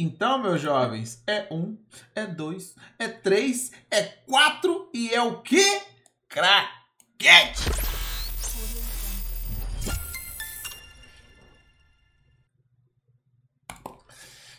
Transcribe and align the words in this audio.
Então, 0.00 0.38
meus 0.38 0.60
jovens, 0.60 1.24
é 1.26 1.48
um, 1.50 1.76
é 2.14 2.24
dois, 2.24 2.76
é 3.00 3.08
três, 3.08 3.72
é 3.90 4.04
quatro 4.28 4.88
e 4.94 5.12
é 5.12 5.20
o 5.20 5.42
quê? 5.42 5.82
Craquete! 6.28 7.64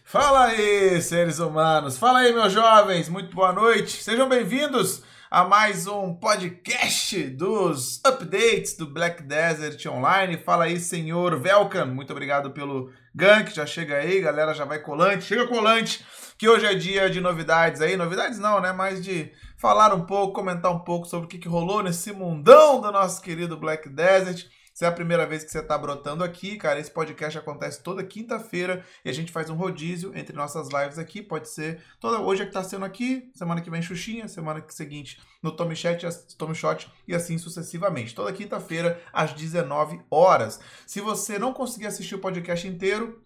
Fala 0.03 0.47
aí, 0.47 1.01
seres 1.01 1.39
humanos! 1.39 1.97
Fala 1.97 2.19
aí, 2.19 2.33
meus 2.33 2.51
jovens! 2.51 3.07
Muito 3.07 3.33
boa 3.33 3.53
noite! 3.53 4.03
Sejam 4.03 4.27
bem-vindos 4.27 5.03
a 5.31 5.43
mais 5.43 5.85
um 5.85 6.11
podcast 6.15 7.21
dos 7.29 8.03
updates 8.03 8.75
do 8.75 8.87
Black 8.87 9.21
Desert 9.21 9.85
Online. 9.85 10.37
Fala 10.37 10.63
aí, 10.63 10.79
senhor 10.79 11.39
Velkan. 11.39 11.85
Muito 11.85 12.11
obrigado 12.11 12.49
pelo 12.49 12.91
gank. 13.13 13.53
Já 13.53 13.63
chega 13.63 13.97
aí, 13.97 14.21
galera, 14.21 14.55
já 14.55 14.65
vai 14.65 14.79
colante. 14.79 15.25
Chega 15.25 15.45
colante, 15.45 16.03
que 16.35 16.49
hoje 16.49 16.65
é 16.65 16.73
dia 16.73 17.11
de 17.11 17.21
novidades 17.21 17.79
aí. 17.79 17.95
Novidades 17.95 18.39
não, 18.39 18.59
né? 18.59 18.71
Mas 18.71 19.03
de 19.03 19.31
falar 19.55 19.93
um 19.93 20.03
pouco, 20.03 20.33
comentar 20.33 20.71
um 20.71 20.79
pouco 20.79 21.05
sobre 21.05 21.27
o 21.27 21.29
que, 21.29 21.37
que 21.37 21.47
rolou 21.47 21.83
nesse 21.83 22.11
mundão 22.11 22.81
do 22.81 22.91
nosso 22.91 23.21
querido 23.21 23.55
Black 23.55 23.87
Desert. 23.87 24.47
Se 24.79 24.85
é 24.85 24.87
a 24.87 24.93
primeira 24.93 25.27
vez 25.27 25.43
que 25.43 25.51
você 25.51 25.59
está 25.59 25.77
brotando 25.77 26.23
aqui, 26.23 26.55
cara, 26.55 26.79
esse 26.79 26.89
podcast 26.89 27.37
acontece 27.37 27.83
toda 27.83 28.01
quinta-feira 28.01 28.81
e 29.03 29.09
a 29.09 29.13
gente 29.13 29.29
faz 29.29 29.49
um 29.49 29.53
rodízio 29.53 30.13
entre 30.15 30.33
nossas 30.33 30.69
lives 30.69 30.97
aqui. 30.97 31.21
Pode 31.21 31.49
ser 31.49 31.83
toda 31.99 32.21
hoje 32.21 32.43
é 32.43 32.45
que 32.45 32.51
está 32.51 32.63
sendo 32.63 32.85
aqui, 32.85 33.29
semana 33.35 33.59
que 33.59 33.69
vem 33.69 33.81
Xuxinha, 33.81 34.29
semana 34.29 34.63
seguinte 34.69 35.19
no 35.43 35.51
Tommy 35.51 35.75
Chat, 35.75 36.07
Tommy 36.37 36.55
Shot 36.55 36.89
e 37.05 37.13
assim 37.13 37.37
sucessivamente. 37.37 38.15
Toda 38.15 38.31
quinta-feira 38.31 39.03
às 39.11 39.33
19 39.33 39.99
horas. 40.09 40.61
Se 40.87 41.01
você 41.01 41.37
não 41.37 41.51
conseguir 41.51 41.87
assistir 41.87 42.15
o 42.15 42.19
podcast 42.19 42.65
inteiro, 42.65 43.21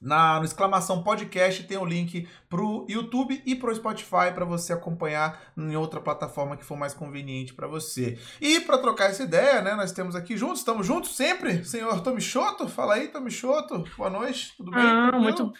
na 0.00 0.38
no 0.38 0.44
exclamação 0.44 1.02
podcast 1.02 1.62
tem 1.64 1.76
o 1.76 1.84
link 1.84 2.26
pro 2.48 2.86
YouTube 2.88 3.42
e 3.44 3.54
pro 3.54 3.74
Spotify 3.74 4.32
para 4.34 4.46
você 4.46 4.72
acompanhar 4.72 5.38
em 5.56 5.76
outra 5.76 6.00
plataforma 6.00 6.56
que 6.56 6.64
for 6.64 6.76
mais 6.76 6.94
conveniente 6.94 7.52
para 7.52 7.66
você. 7.66 8.18
E 8.40 8.60
para 8.60 8.78
trocar 8.78 9.10
essa 9.10 9.22
ideia, 9.22 9.60
né, 9.60 9.74
nós 9.74 9.92
temos 9.92 10.16
aqui 10.16 10.36
juntos, 10.36 10.60
estamos 10.60 10.86
juntos 10.86 11.14
sempre, 11.14 11.64
senhor 11.64 12.00
Tomi 12.00 12.20
Choto. 12.20 12.66
Fala 12.66 12.94
aí, 12.94 13.08
Tomi 13.08 13.30
Choto. 13.30 13.84
Boa 13.98 14.08
noite, 14.08 14.54
tudo 14.56 14.70
bem? 14.70 14.80
Ah, 14.82 15.18
muito 15.18 15.52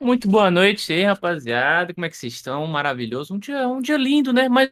muito 0.00 0.28
boa 0.28 0.50
noite 0.50 0.92
aí, 0.92 1.04
rapaziada. 1.04 1.92
Como 1.92 2.06
é 2.06 2.08
que 2.08 2.16
vocês 2.16 2.32
estão? 2.32 2.66
Maravilhoso. 2.66 3.34
Um 3.34 3.38
dia, 3.38 3.68
um 3.68 3.82
dia 3.82 3.98
lindo, 3.98 4.32
né? 4.32 4.48
Mas 4.48 4.70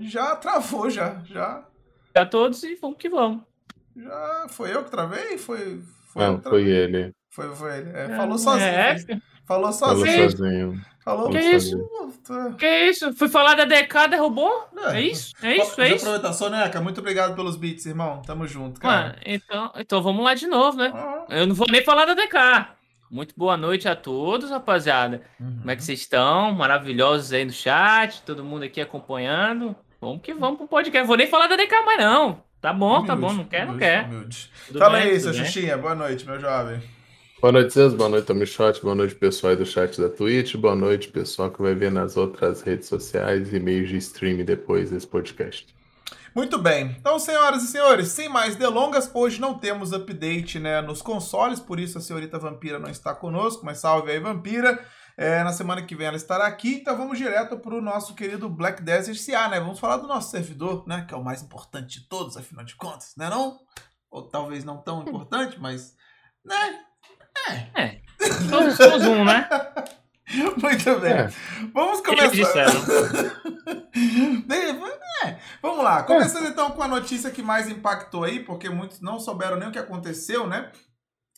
já 0.00 0.34
travou 0.36 0.90
já, 0.90 1.22
já. 1.24 1.64
Já 2.16 2.26
todos 2.26 2.62
e 2.64 2.74
vamos 2.74 2.98
que 2.98 3.08
vamos. 3.08 3.42
Já 3.96 4.46
foi 4.48 4.74
eu 4.74 4.84
que 4.84 4.90
travei? 4.90 5.38
Foi 5.38 5.80
foi, 6.08 6.26
não, 6.26 6.42
foi 6.42 6.66
ele. 6.66 7.12
Foi, 7.30 7.54
foi 7.54 7.78
ele. 7.78 7.90
É, 7.90 8.16
falou 8.16 8.38
sozinho. 8.38 8.68
É, 8.68 8.96
falou 9.46 9.72
sozinho. 9.72 10.06
Falou 10.06 10.30
sozinho. 10.30 10.80
Falou 11.04 11.30
que 11.30 11.40
isso? 11.40 11.90
Que 12.58 12.90
isso? 12.90 13.14
Fui 13.14 13.28
falar 13.28 13.54
da 13.54 13.64
DK, 13.64 14.08
derrubou? 14.10 14.68
É, 14.92 14.98
é 14.98 15.00
isso? 15.00 15.32
É 15.42 15.56
isso? 15.56 15.80
É 15.80 15.94
isso? 15.94 16.04
aproveitar, 16.04 16.34
Soneca, 16.34 16.80
muito 16.82 17.00
obrigado 17.00 17.34
pelos 17.34 17.56
beats, 17.56 17.86
irmão. 17.86 18.20
Tamo 18.26 18.46
junto, 18.46 18.78
cara. 18.78 19.16
Ah, 19.16 19.22
então, 19.24 19.72
então 19.76 20.02
vamos 20.02 20.22
lá 20.22 20.34
de 20.34 20.46
novo, 20.46 20.76
né? 20.76 20.92
Ah. 20.94 21.24
Eu 21.30 21.46
não 21.46 21.54
vou 21.54 21.66
nem 21.70 21.82
falar 21.82 22.04
da 22.04 22.12
DK. 22.12 22.76
Muito 23.10 23.34
boa 23.34 23.56
noite 23.56 23.88
a 23.88 23.96
todos, 23.96 24.50
rapaziada. 24.50 25.22
Uhum. 25.40 25.58
Como 25.60 25.70
é 25.70 25.76
que 25.76 25.82
vocês 25.82 26.00
estão? 26.00 26.52
Maravilhosos 26.52 27.32
aí 27.32 27.44
no 27.44 27.52
chat, 27.52 28.20
todo 28.22 28.44
mundo 28.44 28.64
aqui 28.64 28.80
acompanhando. 28.80 29.74
Vamos 29.98 30.20
que 30.20 30.34
vamos 30.34 30.58
pro 30.58 30.68
podcast. 30.68 31.06
Vou 31.06 31.16
nem 31.16 31.26
falar 31.26 31.46
da 31.46 31.56
DK 31.56 31.84
mais, 31.86 31.98
não. 31.98 32.42
Tá 32.60 32.72
bom, 32.72 32.88
humilde, 32.88 33.06
tá 33.06 33.16
bom, 33.16 33.32
não 33.32 33.44
quer, 33.44 33.64
humilde, 33.64 33.72
não 33.72 33.78
quer. 33.78 34.04
Humilde. 34.06 34.50
Fala 34.76 34.98
bem, 34.98 35.10
aí, 35.10 35.20
seu 35.20 35.32
Xuxinha, 35.32 35.78
boa 35.78 35.94
noite, 35.94 36.26
meu 36.26 36.40
jovem. 36.40 36.80
Boa 37.40 37.52
noite, 37.52 37.72
Zeus. 37.72 37.94
Boa 37.94 38.08
noite, 38.08 38.24
Tommy 38.24 38.44
Shot. 38.44 38.82
Boa 38.82 38.96
noite, 38.96 39.14
pessoal 39.14 39.52
aí 39.52 39.56
do 39.56 39.64
chat 39.64 40.00
da 40.00 40.08
Twitch. 40.08 40.56
Boa 40.56 40.74
noite, 40.74 41.06
pessoal 41.06 41.52
que 41.52 41.62
vai 41.62 41.72
ver 41.72 41.92
nas 41.92 42.16
outras 42.16 42.62
redes 42.62 42.88
sociais 42.88 43.54
e 43.54 43.60
meios 43.60 43.88
de 43.88 43.96
streaming 43.96 44.44
depois 44.44 44.90
desse 44.90 45.06
podcast. 45.06 45.72
Muito 46.34 46.58
bem. 46.58 46.96
Então, 46.98 47.16
senhoras 47.16 47.62
e 47.62 47.68
senhores, 47.68 48.08
sem 48.08 48.28
mais 48.28 48.56
delongas, 48.56 49.08
hoje 49.14 49.40
não 49.40 49.54
temos 49.54 49.92
update 49.92 50.58
né, 50.58 50.80
nos 50.80 51.00
consoles, 51.00 51.60
por 51.60 51.78
isso 51.78 51.98
a 51.98 52.00
senhorita 52.00 52.40
Vampira 52.40 52.80
não 52.80 52.90
está 52.90 53.14
conosco, 53.14 53.64
mas 53.64 53.78
salve 53.78 54.10
aí, 54.10 54.18
Vampira. 54.18 54.84
É, 55.20 55.42
na 55.42 55.52
semana 55.52 55.82
que 55.82 55.96
vem 55.96 56.06
ela 56.06 56.16
estará 56.16 56.46
aqui, 56.46 56.76
então 56.76 56.96
vamos 56.96 57.18
direto 57.18 57.58
para 57.58 57.74
o 57.74 57.80
nosso 57.80 58.14
querido 58.14 58.48
Black 58.48 58.80
Desert 58.80 59.18
CA, 59.26 59.48
né? 59.48 59.58
Vamos 59.58 59.80
falar 59.80 59.96
do 59.96 60.06
nosso 60.06 60.30
servidor, 60.30 60.86
né? 60.86 61.04
Que 61.08 61.12
é 61.12 61.16
o 61.16 61.24
mais 61.24 61.42
importante 61.42 61.98
de 61.98 62.08
todos, 62.08 62.36
afinal 62.36 62.64
de 62.64 62.76
contas, 62.76 63.16
né 63.16 63.28
não? 63.28 63.58
Ou 64.12 64.22
talvez 64.22 64.62
não 64.62 64.78
tão 64.78 65.02
importante, 65.02 65.58
mas, 65.58 65.96
né? 66.44 66.84
É. 67.48 67.82
É. 67.82 68.00
Somos 68.76 69.06
um, 69.06 69.24
né? 69.24 69.48
Muito 70.62 71.00
bem. 71.00 71.12
É. 71.12 71.32
Vamos 71.74 72.00
começar. 72.00 72.66
é. 75.24 75.38
Vamos 75.60 75.82
lá. 75.82 76.04
Começando 76.04 76.46
então 76.46 76.70
com 76.70 76.82
a 76.84 76.88
notícia 76.88 77.32
que 77.32 77.42
mais 77.42 77.68
impactou 77.68 78.22
aí, 78.22 78.38
porque 78.38 78.68
muitos 78.68 79.00
não 79.00 79.18
souberam 79.18 79.56
nem 79.56 79.68
o 79.68 79.72
que 79.72 79.80
aconteceu, 79.80 80.46
né? 80.46 80.70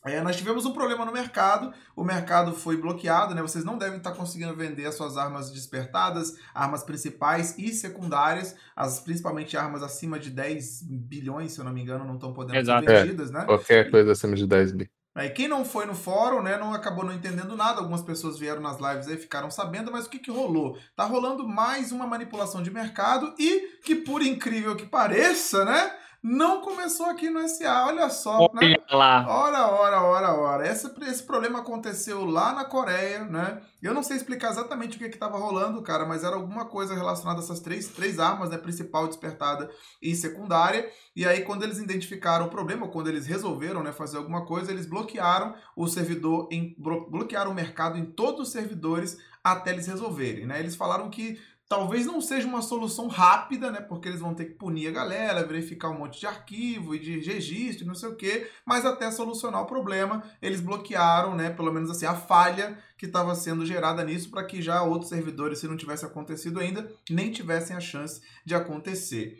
É, 0.04 0.20
nós 0.22 0.36
tivemos 0.36 0.64
um 0.64 0.72
problema 0.72 1.04
no 1.04 1.12
mercado, 1.12 1.74
o 1.94 2.02
mercado 2.02 2.54
foi 2.54 2.76
bloqueado, 2.76 3.34
né? 3.34 3.42
Vocês 3.42 3.64
não 3.64 3.76
devem 3.76 3.98
estar 3.98 4.12
conseguindo 4.12 4.56
vender 4.56 4.86
as 4.86 4.94
suas 4.94 5.18
armas 5.18 5.50
despertadas, 5.50 6.36
armas 6.54 6.82
principais 6.82 7.58
e 7.58 7.72
secundárias, 7.72 8.56
as 8.74 9.00
principalmente 9.00 9.58
armas 9.58 9.82
acima 9.82 10.18
de 10.18 10.30
10 10.30 10.82
bilhões, 10.82 11.52
se 11.52 11.60
eu 11.60 11.64
não 11.64 11.72
me 11.72 11.82
engano, 11.82 12.04
não 12.04 12.14
estão 12.14 12.32
podendo 12.32 12.58
Exato. 12.58 12.86
ser 12.86 13.02
vendidas, 13.02 13.30
é, 13.30 13.32
né? 13.34 13.44
Qualquer 13.44 13.90
coisa 13.90 14.12
acima 14.12 14.34
de 14.34 14.46
10 14.46 14.72
bilhões. 14.72 15.00
Aí 15.12 15.28
quem 15.28 15.48
não 15.48 15.64
foi 15.64 15.86
no 15.86 15.94
fórum, 15.94 16.40
né, 16.40 16.56
não 16.56 16.72
acabou 16.72 17.04
não 17.04 17.12
entendendo 17.12 17.56
nada. 17.56 17.80
Algumas 17.80 18.00
pessoas 18.00 18.38
vieram 18.38 18.62
nas 18.62 18.78
lives 18.78 19.08
aí 19.08 19.16
ficaram 19.16 19.50
sabendo, 19.50 19.90
mas 19.90 20.06
o 20.06 20.08
que 20.08 20.20
que 20.20 20.30
rolou? 20.30 20.78
Tá 20.94 21.04
rolando 21.04 21.46
mais 21.46 21.90
uma 21.90 22.06
manipulação 22.06 22.62
de 22.62 22.70
mercado 22.70 23.34
e 23.38 23.80
que 23.84 23.96
por 23.96 24.22
incrível 24.22 24.76
que 24.76 24.86
pareça, 24.86 25.64
né, 25.64 25.92
não 26.22 26.60
começou 26.60 27.06
aqui 27.06 27.30
no 27.30 27.46
SA, 27.48 27.86
olha 27.86 28.10
só. 28.10 28.40
Olha 28.40 28.68
né? 28.68 28.76
lá. 28.90 29.26
Ora, 29.26 29.66
ora, 29.68 30.02
ora, 30.02 30.34
ora. 30.34 30.68
Esse, 30.68 30.92
esse 31.08 31.22
problema 31.22 31.60
aconteceu 31.60 32.26
lá 32.26 32.52
na 32.52 32.66
Coreia, 32.66 33.24
né? 33.24 33.62
Eu 33.80 33.94
não 33.94 34.02
sei 34.02 34.18
explicar 34.18 34.50
exatamente 34.50 34.96
o 34.96 35.00
que 35.00 35.06
estava 35.06 35.38
rolando, 35.38 35.80
cara, 35.80 36.04
mas 36.04 36.22
era 36.22 36.36
alguma 36.36 36.66
coisa 36.66 36.94
relacionada 36.94 37.40
a 37.40 37.42
essas 37.42 37.60
três, 37.60 37.88
três 37.88 38.18
armas, 38.18 38.50
né? 38.50 38.58
Principal, 38.58 39.06
despertada 39.06 39.70
e 40.02 40.14
secundária. 40.14 40.90
E 41.16 41.26
aí, 41.26 41.40
quando 41.40 41.62
eles 41.62 41.78
identificaram 41.78 42.46
o 42.46 42.50
problema, 42.50 42.88
quando 42.88 43.08
eles 43.08 43.26
resolveram 43.26 43.82
né, 43.82 43.90
fazer 43.90 44.18
alguma 44.18 44.44
coisa, 44.44 44.70
eles 44.70 44.84
bloquearam 44.84 45.54
o 45.74 45.88
servidor, 45.88 46.48
em, 46.52 46.76
bloquearam 46.78 47.50
o 47.50 47.54
mercado 47.54 47.96
em 47.96 48.04
todos 48.04 48.48
os 48.48 48.52
servidores 48.52 49.16
até 49.42 49.70
eles 49.70 49.86
resolverem, 49.86 50.46
né? 50.46 50.60
Eles 50.60 50.76
falaram 50.76 51.08
que 51.08 51.38
Talvez 51.70 52.04
não 52.04 52.20
seja 52.20 52.48
uma 52.48 52.62
solução 52.62 53.06
rápida, 53.06 53.70
né? 53.70 53.80
Porque 53.80 54.08
eles 54.08 54.18
vão 54.18 54.34
ter 54.34 54.46
que 54.46 54.54
punir 54.54 54.88
a 54.88 54.90
galera, 54.90 55.46
verificar 55.46 55.88
um 55.88 55.98
monte 56.00 56.18
de 56.18 56.26
arquivo 56.26 56.96
e 56.96 56.98
de 56.98 57.20
registro, 57.20 57.86
não 57.86 57.94
sei 57.94 58.08
o 58.08 58.16
quê, 58.16 58.50
mas 58.66 58.84
até 58.84 59.08
solucionar 59.12 59.62
o 59.62 59.66
problema, 59.66 60.20
eles 60.42 60.60
bloquearam, 60.60 61.36
né? 61.36 61.48
Pelo 61.48 61.72
menos 61.72 61.88
assim, 61.88 62.06
a 62.06 62.16
falha 62.16 62.76
que 62.98 63.06
estava 63.06 63.36
sendo 63.36 63.64
gerada 63.64 64.04
nisso 64.04 64.32
para 64.32 64.44
que 64.44 64.60
já 64.60 64.82
outros 64.82 65.10
servidores, 65.10 65.60
se 65.60 65.68
não 65.68 65.76
tivesse 65.76 66.04
acontecido 66.04 66.58
ainda, 66.58 66.92
nem 67.08 67.30
tivessem 67.30 67.76
a 67.76 67.80
chance 67.80 68.20
de 68.44 68.52
acontecer. 68.52 69.38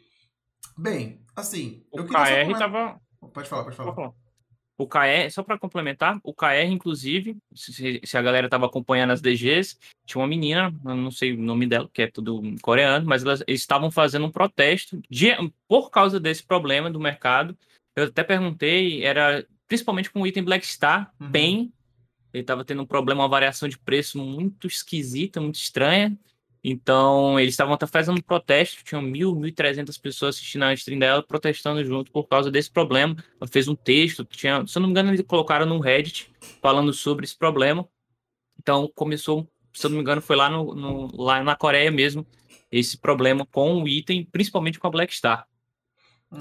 Bem, 0.78 1.26
assim, 1.34 1.84
o 1.92 1.98
eu 1.98 2.06
queria 2.06 2.46
KR 2.46 2.58
tava... 2.58 3.00
Pode 3.34 3.48
falar, 3.48 3.64
pode 3.64 3.76
falar. 3.76 4.12
O 4.80 4.86
KR, 4.86 5.30
só 5.30 5.42
para 5.42 5.58
complementar, 5.58 6.18
o 6.24 6.32
KR, 6.32 6.64
inclusive, 6.70 7.36
se, 7.54 8.00
se 8.02 8.16
a 8.16 8.22
galera 8.22 8.46
estava 8.46 8.64
acompanhando 8.64 9.10
as 9.10 9.20
DGs, 9.20 9.76
tinha 10.06 10.22
uma 10.22 10.26
menina, 10.26 10.74
não 10.82 11.10
sei 11.10 11.34
o 11.34 11.36
nome 11.36 11.66
dela, 11.66 11.86
que 11.92 12.00
é 12.00 12.06
tudo 12.06 12.42
coreano, 12.62 13.04
mas 13.04 13.22
elas, 13.22 13.44
estavam 13.46 13.90
fazendo 13.90 14.24
um 14.24 14.30
protesto 14.30 14.98
de, 15.10 15.28
por 15.68 15.90
causa 15.90 16.18
desse 16.18 16.42
problema 16.42 16.90
do 16.90 16.98
mercado. 16.98 17.54
Eu 17.94 18.04
até 18.04 18.24
perguntei, 18.24 19.04
era 19.04 19.46
principalmente 19.68 20.10
com 20.10 20.22
o 20.22 20.26
item 20.26 20.44
Black 20.44 20.66
Star, 20.66 21.12
uhum. 21.20 21.30
PEN, 21.30 21.72
ele 22.32 22.42
estava 22.42 22.64
tendo 22.64 22.82
um 22.82 22.86
problema, 22.86 23.22
uma 23.22 23.28
variação 23.28 23.68
de 23.68 23.78
preço 23.78 24.18
muito 24.18 24.66
esquisita, 24.66 25.42
muito 25.42 25.56
estranha. 25.56 26.16
Então, 26.62 27.40
eles 27.40 27.54
estavam 27.54 27.76
fazendo 27.90 28.22
protesto, 28.22 28.84
tinham 28.84 29.00
mil, 29.00 29.34
mil 29.34 29.52
trezentas 29.54 29.96
pessoas 29.96 30.36
assistindo 30.36 30.64
a 30.64 30.74
stream 30.74 30.98
dela, 30.98 31.22
protestando 31.22 31.82
junto 31.82 32.12
por 32.12 32.24
causa 32.28 32.50
desse 32.50 32.70
problema. 32.70 33.16
Ela 33.40 33.48
fez 33.50 33.66
um 33.66 33.74
texto, 33.74 34.24
tinha, 34.24 34.66
se 34.66 34.76
eu 34.76 34.80
não 34.80 34.88
me 34.88 34.92
engano, 34.92 35.10
eles 35.10 35.24
colocaram 35.26 35.64
no 35.64 35.80
Reddit 35.80 36.30
falando 36.60 36.92
sobre 36.92 37.24
esse 37.24 37.36
problema. 37.36 37.88
Então, 38.58 38.90
começou, 38.94 39.50
se 39.72 39.86
eu 39.86 39.90
não 39.90 39.96
me 39.96 40.02
engano, 40.02 40.20
foi 40.20 40.36
lá, 40.36 40.50
no, 40.50 40.74
no 40.74 41.22
lá 41.22 41.42
na 41.42 41.56
Coreia 41.56 41.90
mesmo, 41.90 42.26
esse 42.70 42.98
problema 42.98 43.46
com 43.46 43.82
o 43.82 43.88
item, 43.88 44.24
principalmente 44.30 44.78
com 44.78 44.86
a 44.86 44.90
Black 44.90 45.14
Star. 45.16 45.46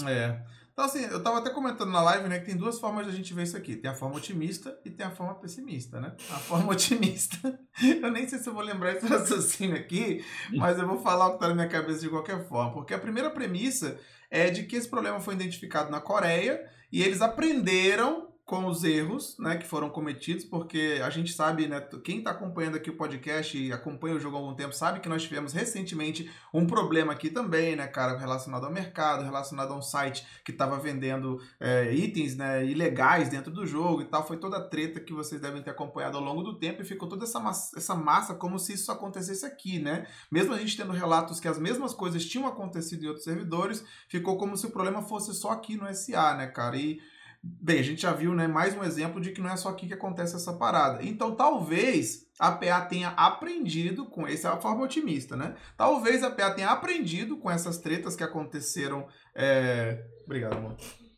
É. 0.06 0.38
Então, 0.80 0.88
assim, 0.88 1.04
eu 1.12 1.22
tava 1.22 1.40
até 1.40 1.50
comentando 1.50 1.90
na 1.90 2.00
live, 2.00 2.26
né, 2.26 2.38
que 2.38 2.46
tem 2.46 2.56
duas 2.56 2.80
formas 2.80 3.06
a 3.06 3.10
gente 3.10 3.34
ver 3.34 3.42
isso 3.42 3.54
aqui. 3.54 3.76
Tem 3.76 3.90
a 3.90 3.94
forma 3.94 4.16
otimista 4.16 4.80
e 4.82 4.88
tem 4.88 5.04
a 5.04 5.10
forma 5.10 5.34
pessimista, 5.34 6.00
né? 6.00 6.14
A 6.30 6.38
forma 6.38 6.72
otimista, 6.72 7.60
eu 7.82 8.10
nem 8.10 8.26
sei 8.26 8.38
se 8.38 8.48
eu 8.48 8.54
vou 8.54 8.62
lembrar 8.62 8.92
esse 8.94 9.06
raciocínio 9.06 9.76
aqui, 9.76 10.24
mas 10.54 10.78
eu 10.78 10.86
vou 10.86 10.98
falar 10.98 11.26
o 11.26 11.32
que 11.34 11.40
tá 11.40 11.48
na 11.48 11.54
minha 11.54 11.68
cabeça 11.68 12.00
de 12.00 12.08
qualquer 12.08 12.48
forma. 12.48 12.72
Porque 12.72 12.94
a 12.94 12.98
primeira 12.98 13.28
premissa 13.28 14.00
é 14.30 14.48
de 14.48 14.62
que 14.62 14.74
esse 14.74 14.88
problema 14.88 15.20
foi 15.20 15.34
identificado 15.34 15.90
na 15.90 16.00
Coreia 16.00 16.66
e 16.90 17.02
eles 17.02 17.20
aprenderam 17.20 18.29
com 18.50 18.66
os 18.66 18.82
erros 18.82 19.38
né, 19.38 19.56
que 19.56 19.64
foram 19.64 19.88
cometidos, 19.88 20.44
porque 20.44 21.00
a 21.04 21.08
gente 21.08 21.32
sabe, 21.32 21.68
né, 21.68 21.80
quem 22.02 22.18
está 22.18 22.32
acompanhando 22.32 22.74
aqui 22.74 22.90
o 22.90 22.96
podcast 22.96 23.56
e 23.56 23.72
acompanha 23.72 24.16
o 24.16 24.18
jogo 24.18 24.36
há 24.36 24.40
algum 24.40 24.56
tempo, 24.56 24.74
sabe 24.74 24.98
que 24.98 25.08
nós 25.08 25.22
tivemos 25.22 25.52
recentemente 25.52 26.28
um 26.52 26.66
problema 26.66 27.12
aqui 27.12 27.30
também, 27.30 27.76
né, 27.76 27.86
cara, 27.86 28.18
relacionado 28.18 28.66
ao 28.66 28.72
mercado, 28.72 29.22
relacionado 29.22 29.72
a 29.72 29.76
um 29.76 29.80
site 29.80 30.26
que 30.44 30.50
estava 30.50 30.76
vendendo 30.80 31.40
é, 31.60 31.94
itens 31.94 32.34
né, 32.34 32.66
ilegais 32.66 33.28
dentro 33.28 33.52
do 33.52 33.64
jogo 33.64 34.02
e 34.02 34.06
tal. 34.06 34.26
Foi 34.26 34.36
toda 34.36 34.56
a 34.56 34.68
treta 34.68 34.98
que 34.98 35.12
vocês 35.12 35.40
devem 35.40 35.62
ter 35.62 35.70
acompanhado 35.70 36.18
ao 36.18 36.24
longo 36.24 36.42
do 36.42 36.58
tempo 36.58 36.82
e 36.82 36.84
ficou 36.84 37.08
toda 37.08 37.22
essa 37.22 37.38
massa, 37.38 37.78
essa 37.78 37.94
massa 37.94 38.34
como 38.34 38.58
se 38.58 38.72
isso 38.72 38.90
acontecesse 38.90 39.46
aqui, 39.46 39.78
né? 39.78 40.08
Mesmo 40.28 40.52
a 40.52 40.58
gente 40.58 40.76
tendo 40.76 40.90
relatos 40.90 41.38
que 41.38 41.46
as 41.46 41.56
mesmas 41.56 41.94
coisas 41.94 42.24
tinham 42.24 42.48
acontecido 42.48 43.04
em 43.04 43.06
outros 43.06 43.24
servidores, 43.24 43.84
ficou 44.08 44.36
como 44.36 44.56
se 44.56 44.66
o 44.66 44.70
problema 44.70 45.02
fosse 45.02 45.32
só 45.34 45.50
aqui 45.50 45.76
no 45.76 45.86
SA, 45.94 46.34
né, 46.34 46.48
cara? 46.48 46.76
E 46.76 47.00
Bem, 47.42 47.78
a 47.78 47.82
gente 47.82 48.02
já 48.02 48.12
viu, 48.12 48.34
né, 48.34 48.46
mais 48.46 48.76
um 48.76 48.84
exemplo 48.84 49.18
de 49.18 49.32
que 49.32 49.40
não 49.40 49.48
é 49.48 49.56
só 49.56 49.70
aqui 49.70 49.86
que 49.86 49.94
acontece 49.94 50.36
essa 50.36 50.52
parada. 50.52 51.02
Então, 51.02 51.34
talvez 51.34 52.26
a 52.38 52.52
PA 52.52 52.82
tenha 52.82 53.08
aprendido 53.10 54.04
com 54.04 54.26
essa 54.26 54.48
é 54.48 54.52
a 54.52 54.60
forma 54.60 54.84
otimista, 54.84 55.36
né? 55.36 55.54
Talvez 55.74 56.22
a 56.22 56.30
PA 56.30 56.50
tenha 56.50 56.68
aprendido 56.68 57.38
com 57.38 57.50
essas 57.50 57.78
tretas 57.78 58.14
que 58.14 58.22
aconteceram. 58.22 59.06
É... 59.34 60.04
Obrigado, 60.26 60.58
amor. 60.58 60.76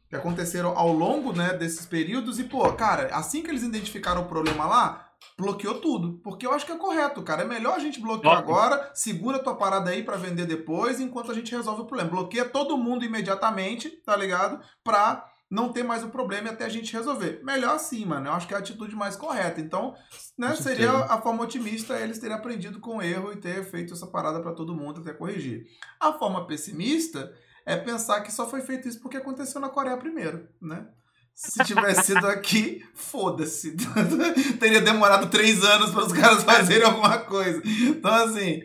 Que 0.09 0.15
aconteceram 0.15 0.79
ao 0.79 0.93
longo 0.93 1.33
né, 1.33 1.55
desses 1.55 1.87
períodos. 1.87 2.39
E, 2.39 2.45
pô, 2.45 2.73
cara, 2.73 3.09
assim 3.15 3.43
que 3.43 3.51
eles 3.51 3.65
identificaram 3.65 4.23
o 4.23 4.29
problema 4.29 4.65
lá, 4.65 5.09
bloqueou 5.37 5.81
tudo. 5.81 6.21
Porque 6.23 6.47
eu 6.47 6.53
acho 6.53 6.67
que 6.67 6.73
é 6.73 6.79
correto, 6.79 7.23
cara. 7.23 7.43
É 7.43 7.47
melhor 7.47 7.75
a 7.75 7.81
gente 7.81 8.01
bloquear 8.01 8.39
agora, 8.39 8.93
segura 8.95 9.41
tua 9.41 9.57
parada 9.57 9.91
aí 9.91 10.05
para 10.05 10.17
vender 10.17 10.47
depois, 10.47 11.01
enquanto 11.01 11.33
a 11.33 11.35
gente 11.35 11.55
resolve 11.55 11.83
o 11.83 11.87
problema. 11.87 12.11
Bloqueia 12.11 12.45
todo 12.45 12.79
mundo 12.79 13.05
imediatamente, 13.05 13.91
tá 14.05 14.15
ligado? 14.15 14.61
Pra 14.85 15.32
não 15.53 15.71
ter 15.71 15.83
mais 15.83 16.03
o 16.03 16.09
problema 16.09 16.49
até 16.49 16.65
a 16.65 16.69
gente 16.71 16.95
resolver. 16.95 17.43
Melhor 17.45 17.77
assim, 17.77 18.07
mano. 18.07 18.27
Eu 18.27 18.33
acho 18.33 18.49
que 18.49 18.55
é 18.55 18.57
a 18.57 18.61
atitude 18.61 18.97
mais 18.97 19.17
correta. 19.17 19.61
Então, 19.61 19.95
né, 20.39 20.57
seria 20.57 20.91
a 20.91 21.21
forma 21.21 21.43
otimista 21.43 22.01
eles 22.01 22.19
terem 22.19 22.35
aprendido 22.35 22.81
com 22.81 22.97
o 22.97 23.03
erro 23.03 23.35
e 23.35 23.37
ter 23.37 23.63
feito 23.63 23.93
essa 23.93 24.07
parada 24.07 24.41
para 24.41 24.55
todo 24.55 24.75
mundo 24.75 25.03
até 25.03 25.13
corrigir. 25.13 25.67
A 26.01 26.15
forma 26.15 26.47
pessimista 26.47 27.31
é 27.67 27.77
pensar 27.77 28.23
que 28.23 28.33
só 28.33 28.49
foi 28.49 28.63
feito 28.63 28.89
isso 28.89 29.03
porque 29.03 29.19
aconteceu 29.19 29.61
na 29.61 29.69
Coreia 29.69 29.99
primeiro, 29.99 30.49
né? 30.61 30.89
Se 31.35 31.63
tivesse 31.65 32.07
sido 32.07 32.27
aqui, 32.29 32.83
foda-se. 32.97 33.77
Teria 34.59 34.81
demorado 34.81 35.29
três 35.29 35.63
anos 35.63 35.91
para 35.91 36.07
os 36.07 36.13
caras 36.15 36.45
fazerem 36.45 36.87
alguma 36.87 37.19
coisa. 37.19 37.61
Então, 37.65 38.11
assim, 38.11 38.63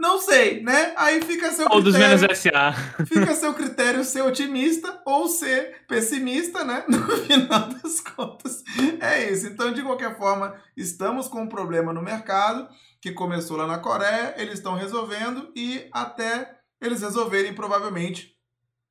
não 0.00 0.18
sei, 0.18 0.62
né? 0.62 0.94
Aí 0.96 1.20
fica 1.20 1.52
seu 1.52 1.66
ou 1.66 1.72
critério. 1.72 1.76
Ou 1.76 1.82
dos 1.82 1.94
menos 1.94 2.38
SA. 2.38 2.72
Fica 3.04 3.34
seu 3.34 3.52
critério 3.52 4.02
ser 4.02 4.22
otimista 4.22 5.02
ou 5.04 5.28
ser 5.28 5.84
pessimista, 5.86 6.64
né? 6.64 6.84
No 6.88 7.16
final 7.18 7.68
das 7.68 8.00
contas. 8.00 8.64
É 8.98 9.30
isso. 9.30 9.46
Então, 9.46 9.72
de 9.72 9.82
qualquer 9.82 10.16
forma, 10.16 10.54
estamos 10.74 11.28
com 11.28 11.42
um 11.42 11.48
problema 11.48 11.92
no 11.92 12.00
mercado 12.00 12.66
que 13.00 13.12
começou 13.12 13.58
lá 13.58 13.66
na 13.66 13.78
Coreia, 13.78 14.34
eles 14.38 14.54
estão 14.54 14.74
resolvendo 14.74 15.52
e 15.54 15.86
até 15.92 16.58
eles 16.80 17.02
resolverem, 17.02 17.54
provavelmente, 17.54 18.34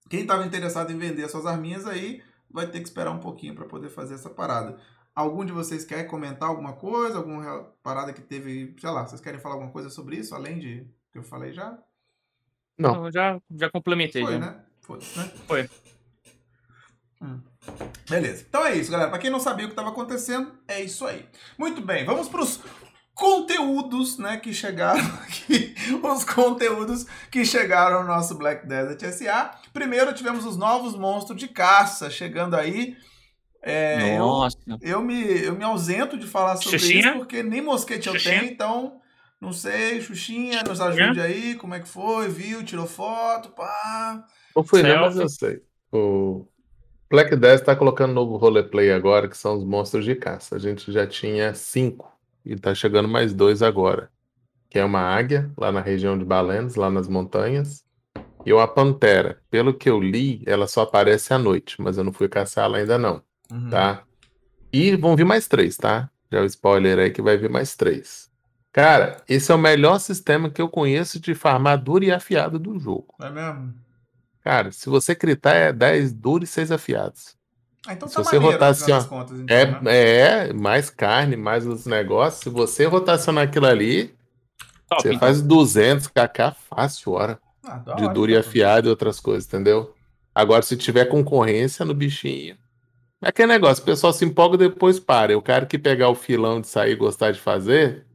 quem 0.10 0.22
estava 0.22 0.46
interessado 0.46 0.92
em 0.92 0.98
vender 0.98 1.28
suas 1.28 1.46
arminhas 1.46 1.88
aí 1.88 2.22
vai 2.52 2.68
ter 2.68 2.80
que 2.80 2.88
esperar 2.88 3.12
um 3.12 3.20
pouquinho 3.20 3.56
para 3.56 3.66
poder 3.66 3.90
fazer 3.90 4.16
essa 4.16 4.30
parada. 4.30 4.78
Algum 5.16 5.44
de 5.44 5.52
vocês 5.52 5.84
quer 5.84 6.04
comentar 6.06 6.50
alguma 6.50 6.74
coisa, 6.74 7.18
alguma 7.18 7.72
parada 7.84 8.14
que 8.14 8.22
teve, 8.22 8.76
sei 8.80 8.90
lá, 8.90 9.06
vocês 9.06 9.22
querem 9.22 9.40
falar 9.40 9.56
alguma 9.56 9.72
coisa 9.72 9.90
sobre 9.90 10.18
isso, 10.18 10.34
além 10.34 10.60
de 10.60 10.88
que 11.12 11.18
eu 11.18 11.24
falei 11.24 11.54
já? 11.54 11.78
Não. 12.78 13.12
Já, 13.12 13.40
já 13.52 13.70
complementei. 13.70 14.24
Foi, 14.24 14.34
já. 14.34 14.40
né? 14.40 14.56
Foi, 14.82 15.00
né? 15.16 15.32
Foi. 15.48 15.70
Hum. 17.22 17.42
Beleza. 18.10 18.46
Então 18.48 18.66
é 18.66 18.76
isso, 18.76 18.92
galera. 18.92 19.10
Para 19.10 19.20
quem 19.20 19.30
não 19.30 19.40
sabia 19.40 19.66
o 19.66 19.70
que 19.70 19.74
estava 19.74 19.90
acontecendo, 19.90 20.54
é 20.68 20.82
isso 20.82 21.06
aí. 21.06 21.26
Muito 21.58 21.82
bem, 21.82 22.06
vamos 22.06 22.30
para 22.30 22.42
os 22.42 22.60
conteúdos, 23.14 24.18
né, 24.18 24.38
que 24.38 24.54
chegaram 24.54 25.04
aqui, 25.24 25.76
os 26.02 26.24
conteúdos 26.24 27.06
que 27.30 27.44
chegaram 27.44 28.02
no 28.02 28.08
nosso 28.08 28.36
Black 28.36 28.66
Desert 28.66 29.02
SA. 29.14 29.52
Primeiro 29.74 30.14
tivemos 30.14 30.46
os 30.46 30.56
novos 30.56 30.96
monstros 30.96 31.38
de 31.38 31.50
caça 31.50 32.10
chegando 32.10 32.56
aí. 32.56 32.96
É, 33.62 34.18
Nossa. 34.18 34.58
Eu, 34.70 34.78
eu, 34.82 35.02
me, 35.02 35.22
eu 35.44 35.54
me 35.54 35.66
ausento 35.66 36.18
de 36.18 36.26
falar 36.26 36.56
sobre 36.56 36.80
Xuxinha? 36.80 37.10
isso 37.10 37.18
porque 37.18 37.44
nem 37.44 37.62
mosquete 37.62 38.08
eu 38.08 38.18
tenho, 38.18 38.46
então 38.46 38.99
não 39.41 39.53
sei, 39.53 40.01
Xuxinha, 40.01 40.63
nos 40.63 40.81
ajude 40.81 41.21
aí, 41.21 41.56
como 41.56 41.74
é 41.74 41.80
que 41.80 41.88
foi, 41.88 42.27
viu, 42.27 42.63
tirou 42.63 42.86
foto, 42.86 43.50
pá. 43.50 44.25
Não 44.56 44.63
fui 44.63 44.83
não, 44.83 45.01
mas 45.01 45.15
eu 45.15 45.30
sei. 45.30 45.62
O 45.91 46.45
Black 47.09 47.36
10 47.36 47.62
tá 47.62 47.75
colocando 47.75 48.13
novo 48.13 48.36
roleplay 48.36 48.91
agora, 48.91 49.30
que 49.30 49.38
são 49.38 49.56
os 49.57 49.63
monstros 49.63 50.03
de 50.03 50.13
caça. 50.13 50.56
A 50.56 50.59
gente 50.59 50.91
já 50.91 51.07
tinha 51.07 51.53
cinco, 51.53 52.12
e 52.45 52.56
tá 52.56 52.75
chegando 52.75 53.07
mais 53.07 53.33
dois 53.33 53.62
agora. 53.62 54.12
Que 54.69 54.77
é 54.77 54.86
uma 54.86 55.01
águia, 55.01 55.51
lá 55.57 55.71
na 55.71 55.81
região 55.81 56.18
de 56.18 56.25
Balens, 56.25 56.75
lá 56.75 56.89
nas 56.89 57.07
montanhas. 57.07 57.83
E 58.45 58.53
uma 58.53 58.68
pantera. 58.68 59.41
Pelo 59.50 59.74
que 59.74 59.89
eu 59.89 60.00
li, 60.00 60.44
ela 60.45 60.68
só 60.68 60.81
aparece 60.81 61.33
à 61.33 61.38
noite, 61.38 61.81
mas 61.81 61.97
eu 61.97 62.03
não 62.03 62.13
fui 62.13 62.27
caçá-la 62.27 62.77
ainda 62.77 62.97
não, 62.97 63.21
uhum. 63.51 63.69
tá? 63.69 64.03
E 64.71 64.95
vão 64.95 65.15
vir 65.15 65.25
mais 65.25 65.47
três, 65.47 65.77
tá? 65.77 66.09
Já 66.31 66.41
o 66.41 66.45
spoiler 66.45 67.00
aí 67.00 67.09
que 67.09 67.21
vai 67.21 67.38
vir 67.38 67.50
mais 67.50 67.75
três. 67.75 68.29
Cara, 68.71 69.18
esse 69.27 69.51
é 69.51 69.56
o 69.56 69.57
melhor 69.57 70.00
sistema 70.00 70.50
que 70.50 70.62
eu 70.62 70.69
conheço 70.69 71.19
de 71.19 71.33
farmar 71.33 71.81
duro 71.81 72.04
e 72.04 72.12
afiado 72.12 72.60
do 72.60 72.80
jogo. 72.80 73.16
É 73.19 73.30
mesmo? 73.30 73.74
Cara, 74.44 74.71
se 74.71 74.89
você 74.89 75.16
critar 75.16 75.54
é 75.54 75.74
10 75.74 76.13
duros 76.13 76.50
e 76.50 76.51
6 76.51 76.71
afiados. 76.71 77.36
Ah, 77.88 77.94
então 77.94 78.07
se 78.07 78.16
tá 78.16 78.24
você 78.24 78.38
rotacionar, 78.38 79.07
contas, 79.07 79.39
então, 79.39 79.56
é, 79.56 79.81
né? 79.81 80.48
é 80.48 80.54
mais 80.54 80.89
carne, 80.89 81.36
mais 81.36 81.66
os 81.66 81.86
negócios. 81.86 82.44
Se 82.44 82.50
você 82.50 82.86
rotacionar 82.86 83.45
aquilo 83.45 83.66
ali, 83.66 84.13
Top, 84.88 85.01
você 85.01 85.10
então. 85.10 85.19
faz 85.19 85.42
200 85.42 86.07
kk 86.07 86.56
fácil, 86.69 87.13
hora. 87.13 87.39
Ah, 87.63 87.77
de 87.77 88.04
hora, 88.04 88.13
duro 88.13 88.31
e 88.31 88.38
afiado 88.38 88.88
e 88.88 88.89
outras 88.89 89.19
coisas, 89.19 89.45
entendeu? 89.45 89.94
Agora, 90.33 90.62
se 90.62 90.77
tiver 90.77 91.06
concorrência 91.06 91.83
no 91.86 91.94
bichinho. 91.94 92.57
É 93.22 93.30
aquele 93.30 93.51
negócio, 93.51 93.81
o 93.81 93.86
pessoal 93.86 94.13
se 94.13 94.24
empolga 94.24 94.56
e 94.56 94.69
depois 94.69 95.00
para. 95.00 95.38
O 95.38 95.42
cara 95.42 95.65
que 95.65 95.77
pegar 95.77 96.10
o 96.10 96.15
filão 96.15 96.62
de 96.62 96.68
sair 96.68 96.94
e 96.94 96.95
gostar 96.95 97.31
de 97.31 97.39
fazer, 97.39 98.06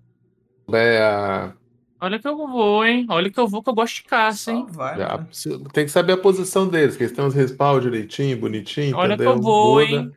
é 0.72 1.02
a... 1.02 1.52
Olha 2.00 2.18
que 2.18 2.28
eu 2.28 2.36
vou, 2.36 2.84
hein? 2.84 3.06
Olha 3.08 3.30
que 3.30 3.40
eu 3.40 3.48
vou, 3.48 3.62
que 3.62 3.70
eu 3.70 3.74
gosto 3.74 3.96
de 3.96 4.04
caça, 4.04 4.52
hein? 4.52 4.66
Vai, 4.68 4.98
Já, 4.98 5.26
tem 5.72 5.86
que 5.86 5.90
saber 5.90 6.12
a 6.12 6.18
posição 6.18 6.68
deles, 6.68 6.96
que 6.96 7.04
eles 7.04 7.16
têm 7.16 7.24
uns 7.24 7.34
respaldos 7.34 7.84
direitinho, 7.84 8.36
bonitinho. 8.36 8.96
Olha 8.96 9.14
entendeu? 9.14 9.32
que 9.32 9.38
eu 9.38 9.42
vou, 9.42 9.80
hein? 9.80 10.12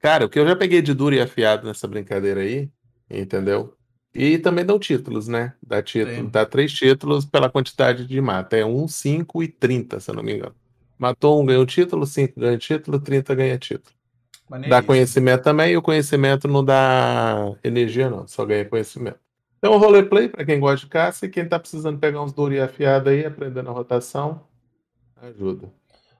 Cara, 0.00 0.26
o 0.26 0.28
que 0.28 0.38
eu 0.38 0.46
já 0.46 0.54
peguei 0.54 0.82
de 0.82 0.92
duro 0.92 1.14
e 1.14 1.20
afiado 1.20 1.66
nessa 1.66 1.88
brincadeira 1.88 2.42
aí, 2.42 2.68
entendeu? 3.10 3.74
E 4.14 4.38
também 4.38 4.64
dão 4.64 4.78
títulos, 4.78 5.26
né? 5.26 5.54
Dá, 5.66 5.82
título, 5.82 6.28
dá 6.28 6.44
três 6.44 6.72
títulos 6.72 7.24
pela 7.24 7.50
quantidade 7.50 8.06
de 8.06 8.20
mata. 8.20 8.56
É 8.56 8.64
1, 8.64 8.86
5 8.86 9.42
e 9.42 9.48
30, 9.48 9.98
se 9.98 10.10
eu 10.10 10.14
não 10.14 10.22
me 10.22 10.34
engano. 10.34 10.54
Matou 10.98 11.42
um, 11.42 11.46
ganha 11.46 11.58
o 11.58 11.66
título, 11.66 12.06
5 12.06 12.38
ganha 12.38 12.58
título, 12.58 13.00
30 13.00 13.34
ganha 13.34 13.58
título. 13.58 13.94
Dá 14.68 14.82
conhecimento 14.82 15.42
também, 15.42 15.72
e 15.72 15.76
o 15.76 15.82
conhecimento 15.82 16.46
não 16.46 16.64
dá 16.64 17.56
energia, 17.64 18.10
não, 18.10 18.26
só 18.28 18.44
ganha 18.44 18.64
conhecimento. 18.64 19.18
Então, 19.64 19.78
roleplay 19.78 20.28
para 20.28 20.44
quem 20.44 20.60
gosta 20.60 20.84
de 20.84 20.92
caça 20.92 21.24
e 21.24 21.28
quem 21.30 21.44
está 21.44 21.58
precisando 21.58 21.98
pegar 21.98 22.20
uns 22.20 22.34
duros 22.34 22.60
afiados 22.60 23.10
aí, 23.10 23.24
aprendendo 23.24 23.70
a 23.70 23.72
rotação, 23.72 24.46
ajuda. 25.16 25.72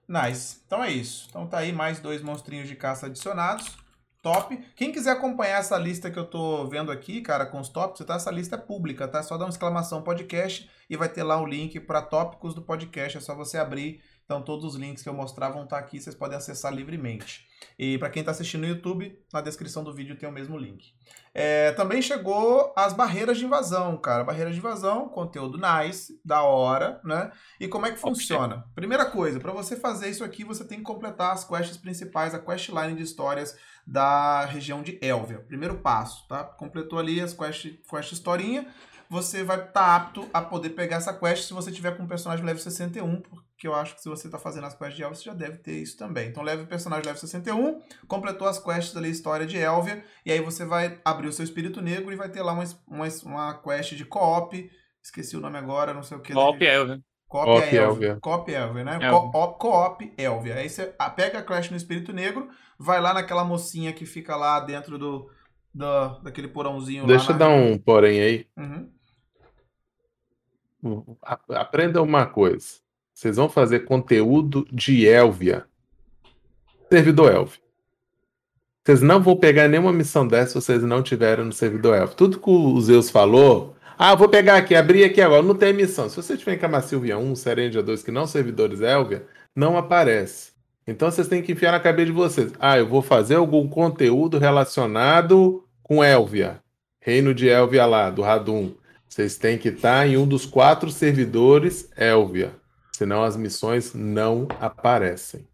Nice. 0.09 0.63
Então 0.67 0.83
é 0.83 0.91
isso. 0.91 1.27
Então 1.29 1.47
tá 1.47 1.59
aí 1.59 1.71
mais 1.71 2.01
dois 2.01 2.23
monstrinhos 2.23 2.67
de 2.67 2.75
caça 2.75 3.05
adicionados. 3.05 3.77
Top. 4.23 4.57
Quem 4.75 4.91
quiser 4.91 5.11
acompanhar 5.11 5.59
essa 5.59 5.77
lista 5.77 6.11
que 6.11 6.19
eu 6.19 6.25
tô 6.25 6.67
vendo 6.69 6.91
aqui, 6.91 7.21
cara, 7.21 7.45
com 7.45 7.61
os 7.61 7.69
tópicos, 7.69 8.07
tá? 8.07 8.15
Essa 8.15 8.31
lista 8.31 8.57
é 8.57 8.59
pública, 8.59 9.07
tá? 9.07 9.23
Só 9.23 9.37
dá 9.37 9.45
uma 9.45 9.51
exclamação 9.51 10.01
podcast 10.01 10.71
e 10.89 10.97
vai 10.97 11.11
ter 11.11 11.23
lá 11.23 11.39
o 11.39 11.45
link 11.45 11.79
para 11.81 12.01
tópicos 12.01 12.55
do 12.55 12.63
podcast. 12.63 13.19
É 13.19 13.21
só 13.21 13.35
você 13.35 13.59
abrir 13.59 14.01
então 14.25 14.43
todos 14.43 14.65
os 14.65 14.75
links 14.75 15.03
que 15.03 15.09
eu 15.09 15.15
mostrar 15.15 15.51
vão 15.51 15.65
estar 15.65 15.79
aqui, 15.79 16.01
vocês 16.01 16.17
podem 16.17 16.37
acessar 16.37 16.73
livremente. 16.73 17.47
E 17.79 17.99
para 17.99 18.11
quem 18.11 18.21
está 18.21 18.33
assistindo 18.33 18.63
no 18.63 18.69
YouTube, 18.69 19.19
na 19.33 19.41
descrição 19.41 19.83
do 19.83 19.93
vídeo 19.93 20.17
tem 20.17 20.29
o 20.29 20.33
mesmo 20.33 20.57
link. 20.57 20.95
É, 21.33 21.73
também 21.73 22.01
chegou 22.01 22.73
as 22.77 22.93
barreiras 22.93 23.39
de 23.39 23.45
invasão, 23.45 23.97
cara. 23.97 24.23
Barreiras 24.23 24.55
de 24.55 24.61
invasão, 24.61 25.09
conteúdo 25.09 25.59
nice, 25.59 26.21
da 26.25 26.43
hora, 26.43 27.01
né? 27.05 27.33
E 27.59 27.67
como 27.67 27.87
é 27.87 27.91
que 27.91 27.99
funciona? 27.99 28.65
Primeira 28.75 29.05
coisa, 29.07 29.41
para 29.41 29.53
você 29.53 29.77
fazer 29.77 30.09
isso 30.09 30.23
aqui, 30.23 30.45
você 30.45 30.65
tem 30.65 30.79
que 30.79 30.85
completar 30.85 31.33
as 31.33 31.45
quests 31.45 31.77
principais, 31.77 32.35
a 32.35 32.39
questline 32.39 32.95
de 32.95 33.03
histórias 33.03 33.57
da 33.87 34.45
região 34.45 34.83
de 34.83 34.99
Elvia. 35.03 35.41
Primeiro 35.41 35.79
passo, 35.79 36.27
tá? 36.29 36.45
Completou 36.45 36.99
ali 36.99 37.21
as 37.21 37.35
quest, 37.35 37.67
quest 37.89 38.13
historinha, 38.13 38.67
você 39.11 39.43
vai 39.45 39.59
estar 39.59 39.73
tá 39.73 39.97
apto 39.97 40.29
a 40.33 40.41
poder 40.41 40.71
pegar 40.71 40.97
essa 40.97 41.13
quest 41.13 41.45
se 41.47 41.53
você 41.55 41.71
tiver 41.71 41.97
com 41.97 42.03
um 42.03 42.07
personagem 42.07 42.45
level 42.45 42.63
61, 42.63 43.21
porque 43.21 43.67
eu 43.67 43.75
acho 43.75 43.95
que 43.95 44.03
se 44.03 44.09
você 44.09 44.27
está 44.27 44.39
fazendo 44.39 44.67
as 44.67 44.75
quests 44.75 44.97
de 44.97 45.03
Elvia, 45.03 45.17
você 45.17 45.25
já 45.25 45.35
deve 45.35 45.59
ter 45.59 45.73
isso 45.81 45.97
também. 45.97 46.29
Então 46.29 46.43
leve 46.43 46.63
o 46.65 46.67
personagem 46.67 47.05
level 47.07 47.21
61, 47.21 47.81
completou 48.09 48.47
as 48.49 48.59
quests 48.59 48.97
ali, 48.97 49.11
história 49.11 49.47
de 49.47 49.57
Elvia, 49.59 50.05
e 50.25 50.33
aí 50.33 50.41
você 50.41 50.65
vai 50.65 50.99
abrir 51.05 51.29
o 51.29 51.33
seu 51.33 51.45
espírito 51.45 51.81
negro 51.81 52.13
e 52.13 52.17
vai 52.17 52.29
ter 52.29 52.43
lá 52.43 52.53
uma, 52.53 52.65
uma, 52.87 53.07
uma 53.25 53.55
quest 53.55 53.95
de 53.95 54.05
co-op, 54.05 54.71
esqueci 55.03 55.37
o 55.37 55.41
nome 55.41 55.59
agora, 55.59 55.95
não 55.95 56.03
sei 56.03 56.17
o 56.17 56.21
que. 56.21 56.33
Co-op 56.33 56.65
Elvia. 56.65 57.01
Coop 57.27 57.49
é 57.63 57.75
Elvia. 57.75 58.19
Coop 58.21 58.53
Elvia, 58.53 58.85
né? 58.85 58.99
Coop 59.59 60.15
Elvia. 60.17 60.55
Aí 60.55 60.69
você 60.69 60.95
pega 61.17 61.41
a 61.41 61.43
Crash 61.43 61.69
no 61.69 61.77
Espírito 61.77 62.13
Negro, 62.13 62.49
vai 62.79 63.01
lá 63.01 63.13
naquela 63.13 63.45
mocinha 63.45 63.93
que 63.93 64.07
fica 64.07 64.37
lá 64.37 64.61
dentro 64.61 64.97
do, 64.97 65.29
do- 65.75 66.21
daquele 66.23 66.47
porãozinho 66.47 67.07
Deixa 67.07 67.31
lá. 67.31 67.35
eu 67.35 67.39
dar 67.39 67.49
um 67.49 67.77
porém 67.77 68.21
aí. 68.21 68.47
Uhum. 68.57 68.89
Aprenda 71.49 72.03
uma 72.03 72.27
coisa. 72.27 72.67
Vocês 73.13 73.37
vão 73.37 73.49
fazer 73.49 73.81
conteúdo 73.81 74.67
de 74.73 75.07
Elvia. 75.07 75.65
Servidor 76.91 77.33
Elvia. 77.33 77.61
Vocês 78.85 79.01
não 79.01 79.23
vão 79.23 79.37
pegar 79.37 79.69
nenhuma 79.69 79.93
missão 79.93 80.27
dessa 80.27 80.49
se 80.49 80.55
vocês 80.55 80.83
não 80.83 81.03
tiverem 81.03 81.45
no 81.45 81.53
servidor 81.53 81.97
Elvia. 81.97 82.17
Tudo 82.17 82.39
que 82.39 82.51
o 82.51 82.81
Zeus 82.81 83.09
falou. 83.09 83.75
Ah, 83.97 84.15
vou 84.15 84.29
pegar 84.29 84.57
aqui, 84.57 84.75
abrir 84.75 85.05
aqui 85.05 85.21
agora. 85.21 85.43
Não 85.43 85.55
tem 85.55 85.73
missão. 85.73 86.09
Se 86.09 86.17
você 86.17 86.37
tiver 86.37 86.55
em 86.55 86.59
Camassilvia 86.59 87.17
1, 87.17 87.35
Serendia 87.37 87.83
2, 87.83 88.03
que 88.03 88.11
não 88.11 88.27
servidores 88.27 88.81
Elvia, 88.81 89.25
não 89.55 89.79
aparece. 89.79 90.53
Então 90.87 91.11
vocês 91.11 91.29
têm 91.29 91.43
que 91.43 91.53
enfiar 91.53 91.73
na 91.73 91.81
cabeça 91.81 92.07
de 92.07 92.13
vocês. 92.13 92.53
Ah, 92.59 92.77
eu 92.77 92.87
vou 92.87 93.01
fazer 93.01 93.37
algum 93.37 93.67
conteúdo 93.69 94.39
relacionado 94.39 95.65
com 95.83 96.05
Elvia. 96.05 96.61
Reino 97.01 97.33
de 97.33 97.49
Elvia 97.49 97.87
lá, 97.87 98.11
do 98.11 98.23
Radum. 98.23 98.73
Vocês 99.09 99.37
têm 99.37 99.59
que 99.59 99.69
estar 99.69 100.07
em 100.07 100.17
um 100.17 100.27
dos 100.27 100.45
quatro 100.45 100.91
servidores 100.91 101.89
Elvia. 101.97 102.55
Senão 102.93 103.23
as 103.23 103.37
missões 103.37 103.93
não 103.95 104.49
aparecem. 104.61 105.47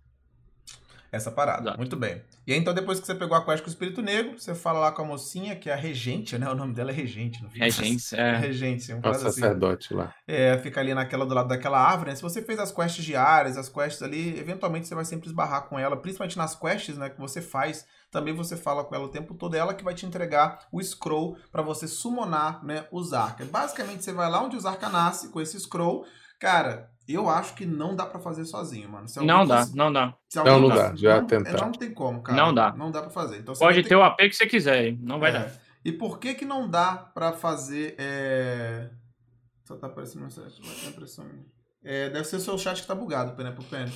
Essa 1.13 1.31
parada. 1.31 1.63
Exato. 1.63 1.79
Muito 1.79 1.97
bem. 1.97 2.23
E 2.47 2.53
aí, 2.53 2.59
então, 2.59 2.73
depois 2.73 2.99
que 2.99 3.07
você 3.07 3.15
pegou 3.15 3.37
a 3.37 3.45
quest 3.45 3.63
com 3.63 3.69
o 3.69 3.71
Espírito 3.71 4.01
Negro, 4.03 4.39
você 4.39 4.55
fala 4.55 4.81
lá 4.81 4.93
com 4.93 5.03
a 5.03 5.05
mocinha, 5.05 5.55
que 5.55 5.69
é 5.69 5.73
a 5.73 5.77
Regente, 5.77 6.37
né? 6.39 6.49
O 6.51 6.55
nome 6.55 6.73
dela 6.75 6.91
é 6.91 6.95
Regente. 6.95 7.43
Não 7.43 7.51
fica 7.51 7.67
É, 7.67 7.71
gente, 7.71 8.17
é. 8.17 8.37
Regente, 8.37 8.93
um 8.93 8.99
É 8.99 9.01
caso 9.03 9.27
assim. 9.27 9.41
sacerdote 9.41 9.93
lá. 9.95 10.13
É, 10.27 10.59
fica 10.59 10.81
ali 10.81 10.95
naquela 10.95 11.27
do 11.27 11.35
lado 11.35 11.49
daquela 11.49 11.79
árvore, 11.79 12.11
né? 12.11 12.17
Se 12.17 12.23
você 12.23 12.43
fez 12.43 12.59
as 12.59 12.73
quests 12.73 13.05
diárias, 13.05 13.57
as 13.57 13.69
quests 13.69 14.03
ali, 14.03 14.39
eventualmente 14.39 14.89
você 14.89 14.95
vai 14.95 15.05
sempre 15.05 15.29
esbarrar 15.29 15.69
com 15.69 15.79
ela, 15.79 15.97
principalmente 15.97 16.39
nas 16.39 16.55
quests, 16.57 16.97
né, 16.97 17.11
que 17.11 17.21
você 17.21 17.41
faz, 17.43 17.85
também 18.11 18.35
você 18.35 18.57
fala 18.57 18.83
com 18.85 18.95
ela 18.95 19.05
o 19.05 19.11
tempo 19.11 19.35
todo, 19.35 19.55
é 19.55 19.59
ela 19.59 19.75
que 19.75 19.85
vai 19.85 19.95
te 19.95 20.07
entregar 20.07 20.67
o 20.73 20.83
scroll 20.83 21.37
pra 21.53 21.63
você 21.63 21.87
summonar, 21.87 22.65
né, 22.65 22.87
os 22.91 23.13
Arca. 23.13 23.45
Basicamente 23.45 24.03
você 24.03 24.13
vai 24.13 24.29
lá 24.31 24.43
onde 24.43 24.57
os 24.57 24.67
Arca 24.67 24.89
nasce 24.89 25.29
com 25.29 25.41
esse 25.41 25.59
scroll. 25.61 26.05
Cara, 26.41 26.91
eu 27.15 27.29
acho 27.29 27.55
que 27.55 27.65
não 27.67 27.95
dá 27.97 28.07
pra 28.07 28.21
fazer 28.21 28.45
sozinho, 28.45 28.89
mano. 28.89 29.07
Não 29.23 29.47
dá, 29.47 29.59
cons- 29.59 29.75
não 29.75 29.93
dá. 29.93 30.15
se 30.29 30.39
alguém 30.39 30.53
Não, 30.55 30.61
não 30.61 30.69
dá, 30.77 30.95
já 30.97 31.21
não, 31.21 31.27
tentaram. 31.27 31.67
Não 31.67 31.73
tem 31.73 31.93
como, 31.95 32.23
cara. 32.23 32.37
Não 32.39 32.55
dá. 32.55 32.73
Não 32.77 32.91
dá 32.91 33.01
pra 33.03 33.11
fazer. 33.11 33.39
Então, 33.39 33.55
você 33.55 33.65
Pode 33.65 33.83
ter 33.83 33.97
o 33.97 34.03
AP 34.03 34.17
que 34.29 34.33
você 34.35 34.47
quiser, 34.47 34.85
hein? 34.87 34.99
não 35.03 35.19
vai 35.19 35.31
é. 35.31 35.33
dar. 35.35 35.53
E 35.85 35.91
por 35.93 36.19
que 36.19 36.35
que 36.35 36.45
não 36.45 36.69
dá 36.69 36.93
pra 36.95 37.33
fazer. 37.33 37.95
É... 37.99 38.91
Só 39.65 39.77
tá 39.77 39.87
aparecendo 39.87 40.23
mensagem. 40.23 40.61
vai 40.63 40.75
ter 40.75 40.89
impressão. 40.89 41.25
É, 41.83 42.11
deve 42.11 42.25
ser 42.25 42.37
o 42.37 42.41
seu 42.41 42.59
chat 42.59 42.83
que 42.83 42.87
tá 42.87 42.95
bugado, 42.95 43.33
Pene 43.37 43.53
pro 43.53 43.65
Pene. 43.65 43.93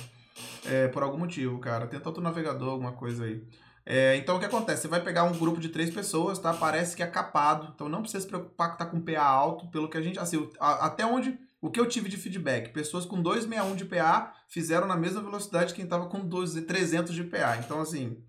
É, 0.65 0.87
por 0.87 1.03
algum 1.03 1.17
motivo, 1.17 1.59
cara. 1.59 1.85
Tenta 1.87 2.09
outro 2.09 2.23
navegador, 2.23 2.69
alguma 2.69 2.93
coisa 2.93 3.25
aí. 3.25 3.43
É, 3.85 4.15
então 4.17 4.35
o 4.35 4.39
que 4.39 4.45
acontece? 4.45 4.81
Você 4.81 4.87
vai 4.87 4.99
pegar 4.99 5.25
um 5.25 5.37
grupo 5.37 5.59
de 5.61 5.69
três 5.69 5.91
pessoas, 5.91 6.39
tá? 6.39 6.51
Parece 6.53 6.95
que 6.95 7.03
é 7.03 7.07
capado. 7.07 7.71
Então 7.75 7.87
não 7.87 8.01
precisa 8.01 8.21
se 8.23 8.27
preocupar 8.27 8.71
que 8.71 8.79
tá 8.79 8.85
com 8.85 8.99
PA 8.99 9.21
alto, 9.21 9.67
pelo 9.69 9.87
que 9.87 9.97
a 9.97 10.01
gente. 10.01 10.17
Assim, 10.17 10.49
até 10.59 11.05
onde. 11.05 11.37
O 11.65 11.71
que 11.71 11.79
eu 11.79 11.87
tive 11.87 12.07
de 12.07 12.15
feedback? 12.15 12.71
Pessoas 12.71 13.07
com 13.07 13.19
261 13.19 13.75
de 13.75 13.85
PA 13.85 14.35
fizeram 14.47 14.85
na 14.85 14.95
mesma 14.95 15.19
velocidade 15.19 15.73
que 15.73 15.81
quem 15.81 15.89
tava 15.89 16.05
com 16.05 16.19
12, 16.19 16.61
300 16.61 17.15
de 17.15 17.23
PA. 17.23 17.57
Então, 17.57 17.81
assim, 17.81 18.23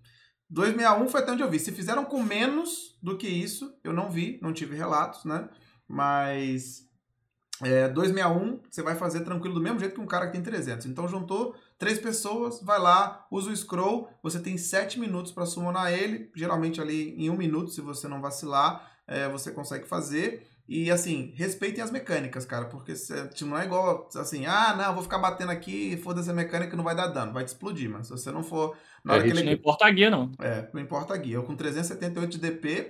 261 0.49 1.07
foi 1.07 1.21
até 1.21 1.33
onde 1.33 1.43
eu 1.43 1.49
vi. 1.49 1.59
Se 1.59 1.71
fizeram 1.71 2.03
com 2.03 2.23
menos 2.23 2.97
do 2.99 3.15
que 3.15 3.27
isso, 3.27 3.71
eu 3.83 3.93
não 3.93 4.09
vi, 4.09 4.39
não 4.41 4.51
tive 4.51 4.75
relatos, 4.75 5.23
né? 5.23 5.47
Mas 5.87 6.89
é, 7.61 7.87
261 7.87 8.59
você 8.67 8.81
vai 8.81 8.95
fazer 8.95 9.19
tranquilo 9.19 9.53
do 9.53 9.61
mesmo 9.61 9.77
jeito 9.77 9.93
que 9.93 10.01
um 10.01 10.07
cara 10.07 10.25
que 10.25 10.33
tem 10.33 10.41
300. 10.41 10.87
Então 10.87 11.07
juntou 11.07 11.55
três 11.77 11.99
pessoas, 11.99 12.59
vai 12.63 12.79
lá, 12.79 13.27
usa 13.29 13.51
o 13.51 13.55
scroll, 13.55 14.09
você 14.23 14.39
tem 14.39 14.57
7 14.57 14.99
minutos 14.99 15.31
para 15.31 15.45
summonar 15.45 15.93
ele, 15.93 16.31
geralmente 16.35 16.81
ali 16.81 17.13
em 17.23 17.29
um 17.29 17.37
minuto, 17.37 17.69
se 17.69 17.81
você 17.81 18.07
não 18.07 18.19
vacilar, 18.19 18.97
é, 19.05 19.29
você 19.29 19.51
consegue 19.51 19.87
fazer. 19.87 20.56
E 20.67 20.91
assim, 20.91 21.31
respeitem 21.35 21.81
as 21.81 21.91
mecânicas, 21.91 22.45
cara, 22.45 22.65
porque 22.65 22.93
tipo, 23.33 23.49
não 23.49 23.57
é 23.57 23.63
igual 23.65 24.09
assim, 24.15 24.45
ah, 24.45 24.75
não, 24.75 24.93
vou 24.93 25.01
ficar 25.03 25.17
batendo 25.17 25.51
aqui, 25.51 25.95
foda-se 25.97 26.29
a 26.29 26.33
mecânica, 26.33 26.75
não 26.75 26.83
vai 26.83 26.93
dar 26.95 27.07
dano, 27.07 27.31
vai 27.31 27.45
te 27.45 27.47
explodir, 27.47 27.89
mas 27.89 28.07
se 28.07 28.11
você 28.11 28.31
não 28.31 28.43
for. 28.43 28.75
Na 29.03 29.13
hora 29.13 29.21
É 29.23 29.25
que 29.25 29.31
ele, 29.37 29.43
Não 29.43 29.51
importa 29.53 29.85
a 29.85 29.89
guia, 29.89 30.09
não. 30.09 30.29
é, 30.39 30.67
não 30.73 30.81
importa 30.81 31.13
a 31.13 31.17
guia. 31.17 31.35
Eu 31.35 31.43
com 31.43 31.55
378 31.55 32.29
de 32.31 32.37
DP, 32.39 32.89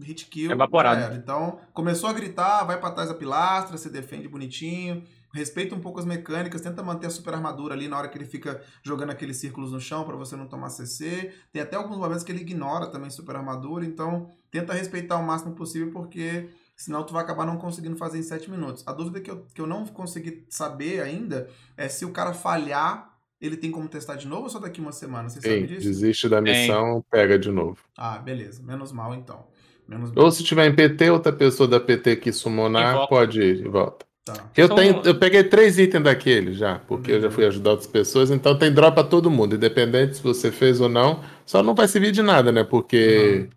hit 0.00 0.26
kill. 0.26 0.50
Evaporado. 0.50 0.98
já 1.00 1.06
era. 1.06 1.14
Então, 1.14 1.60
começou 1.72 2.08
a 2.10 2.12
gritar, 2.12 2.64
vai 2.64 2.80
pra 2.80 2.90
trás 2.90 3.08
da 3.08 3.14
pilastra, 3.14 3.76
se 3.78 3.88
defende 3.88 4.26
bonitinho. 4.26 5.04
Respeita 5.32 5.74
um 5.74 5.80
pouco 5.80 5.98
as 6.00 6.04
mecânicas, 6.04 6.60
tenta 6.60 6.82
manter 6.82 7.06
a 7.06 7.10
super 7.10 7.32
armadura 7.32 7.72
ali 7.74 7.88
na 7.88 7.96
hora 7.96 8.08
que 8.08 8.18
ele 8.18 8.26
fica 8.26 8.60
jogando 8.82 9.10
aqueles 9.10 9.38
círculos 9.38 9.72
no 9.72 9.80
chão 9.80 10.04
pra 10.04 10.14
você 10.16 10.36
não 10.36 10.46
tomar 10.46 10.68
CC. 10.68 11.32
Tem 11.50 11.62
até 11.62 11.74
alguns 11.76 11.96
momentos 11.96 12.22
que 12.22 12.30
ele 12.32 12.42
ignora 12.42 12.88
também 12.88 13.08
super 13.08 13.36
armadura, 13.36 13.82
então 13.84 14.28
tenta 14.50 14.74
respeitar 14.74 15.16
o 15.16 15.22
máximo 15.22 15.54
possível 15.54 15.90
porque 15.90 16.50
senão 16.82 17.04
tu 17.04 17.12
vai 17.12 17.22
acabar 17.22 17.46
não 17.46 17.56
conseguindo 17.58 17.96
fazer 17.96 18.18
em 18.18 18.22
7 18.24 18.50
minutos. 18.50 18.82
A 18.88 18.92
dúvida 18.92 19.20
que 19.20 19.30
eu, 19.30 19.46
que 19.54 19.60
eu 19.60 19.68
não 19.68 19.86
consegui 19.86 20.44
saber 20.48 21.00
ainda 21.00 21.48
é 21.76 21.88
se 21.88 22.04
o 22.04 22.10
cara 22.10 22.32
falhar, 22.32 23.08
ele 23.40 23.56
tem 23.56 23.70
como 23.70 23.88
testar 23.88 24.16
de 24.16 24.26
novo 24.26 24.44
ou 24.44 24.48
só 24.50 24.58
daqui 24.58 24.80
uma 24.80 24.90
semana? 24.90 25.28
Você 25.28 25.40
sabe 25.40 25.62
disso? 25.62 25.86
desiste 25.86 26.28
da 26.28 26.40
missão, 26.40 27.04
pega 27.08 27.38
de 27.38 27.52
novo. 27.52 27.78
Ah, 27.96 28.18
beleza. 28.18 28.60
Menos 28.64 28.90
mal, 28.90 29.14
então. 29.14 29.46
Menos 29.86 30.10
mal. 30.10 30.24
Ou 30.24 30.30
se 30.32 30.42
tiver 30.42 30.66
em 30.66 30.74
PT, 30.74 31.08
outra 31.10 31.32
pessoa 31.32 31.68
da 31.68 31.78
PT 31.78 32.16
que 32.16 32.32
summonar, 32.32 32.94
Invoca. 32.96 33.08
pode 33.08 33.40
ir 33.40 33.64
e 33.64 33.68
volta. 33.68 34.04
Tá. 34.24 34.34
Eu, 34.56 34.68
tenho, 34.68 35.02
eu 35.04 35.14
peguei 35.16 35.44
três 35.44 35.78
itens 35.78 36.02
daquele 36.02 36.52
já, 36.52 36.80
porque 36.80 37.12
eu 37.12 37.20
já 37.20 37.30
fui 37.30 37.44
ajudar 37.46 37.70
outras 37.70 37.88
pessoas, 37.88 38.30
então 38.30 38.56
tem 38.56 38.72
drop 38.72 38.94
pra 38.94 39.04
todo 39.04 39.30
mundo, 39.30 39.54
independente 39.54 40.16
se 40.16 40.22
você 40.22 40.50
fez 40.50 40.80
ou 40.80 40.88
não. 40.88 41.22
Só 41.46 41.62
não 41.62 41.74
vai 41.74 41.86
servir 41.86 42.10
de 42.10 42.22
nada, 42.22 42.50
né? 42.50 42.64
Porque 42.64 43.48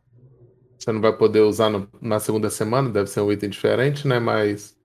você 0.86 0.92
não 0.92 1.02
vai 1.02 1.12
poder 1.12 1.42
usar 1.42 1.70
no- 1.70 1.90
na 2.00 2.20
segunda 2.20 2.50
semana, 2.50 2.90
deve 2.90 3.10
ser 3.10 3.22
um 3.22 3.32
item 3.32 3.50
diferente, 3.50 4.08
né? 4.08 4.20
Mas 4.20 4.76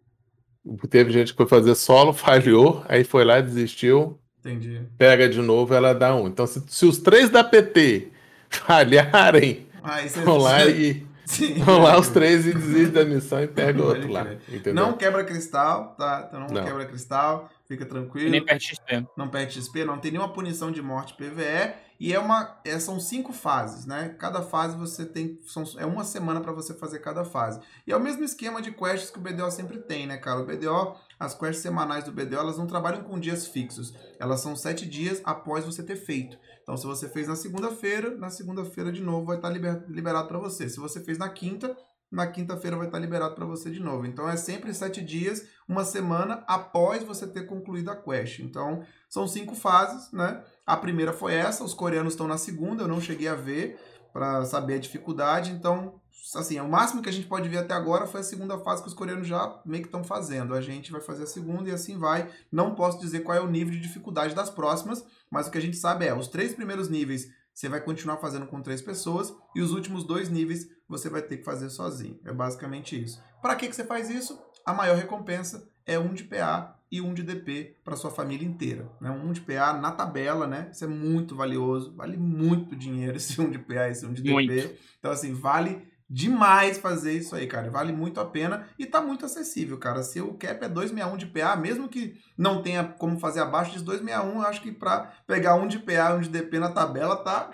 teve 0.89 1.13
gente 1.13 1.33
que 1.33 1.37
foi 1.37 1.47
fazer 1.47 1.75
solo, 1.75 2.13
falhou, 2.15 2.83
aí 2.89 3.05
foi 3.05 3.25
lá, 3.25 3.41
desistiu, 3.41 4.19
Entendi. 4.41 4.83
pega 4.97 5.29
de 5.29 5.41
novo, 5.41 5.75
ela 5.75 5.93
dá 5.93 6.15
um. 6.15 6.27
Então, 6.27 6.47
se, 6.47 6.63
se 6.69 6.87
os 6.87 6.99
três 6.99 7.29
da 7.31 7.45
PT 7.45 8.09
falharem, 8.51 9.67
você... 10.09 10.21
vão 10.23 10.39
lá 10.39 10.65
e 10.67 11.07
Sim. 11.27 11.55
vão 11.63 11.83
lá 11.83 11.99
os 11.99 12.09
três 12.09 12.47
e 12.47 12.53
desistem 12.53 12.91
da 12.91 13.05
missão 13.05 13.43
e 13.43 13.47
pega 13.47 13.83
outro 13.85 14.11
lá. 14.11 14.27
Entendeu? 14.49 14.75
Não 14.75 14.95
quebra 14.95 15.23
cristal, 15.23 15.95
tá? 15.97 16.25
Então 16.27 16.41
não, 16.41 16.49
Não. 16.49 16.65
quebra 16.65 16.85
cristal, 16.87 17.49
fica 17.69 17.85
E 17.85 17.87
tranquilo. 17.87 18.31
nem 18.31 18.45
perde 18.45 18.65
XP. 18.67 19.07
não 19.17 19.29
perde 19.29 19.53
XP, 19.61 19.85
não 19.85 19.99
tem 19.99 20.11
nenhuma 20.11 20.33
punição 20.33 20.73
de 20.73 20.83
morte 20.83 21.15
PVE. 21.15 21.73
E 22.01 22.15
é 22.15 22.19
uma, 22.19 22.59
é, 22.65 22.81
são 22.81 22.99
cinco 22.99 23.31
fases, 23.31 23.85
né? 23.85 24.17
Cada 24.19 24.41
fase 24.41 24.75
você 24.75 25.05
tem. 25.05 25.39
São, 25.47 25.65
é 25.77 25.85
uma 25.85 26.03
semana 26.03 26.41
para 26.41 26.51
você 26.51 26.73
fazer 26.73 27.01
cada 27.01 27.27
fase. 27.27 27.61
E 27.87 27.93
é 27.93 27.97
o 27.97 28.01
mesmo 28.01 28.25
esquema 28.25 28.63
de 28.63 28.73
quests 28.73 29.11
que 29.11 29.19
o 29.19 29.21
BDO 29.21 29.51
sempre 29.51 29.79
tem, 29.79 30.07
né, 30.07 30.17
cara? 30.17 30.41
O 30.41 30.47
BDO, 30.47 30.97
as 31.19 31.35
quests 31.35 31.61
semanais 31.61 32.05
do 32.05 32.11
BDO, 32.11 32.37
elas 32.37 32.57
não 32.57 32.67
trabalham 32.67 33.03
com 33.05 33.21
dias 33.21 33.47
fixos. 33.47 33.93
Elas 34.19 34.41
são 34.41 34.57
sete 34.57 34.87
dias 34.87 35.21
após 35.25 35.67
você 35.67 35.83
ter 35.83 35.97
feito. 35.97 36.39
Então, 36.63 36.75
se 36.75 36.87
você 36.87 37.07
fez 37.07 37.29
na 37.29 37.37
segunda-feira, 37.37 38.17
na 38.17 38.31
segunda-feira 38.31 38.91
de 38.91 39.03
novo 39.03 39.27
vai 39.27 39.37
estar 39.37 39.51
liber- 39.51 39.85
liberado 39.87 40.27
para 40.27 40.39
você. 40.39 40.71
Se 40.71 40.81
você 40.81 41.01
fez 41.05 41.19
na 41.19 41.29
quinta, 41.29 41.77
na 42.11 42.27
quinta-feira 42.27 42.77
vai 42.77 42.87
estar 42.87 42.99
liberado 42.99 43.35
para 43.35 43.45
você 43.45 43.71
de 43.71 43.79
novo. 43.79 44.07
Então, 44.07 44.29
é 44.29 44.37
sempre 44.37 44.73
sete 44.73 45.03
dias, 45.03 45.47
uma 45.69 45.85
semana 45.85 46.43
após 46.47 47.05
você 47.05 47.27
ter 47.27 47.47
concluído 47.47 47.91
a 47.91 47.97
quest. 47.97 48.41
Então, 48.41 48.83
são 49.09 49.29
cinco 49.29 49.55
fases, 49.55 50.11
né? 50.13 50.43
A 50.71 50.77
primeira 50.77 51.13
foi 51.13 51.35
essa, 51.35 51.65
os 51.65 51.75
coreanos 51.75 52.13
estão 52.13 52.29
na 52.29 52.39
segunda, 52.39 52.85
eu 52.85 52.89
não 52.89 53.01
cheguei 53.01 53.27
a 53.27 53.35
ver 53.35 53.77
para 54.13 54.45
saber 54.45 54.75
a 54.75 54.79
dificuldade, 54.79 55.51
então, 55.51 56.01
assim, 56.37 56.61
o 56.61 56.69
máximo 56.69 57.03
que 57.03 57.09
a 57.09 57.13
gente 57.13 57.27
pode 57.27 57.49
ver 57.49 57.59
até 57.59 57.75
agora 57.75 58.07
foi 58.07 58.21
a 58.21 58.23
segunda 58.23 58.57
fase 58.57 58.81
que 58.81 58.87
os 58.87 58.95
coreanos 58.95 59.27
já 59.27 59.61
meio 59.67 59.83
que 59.83 59.89
estão 59.89 60.05
fazendo. 60.05 60.55
A 60.55 60.61
gente 60.61 60.93
vai 60.93 61.01
fazer 61.01 61.25
a 61.25 61.27
segunda 61.27 61.69
e 61.69 61.73
assim 61.73 61.99
vai. 61.99 62.31
Não 62.53 62.77
posso 62.77 63.01
dizer 63.01 63.25
qual 63.25 63.37
é 63.37 63.41
o 63.41 63.51
nível 63.51 63.73
de 63.73 63.81
dificuldade 63.81 64.33
das 64.33 64.49
próximas, 64.49 65.05
mas 65.29 65.49
o 65.49 65.51
que 65.51 65.59
a 65.59 65.61
gente 65.61 65.77
sabe 65.77 66.07
é, 66.07 66.15
os 66.15 66.29
três 66.29 66.55
primeiros 66.55 66.89
níveis 66.89 67.29
você 67.53 67.69
vai 67.69 67.81
continuar 67.81 68.19
fazendo 68.19 68.47
com 68.47 68.63
três 68.63 68.81
pessoas 68.81 69.35
e 69.57 69.61
os 69.61 69.73
últimos 69.73 70.05
dois 70.05 70.29
níveis 70.29 70.69
você 70.89 71.11
vai 71.11 71.21
ter 71.21 71.39
que 71.39 71.45
fazer 71.45 71.69
sozinho. 71.69 72.21
É 72.25 72.33
basicamente 72.33 73.03
isso. 73.03 73.21
Para 73.43 73.57
que, 73.57 73.67
que 73.67 73.75
você 73.75 73.85
faz 73.85 74.09
isso? 74.09 74.41
A 74.65 74.73
maior 74.73 74.97
recompensa 74.97 75.69
é 75.85 75.99
um 75.99 76.15
de 76.15 76.23
PA 76.23 76.80
e 76.91 77.01
um 77.01 77.15
de 77.15 77.23
DP 77.23 77.77
para 77.85 77.97
sua 77.97 78.11
família 78.11 78.47
inteira. 78.47 78.91
Né? 79.01 79.11
Um 79.11 79.33
de 79.33 79.41
PA 79.41 79.73
na 79.73 79.93
tabela, 79.93 80.47
né? 80.47 80.69
Isso 80.73 80.85
é 80.85 80.89
muito 80.89 81.37
valioso, 81.37 81.95
vale 81.95 82.17
muito 82.17 82.75
dinheiro 82.75 83.17
esse 83.17 83.41
um 83.41 83.51
de 83.51 83.59
PA 83.59 83.89
esse 83.89 84.05
um 84.05 84.13
de 84.13 84.23
DP. 84.23 84.33
Muito. 84.33 84.71
Então, 84.99 85.11
assim, 85.11 85.33
vale 85.33 85.89
demais 86.11 86.77
fazer 86.79 87.13
isso 87.13 87.37
aí, 87.37 87.47
cara. 87.47 87.71
Vale 87.71 87.93
muito 87.93 88.19
a 88.19 88.25
pena 88.25 88.67
e 88.77 88.85
tá 88.85 89.01
muito 89.01 89.25
acessível, 89.25 89.79
cara. 89.79 90.03
Se 90.03 90.21
o 90.21 90.35
cap 90.35 90.65
é 90.65 90.69
261 90.69 91.17
de 91.17 91.27
PA, 91.27 91.55
mesmo 91.55 91.89
que 91.89 92.17
não 92.37 92.61
tenha 92.61 92.83
como 92.83 93.21
fazer 93.21 93.41
abaixo 93.41 93.71
de 93.71 93.85
261, 93.85 94.41
eu 94.41 94.49
acho 94.49 94.61
que 94.61 94.73
para 94.73 95.13
pegar 95.27 95.55
um 95.55 95.69
de 95.69 95.79
PA 95.79 96.11
e 96.11 96.15
um 96.15 96.21
de 96.21 96.29
DP 96.29 96.59
na 96.59 96.73
tabela 96.73 97.17
tá 97.17 97.51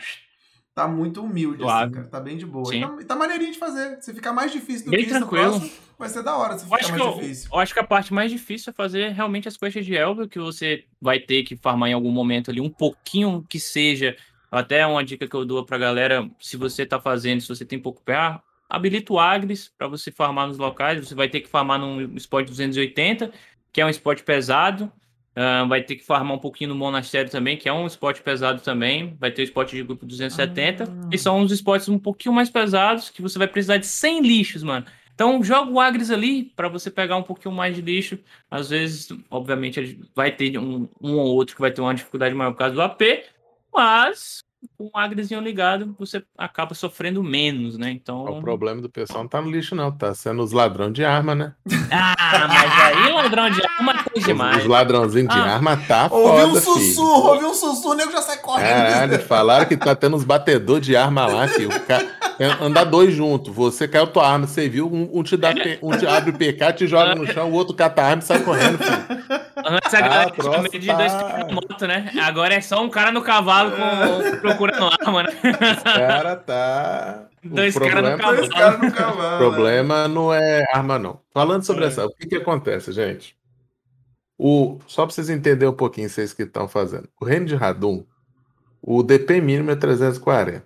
tá 0.76 0.86
muito 0.86 1.24
humilde, 1.24 1.56
assim, 1.62 1.70
Suave. 1.72 1.92
cara. 1.94 2.06
Tá 2.06 2.20
bem 2.20 2.36
de 2.36 2.44
boa. 2.44 2.72
E 2.74 2.80
tá, 2.82 2.88
tá 3.08 3.16
maneirinho 3.16 3.50
de 3.50 3.58
fazer. 3.58 3.96
Se 4.02 4.12
ficar 4.12 4.32
mais 4.34 4.52
difícil 4.52 4.84
do 4.84 4.90
Bem 4.90 5.00
que 5.00 5.06
isso 5.06 5.18
tranquilo. 5.18 5.58
próximo, 5.58 5.70
vai 5.98 6.08
ser 6.10 6.22
da 6.22 6.36
hora 6.36 6.58
se 6.58 6.64
Eu 6.64 6.64
ficar 6.66 6.76
acho, 6.76 6.92
que 6.92 6.98
mais 6.98 7.14
eu, 7.16 7.20
difícil. 7.22 7.50
eu 7.50 7.58
acho 7.58 7.72
que 7.74 7.80
a 7.80 7.84
parte 7.84 8.12
mais 8.14 8.30
difícil 8.30 8.70
é 8.70 8.74
fazer 8.74 9.08
realmente 9.12 9.48
as 9.48 9.56
quests 9.56 9.86
de 9.86 9.96
Elvio, 9.96 10.28
que 10.28 10.38
você 10.38 10.84
vai 11.00 11.18
ter 11.18 11.42
que 11.44 11.56
farmar 11.56 11.88
em 11.88 11.94
algum 11.94 12.10
momento 12.10 12.50
ali, 12.50 12.60
um 12.60 12.68
pouquinho 12.70 13.42
que 13.48 13.58
seja. 13.58 14.14
Até 14.52 14.86
uma 14.86 15.02
dica 15.02 15.26
que 15.26 15.34
eu 15.34 15.44
dou 15.46 15.64
pra 15.64 15.78
galera, 15.78 16.30
se 16.38 16.56
você 16.58 16.84
tá 16.86 17.00
fazendo, 17.00 17.40
se 17.40 17.48
você 17.48 17.64
tem 17.64 17.78
pouco 17.80 18.02
PA, 18.02 18.42
habilita 18.68 19.12
o 19.14 19.18
Agris 19.18 19.72
pra 19.78 19.88
você 19.88 20.12
farmar 20.12 20.46
nos 20.46 20.58
locais. 20.58 21.06
Você 21.08 21.14
vai 21.14 21.28
ter 21.28 21.40
que 21.40 21.48
farmar 21.48 21.78
num 21.80 22.14
spot 22.16 22.46
280, 22.46 23.32
que 23.72 23.80
é 23.80 23.86
um 23.86 23.90
spot 23.90 24.20
pesado. 24.22 24.92
Ah, 25.38 25.64
vai 25.64 25.82
ter 25.82 25.96
que 25.96 26.04
farmar 26.04 26.34
um 26.34 26.40
pouquinho 26.40 26.70
no 26.70 26.74
monastério 26.74 27.30
também, 27.30 27.58
que 27.58 27.68
é 27.68 27.72
um 27.72 27.86
spot 27.86 28.20
pesado 28.22 28.62
também. 28.62 29.14
Vai 29.20 29.30
ter 29.30 29.42
o 29.42 29.44
spot 29.44 29.70
de 29.70 29.82
grupo 29.82 30.06
270. 30.06 30.84
Ah. 30.84 31.08
E 31.12 31.18
são 31.18 31.38
uns 31.38 31.52
spots 31.52 31.90
um 31.90 31.98
pouquinho 31.98 32.34
mais 32.34 32.48
pesados, 32.48 33.10
que 33.10 33.20
você 33.20 33.38
vai 33.38 33.46
precisar 33.46 33.76
de 33.76 33.86
100 33.86 34.22
lixos, 34.22 34.62
mano. 34.62 34.86
Então 35.14 35.42
joga 35.44 35.70
o 35.70 35.78
Agris 35.78 36.10
ali 36.10 36.44
pra 36.56 36.68
você 36.68 36.90
pegar 36.90 37.16
um 37.16 37.22
pouquinho 37.22 37.54
mais 37.54 37.76
de 37.76 37.82
lixo. 37.82 38.18
Às 38.50 38.70
vezes, 38.70 39.08
obviamente, 39.30 40.00
vai 40.14 40.32
ter 40.32 40.58
um, 40.58 40.88
um 41.00 41.16
ou 41.16 41.34
outro 41.34 41.54
que 41.54 41.60
vai 41.60 41.70
ter 41.70 41.82
uma 41.82 41.94
dificuldade 41.94 42.34
maior 42.34 42.52
por 42.52 42.58
causa 42.58 42.74
do 42.74 42.82
AP, 42.82 43.02
mas 43.74 44.40
com 44.76 44.90
o 44.92 44.98
Agrisinho 44.98 45.40
ligado, 45.40 45.94
você 45.98 46.22
acaba 46.36 46.74
sofrendo 46.74 47.22
menos, 47.22 47.78
né? 47.78 47.90
Então. 47.90 48.24
O 48.24 48.40
problema 48.40 48.80
do 48.80 48.88
pessoal 48.88 49.22
não 49.22 49.28
tá 49.28 49.40
no 49.40 49.50
lixo, 49.50 49.74
não. 49.74 49.92
Tá 49.92 50.14
sendo 50.14 50.42
os 50.42 50.52
ladrão 50.52 50.90
de 50.90 51.04
arma, 51.04 51.34
né? 51.34 51.54
Ah, 51.90 52.48
mas 52.48 52.96
aí 52.96 53.12
ladrão 53.12 53.50
de 53.50 53.62
tem 53.78 53.94
Os, 54.16 54.24
demais. 54.24 54.56
os 54.62 54.66
ladrãozinhos 54.66 55.32
de 55.34 55.40
Ah. 55.40 55.54
arma 55.54 55.76
tá 55.88 56.08
Ouvi 56.10 56.28
foda, 56.40 56.46
um 56.46 56.50
filho. 56.60 56.60
sussurro, 56.62 57.28
ouvi 57.32 57.44
um 57.44 57.54
sussurro, 57.54 57.90
o 57.90 57.96
nego 57.96 58.12
já 58.12 58.22
sai 58.22 58.36
correndo. 58.38 58.68
Caralho, 58.68 59.18
falaram 59.26 59.64
que 59.66 59.76
tá 59.76 59.94
tendo 59.94 60.16
uns 60.16 60.24
batedor 60.24 60.80
de 60.80 60.96
arma 60.96 61.26
lá, 61.26 61.46
filho. 61.48 61.68
O 61.70 61.80
ca- 61.80 62.04
Andar 62.60 62.84
dois 62.84 63.14
juntos. 63.14 63.54
Você 63.54 63.88
caiu 63.88 64.06
tua 64.06 64.28
arma, 64.28 64.46
você 64.46 64.68
viu, 64.68 64.86
um, 64.86 65.08
um 65.12 65.22
te 65.22 65.38
dá 65.38 65.54
um 65.82 65.96
te 65.96 66.06
abre 66.06 66.30
o 66.30 66.34
PK, 66.34 66.72
te 66.74 66.86
joga 66.86 67.14
no 67.14 67.26
chão, 67.26 67.50
o 67.50 67.54
outro 67.54 67.74
cata 67.74 68.02
a 68.02 68.06
arma 68.08 68.22
e 68.22 68.24
sai 68.26 68.40
correndo, 68.40 68.76
filho. 68.76 69.06
Antes 69.64 69.94
a 69.94 70.00
galera 70.02 70.32
Ah, 70.36 70.42
tinha 70.42 70.58
medo 70.62 70.78
de 70.78 70.86
dois 70.92 71.12
caras 71.12 71.46
na 71.46 71.52
moto, 71.54 71.86
né? 71.86 72.10
Agora 72.22 72.54
é 72.54 72.60
só 72.60 72.82
um 72.82 72.90
cara 72.90 73.10
no 73.10 73.22
cavalo 73.22 73.70
com... 73.72 74.36
procurando 74.38 74.90
arma, 75.00 75.22
né? 75.22 75.30
O 75.42 75.82
cara 75.82 76.36
tá. 76.36 77.22
O 77.42 77.48
Dois 77.48 77.74
caras 77.74 77.94
no 77.94 78.00
problema, 78.02 78.18
cavalo. 78.18 78.36
Dois 78.36 78.48
caras 78.50 78.80
no 78.80 78.88
o 78.88 78.92
cavalo. 78.92 79.38
problema 79.38 80.08
não 80.08 80.34
é 80.34 80.64
arma, 80.74 80.98
não. 80.98 81.20
Falando 81.32 81.62
sobre 81.64 81.84
É. 81.84 81.86
essa, 81.88 82.04
o 82.04 82.10
que 82.10 82.26
que 82.28 82.36
acontece, 82.36 82.92
gente? 82.92 83.34
O, 84.38 84.78
só 84.86 85.06
pra 85.06 85.14
vocês 85.14 85.30
entenderem 85.30 85.68
um 85.68 85.76
pouquinho, 85.76 86.08
vocês 86.08 86.32
que 86.32 86.42
estão 86.42 86.68
fazendo. 86.68 87.08
O 87.20 87.24
reino 87.24 87.46
de 87.46 87.54
Radum, 87.54 88.04
o 88.82 89.02
DP 89.02 89.40
mínimo 89.40 89.70
é 89.70 89.76
340. 89.76 90.64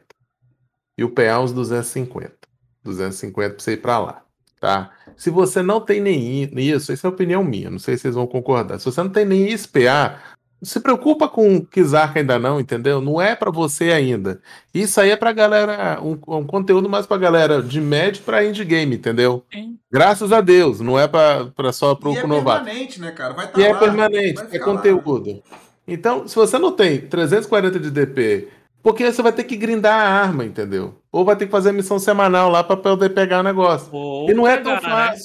E 0.99 1.05
o 1.05 1.11
PA 1.11 1.41
uns 1.41 1.53
250. 1.53 2.37
250 2.83 3.55
pra 3.55 3.63
você 3.63 3.73
ir 3.73 3.77
pra 3.77 3.99
lá, 3.99 4.25
tá? 4.61 4.91
Se 5.17 5.31
você 5.31 5.63
não 5.63 5.81
tem 5.81 6.01
nem 6.01 6.43
isso, 6.43 6.93
isso 6.93 7.07
é 7.07 7.11
opinião 7.11 7.45
minha, 7.45 7.71
não 7.71 7.79
sei 7.79 7.97
se 7.97 8.03
vocês 8.03 8.15
vão 8.15 8.27
concordar. 8.27 8.79
Se 8.79 8.87
você 8.87 9.03
não 9.03 9.11
tem 9.11 9.25
nem 9.25 9.47
isso 9.49 9.69
PA, 9.69 10.19
se 10.63 10.81
preocupa 10.81 11.29
com 11.29 11.57
o 11.57 11.65
Kizark 11.65 12.19
ainda 12.19 12.39
não, 12.39 12.61
entendeu? 12.61 13.01
Não 13.01 13.21
é 13.21 13.35
pra 13.35 13.51
você 13.51 13.93
ainda. 13.93 14.41
Isso 14.75 15.01
aí 15.01 15.11
é 15.11 15.17
pra 15.17 15.33
galera, 15.33 16.01
um, 16.03 16.19
um 16.39 16.45
conteúdo 16.47 16.89
mais 16.89 17.07
pra 17.07 17.17
galera 17.17 17.63
de 17.63 17.81
médio 17.81 18.23
pra 18.25 18.45
indie 18.45 18.65
game, 18.65 18.97
entendeu? 18.97 19.45
Sim. 19.53 19.77
Graças 19.91 20.33
a 20.33 20.41
Deus, 20.41 20.81
não 20.81 20.99
é 20.99 21.09
pra, 21.09 21.47
pra 21.57 21.73
só 21.73 21.95
pro 21.95 22.13
E 22.13 22.19
é 22.19 22.27
novato. 22.27 22.65
permanente, 22.65 23.01
né, 23.01 23.11
cara? 23.11 23.33
Vai 23.35 23.49
tá 23.51 23.61
E 23.61 23.65
é 23.65 23.73
lá, 23.73 23.79
permanente, 23.79 24.35
vai 24.35 24.45
é 24.47 24.49
ficar 24.49 24.67
lá. 24.67 24.77
conteúdo. 24.77 25.43
Então, 25.89 26.29
se 26.29 26.37
você 26.37 26.59
não 26.59 26.73
tem 26.73 27.01
340 27.01 27.81
de 27.81 27.91
DP, 27.91 28.49
porque 28.83 29.11
você 29.11 29.23
vai 29.23 29.33
ter 29.33 29.45
que 29.45 29.57
grindar 29.57 29.95
a 29.95 30.09
arma, 30.23 30.45
entendeu? 30.45 30.95
Ou 31.11 31.25
vai 31.25 31.37
ter 31.37 31.47
que 31.47 31.51
fazer 31.53 31.71
a 31.71 31.73
missão 31.73 31.99
semanal 31.99 32.49
lá 32.51 32.63
pra 32.63 32.77
poder 32.77 33.11
pegar 33.11 33.41
o 33.41 33.43
negócio. 33.43 33.91
Vou 33.91 34.31
E 34.31 34.35
não 34.35 34.47
é 34.47 34.57
pegar, 34.57 34.81
tão 34.81 34.89
né? 34.91 35.17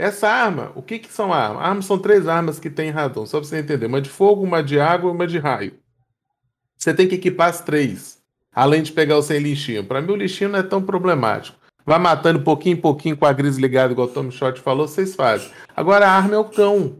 Essa 0.00 0.30
arma, 0.30 0.72
o 0.74 0.80
que 0.80 0.98
que 0.98 1.12
são 1.12 1.30
armas? 1.30 1.62
Armas 1.62 1.84
são 1.84 1.98
três 1.98 2.26
armas 2.26 2.58
que 2.58 2.70
tem 2.70 2.88
em 2.88 2.90
Radon, 2.90 3.26
só 3.26 3.38
pra 3.38 3.46
você 3.46 3.58
entender. 3.58 3.84
Uma 3.84 4.00
de 4.00 4.08
fogo, 4.08 4.42
uma 4.42 4.62
de 4.62 4.80
água 4.80 5.10
e 5.10 5.14
uma 5.14 5.26
de 5.26 5.38
raio. 5.38 5.74
Você 6.74 6.94
tem 6.94 7.06
que 7.06 7.16
equipar 7.16 7.50
as 7.50 7.60
três, 7.60 8.18
além 8.50 8.82
de 8.82 8.92
pegar 8.92 9.18
o 9.18 9.22
sem 9.22 9.38
lixinho. 9.38 9.84
Pra 9.84 10.00
mim 10.00 10.12
o 10.12 10.16
lixinho 10.16 10.48
não 10.48 10.58
é 10.58 10.62
tão 10.62 10.80
problemático. 10.80 11.58
Vai 11.84 11.98
matando 11.98 12.40
pouquinho 12.40 12.78
em 12.78 12.80
pouquinho 12.80 13.14
com 13.14 13.26
a 13.26 13.32
gris 13.34 13.58
ligada, 13.58 13.92
igual 13.92 14.08
o 14.08 14.10
Tommy 14.10 14.32
Shot 14.32 14.58
falou, 14.60 14.88
vocês 14.88 15.14
fazem. 15.14 15.50
Agora 15.76 16.06
a 16.06 16.12
arma 16.12 16.34
é 16.34 16.38
o 16.38 16.44
cão. 16.44 16.96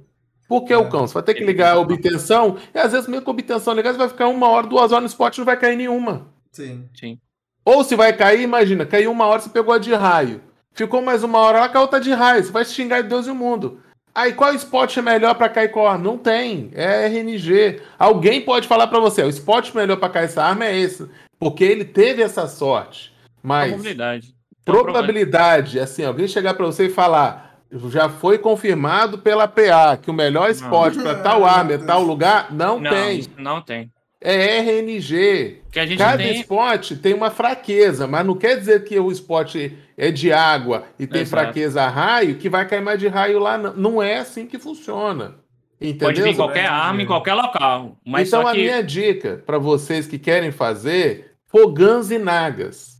Por 0.46 0.66
que 0.66 0.74
o 0.74 0.90
cão? 0.90 1.06
Você 1.06 1.14
vai 1.14 1.22
ter 1.22 1.32
que 1.32 1.44
ligar 1.44 1.76
a 1.76 1.80
obtenção, 1.80 2.58
e 2.74 2.78
às 2.78 2.92
vezes 2.92 3.08
mesmo 3.08 3.24
com 3.24 3.30
a 3.30 3.32
obtenção 3.32 3.72
ligada, 3.72 3.94
você 3.94 3.98
vai 4.00 4.08
ficar 4.10 4.28
uma 4.28 4.46
hora, 4.46 4.66
duas 4.66 4.92
horas 4.92 5.04
no 5.04 5.08
spot 5.08 5.36
e 5.36 5.38
não 5.38 5.46
vai 5.46 5.56
cair 5.56 5.76
nenhuma. 5.76 6.26
Sim. 6.52 6.86
Sim. 6.94 7.18
Ou 7.64 7.82
se 7.82 7.96
vai 7.96 8.12
cair, 8.12 8.42
imagina, 8.42 8.84
caiu 8.84 9.10
uma 9.10 9.24
hora, 9.24 9.40
você 9.40 9.48
pegou 9.48 9.72
a 9.72 9.78
de 9.78 9.94
raio. 9.94 10.49
Ficou 10.80 11.02
mais 11.02 11.22
uma 11.22 11.38
hora 11.40 11.60
lá, 11.60 11.68
caiu 11.68 11.82
outra 11.82 12.00
de 12.00 12.10
raio. 12.10 12.42
Você 12.42 12.50
vai 12.50 12.64
xingar 12.64 13.02
de 13.02 13.08
Deus 13.10 13.26
e 13.26 13.30
o 13.30 13.34
mundo. 13.34 13.80
Aí 14.14 14.32
qual 14.32 14.54
spot 14.54 14.96
é 14.96 15.02
melhor 15.02 15.34
pra 15.34 15.46
cair 15.46 15.68
qual 15.70 15.86
arma? 15.86 16.02
Não 16.02 16.16
tem. 16.16 16.70
É 16.72 17.04
RNG. 17.06 17.82
Alguém 17.98 18.40
pode 18.40 18.66
falar 18.66 18.86
pra 18.86 18.98
você, 18.98 19.22
o 19.22 19.28
spot 19.28 19.74
melhor 19.74 19.98
pra 19.98 20.08
cair 20.08 20.24
essa 20.24 20.42
arma 20.42 20.64
é 20.64 20.74
esse. 20.78 21.06
Porque 21.38 21.64
ele 21.64 21.84
teve 21.84 22.22
essa 22.22 22.46
sorte. 22.46 23.12
Mas 23.42 23.72
Probabilidade. 23.72 24.34
Probabilidade, 24.64 25.78
assim, 25.78 26.02
alguém 26.02 26.26
chegar 26.26 26.54
pra 26.54 26.64
você 26.64 26.86
e 26.86 26.90
falar, 26.90 27.58
já 27.90 28.08
foi 28.08 28.38
confirmado 28.38 29.18
pela 29.18 29.46
PA 29.46 29.98
que 30.00 30.10
o 30.10 30.14
melhor 30.14 30.48
spot 30.48 30.94
pra 30.96 31.16
tal 31.16 31.44
arma 31.46 31.74
é 31.74 31.78
tal 31.78 32.02
lugar, 32.02 32.50
não, 32.50 32.80
Não, 32.80 32.90
tem. 32.90 33.26
não 33.36 33.60
tem. 33.60 33.90
É 34.20 34.58
RNG. 34.58 35.62
Que 35.72 35.80
a 35.80 35.86
gente 35.86 35.98
Cada 35.98 36.18
tem. 36.18 36.40
spot 36.40 36.92
tem 37.00 37.14
uma 37.14 37.30
fraqueza, 37.30 38.06
mas 38.06 38.26
não 38.26 38.36
quer 38.36 38.58
dizer 38.58 38.84
que 38.84 38.98
o 38.98 39.10
spot 39.10 39.56
é 39.96 40.10
de 40.10 40.30
água 40.30 40.84
e 40.98 41.06
tem 41.06 41.22
Exato. 41.22 41.42
fraqueza 41.42 41.82
a 41.82 41.88
raio, 41.88 42.36
que 42.36 42.48
vai 42.48 42.68
cair 42.68 42.82
mais 42.82 43.00
de 43.00 43.08
raio 43.08 43.38
lá. 43.38 43.56
Não, 43.56 43.74
não 43.74 44.02
é 44.02 44.18
assim 44.18 44.46
que 44.46 44.58
funciona. 44.58 45.36
Entendeu? 45.80 46.08
Pode 46.08 46.22
vir 46.22 46.36
qualquer 46.36 46.64
Grande 46.64 46.68
arma 46.68 47.02
em 47.02 47.06
qualquer 47.06 47.34
local. 47.34 47.96
Mas 48.04 48.28
então 48.28 48.42
só 48.42 48.48
a 48.48 48.52
que. 48.52 48.58
minha 48.58 48.82
dica 48.82 49.42
para 49.46 49.56
vocês 49.56 50.06
que 50.06 50.18
querem 50.18 50.50
fazer, 50.50 51.32
fogãs 51.46 52.10
e 52.10 52.18
nagas. 52.18 52.98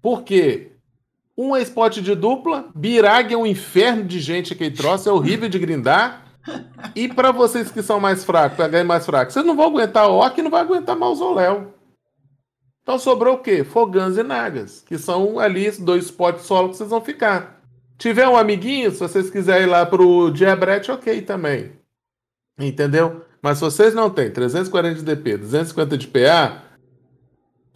Por 0.00 0.22
quê? 0.22 0.72
Um 1.36 1.54
é 1.54 1.60
spot 1.62 1.98
de 1.98 2.14
dupla, 2.14 2.70
Birag 2.74 3.32
é 3.32 3.36
um 3.36 3.46
inferno 3.46 4.04
de 4.04 4.18
gente 4.18 4.54
que 4.54 4.70
troço, 4.70 5.08
é 5.08 5.12
horrível 5.12 5.48
de 5.48 5.58
grindar. 5.58 6.24
E 6.94 7.08
para 7.08 7.32
vocês 7.32 7.70
que 7.70 7.82
são 7.82 8.00
mais 8.00 8.24
fracos, 8.24 8.56
PH 8.56 8.84
mais 8.84 9.04
fracos, 9.04 9.34
vocês 9.34 9.44
não 9.44 9.56
vão 9.56 9.66
aguentar 9.66 10.08
Orc 10.08 10.38
e 10.38 10.42
não 10.42 10.50
vai 10.50 10.62
aguentar 10.62 10.96
Mausoléu. 10.96 11.74
Então 12.82 12.98
sobrou 12.98 13.34
o 13.34 13.38
quê? 13.38 13.64
Fogãs 13.64 14.16
e 14.16 14.22
Nagas, 14.22 14.82
que 14.86 14.96
são 14.96 15.38
ali 15.38 15.70
dois 15.72 16.06
spots 16.06 16.46
solo 16.46 16.70
que 16.70 16.76
vocês 16.76 16.88
vão 16.88 17.00
ficar. 17.00 17.60
Tiver 17.98 18.28
um 18.28 18.36
amiguinho, 18.36 18.90
se 18.90 18.98
vocês 18.98 19.28
quiserem 19.28 19.66
ir 19.66 19.70
lá 19.70 19.84
pro 19.84 20.30
Diabrete, 20.30 20.90
ok 20.90 21.20
também. 21.22 21.72
Entendeu? 22.58 23.24
Mas 23.42 23.58
se 23.58 23.64
vocês 23.64 23.94
não 23.94 24.08
têm 24.08 24.30
340 24.30 24.94
de 24.96 25.04
DP, 25.04 25.36
250 25.36 25.98
de 25.98 26.06
PA, 26.06 26.62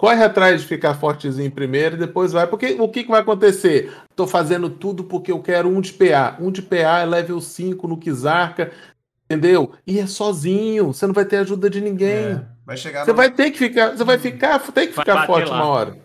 corre 0.02 0.24
atrás 0.24 0.60
de 0.60 0.66
ficar 0.66 0.94
fortezinho 0.94 1.48
primeiro 1.52 1.94
e 1.94 1.98
depois 2.00 2.32
vai. 2.32 2.44
Porque 2.44 2.76
o 2.76 2.88
que, 2.88 3.04
que 3.04 3.08
vai 3.08 3.20
acontecer? 3.20 3.92
Tô 4.16 4.26
fazendo 4.26 4.68
tudo 4.68 5.04
porque 5.04 5.30
eu 5.30 5.40
quero 5.40 5.68
um 5.68 5.80
de 5.80 5.92
PA. 5.92 6.36
Um 6.40 6.50
de 6.50 6.60
PA 6.60 6.98
é 6.98 7.04
level 7.04 7.40
5 7.40 7.86
no 7.86 7.96
Kizarka, 7.96 8.72
entendeu? 9.26 9.72
E 9.86 10.00
é 10.00 10.06
sozinho, 10.08 10.88
você 10.92 11.06
não 11.06 11.14
vai 11.14 11.24
ter 11.24 11.36
ajuda 11.36 11.70
de 11.70 11.80
ninguém. 11.80 12.32
É, 12.32 12.44
vai 12.66 12.76
chegar 12.76 13.04
Você 13.04 13.12
no- 13.12 13.16
vai 13.16 13.30
ter 13.30 13.52
que 13.52 13.58
ficar, 13.58 13.96
você 13.96 14.02
vai 14.02 14.18
ficar, 14.18 14.58
tem 14.72 14.88
que 14.88 14.92
Vai 14.94 15.04
ficar 15.04 15.24
forte 15.24 15.48
lá. 15.48 15.54
uma 15.58 15.66
hora, 15.66 15.96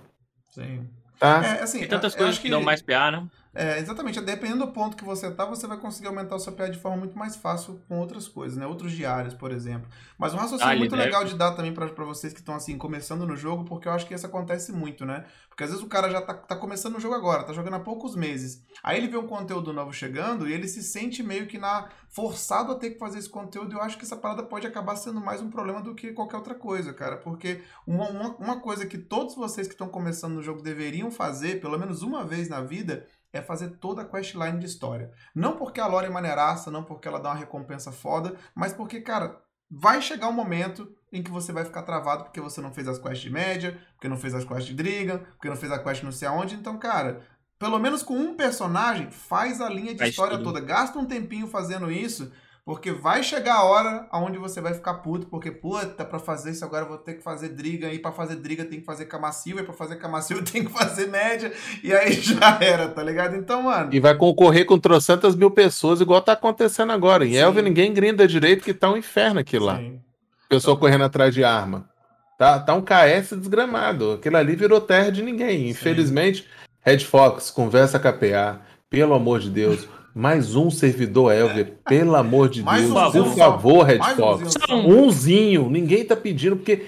Sim. 0.51 0.87
tá? 1.19 1.41
É, 1.43 1.63
assim, 1.63 1.79
Tem 1.79 1.87
tantas 1.87 2.13
eu 2.13 2.17
coisas 2.19 2.35
acho 2.35 2.41
que 2.43 2.51
dão 2.51 2.61
mais 2.61 2.83
PA, 2.83 3.09
né? 3.09 3.23
É, 3.59 3.79
exatamente. 3.79 4.21
Dependendo 4.21 4.67
do 4.67 4.71
ponto 4.71 4.95
que 4.95 5.03
você 5.03 5.31
tá, 5.31 5.43
você 5.43 5.65
vai 5.65 5.77
conseguir 5.77 6.07
aumentar 6.07 6.35
o 6.35 6.39
seu 6.39 6.53
PA 6.53 6.67
de 6.67 6.77
forma 6.77 6.97
muito 6.97 7.17
mais 7.17 7.35
fácil 7.35 7.81
com 7.87 7.99
outras 7.99 8.27
coisas, 8.27 8.55
né? 8.55 8.67
Outros 8.67 8.91
diários, 8.91 9.33
por 9.33 9.51
exemplo. 9.51 9.89
Mas 10.15 10.31
um 10.31 10.37
raciocínio 10.37 10.73
Ah, 10.73 10.77
muito 10.77 10.93
ele 10.93 11.03
legal 11.03 11.25
de 11.25 11.33
dar 11.33 11.53
também 11.53 11.73
pra 11.73 11.87
vocês 12.05 12.33
que 12.33 12.39
estão, 12.39 12.53
assim, 12.53 12.77
começando 12.77 13.25
no 13.25 13.35
jogo, 13.35 13.65
porque 13.65 13.87
eu 13.87 13.91
acho 13.91 14.05
que 14.05 14.13
isso 14.13 14.27
acontece 14.27 14.71
muito, 14.71 15.07
né? 15.07 15.25
Porque 15.49 15.63
às 15.63 15.71
vezes 15.71 15.83
o 15.83 15.89
cara 15.89 16.07
já 16.07 16.21
tá, 16.21 16.35
tá 16.35 16.55
começando 16.55 16.97
o 16.97 16.99
jogo 16.99 17.15
agora, 17.15 17.43
tá 17.43 17.51
jogando 17.51 17.73
há 17.73 17.79
poucos 17.79 18.15
meses. 18.15 18.63
Aí 18.83 18.99
ele 18.99 19.07
vê 19.07 19.17
um 19.17 19.25
conteúdo 19.25 19.73
novo 19.73 19.91
chegando 19.91 20.47
e 20.47 20.53
ele 20.53 20.67
se 20.67 20.83
sente 20.83 21.23
meio 21.23 21.47
que 21.47 21.57
na 21.57 21.89
forçado 22.09 22.71
a 22.71 22.75
ter 22.75 22.91
que 22.91 22.99
fazer 22.99 23.17
esse 23.17 23.29
conteúdo. 23.29 23.73
E 23.73 23.75
eu 23.75 23.81
acho 23.81 23.97
que 23.97 24.05
essa 24.05 24.15
parada 24.15 24.43
pode 24.43 24.67
acabar 24.67 24.95
sendo 24.95 25.19
mais 25.19 25.41
um 25.41 25.49
problema 25.49 25.81
do 25.81 25.95
que 25.95 26.13
qualquer 26.13 26.37
outra 26.37 26.53
coisa, 26.53 26.93
cara. 26.93 27.17
Porque 27.17 27.63
uma, 27.87 28.07
uma, 28.07 28.35
uma 28.35 28.59
coisa 28.59 28.85
que 28.85 28.99
todos 28.99 29.33
vocês 29.33 29.65
que 29.65 29.73
estão 29.73 29.89
começando 29.89 30.33
no 30.33 30.43
jogo 30.43 30.61
deveriam 30.61 31.09
fazer, 31.09 31.59
pelo 31.59 31.79
menos 31.79 32.03
uma 32.03 32.23
vez 32.23 32.47
na 32.49 32.61
vida, 32.61 33.07
é 33.33 33.41
fazer 33.41 33.77
toda 33.77 34.01
a 34.01 34.05
questline 34.05 34.59
de 34.59 34.65
história. 34.65 35.11
Não 35.35 35.55
porque 35.57 35.79
a 35.79 35.87
lore 35.87 36.07
é 36.07 36.09
maneiraça, 36.09 36.71
não 36.71 36.83
porque 36.83 37.07
ela 37.07 37.19
dá 37.19 37.29
uma 37.29 37.35
recompensa 37.39 37.91
foda, 37.91 38.35
mas 38.55 38.73
porque, 38.73 39.01
cara, 39.01 39.41
vai 39.69 40.01
chegar 40.01 40.27
um 40.29 40.33
momento 40.33 40.89
em 41.11 41.21
que 41.21 41.31
você 41.31 41.51
vai 41.51 41.65
ficar 41.65 41.83
travado 41.83 42.23
porque 42.23 42.41
você 42.41 42.61
não 42.61 42.73
fez 42.73 42.87
as 42.87 42.97
quests 42.97 43.19
de 43.21 43.29
média, 43.29 43.79
porque 43.93 44.07
não 44.07 44.17
fez 44.17 44.33
as 44.33 44.45
quests 44.45 44.65
de 44.65 44.73
Drigan, 44.73 45.19
porque 45.19 45.49
não 45.49 45.55
fez 45.55 45.71
a 45.71 45.79
quest 45.79 46.03
não 46.03 46.11
sei 46.11 46.27
aonde. 46.27 46.55
Então, 46.55 46.77
cara, 46.77 47.21
pelo 47.59 47.79
menos 47.79 48.03
com 48.03 48.15
um 48.15 48.35
personagem, 48.35 49.09
faz 49.11 49.61
a 49.61 49.69
linha 49.69 49.93
de 49.93 49.99
Faz 49.99 50.11
história 50.11 50.37
tudo. 50.37 50.53
toda. 50.53 50.61
Gasta 50.61 50.99
um 50.99 51.05
tempinho 51.05 51.47
fazendo 51.47 51.91
isso, 51.91 52.31
Porque 52.67 52.91
vai 52.91 53.23
chegar 53.23 53.59
a 53.59 53.63
hora 53.63 54.09
onde 54.11 54.37
você 54.37 54.59
vai 54.59 54.73
ficar 54.73 54.95
puto, 54.95 55.27
porque, 55.27 55.49
puta, 55.49 56.03
pra 56.03 56.19
fazer 56.19 56.51
isso 56.51 56.65
agora 56.65 56.83
eu 56.83 56.89
vou 56.89 56.97
ter 56.97 57.13
que 57.13 57.23
fazer 57.23 57.47
driga, 57.47 57.93
e 57.93 57.97
pra 57.97 58.11
fazer 58.11 58.35
driga 58.35 58.65
tem 58.65 58.81
que 58.81 58.85
fazer 58.85 59.05
camacio, 59.05 59.57
e 59.57 59.63
pra 59.63 59.71
fazer 59.71 59.95
camacio 59.95 60.43
tem 60.43 60.65
que 60.65 60.71
fazer 60.73 61.07
média, 61.07 61.49
e 61.81 61.93
aí 61.93 62.11
já 62.19 62.59
era, 62.59 62.89
tá 62.89 63.01
ligado? 63.01 63.37
Então, 63.37 63.63
mano. 63.63 63.89
E 63.93 64.01
vai 64.01 64.13
concorrer 64.15 64.65
com 64.65 64.77
trocentas 64.77 65.33
mil 65.33 65.49
pessoas, 65.49 66.01
igual 66.01 66.21
tá 66.21 66.33
acontecendo 66.33 66.91
agora. 66.91 67.25
Em 67.25 67.31
Sim. 67.31 67.37
Elvia 67.37 67.61
ninguém 67.61 67.93
grinda 67.93 68.27
direito, 68.27 68.65
que 68.65 68.73
tá 68.73 68.91
um 68.91 68.97
inferno 68.97 69.39
aquilo 69.39 69.63
lá. 69.63 69.77
Sim. 69.77 70.01
Pessoa 70.49 70.75
correndo 70.75 71.05
atrás 71.05 71.33
de 71.33 71.45
arma. 71.45 71.89
Tá, 72.37 72.59
tá 72.59 72.73
um 72.73 72.81
KS 72.81 73.31
desgramado. 73.37 74.11
Aquilo 74.11 74.35
ali 74.35 74.57
virou 74.57 74.81
terra 74.81 75.09
de 75.09 75.23
ninguém. 75.23 75.69
Infelizmente, 75.69 76.45
Red 76.81 76.99
Fox, 76.99 77.49
conversa 77.49 77.97
com 77.97 78.09
a 78.09 78.13
PA. 78.13 78.59
Pelo 78.89 79.13
amor 79.13 79.39
de 79.39 79.49
Deus. 79.49 79.87
Mais 80.17 80.55
um 80.55 80.71
servidor 80.71 81.31
Elvia. 81.31 81.77
Pelo 81.85 82.15
amor 82.15 82.49
de 82.49 82.63
Mais 82.63 82.83
Deus. 82.83 82.95
umzinho 82.95 83.23
Por 83.25 83.35
favor, 83.35 83.83
Red 83.83 83.99
Fox. 84.15 84.41
umzinho 84.41 84.51
só. 84.67 84.75
Umzinho. 84.75 85.69
Ninguém 85.69 86.03
tá 86.03 86.15
pedindo, 86.15 86.55
porque 86.55 86.87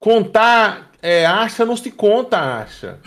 contar 0.00 0.90
é, 1.00 1.24
acha 1.24 1.64
não 1.64 1.76
se 1.76 1.90
conta 1.92 2.38
acha. 2.38 2.98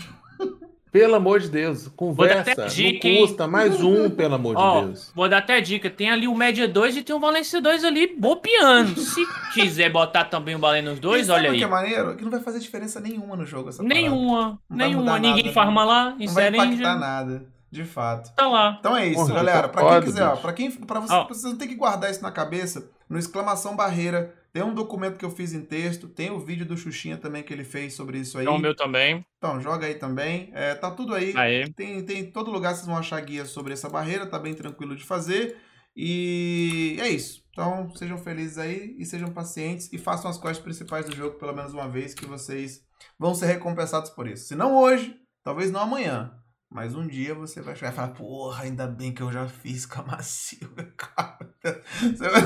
Pelo 0.90 1.14
amor 1.14 1.40
de 1.40 1.48
Deus. 1.48 1.88
Conversa. 1.88 2.52
até 2.52 2.62
Não 2.62 2.68
dica, 2.68 3.08
hein? 3.08 3.20
custa. 3.26 3.46
Mais 3.46 3.82
um, 3.82 4.10
pelo 4.10 4.34
amor 4.34 4.56
Ó, 4.56 4.80
de 4.80 4.86
Deus. 4.86 5.10
vou 5.14 5.26
dar 5.28 5.38
até 5.38 5.60
dica. 5.60 5.88
Tem 5.88 6.10
ali 6.10 6.28
o 6.28 6.34
Média 6.34 6.68
2 6.68 6.98
e 6.98 7.02
tem 7.02 7.14
o 7.16 7.20
Valência 7.20 7.60
2 7.62 7.84
ali 7.84 8.14
bobeando. 8.14 9.00
Se 9.00 9.22
quiser 9.54 9.90
botar 9.90 10.24
também 10.24 10.54
o 10.54 10.58
Balé 10.58 10.82
nos 10.82 10.98
dois, 10.98 11.30
olha 11.30 11.48
o 11.48 11.52
aí. 11.52 11.58
que 11.58 11.64
é 11.64 11.66
maneiro? 11.68 12.14
Que 12.14 12.24
não 12.24 12.30
vai 12.30 12.40
fazer 12.40 12.58
diferença 12.58 13.00
nenhuma 13.00 13.36
no 13.36 13.46
jogo. 13.46 13.70
Nenhuma, 13.82 14.58
nenhuma. 14.68 15.18
Ninguém 15.18 15.44
nada, 15.44 15.54
farma 15.54 15.84
lá, 15.84 16.14
em 16.18 16.26
Não 16.26 16.34
vai 16.34 16.48
impactar 16.48 16.98
nada, 16.98 17.44
de 17.72 17.84
fato. 17.84 18.34
Tá 18.34 18.46
lá. 18.46 18.76
Então 18.78 18.94
é 18.94 19.06
isso, 19.06 19.16
Porra, 19.16 19.34
galera. 19.34 19.68
Pra 19.68 19.88
quem 19.88 20.02
quiser, 20.02 20.24
ó, 20.24 20.36
pra 20.36 20.52
quem, 20.52 20.70
pra 20.70 21.00
você, 21.00 21.14
Ó. 21.14 21.26
vocês 21.26 21.44
não 21.44 21.56
tem 21.56 21.66
que 21.66 21.74
guardar 21.74 22.10
isso 22.10 22.22
na 22.22 22.30
cabeça. 22.30 22.90
No 23.08 23.18
exclamação 23.18 23.74
barreira, 23.74 24.34
tem 24.52 24.62
um 24.62 24.74
documento 24.74 25.16
que 25.16 25.24
eu 25.24 25.30
fiz 25.30 25.54
em 25.54 25.62
texto, 25.62 26.06
tem 26.06 26.30
o 26.30 26.38
vídeo 26.38 26.66
do 26.66 26.76
Xuxinha 26.76 27.16
também 27.16 27.42
que 27.42 27.52
ele 27.52 27.64
fez 27.64 27.94
sobre 27.94 28.18
isso 28.18 28.36
aí. 28.36 28.44
Então 28.44 28.56
o 28.56 28.58
meu 28.58 28.76
também. 28.76 29.24
Então, 29.38 29.58
joga 29.58 29.86
aí 29.86 29.94
também. 29.94 30.50
É, 30.52 30.74
tá 30.74 30.90
tudo 30.90 31.14
aí. 31.14 31.32
Aí. 31.34 31.72
Tem, 31.72 32.04
tem 32.04 32.18
em 32.20 32.30
todo 32.30 32.50
lugar 32.50 32.74
vocês 32.74 32.86
vão 32.86 32.96
achar 32.96 33.18
guias 33.22 33.48
sobre 33.48 33.72
essa 33.72 33.88
barreira, 33.88 34.26
tá 34.26 34.38
bem 34.38 34.52
tranquilo 34.52 34.94
de 34.94 35.04
fazer. 35.04 35.56
E 35.96 36.98
é 37.00 37.08
isso. 37.08 37.42
Então, 37.50 37.90
sejam 37.96 38.18
felizes 38.18 38.58
aí 38.58 38.94
e 38.98 39.06
sejam 39.06 39.30
pacientes 39.30 39.90
e 39.92 39.98
façam 39.98 40.30
as 40.30 40.38
quests 40.38 40.62
principais 40.62 41.06
do 41.06 41.16
jogo 41.16 41.38
pelo 41.38 41.54
menos 41.54 41.72
uma 41.72 41.88
vez 41.88 42.14
que 42.14 42.26
vocês 42.26 42.82
vão 43.18 43.34
ser 43.34 43.46
recompensados 43.46 44.10
por 44.10 44.26
isso. 44.26 44.46
Se 44.46 44.54
não 44.54 44.76
hoje, 44.76 45.16
talvez 45.42 45.70
não 45.70 45.80
amanhã. 45.80 46.32
Mas 46.72 46.94
um 46.94 47.06
dia 47.06 47.34
você 47.34 47.60
vai 47.60 47.76
chegar 47.76 47.92
e 47.92 47.94
falar, 47.94 48.08
porra, 48.08 48.64
ainda 48.64 48.86
bem 48.86 49.12
que 49.12 49.20
eu 49.22 49.30
já 49.30 49.46
fiz 49.46 49.84
Camacio, 49.84 50.70
cara. 50.96 51.54
Você 52.00 52.28
vai, 52.30 52.42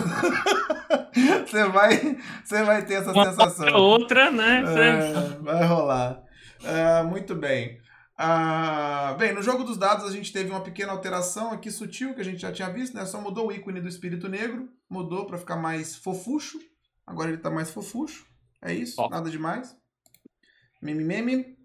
você 1.46 1.64
vai, 1.68 2.18
você 2.44 2.62
vai 2.64 2.84
ter 2.84 2.94
essa 2.94 3.12
Uma 3.12 3.30
sensação. 3.30 3.72
outra, 3.76 4.32
né? 4.32 4.64
É, 4.66 5.12
vai 5.40 5.64
rolar. 5.64 6.24
É, 6.64 7.02
muito 7.04 7.36
bem. 7.36 7.80
Ah, 8.18 9.14
bem, 9.16 9.32
no 9.32 9.42
jogo 9.42 9.62
dos 9.62 9.76
dados 9.76 10.04
a 10.06 10.10
gente 10.10 10.32
teve 10.32 10.50
uma 10.50 10.62
pequena 10.62 10.90
alteração 10.90 11.52
aqui 11.52 11.70
sutil 11.70 12.12
que 12.14 12.20
a 12.20 12.24
gente 12.24 12.40
já 12.40 12.50
tinha 12.50 12.68
visto, 12.68 12.94
né? 12.94 13.06
Só 13.06 13.20
mudou 13.20 13.46
o 13.46 13.52
ícone 13.52 13.80
do 13.80 13.88
espírito 13.88 14.28
negro, 14.28 14.68
mudou 14.90 15.26
para 15.26 15.38
ficar 15.38 15.56
mais 15.56 15.94
fofucho. 15.94 16.58
Agora 17.06 17.28
ele 17.28 17.38
tá 17.38 17.50
mais 17.50 17.70
fofucho. 17.70 18.26
É 18.60 18.72
isso, 18.74 19.00
Ó. 19.00 19.08
nada 19.08 19.30
demais. 19.30 19.76
Meme 20.82 21.04
meme. 21.04 21.55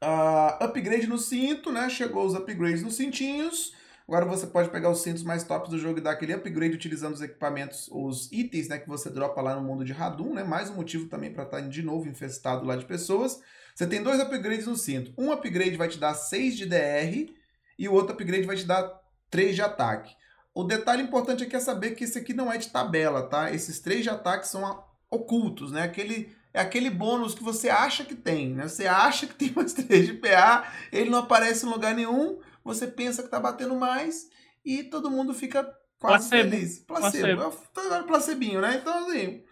Ah, 0.00 0.58
upgrade 0.60 1.06
no 1.06 1.18
cinto, 1.18 1.72
né? 1.72 1.88
Chegou 1.88 2.26
os 2.26 2.34
upgrades 2.34 2.82
nos 2.82 2.96
cintinhos. 2.96 3.72
Agora 4.06 4.24
você 4.24 4.46
pode 4.46 4.68
pegar 4.68 4.88
os 4.88 5.02
cintos 5.02 5.24
mais 5.24 5.42
tops 5.42 5.68
do 5.68 5.78
jogo 5.78 5.98
e 5.98 6.00
dar 6.00 6.12
aquele 6.12 6.32
upgrade 6.32 6.74
utilizando 6.74 7.14
os 7.14 7.20
equipamentos, 7.20 7.88
os 7.90 8.30
itens, 8.30 8.68
né, 8.68 8.78
que 8.78 8.88
você 8.88 9.10
dropa 9.10 9.42
lá 9.42 9.56
no 9.56 9.62
mundo 9.62 9.84
de 9.84 9.92
Hadum, 9.92 10.32
né? 10.32 10.44
Mais 10.44 10.70
um 10.70 10.74
motivo 10.74 11.08
também 11.08 11.32
para 11.32 11.42
estar 11.42 11.60
de 11.60 11.82
novo 11.82 12.08
infestado 12.08 12.64
lá 12.64 12.76
de 12.76 12.84
pessoas. 12.84 13.40
Você 13.74 13.84
tem 13.86 14.02
dois 14.02 14.20
upgrades 14.20 14.66
no 14.66 14.76
cinto. 14.76 15.12
Um 15.18 15.32
upgrade 15.32 15.76
vai 15.76 15.88
te 15.88 15.98
dar 15.98 16.14
6 16.14 16.56
de 16.56 16.66
DR 16.66 17.34
e 17.76 17.88
o 17.88 17.92
outro 17.92 18.12
upgrade 18.12 18.46
vai 18.46 18.56
te 18.56 18.64
dar 18.64 19.00
3 19.28 19.56
de 19.56 19.62
ataque. 19.62 20.14
O 20.54 20.62
detalhe 20.62 21.02
importante 21.02 21.42
aqui 21.42 21.56
é 21.56 21.60
saber 21.60 21.96
que 21.96 22.04
esse 22.04 22.16
aqui 22.16 22.32
não 22.32 22.50
é 22.50 22.56
de 22.58 22.68
tabela, 22.68 23.24
tá? 23.24 23.52
Esses 23.52 23.80
3 23.80 24.04
de 24.04 24.10
ataque 24.10 24.46
são 24.46 24.84
ocultos, 25.10 25.72
né? 25.72 25.82
Aquele 25.82 26.34
é 26.56 26.60
aquele 26.60 26.88
bônus 26.90 27.34
que 27.34 27.42
você 27.44 27.68
acha 27.68 28.04
que 28.04 28.14
tem, 28.14 28.54
né? 28.54 28.66
Você 28.66 28.86
acha 28.86 29.26
que 29.26 29.34
tem 29.34 29.52
mais 29.54 29.72
3 29.74 30.06
de 30.06 30.14
PA, 30.14 30.64
ele 30.90 31.10
não 31.10 31.18
aparece 31.18 31.66
em 31.66 31.68
lugar 31.68 31.94
nenhum, 31.94 32.38
você 32.64 32.86
pensa 32.86 33.22
que 33.22 33.28
tá 33.28 33.38
batendo 33.38 33.76
mais 33.76 34.28
e 34.64 34.82
todo 34.84 35.10
mundo 35.10 35.34
fica 35.34 35.62
quase 35.98 36.28
Placebo. 36.28 36.50
feliz. 36.50 36.78
Placebo. 36.80 37.36
Placebo. 37.42 37.94
É 37.94 38.00
o- 38.00 38.04
placebinho, 38.04 38.60
né? 38.60 38.78
Então, 38.80 39.06
assim, 39.06 39.42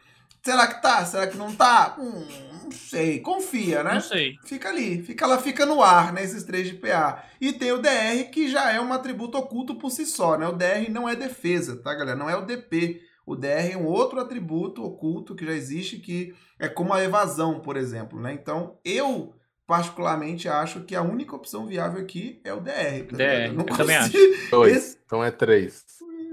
será 0.42 0.66
que 0.66 0.80
tá? 0.82 1.04
Será 1.04 1.26
que 1.26 1.36
não 1.36 1.54
tá? 1.54 1.94
Hum, 1.98 2.26
não 2.64 2.70
sei. 2.72 3.20
Confia, 3.20 3.82
né? 3.84 3.94
Não 3.94 4.00
sei. 4.00 4.36
Fica 4.44 4.68
ali, 4.70 5.02
fica, 5.02 5.24
ela 5.26 5.38
fica 5.38 5.66
no 5.66 5.82
ar, 5.82 6.12
né, 6.12 6.24
esses 6.24 6.42
3 6.42 6.66
de 6.66 6.74
PA. 6.74 7.22
E 7.40 7.52
tem 7.52 7.70
o 7.72 7.78
DR, 7.82 8.30
que 8.32 8.48
já 8.48 8.72
é 8.72 8.80
um 8.80 8.92
atributo 8.92 9.36
oculto 9.38 9.74
por 9.74 9.90
si 9.90 10.06
só, 10.06 10.36
né? 10.38 10.48
O 10.48 10.52
DR 10.56 10.88
não 10.90 11.08
é 11.08 11.14
defesa, 11.14 11.76
tá, 11.76 11.94
galera? 11.94 12.16
Não 12.16 12.28
é 12.30 12.36
o 12.36 12.46
DP. 12.46 13.02
O 13.26 13.34
DR 13.34 13.72
é 13.72 13.76
um 13.76 13.86
outro 13.86 14.20
atributo 14.20 14.82
oculto 14.84 15.34
que 15.34 15.44
já 15.46 15.52
existe, 15.52 15.98
que 15.98 16.34
é 16.58 16.68
como 16.68 16.92
a 16.92 17.02
evasão, 17.02 17.60
por 17.60 17.76
exemplo, 17.76 18.20
né? 18.20 18.32
Então, 18.34 18.78
eu 18.84 19.34
particularmente 19.66 20.48
acho 20.48 20.80
que 20.82 20.94
a 20.94 21.02
única 21.02 21.34
opção 21.34 21.66
viável 21.66 22.00
aqui 22.02 22.40
é 22.44 22.52
o 22.52 22.60
DR. 22.60 23.06
tá 23.08 23.16
DR, 23.16 23.48
ligado? 23.48 23.58
eu 23.60 23.76
também 23.76 23.96
Dois. 24.50 24.76
Esse, 24.76 24.98
Então 25.06 25.24
é 25.24 25.30
três. 25.30 25.84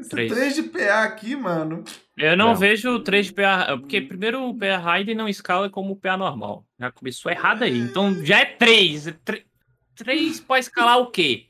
esse 0.01 0.09
Três. 0.09 0.31
3 0.31 0.55
de 0.55 0.63
PA 0.63 1.03
aqui, 1.03 1.35
mano. 1.35 1.83
Eu 2.17 2.35
não, 2.35 2.47
Não. 2.49 2.55
vejo 2.55 2.89
o 2.89 2.99
3 3.03 3.27
de 3.27 3.33
PA. 3.33 3.77
Porque 3.79 4.01
primeiro 4.01 4.43
o 4.49 4.57
PA 4.57 4.77
Raiden 4.77 5.13
não 5.15 5.29
escala 5.29 5.69
como 5.69 5.93
o 5.93 5.95
PA 5.95 6.17
normal. 6.17 6.65
Já 6.79 6.91
começou 6.91 7.31
errado 7.31 7.63
aí. 7.63 7.77
Então 7.77 8.25
já 8.25 8.39
é 8.39 8.45
3. 8.45 9.13
3 9.95 10.39
pode 10.39 10.65
escalar 10.65 10.97
o 10.97 11.11
quê? 11.11 11.45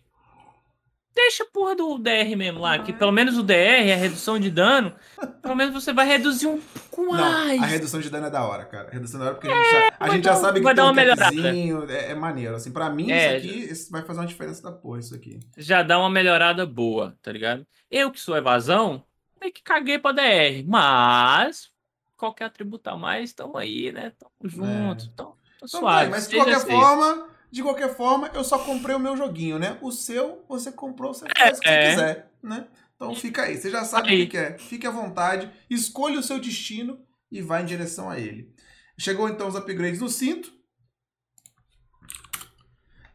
Deixa 1.23 1.43
a 1.43 1.47
porra 1.47 1.75
do 1.75 1.97
DR 1.99 2.35
mesmo 2.35 2.59
lá, 2.59 2.79
que 2.79 2.91
pelo 2.91 3.11
menos 3.11 3.37
o 3.37 3.43
DR, 3.43 3.91
a 3.93 3.95
redução 3.95 4.39
de 4.39 4.49
dano, 4.49 4.93
pelo 5.41 5.55
menos 5.55 5.73
você 5.73 5.93
vai 5.93 6.05
reduzir 6.07 6.47
um 6.47 6.59
pouco 6.59 7.13
Não, 7.13 7.21
mais. 7.21 7.61
a 7.61 7.65
redução 7.65 7.99
de 8.01 8.09
dano 8.09 8.27
é 8.27 8.29
da 8.29 8.43
hora, 8.45 8.65
cara. 8.65 8.87
A 8.89 8.91
redução 8.91 9.19
da 9.19 9.27
hora 9.27 9.35
porque 9.35 9.47
a 9.47 9.53
gente 9.55 9.71
já, 9.71 9.93
a 9.99 10.09
gente 10.09 10.23
dar 10.23 10.31
já 10.33 10.37
um- 10.37 10.41
sabe 10.41 10.59
que 10.59 10.63
vai 10.63 10.73
tem 10.73 10.77
dar 10.77 10.83
um 10.83 10.87
uma 10.87 10.93
melhorada. 10.93 11.31
capzinho, 11.35 11.89
é, 11.89 12.11
é 12.11 12.15
maneiro. 12.15 12.55
Assim, 12.55 12.71
pra 12.71 12.89
mim, 12.89 13.11
É, 13.11 13.37
isso 13.37 13.47
aqui 13.47 13.59
isso 13.71 13.91
vai 13.91 14.01
fazer 14.01 14.19
uma 14.19 14.25
diferença 14.25 14.63
da 14.63 14.71
porra, 14.71 14.99
isso 14.99 15.13
aqui. 15.13 15.39
já 15.57 15.83
dá 15.83 15.99
uma 15.99 16.09
melhorada 16.09 16.65
boa, 16.65 17.15
tá 17.21 17.31
ligado? 17.31 17.65
Eu 17.89 18.09
que 18.11 18.19
sou 18.19 18.35
evasão, 18.35 19.03
meio 19.39 19.53
que 19.53 19.61
caguei 19.61 19.99
pra 19.99 20.11
DR, 20.13 20.63
mas 20.67 21.69
qualquer 22.17 22.45
atributo 22.45 22.89
a 22.89 22.97
mais, 22.97 23.31
tamo 23.31 23.57
aí, 23.57 23.91
né? 23.91 24.11
Tamo 24.19 24.31
junto, 24.49 25.07
tamo, 25.09 25.29
tamo 25.29 25.35
Então, 25.57 25.67
suave. 25.67 26.09
mas 26.09 26.27
de 26.27 26.35
qualquer 26.35 26.59
seis. 26.59 26.73
forma, 26.73 27.27
de 27.51 27.61
qualquer 27.61 27.95
forma, 27.95 28.29
eu 28.33 28.43
só 28.43 28.59
comprei 28.59 28.95
o 28.95 28.99
meu 28.99 29.17
joguinho, 29.17 29.59
né? 29.59 29.77
O 29.81 29.91
seu, 29.91 30.45
você 30.47 30.71
comprou, 30.71 31.13
você 31.13 31.25
faz 31.37 31.57
o 31.57 31.61
que 31.61 31.69
é. 31.69 31.83
você 31.83 31.91
quiser, 31.91 32.31
né? 32.41 32.67
Então 32.95 33.15
fica 33.15 33.43
aí, 33.43 33.57
você 33.57 33.69
já 33.69 33.83
sabe 33.83 34.09
o 34.09 34.11
Aí. 34.11 34.17
que 34.19 34.27
que 34.27 34.37
é. 34.37 34.57
Fique 34.57 34.87
à 34.87 34.91
vontade, 34.91 35.51
escolha 35.69 36.19
o 36.19 36.23
seu 36.23 36.39
destino 36.39 37.03
e 37.31 37.41
vá 37.41 37.59
em 37.59 37.65
direção 37.65 38.09
a 38.09 38.19
ele. 38.19 38.53
Chegou 38.97 39.27
então 39.27 39.47
os 39.47 39.55
upgrades 39.55 39.99
no 39.99 40.07
cinto. 40.07 40.53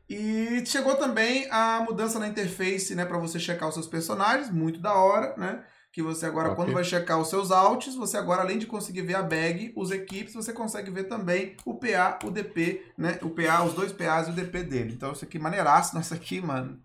E 0.09 0.65
chegou 0.67 0.97
também 0.97 1.49
a 1.51 1.81
mudança 1.81 2.19
na 2.19 2.29
interface, 2.29 2.95
né, 2.95 3.05
para 3.05 3.19
você 3.19 3.41
checar 3.41 3.69
os 3.69 3.75
seus 3.75 3.87
personagens, 3.87 4.51
muito 4.51 4.81
da 4.81 4.95
hora, 4.95 5.37
né? 5.37 5.65
Que 5.97 6.03
você 6.03 6.27
agora, 6.27 6.49
Ok. 6.51 6.57
quando 6.57 6.75
vai 6.75 6.85
checar 6.85 7.19
os 7.19 7.31
seus 7.31 7.51
alts, 7.51 7.95
você 7.95 8.19
agora, 8.19 8.43
além 8.43 8.59
de 8.59 8.67
conseguir 8.67 9.01
ver 9.01 9.15
a 9.15 9.23
bag, 9.23 9.73
os 9.75 9.91
equipes, 9.91 10.35
você 10.35 10.53
consegue 10.53 10.91
ver 10.91 11.05
também 11.05 11.57
o 11.65 11.73
PA, 11.73 12.19
o 12.23 12.31
DP, 12.31 12.85
né? 12.99 13.19
O 13.23 13.31
PA, 13.31 13.63
os 13.65 13.73
dois 13.73 13.93
PAs 13.95 14.27
e 14.27 14.31
o 14.31 14.35
DP 14.35 14.63
dele. 14.65 14.93
Então, 14.93 15.13
isso 15.13 15.25
aqui, 15.25 15.39
maneiraço, 15.39 15.95
nossa, 15.97 16.15
aqui, 16.15 16.39
mano. 16.39 16.79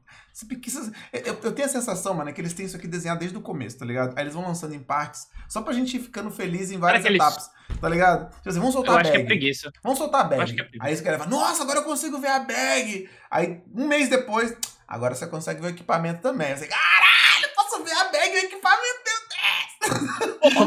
Eu, 1.12 1.52
tenho 1.52 1.68
a 1.68 1.70
sensação, 1.70 2.14
mano, 2.14 2.30
é 2.30 2.32
que 2.34 2.40
eles 2.40 2.54
têm 2.54 2.66
isso 2.66 2.78
aqui 2.78 2.88
desenhado 2.88 3.20
desde 3.20 3.38
o 3.38 3.42
começo, 3.42 3.78
tá 3.80 3.84
ligado? 3.86 4.18
Aí 4.18 4.24
eles 4.24 4.34
vão 4.34 4.48
lançando 4.48 4.74
em 4.74 4.80
partes, 4.80 5.28
só 5.50 5.62
pra 5.62 5.74
gente 5.74 5.98
ir 5.98 6.00
ficando 6.00 6.32
feliz 6.32 6.72
em 6.72 6.78
várias 6.78 7.04
eles- 7.04 7.18
etapas, 7.22 7.52
tá 7.82 7.90
ligado? 7.90 8.34
Tipo 8.38 8.48
assim, 8.50 8.60
vamos 8.60 8.74
soltar 8.74 8.94
Eu 8.94 8.98
a 8.98 9.02
acho 9.02 9.12
que 9.12 9.18
é 9.18 9.20
bag. 9.20 9.28
preguiça. 9.28 9.74
Vamos 9.84 10.00
soltar 10.00 10.22
a 10.22 10.24
bag. 10.24 10.42
acho 10.42 10.54
que 10.56 10.62
é 10.62 10.64
preguiça. 10.64 10.86
Aí 10.88 10.94
esse 10.94 11.04
cara 11.04 11.18
vai, 11.18 11.28
nossa, 11.28 11.64
agora 11.64 11.80
eu 11.80 11.84
consigo 11.84 12.18
ver 12.18 12.30
a 12.30 12.40
bag. 12.40 13.10
Aí, 13.30 13.62
um 13.76 13.90
mês 13.90 14.08
depois, 14.10 14.56
agora 14.88 15.14
você 15.14 15.28
consegue 15.28 15.60
ver 15.60 15.68
o 15.68 15.72
equipamento 15.72 16.22
também. 16.22 16.56
Você, 16.56 16.66
caralho, 16.66 17.44
eu 17.44 17.50
posso 17.54 17.84
ver 17.84 17.92
a 17.92 18.06
bag 18.06 18.28
e 18.30 18.36
o 18.36 18.38
equipamento. 18.38 18.51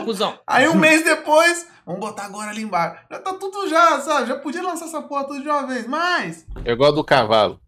Cuzão. 0.04 0.38
Aí 0.46 0.68
um 0.68 0.74
mês 0.74 1.02
depois, 1.04 1.66
vamos 1.86 2.00
botar 2.00 2.24
agora 2.24 2.50
ali 2.50 2.62
embaixo. 2.62 3.02
Já 3.10 3.18
tá 3.18 3.34
tudo 3.34 3.68
já, 3.68 4.00
sabe? 4.00 4.28
Já 4.28 4.36
podia 4.36 4.62
lançar 4.62 4.84
essa 4.84 5.00
porra 5.02 5.24
tudo 5.24 5.42
de 5.42 5.48
uma 5.48 5.66
vez, 5.66 5.86
mas... 5.86 6.46
É 6.64 6.72
igual 6.72 6.92
do 6.92 7.02
cavalo. 7.02 7.60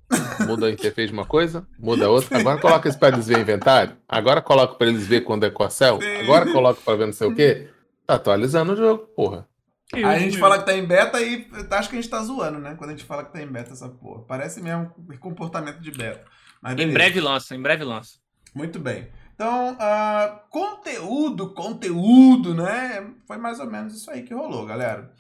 Muda 0.47 0.67
a 0.67 0.71
interface 0.71 1.09
de 1.09 1.13
uma 1.13 1.25
coisa, 1.25 1.67
muda 1.79 2.11
outra. 2.11 2.39
Agora 2.39 2.61
coloca 2.61 2.89
isso 2.89 2.99
pra 2.99 3.09
eles 3.09 3.27
ver 3.27 3.41
inventário. 3.41 3.97
Agora 4.09 4.41
coloca 4.41 4.75
pra 4.75 4.87
eles 4.87 5.07
ver 5.07 5.23
quando 5.23 5.45
é 5.45 5.51
corcel. 5.51 6.01
Sim. 6.01 6.17
Agora 6.19 6.53
coloca 6.53 6.81
pra 6.85 6.95
ver 6.95 7.07
não 7.07 7.13
sei 7.13 7.27
o 7.27 7.35
quê. 7.35 7.71
Tá 8.07 8.15
atualizando 8.15 8.75
o 8.75 8.77
jogo, 8.77 9.07
porra. 9.17 9.49
Aí 9.93 10.05
a 10.05 10.19
gente 10.19 10.39
fala 10.39 10.59
que 10.59 10.67
tá 10.67 10.77
em 10.77 10.85
beta 10.85 11.21
e 11.21 11.49
acho 11.71 11.89
que 11.89 11.97
a 11.97 12.01
gente 12.01 12.11
tá 12.11 12.23
zoando, 12.23 12.59
né? 12.59 12.75
Quando 12.77 12.91
a 12.91 12.93
gente 12.93 13.05
fala 13.05 13.25
que 13.25 13.33
tá 13.33 13.41
em 13.41 13.47
beta 13.47 13.73
essa 13.73 13.89
porra. 13.89 14.23
Parece 14.23 14.61
mesmo 14.61 14.93
comportamento 15.19 15.81
de 15.81 15.91
beta. 15.91 16.25
Mas 16.61 16.79
Em 16.79 16.93
breve 16.93 17.21
lança, 17.21 17.55
em 17.55 17.63
breve 17.63 17.85
lança. 17.85 18.19
Muito 18.55 18.79
bem. 18.79 19.09
Então, 19.37 19.75
uh, 19.75 20.41
conteúdo, 20.49 21.53
conteúdo, 21.53 22.55
né? 22.55 23.13
Foi 23.27 23.37
mais 23.37 23.61
ou 23.61 23.67
menos 23.67 23.95
isso 23.95 24.11
aí 24.11 24.23
que 24.23 24.33
rolou, 24.33 24.65
galera. 24.65 25.13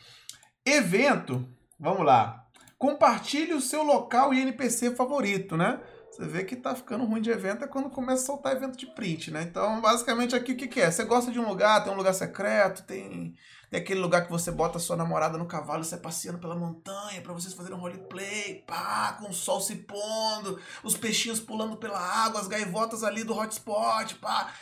Evento, 0.64 1.46
vamos 1.78 2.04
lá. 2.04 2.46
Compartilhe 2.78 3.52
o 3.52 3.60
seu 3.60 3.82
local 3.82 4.32
e 4.32 4.40
NPC 4.40 4.96
favorito, 4.96 5.54
né? 5.54 5.78
Você 6.16 6.24
vê 6.24 6.44
que 6.44 6.56
tá 6.56 6.74
ficando 6.74 7.04
ruim 7.04 7.20
de 7.20 7.28
evento 7.28 7.62
é 7.62 7.68
quando 7.68 7.90
começa 7.90 8.22
a 8.22 8.26
soltar 8.26 8.56
evento 8.56 8.78
de 8.78 8.86
print, 8.86 9.30
né? 9.30 9.42
Então, 9.42 9.82
basicamente 9.82 10.34
aqui 10.34 10.52
o 10.52 10.56
que, 10.56 10.66
que 10.66 10.80
é? 10.80 10.90
Você 10.90 11.04
gosta 11.04 11.30
de 11.30 11.38
um 11.38 11.46
lugar, 11.46 11.84
tem 11.84 11.92
um 11.92 11.96
lugar 11.96 12.14
secreto, 12.14 12.84
tem, 12.84 13.34
tem 13.70 13.80
aquele 13.80 14.00
lugar 14.00 14.24
que 14.24 14.30
você 14.30 14.50
bota 14.50 14.78
sua 14.78 14.96
namorada 14.96 15.36
no 15.36 15.44
cavalo, 15.44 15.84
você 15.84 15.98
passeando 15.98 16.38
pela 16.38 16.56
montanha 16.56 17.20
para 17.20 17.34
vocês 17.34 17.52
fazerem 17.52 17.76
um 17.76 17.80
roleplay, 17.80 18.64
pá, 18.66 19.18
com 19.20 19.28
o 19.28 19.34
sol 19.34 19.60
se 19.60 19.76
pondo, 19.76 20.58
os 20.82 20.96
peixinhos 20.96 21.38
pulando 21.38 21.76
pela 21.76 22.00
água, 22.00 22.40
as 22.40 22.48
gaivotas 22.48 23.04
ali 23.04 23.22
do 23.22 23.36
hotspot, 23.36 24.14
pá. 24.14 24.54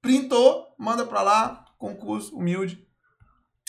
Printou, 0.00 0.64
manda 0.78 1.04
pra 1.04 1.20
lá, 1.20 1.62
concurso 1.76 2.34
humilde. 2.34 2.88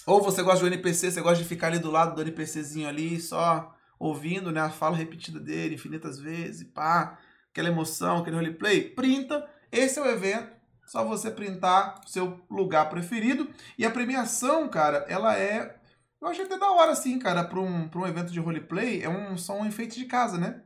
Ou 0.05 0.21
você 0.21 0.41
gosta 0.41 0.61
do 0.61 0.67
NPC, 0.67 1.11
você 1.11 1.19
gosta 1.19 1.43
de 1.43 1.49
ficar 1.49 1.67
ali 1.67 1.79
do 1.79 1.91
lado 1.91 2.15
do 2.15 2.21
NPCzinho 2.21 2.87
ali, 2.87 3.19
só 3.19 3.75
ouvindo 3.99 4.51
né, 4.51 4.61
a 4.61 4.69
fala 4.69 4.95
repetida 4.95 5.39
dele 5.39 5.75
infinitas 5.75 6.19
vezes, 6.19 6.67
pá, 6.67 7.17
aquela 7.51 7.69
emoção, 7.69 8.19
aquele 8.19 8.35
roleplay, 8.35 8.81
printa. 8.81 9.47
Esse 9.71 9.99
é 9.99 10.01
o 10.01 10.07
evento. 10.07 10.55
Só 10.85 11.03
você 11.03 11.29
printar 11.29 11.99
seu 12.07 12.39
lugar 12.49 12.89
preferido. 12.89 13.49
E 13.77 13.85
a 13.85 13.91
premiação, 13.91 14.69
cara, 14.69 15.05
ela 15.09 15.37
é. 15.37 15.77
Eu 16.21 16.27
achei 16.29 16.45
até 16.45 16.57
da 16.57 16.71
hora, 16.71 16.91
assim, 16.91 17.19
cara, 17.19 17.43
para 17.43 17.59
um, 17.59 17.89
pra 17.89 17.99
um 17.99 18.07
evento 18.07 18.31
de 18.31 18.39
roleplay. 18.39 19.03
É 19.03 19.09
um, 19.09 19.37
são 19.37 19.65
enfeites 19.65 19.97
de 19.97 20.05
casa, 20.05 20.37
né? 20.37 20.63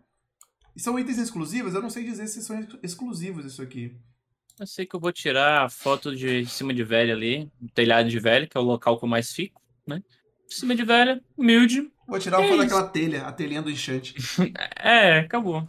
E 0.76 0.80
são 0.80 0.98
itens 1.00 1.18
exclusivos? 1.18 1.74
Eu 1.74 1.82
não 1.82 1.90
sei 1.90 2.04
dizer 2.04 2.28
se 2.28 2.42
são 2.42 2.66
exclusivos 2.84 3.46
isso 3.46 3.62
aqui. 3.62 3.98
Eu 4.60 4.68
sei 4.68 4.86
que 4.86 4.96
eu 4.96 5.00
vou 5.00 5.12
tirar 5.12 5.66
a 5.66 5.70
foto 5.70 6.16
de 6.16 6.46
cima 6.46 6.74
de 6.74 6.84
velha 6.84 7.16
ali, 7.16 7.52
telhado 7.74 8.08
de 8.08 8.20
velha, 8.20 8.46
que 8.46 8.56
é 8.56 8.60
o 8.60 8.64
local 8.64 8.98
que 8.98 9.04
eu 9.04 9.10
mais 9.10 9.34
fico, 9.34 9.62
né? 9.88 10.04
Cima 10.52 10.76
de 10.76 10.84
velha, 10.84 11.22
humilde, 11.38 11.90
Vou 12.08 12.20
tirar 12.20 12.40
uma 12.40 12.48
foto 12.50 12.58
daquela 12.58 12.88
telha, 12.90 13.24
a 13.26 13.32
telhinha 13.32 13.62
do 13.62 13.72
enchante. 13.72 14.14
é, 14.78 15.20
acabou. 15.20 15.66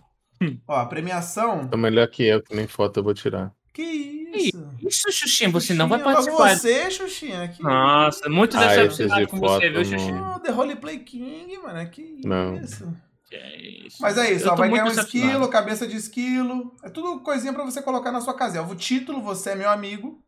Ó, 0.66 0.75
a 0.77 0.87
premiação. 0.87 1.68
Tá 1.68 1.77
melhor 1.77 2.09
que 2.09 2.25
eu, 2.25 2.42
que 2.42 2.53
nem 2.53 2.66
foto 2.66 2.99
eu 2.99 3.05
vou 3.05 3.14
tirar. 3.14 3.53
Que 3.73 3.81
isso? 3.81 4.71
Isso, 4.81 5.12
Xuxinha, 5.12 5.51
você 5.51 5.73
não 5.73 5.88
vai 5.88 6.03
participar. 6.03 6.57
Você, 6.57 6.90
Xuxinha. 6.90 7.47
Que 7.47 7.62
Nossa, 7.62 8.29
muito 8.29 8.57
Ah, 8.57 8.66
decepcionado 8.66 9.29
com 9.29 9.38
você, 9.38 9.71
foto 9.71 9.73
viu, 9.73 9.85
Xuxinha? 9.85 10.35
Oh, 10.35 10.40
The 10.40 10.51
Roleplay 10.51 10.99
King, 10.99 11.57
mano. 11.59 11.88
Que 11.88 12.21
Não. 12.25 12.57
isso? 12.57 12.92
Que 13.29 13.37
é 13.37 13.87
isso. 13.87 13.99
Mas 14.01 14.18
é 14.18 14.33
isso, 14.33 14.51
ó, 14.51 14.57
vai 14.57 14.68
ganhar 14.68 14.85
um 14.85 14.88
esquilo, 14.88 15.49
cabeça 15.49 15.87
de 15.87 15.97
esquilo. 15.97 16.75
É 16.83 16.90
tudo 16.90 17.21
coisinha 17.21 17.53
pra 17.53 17.64
você 17.64 17.81
colocar 17.81 18.11
na 18.11 18.21
sua 18.21 18.35
casinha. 18.35 18.64
O 18.64 18.75
título, 18.75 19.23
você 19.23 19.51
é 19.51 19.55
meu 19.55 19.71
amigo. 19.71 20.21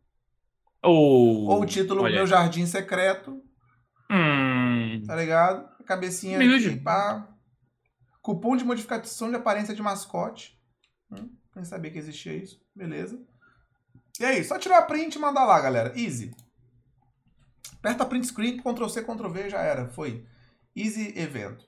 Ou, 0.81 1.49
Ou 1.49 1.63
o 1.63 1.67
título, 1.67 2.03
olha. 2.05 2.15
meu 2.15 2.27
jardim 2.27 2.65
secreto. 2.67 3.43
Hum, 4.11 5.03
Tá 5.07 5.17
ligado? 5.17 5.69
A 5.81 5.83
cabecinha 5.85 6.39
Humilde. 6.39 6.69
aqui, 6.69 6.81
pá. 6.81 7.29
Cupom 8.23 8.57
de 8.57 8.65
modificação 8.65 9.29
de 9.31 9.37
aparência 9.37 9.75
de 9.75 9.83
mascote. 9.83 10.59
Hum, 11.11 11.31
nem 11.55 11.65
sabia 11.65 11.91
que 11.91 11.99
existia 11.99 12.35
isso. 12.35 12.61
Beleza. 12.75 13.21
E 14.19 14.25
aí, 14.25 14.43
só 14.45 14.59
tirar 14.59 14.79
a 14.79 14.83
print 14.83 15.17
e 15.17 15.19
mandar 15.19 15.45
lá, 15.45 15.61
galera. 15.61 15.93
Easy. 15.99 16.35
Aperta 17.79 18.07
print 18.07 18.27
screen, 18.27 18.57
Ctrl 18.59 18.89
C, 18.89 19.03
Ctrl 19.03 19.29
V, 19.29 19.51
já 19.51 19.59
era. 19.61 19.89
Foi. 19.89 20.25
Easy 20.75 21.13
evento. 21.19 21.67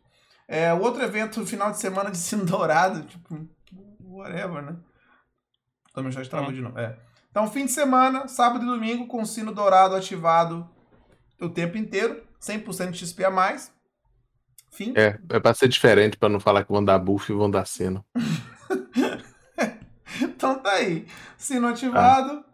É, 0.49 0.73
o 0.73 0.81
outro 0.81 1.03
evento, 1.03 1.45
final 1.47 1.71
de 1.71 1.79
semana 1.79 2.11
de 2.11 2.17
sino 2.19 2.45
dourado, 2.45 3.03
tipo, 3.05 3.47
whatever, 4.01 4.63
né? 4.63 4.77
Também 5.93 6.13
já 6.13 6.21
Hum. 6.41 6.53
de 6.53 6.61
novo. 6.61 6.79
É. 6.79 6.99
Então, 7.31 7.51
fim 7.51 7.67
de 7.67 7.73
semana, 7.73 8.29
sábado 8.29 8.65
e 8.65 8.67
domingo, 8.67 9.07
com 9.07 9.25
sino 9.27 9.53
dourado 9.53 9.95
ativado 9.95 10.69
o 11.41 11.49
tempo 11.51 11.77
inteiro. 11.77 12.26
100% 12.47 12.91
de 12.91 12.99
XP 13.07 13.25
a 13.25 13.31
mais. 13.31 13.73
Fim. 14.71 14.93
É, 14.97 15.19
é 15.31 15.41
pra 15.41 15.55
ser 15.55 15.69
diferente, 15.69 16.17
pra 16.19 16.29
não 16.29 16.39
falar 16.41 16.65
que 16.65 16.71
vão 16.73 16.85
dar 16.85 16.99
buff 16.99 17.31
e 17.33 17.35
vão 17.35 17.51
dar 17.51 17.67
sino. 17.67 18.05
Então 20.23 20.59
tá 20.59 20.71
aí. 20.73 21.07
Sino 21.37 21.67
ativado. 21.69 22.45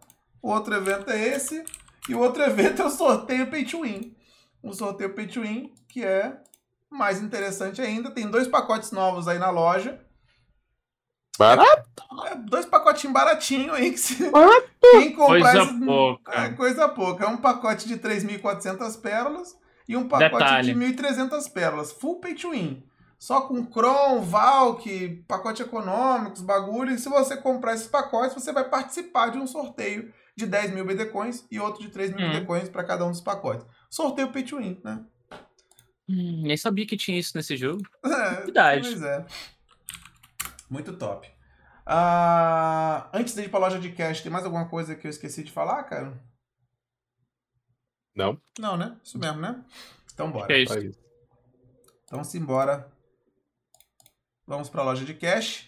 O 0.41 0.49
outro 0.51 0.73
evento 0.75 1.09
é 1.09 1.27
esse. 1.29 1.63
E 2.09 2.15
o 2.15 2.19
outro 2.19 2.41
evento 2.43 2.81
é 2.81 2.85
o 2.85 2.89
sorteio 2.89 3.49
Pay 3.49 3.65
to 3.65 3.81
Win. 3.83 4.15
Um 4.63 4.73
sorteio 4.73 5.13
Pay 5.13 5.27
to 5.27 5.41
Win 5.41 5.73
que 5.87 6.03
é 6.03 6.37
mais 6.89 7.21
interessante 7.21 7.81
ainda. 7.81 8.11
Tem 8.11 8.29
dois 8.29 8.47
pacotes 8.47 8.91
novos 8.91 9.27
aí 9.27 9.39
na 9.39 9.49
loja. 9.49 9.99
Barato? 11.37 11.89
É, 12.25 12.35
dois 12.35 12.65
pacotinhos 12.65 13.13
baratinhos 13.13 13.73
aí 13.75 13.91
que 13.91 13.97
se... 13.97 14.29
Barato. 14.29 14.67
quem 14.91 15.13
comprar 15.15 15.53
Coisa 15.53 15.63
esse- 15.63 15.85
pouca. 15.85 16.31
É 16.33 16.49
coisa 16.49 16.89
pouca. 16.89 17.25
É 17.25 17.27
um 17.27 17.37
pacote 17.37 17.87
de 17.87 17.97
3.400 17.97 18.99
pérolas 19.01 19.57
e 19.87 19.95
um 19.97 20.07
pacote 20.07 20.33
Detalhe. 20.33 20.73
de 20.73 20.79
1.300 20.79 21.51
pérolas. 21.51 21.91
Full 21.91 22.19
Pay 22.19 22.35
to 22.35 22.51
Win. 22.51 22.83
Só 23.19 23.41
com 23.41 23.65
Cron, 23.65 24.21
Valk, 24.21 25.23
pacote 25.27 25.61
econômicos, 25.61 26.41
bagulho. 26.41 26.91
E 26.91 26.99
se 26.99 27.07
você 27.07 27.37
comprar 27.37 27.73
esses 27.73 27.87
pacotes, 27.87 28.33
você 28.33 28.51
vai 28.51 28.67
participar 28.69 29.29
de 29.31 29.37
um 29.37 29.47
sorteio 29.47 30.13
de 30.35 30.45
10 30.45 30.73
mil 30.73 30.83
BDcoins 30.85 31.45
e 31.49 31.59
outro 31.59 31.81
de 31.81 31.89
3 31.89 32.13
mil 32.13 32.25
Hum. 32.27 32.31
BDcoins 32.31 32.67
para 32.69 32.83
cada 32.83 33.05
um 33.05 33.11
dos 33.11 33.21
pacotes. 33.21 33.65
Sorteio 33.89 34.29
Pay 34.31 34.43
to 34.43 34.57
Win, 34.57 34.81
né? 34.83 34.99
hum, 36.09 36.41
nem 36.43 36.57
sabia 36.57 36.85
que 36.85 36.97
tinha 36.97 37.17
isso 37.17 37.31
nesse 37.37 37.55
jogo. 37.55 37.81
É, 38.05 38.41
Verdade. 38.43 38.89
Pois 38.89 39.01
é. 39.01 39.25
Muito 40.69 40.91
top. 40.93 41.29
Ah, 41.85 43.09
antes 43.13 43.35
de 43.35 43.41
ir 43.43 43.49
pra 43.49 43.59
loja 43.59 43.79
de 43.79 43.91
cash, 43.91 44.21
tem 44.21 44.31
mais 44.31 44.43
alguma 44.45 44.65
coisa 44.67 44.95
que 44.95 45.05
eu 45.05 45.09
esqueci 45.11 45.43
de 45.43 45.51
falar, 45.51 45.83
cara? 45.83 46.13
Não, 48.15 48.39
Não, 48.59 48.77
né? 48.77 48.95
Isso 49.03 49.17
mesmo, 49.17 49.41
né? 49.41 49.63
Então 50.13 50.31
bora. 50.31 50.47
Que 50.47 50.53
é 50.53 50.59
isso. 50.59 50.77
isso. 50.79 50.99
Então 52.05 52.23
simbora. 52.23 52.91
Vamos 54.45 54.69
pra 54.69 54.83
loja 54.83 55.03
de 55.03 55.13
cash. 55.13 55.67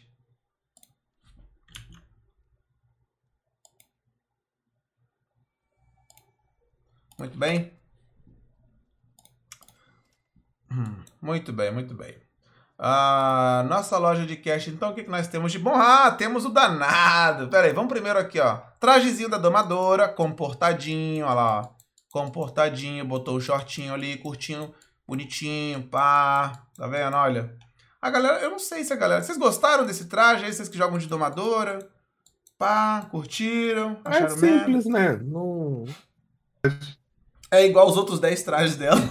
Muito 7.18 7.38
bem. 7.38 7.72
Muito 11.22 11.54
bem, 11.54 11.72
muito 11.72 11.94
bem. 11.96 12.16
Ah, 12.78 13.66
nossa 13.70 13.98
loja 13.98 14.26
de 14.26 14.36
cash, 14.36 14.68
então 14.68 14.92
o 14.92 14.94
que, 14.94 15.04
que 15.06 15.10
nós 15.10 15.28
temos 15.30 15.52
de 15.52 15.58
bom? 15.58 15.74
Ah, 15.74 16.12
temos 16.12 16.46
o 16.46 16.50
danado. 16.50 17.48
Pera 17.48 17.68
aí, 17.68 17.74
vamos 17.74 17.92
primeiro 17.92 18.20
aqui, 18.20 18.40
ó. 18.40 18.58
Trajezinho 18.80 19.30
da 19.30 19.38
domadora, 19.38 20.10
comportadinho, 20.10 21.26
olha 21.26 21.34
lá, 21.34 21.62
ó. 21.62 21.75
Comportadinho, 22.16 23.04
botou 23.04 23.36
o 23.36 23.42
shortinho 23.42 23.94
ali, 23.94 24.16
curtinho, 24.16 24.74
bonitinho, 25.06 25.84
pá. 25.84 26.66
Tá 26.74 26.88
vendo? 26.88 27.14
Olha. 27.14 27.54
A 28.02 28.10
galera, 28.10 28.40
eu 28.40 28.52
não 28.52 28.58
sei 28.58 28.86
se 28.86 28.94
a 28.94 28.96
galera. 28.96 29.22
Vocês 29.22 29.38
gostaram 29.38 29.86
desse 29.86 30.06
traje 30.06 30.46
aí? 30.46 30.54
Vocês 30.54 30.70
que 30.70 30.78
jogam 30.78 30.98
de 30.98 31.08
domadora? 31.08 31.86
Pá, 32.58 33.06
curtiram? 33.12 34.00
É 34.06 34.10
Acharam 34.10 34.38
simples, 34.38 34.86
né? 34.86 35.20
Não, 35.22 35.84
É 37.52 37.66
igual 37.66 37.86
os 37.86 37.98
outros 37.98 38.22
10 38.22 38.44
trajes 38.44 38.78
dela. 38.78 39.02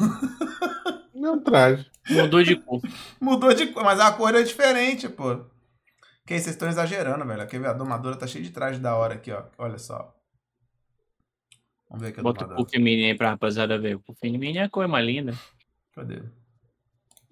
não 1.14 1.38
traje. 1.38 1.87
Mudou 2.09 2.43
de 2.43 2.57
cor. 2.57 2.81
Mudou 3.21 3.53
de 3.53 3.67
cor, 3.67 3.85
mas 3.85 4.01
a 4.01 4.12
cor 4.12 4.35
é 4.35 4.43
diferente, 4.43 5.11
pô. 5.11 5.45
Que 6.25 6.33
aí, 6.33 6.40
vocês 6.40 6.55
estão 6.55 6.71
exagerando, 6.71 7.27
velho. 7.27 7.47
Quer 7.47 7.61
ver? 7.61 7.69
A 7.69 7.75
domadora 7.75 8.17
tá 8.17 8.27
cheia 8.27 8.43
de 8.43 8.51
traje 8.51 8.79
da 8.79 8.97
hora 8.97 9.12
aqui, 9.12 9.31
ó. 9.31 9.43
Olha 9.59 9.77
só. 9.77 10.11
Vamos 11.95 12.03
ver 12.03 12.09
aqui 12.09 12.23
Bota 12.23 12.45
o. 12.45 12.57
Puff 12.57 12.77
Mini 12.77 13.05
aí 13.05 13.17
pra 13.17 13.31
rapaziada 13.31 13.79
ver. 13.79 13.95
O 13.95 14.01
Puff 14.01 14.19
Mini 14.29 14.59
é 14.59 14.65
a 14.65 14.69
cor 14.69 14.89
mais 14.89 15.07
linda. 15.07 15.33
Cadê? 15.95 16.23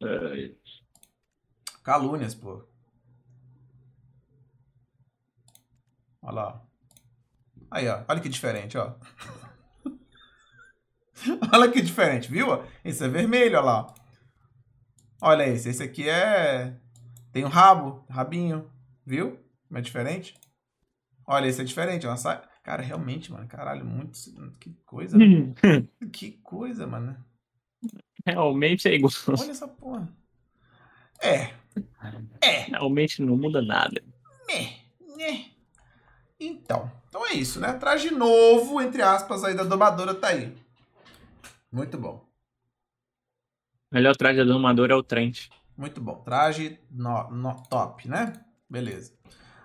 É, 0.00 0.52
Calúnias, 1.82 2.34
pô. 2.34 2.64
Olha 6.22 6.32
lá. 6.32 6.62
Aí, 7.72 7.88
ó. 7.88 8.04
Olha 8.08 8.20
que 8.20 8.28
diferente, 8.28 8.78
ó. 8.78 8.94
olha 11.52 11.70
que 11.72 11.82
diferente, 11.82 12.30
viu? 12.30 12.46
Esse 12.84 13.04
é 13.04 13.08
vermelho, 13.08 13.58
olha 13.58 13.64
lá. 13.66 13.94
Olha 15.20 15.48
esse. 15.48 15.70
Esse 15.70 15.82
aqui 15.82 16.08
é... 16.08 16.78
Tem 17.32 17.44
um 17.44 17.48
rabo, 17.48 18.04
rabinho. 18.08 18.70
Viu? 19.04 19.40
Como 19.66 19.78
é 19.78 19.80
diferente? 19.80 20.38
Olha, 21.26 21.48
esse 21.48 21.60
é 21.60 21.64
diferente. 21.64 22.06
Ó. 22.06 22.14
Sa- 22.16 22.48
Cara, 22.62 22.82
realmente, 22.82 23.30
mano. 23.32 23.46
Caralho, 23.48 23.84
muito... 23.84 24.12
Que 24.60 24.70
coisa. 24.86 25.16
né? 25.18 25.52
Que 26.12 26.32
coisa, 26.42 26.86
mano. 26.86 27.16
Realmente 28.24 28.88
é 28.88 28.94
igual. 28.94 29.12
Olha 29.28 29.50
essa 29.50 29.66
porra. 29.66 30.08
É. 31.20 31.52
É. 32.40 32.60
Realmente 32.68 33.20
não 33.22 33.36
muda 33.36 33.60
nada. 33.62 34.02
Né, 34.48 34.76
né. 35.16 35.46
Então, 36.38 36.90
então 37.08 37.26
é 37.26 37.32
isso, 37.34 37.60
né? 37.60 37.72
Traje 37.74 38.10
novo, 38.10 38.80
entre 38.80 39.02
aspas, 39.02 39.44
aí 39.44 39.54
da 39.54 39.62
domadora 39.64 40.14
tá 40.14 40.28
aí. 40.28 40.52
Muito 41.70 41.96
bom, 41.96 42.24
Melhor 43.90 44.16
traje 44.16 44.38
da 44.38 44.44
domadora 44.44 44.92
é 44.94 44.96
o 44.96 45.02
Trent. 45.02 45.48
muito 45.76 46.00
bom. 46.00 46.16
Traje 46.16 46.78
no, 46.90 47.30
no- 47.30 47.62
top, 47.68 48.08
né? 48.08 48.32
Beleza. 48.68 49.12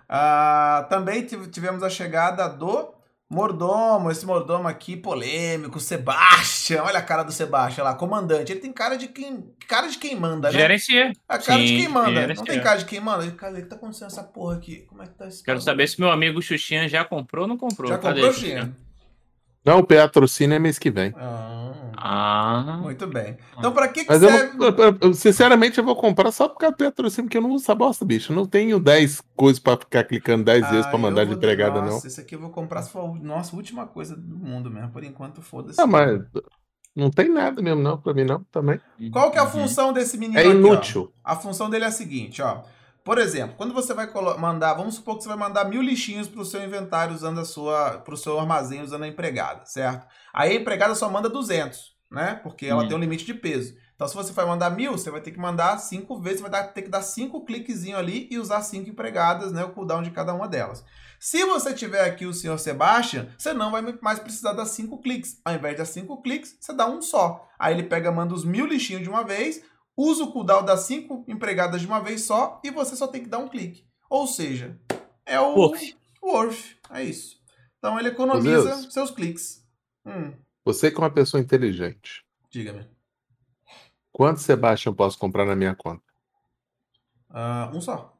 Ah, 0.08 0.86
também 0.88 1.24
tive- 1.24 1.48
tivemos 1.48 1.82
a 1.82 1.90
chegada 1.90 2.48
do 2.48 2.94
mordomo, 3.30 4.10
esse 4.10 4.24
mordomo 4.24 4.66
aqui 4.66 4.96
polêmico, 4.96 5.78
Sebastian. 5.78 6.82
Olha 6.82 6.98
a 6.98 7.02
cara 7.02 7.22
do 7.22 7.30
Sebastian 7.30 7.84
lá, 7.84 7.94
comandante. 7.94 8.50
Ele 8.52 8.60
tem 8.60 8.72
cara 8.72 8.96
de 8.96 9.08
quem, 9.08 9.52
cara 9.68 9.86
de 9.86 9.98
quem 9.98 10.16
manda, 10.16 10.50
né? 10.50 10.58
Gerencia. 10.58 11.12
A 11.28 11.36
cara 11.38 11.60
de 11.60 11.68
Sim, 11.68 11.76
quem 11.76 11.88
manda. 11.88 12.10
gerencia. 12.20 12.34
Não 12.36 12.44
tem 12.44 12.62
cara 12.62 12.78
de 12.78 12.84
quem 12.86 13.00
manda? 13.00 13.24
Ele, 13.24 13.32
Cara, 13.32 13.52
o 13.52 13.56
que 13.56 13.62
tá 13.68 13.76
acontecendo 13.76 14.06
essa 14.06 14.22
porra 14.22 14.56
aqui? 14.56 14.76
Como 14.88 15.02
é 15.02 15.06
que 15.06 15.12
tá 15.14 15.28
esse 15.28 15.44
Quero 15.44 15.60
saber 15.60 15.86
se 15.86 16.00
meu 16.00 16.10
amigo 16.10 16.40
Xuxinha 16.40 16.88
já 16.88 17.04
comprou 17.04 17.42
ou 17.42 17.48
não 17.48 17.58
comprou. 17.58 17.90
Já 17.90 17.98
Cadê 17.98 18.20
comprou, 18.22 18.32
Xuxinha? 18.32 18.62
Xinha? 18.62 18.76
Não, 19.64 19.80
o 19.80 19.86
patrocínio 19.86 20.54
é 20.56 20.58
mês 20.58 20.78
que 20.78 20.90
vem. 20.90 21.12
Ah, 21.14 21.74
Ah. 22.00 22.78
muito 22.82 23.06
bem. 23.06 23.36
Então, 23.58 23.72
pra 23.72 23.88
que, 23.88 24.04
que 24.04 24.10
Mas 24.10 24.22
eu, 24.22 24.30
serve? 24.30 24.56
não- 24.56 24.66
eu- 24.68 24.98
eu- 25.00 25.14
sinceramente, 25.14 25.78
eu 25.78 25.84
vou 25.84 25.96
comprar 25.96 26.30
só 26.30 26.48
por 26.48 26.58
causa 26.58 26.76
do 26.76 26.84
patrocínio, 26.84 27.24
porque 27.26 27.38
eu 27.38 27.42
não 27.42 27.50
uso 27.50 27.64
essa 27.64 27.74
bosta, 27.74 28.04
bicho. 28.04 28.32
Eu 28.32 28.36
não 28.36 28.46
tenho 28.46 28.78
10 28.78 29.20
coisas 29.36 29.58
pra 29.58 29.76
ficar 29.76 30.04
clicando 30.04 30.44
10 30.44 30.68
vezes 30.70 30.86
Ah, 30.86 30.90
pra 30.90 30.98
mandar 30.98 31.22
eu 31.22 31.26
de 31.26 31.34
empregada, 31.34 31.80
não. 31.80 31.88
Nossa, 31.92 32.06
esse 32.06 32.20
aqui 32.20 32.34
eu 32.34 32.40
vou 32.40 32.50
comprar 32.50 32.82
se 32.82 32.90
for 32.90 33.00
a 33.04 33.14
nossa 33.22 33.54
última 33.56 33.86
coisa 33.86 34.16
do 34.16 34.36
mundo 34.36 34.70
mesmo. 34.70 34.90
Por 34.90 35.02
enquanto, 35.02 35.42
foda-se. 35.42 35.80
Ah, 35.80 35.86
mas 35.86 36.20
não 36.94 37.10
tem 37.10 37.28
nada 37.28 37.60
mesmo, 37.62 37.82
não, 37.82 37.96
pra 37.98 38.14
mim, 38.14 38.24
não, 38.24 38.44
também. 38.50 38.80
Qual 39.12 39.30
que 39.30 39.38
é 39.38 39.40
a 39.40 39.46
função 39.46 39.92
desse 39.92 40.16
menino 40.16 40.38
É 40.38 40.42
aqui, 40.42 40.50
ó? 40.50 40.52
inútil. 40.54 41.12
A 41.24 41.36
função 41.36 41.68
dele 41.70 41.84
é 41.84 41.88
a 41.88 41.92
seguinte, 41.92 42.40
ó. 42.42 42.62
Por 43.08 43.16
exemplo, 43.16 43.56
quando 43.56 43.72
você 43.72 43.94
vai 43.94 44.06
mandar, 44.36 44.74
vamos 44.74 44.96
supor 44.96 45.16
que 45.16 45.22
você 45.22 45.30
vai 45.30 45.38
mandar 45.38 45.64
mil 45.64 45.80
lixinhos 45.80 46.28
pro 46.28 46.44
seu 46.44 46.62
inventário 46.62 47.14
usando 47.14 47.40
a 47.40 47.44
sua, 47.46 48.02
pro 48.04 48.18
seu 48.18 48.38
armazém 48.38 48.82
usando 48.82 49.04
a 49.04 49.08
empregada, 49.08 49.64
certo? 49.64 50.06
Aí 50.30 50.50
a 50.52 50.60
empregada 50.60 50.94
só 50.94 51.08
manda 51.08 51.26
200, 51.26 51.96
né? 52.10 52.38
Porque 52.42 52.66
ela 52.66 52.84
Hum. 52.84 52.86
tem 52.88 52.94
um 52.94 53.00
limite 53.00 53.24
de 53.24 53.32
peso. 53.32 53.74
Então, 53.94 54.06
se 54.06 54.14
você 54.14 54.30
vai 54.34 54.44
mandar 54.44 54.68
mil, 54.68 54.92
você 54.92 55.10
vai 55.10 55.22
ter 55.22 55.30
que 55.30 55.38
mandar 55.40 55.78
cinco 55.78 56.20
vezes, 56.20 56.42
você 56.42 56.50
vai 56.50 56.68
ter 56.70 56.82
que 56.82 56.90
dar 56.90 57.00
cinco 57.00 57.46
cliquezinhos 57.46 57.98
ali 57.98 58.28
e 58.30 58.38
usar 58.38 58.60
cinco 58.60 58.90
empregadas, 58.90 59.52
né? 59.52 59.64
O 59.64 59.70
cooldown 59.70 60.02
de 60.02 60.10
cada 60.10 60.34
uma 60.34 60.46
delas. 60.46 60.84
Se 61.18 61.42
você 61.46 61.72
tiver 61.72 62.04
aqui 62.04 62.26
o 62.26 62.34
senhor 62.34 62.58
Sebastian, 62.58 63.30
você 63.38 63.54
não 63.54 63.70
vai 63.70 63.80
mais 64.02 64.18
precisar 64.18 64.52
dar 64.52 64.66
cinco 64.66 65.00
cliques. 65.00 65.40
Ao 65.46 65.54
invés 65.54 65.76
de 65.76 65.78
dar 65.78 65.86
cinco 65.86 66.20
cliques, 66.20 66.58
você 66.60 66.74
dá 66.74 66.86
um 66.86 67.00
só. 67.00 67.48
Aí 67.58 67.72
ele 67.72 67.84
pega, 67.84 68.12
manda 68.12 68.34
os 68.34 68.44
mil 68.44 68.66
lixinhos 68.66 69.02
de 69.02 69.08
uma 69.08 69.24
vez, 69.24 69.62
usa 69.98 70.22
o 70.22 70.32
cooldown 70.32 70.64
das 70.64 70.80
cinco 70.82 71.24
empregadas 71.26 71.80
de 71.80 71.86
uma 71.88 71.98
vez 72.00 72.22
só 72.24 72.60
e 72.64 72.70
você 72.70 72.94
só 72.94 73.08
tem 73.08 73.22
que 73.24 73.28
dar 73.28 73.38
um 73.38 73.48
clique. 73.48 73.84
Ou 74.08 74.26
seja, 74.28 74.78
é 75.26 75.40
o 75.40 75.54
Worth. 75.56 75.96
Worth. 76.22 76.76
É 76.90 77.02
isso. 77.02 77.42
Então 77.78 77.98
ele 77.98 78.08
economiza 78.08 78.74
seus 78.90 79.10
cliques. 79.10 79.66
Hum, 80.06 80.32
Você 80.64 80.90
que 80.90 80.96
é 80.96 81.00
uma 81.00 81.10
pessoa 81.10 81.40
inteligente. 81.40 82.24
diga-me. 82.48 82.88
Quanto 84.12 84.40
Sebastião 84.40 84.92
eu 84.92 84.96
posso 84.96 85.18
comprar 85.18 85.44
na 85.44 85.54
minha 85.56 85.74
conta? 85.74 86.02
Ah, 87.30 87.70
um 87.74 87.80
só. 87.80 88.16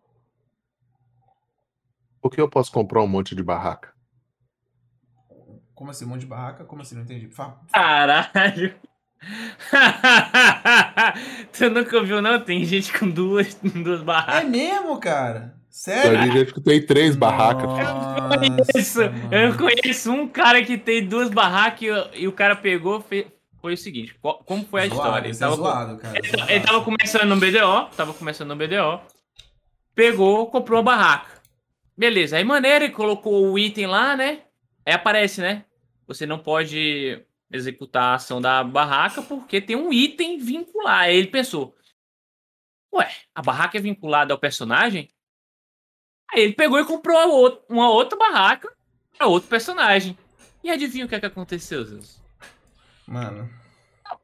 Por 2.21 2.31
que 2.31 2.41
eu 2.41 2.49
posso 2.51 2.71
comprar 2.73 3.03
um 3.03 3.07
monte 3.09 3.35
de 3.35 3.43
barraca? 3.43 3.95
Como 5.75 5.91
assim, 5.93 6.05
um 6.05 6.09
monte 6.09 6.21
de 6.23 6.27
barraca? 6.27 6.65
Como 6.65 6.83
assim? 6.83 6.97
Não 6.97 7.03
entendi. 7.03 7.31
Fa- 7.31 7.61
Caralho. 7.73 8.75
tu 11.53 11.71
nunca 11.71 12.03
viu, 12.03 12.23
não? 12.23 12.41
Tem 12.41 12.65
gente 12.65 12.93
com 12.97 13.09
duas, 13.11 13.55
duas 13.63 14.01
É 14.01 14.05
barracas. 14.05 14.49
mesmo, 14.51 14.99
cara? 14.99 15.55
Eu 15.55 15.59
Sério? 15.71 16.33
gente 16.33 16.55
que 16.55 16.61
tem 16.61 16.85
três 16.85 17.15
barracas. 17.15 17.69
Nossa, 18.75 19.13
eu 19.31 19.49
mano. 19.49 19.59
conheço 19.59 20.11
um 20.13 20.27
cara 20.27 20.61
que 20.63 20.77
tem 20.77 21.07
duas 21.07 21.31
barracas 21.31 21.83
e, 21.83 21.91
o- 21.91 22.09
e 22.15 22.29
o 22.29 22.33
cara 22.33 22.57
pegou. 22.57 23.01
fe- 23.01 23.29
Foi 23.61 23.75
o 23.75 23.77
seguinte: 23.77 24.15
qual- 24.21 24.43
como 24.45 24.65
foi 24.65 24.83
a 24.83 24.89
Zoado, 24.89 25.03
história? 25.03 25.29
Ele 25.29 25.37
é 25.37 25.39
tava, 25.39 25.57
com- 25.57 25.63
zoado, 25.63 25.99
cara. 25.99 26.19
ele, 26.19 26.53
ele 26.53 26.61
tava 26.65 26.81
começando 26.83 27.25
no 27.29 27.37
BDO, 27.37 27.85
tava 27.97 28.13
começando 28.15 28.49
no 28.49 28.57
BDO, 28.57 29.01
pegou, 29.95 30.47
comprou 30.49 30.79
uma 30.79 30.85
barraca. 30.85 31.31
Beleza, 31.97 32.37
aí 32.37 32.45
maneira, 32.45 32.85
ele 32.87 32.95
colocou 32.95 33.53
o 33.53 33.59
item 33.59 33.87
lá, 33.87 34.17
né? 34.17 34.41
Aí 34.87 34.95
aparece, 34.95 35.41
né? 35.41 35.65
Você 36.09 36.25
não 36.27 36.39
pode 36.39 37.21
executar 37.51 38.03
a 38.05 38.15
ação 38.15 38.41
da 38.41 38.63
barraca 38.63 39.23
porque 39.23 39.61
tem 39.61 39.77
um 39.77 39.93
item 39.93 40.39
vincular. 40.39 41.01
Aí 41.03 41.17
ele 41.17 41.29
pensou: 41.29 41.75
Ué, 42.95 43.11
a 43.35 43.43
barraca 43.43 43.79
é 43.79 43.81
vinculada 43.81 44.33
ao 44.33 44.39
personagem? 44.39 45.09
Aí 46.33 46.43
ele 46.43 46.53
pegou 46.55 46.79
e 46.79 46.85
comprou 46.85 47.65
uma 47.69 47.91
outra 47.91 48.19
barraca 48.19 48.71
para 49.17 49.27
outro 49.27 49.49
personagem. 49.49 50.17
E 50.63 50.71
adivinha 50.71 51.07
o 51.07 51.09
que, 51.09 51.15
é 51.15 51.21
que 51.21 51.27
aconteceu, 51.27 51.85
Zeus? 51.85 52.21
Mano. 53.07 53.49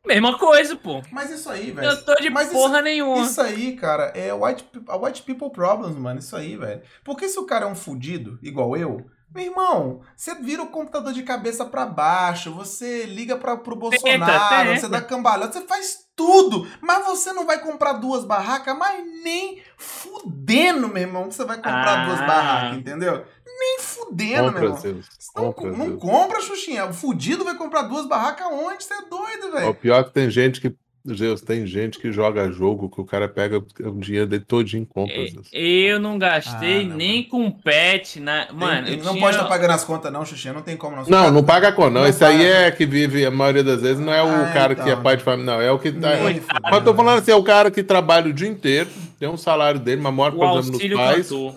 Mesma 0.04 0.38
coisa, 0.38 0.76
pô. 0.76 1.02
Mas 1.10 1.30
isso 1.30 1.48
aí, 1.48 1.70
velho. 1.70 1.88
Eu 1.88 2.04
tô 2.04 2.14
de 2.16 2.28
Mas 2.30 2.48
isso- 2.48 2.56
porra 2.56 2.82
nenhuma. 2.82 3.22
Isso 3.24 3.40
aí, 3.40 3.76
cara, 3.76 4.04
é 4.14 4.32
white, 4.32 4.66
white 5.02 5.22
people 5.22 5.50
problems, 5.50 5.96
mano. 5.96 6.18
Isso 6.18 6.36
aí, 6.36 6.56
velho. 6.56 6.82
Porque 7.02 7.28
se 7.28 7.38
o 7.38 7.46
cara 7.46 7.64
é 7.64 7.68
um 7.68 7.74
fudido, 7.74 8.38
igual 8.42 8.76
eu, 8.76 9.06
meu 9.34 9.44
irmão, 9.44 10.00
você 10.16 10.34
vira 10.36 10.62
o 10.62 10.68
computador 10.68 11.12
de 11.12 11.22
cabeça 11.24 11.64
pra 11.64 11.84
baixo, 11.84 12.52
você 12.52 13.04
liga 13.04 13.36
pra, 13.36 13.56
pro 13.56 13.74
Bolsonaro, 13.74 14.68
tenta. 14.68 14.80
você 14.80 14.88
dá 14.88 15.00
cambalhota, 15.02 15.52
você 15.60 15.66
faz 15.66 16.04
tudo. 16.14 16.68
Mas 16.80 17.04
você 17.04 17.32
não 17.32 17.44
vai 17.44 17.58
comprar 17.60 17.94
duas 17.94 18.24
barracas, 18.24 18.76
mas 18.78 19.04
nem 19.24 19.60
fudendo, 19.76 20.88
meu 20.88 21.02
irmão, 21.02 21.28
que 21.28 21.34
você 21.34 21.44
vai 21.44 21.56
comprar 21.56 22.02
Ah. 22.02 22.06
duas 22.06 22.20
barracas, 22.20 22.78
entendeu? 22.78 23.24
Nem 23.58 23.78
fudendo, 23.80 24.52
meu 24.52 24.52
Compra, 24.52 24.64
irmão. 24.64 24.76
Zeus. 24.80 25.08
Não, 25.34 25.52
Compra, 25.52 25.70
não 25.76 25.96
compra, 25.96 26.40
Xuxinha. 26.40 26.86
O 26.86 26.92
fudido 26.94 27.44
vai 27.44 27.56
comprar 27.56 27.82
duas 27.82 28.06
barracas 28.06 28.46
onde? 28.50 28.84
Você 28.84 28.94
é 28.94 29.02
doido, 29.02 29.48
O 29.48 29.52
velho. 29.52 29.74
pior 29.74 30.00
é 30.00 30.04
que 30.04 30.12
tem 30.12 30.30
gente 30.30 30.60
que. 30.60 30.76
Zeus, 31.12 31.42
tem 31.42 31.66
gente 31.66 31.98
que 31.98 32.10
joga 32.10 32.50
jogo 32.50 32.88
que 32.88 32.98
o 32.98 33.04
cara 33.04 33.28
pega 33.28 33.58
o 33.58 33.90
dinheiro 34.00 34.26
dele 34.26 34.42
todinho 34.46 34.84
e 34.84 34.86
compra. 34.86 35.14
É. 35.14 35.28
Eu 35.60 36.00
não 36.00 36.16
gastei 36.18 36.80
Ah, 36.80 36.84
não, 36.88 36.96
nem 36.96 37.22
com 37.22 37.50
pet 37.50 38.18
na. 38.20 38.48
Mano, 38.50 38.88
não 38.88 38.96
tinha- 39.12 39.20
pode 39.20 39.36
estar 39.36 39.44
pagando 39.46 39.72
as 39.72 39.84
contas, 39.84 40.10
não, 40.10 40.24
Xuxinha. 40.24 40.54
Não 40.54 40.62
tem 40.62 40.78
como, 40.78 40.96
não. 40.96 41.04
Não, 41.06 41.30
não 41.30 41.44
paga 41.44 41.70
com 41.72 41.90
não. 41.90 42.00
Não 42.02 42.06
Esse 42.06 42.24
aí 42.24 42.38
paga. 42.38 42.48
é 42.48 42.70
que 42.70 42.86
vive, 42.86 43.26
a 43.26 43.30
maioria 43.30 43.62
das 43.62 43.82
vezes, 43.82 43.98
não 44.00 44.14
é 44.14 44.22
o 44.22 44.28
Ah, 44.46 44.50
cara 44.54 44.74
que 44.74 44.80
é 44.80 44.92
então. 44.92 45.02
pai 45.02 45.18
de 45.18 45.22
família, 45.24 45.52
não. 45.52 45.60
É 45.60 45.70
o 45.70 45.78
que 45.78 45.92
tá. 45.92 46.16
Nem 46.16 46.40
Mas 46.70 46.84
tô 46.84 46.94
falando 46.94 47.18
assim, 47.18 47.32
é 47.32 47.36
o 47.36 47.42
cara 47.44 47.70
que 47.70 47.82
trabalha 47.82 48.30
o 48.30 48.32
dia 48.32 48.48
inteiro, 48.48 48.88
tem 49.20 49.28
um 49.28 49.36
salário 49.36 49.78
dele, 49.80 50.00
mas 50.00 50.14
mora, 50.14 50.34
o 50.34 50.38
por 50.38 50.58
exemplo, 50.58 50.78
nos 50.80 50.96
pais, 50.96 51.28
cantor. 51.28 51.54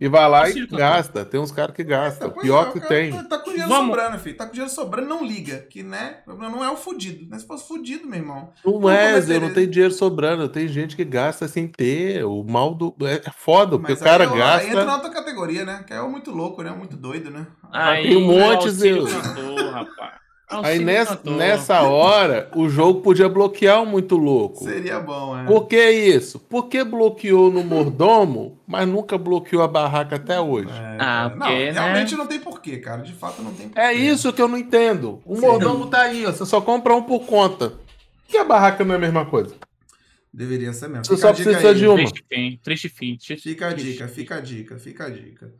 e 0.00 0.08
vai 0.08 0.28
lá 0.30 0.48
e 0.48 0.54
cantor. 0.62 0.78
gasta. 0.78 1.24
Tem 1.26 1.38
uns 1.38 1.52
caras 1.52 1.76
que 1.76 1.84
gastam. 1.84 2.30
Pois 2.30 2.42
Pior 2.46 2.68
é, 2.68 2.72
que 2.72 2.88
tem. 2.88 3.12
Tá, 3.12 3.24
tá 3.24 3.37
dinheiro 3.60 3.68
Vamos. 3.68 3.94
sobrando, 3.94 4.18
filho. 4.18 4.36
Tá 4.36 4.46
com 4.46 4.52
dinheiro 4.52 4.72
sobrando, 4.72 5.08
não 5.08 5.24
liga. 5.24 5.58
Que, 5.70 5.82
né? 5.82 6.18
Não 6.26 6.64
é 6.64 6.70
o 6.70 6.76
fudido. 6.76 7.28
Né? 7.30 7.38
Se 7.38 7.46
fosse 7.46 7.68
fudido, 7.68 8.08
meu 8.08 8.18
irmão. 8.18 8.52
Não 8.64 8.90
é, 8.90 9.20
Zé, 9.20 9.38
não 9.38 9.52
tem 9.52 9.68
dinheiro 9.68 9.94
sobrando. 9.94 10.48
Tem 10.48 10.66
gente 10.66 10.96
que 10.96 11.04
gasta 11.04 11.46
sem 11.46 11.68
ter. 11.68 12.24
O 12.24 12.42
mal 12.42 12.74
do. 12.74 12.94
É 13.02 13.28
é 13.28 13.30
foda, 13.30 13.78
porque 13.78 13.92
Mas 13.92 14.00
o 14.00 14.04
cara 14.04 14.26
gasta. 14.26 14.68
entra 14.68 14.84
na 14.84 14.94
outra 14.94 15.10
categoria, 15.10 15.64
né? 15.64 15.84
Que 15.86 15.92
é 15.92 16.00
o 16.00 16.10
muito 16.10 16.30
louco, 16.30 16.62
né? 16.62 16.70
Muito 16.70 16.96
doido, 16.96 17.30
né? 17.30 17.46
Aí, 17.70 18.04
tem 18.04 18.16
um 18.16 18.26
monte, 18.26 18.70
cantor, 18.70 19.08
rapaz. 19.72 20.27
Aí 20.50 20.78
nessa, 20.78 21.20
nessa 21.24 21.82
hora, 21.82 22.50
o 22.56 22.68
jogo 22.70 23.00
podia 23.02 23.28
bloquear 23.28 23.82
o 23.82 23.86
muito 23.86 24.16
louco. 24.16 24.64
Seria 24.64 24.98
bom, 24.98 25.38
é. 25.38 25.44
Por 25.44 25.66
que 25.66 25.90
isso? 25.90 26.38
Porque 26.38 26.82
bloqueou 26.82 27.50
no 27.50 27.62
mordomo, 27.62 28.58
mas 28.66 28.88
nunca 28.88 29.18
bloqueou 29.18 29.62
a 29.62 29.68
barraca 29.68 30.16
até 30.16 30.40
hoje. 30.40 30.70
É, 30.70 30.96
Ah, 30.98 30.98
cara. 30.98 31.28
não, 31.30 31.38
porque, 31.46 31.54
né? 31.66 31.70
realmente 31.72 32.16
não 32.16 32.26
tem 32.26 32.40
porquê, 32.40 32.78
cara. 32.78 33.02
De 33.02 33.12
fato, 33.12 33.42
não 33.42 33.52
tem 33.52 33.68
porquê. 33.68 33.80
É 33.80 33.92
isso 33.92 34.32
que 34.32 34.40
eu 34.40 34.48
não 34.48 34.56
entendo. 34.56 35.20
O 35.26 35.34
Sim. 35.36 35.42
mordomo 35.42 35.86
tá 35.86 36.02
aí, 36.02 36.24
ó. 36.24 36.32
Você 36.32 36.46
só 36.46 36.60
compra 36.62 36.94
um 36.94 37.02
por 37.02 37.20
conta. 37.26 37.70
Por 37.70 37.78
que 38.28 38.38
a 38.38 38.44
barraca 38.44 38.84
não 38.84 38.94
é 38.94 38.96
a 38.96 39.00
mesma 39.00 39.26
coisa? 39.26 39.54
Deveria 40.32 40.72
ser 40.72 40.88
mesmo. 40.88 41.04
Você 41.04 41.14
Fica 41.16 41.28
só 41.28 41.34
precisa 41.34 41.68
aí. 41.70 41.74
de 41.74 41.88
um. 41.88 41.94
Triste 41.96 42.24
fim, 42.28 42.60
triste 42.62 42.88
fim. 42.88 43.16
triste- 43.16 43.36
Fica 43.48 43.68
a 43.68 43.72
dica, 43.72 44.08
fica 44.08 44.34
a 44.36 44.40
dica, 44.40 44.78
fica 44.78 45.04
a 45.06 45.10
dica. 45.10 45.52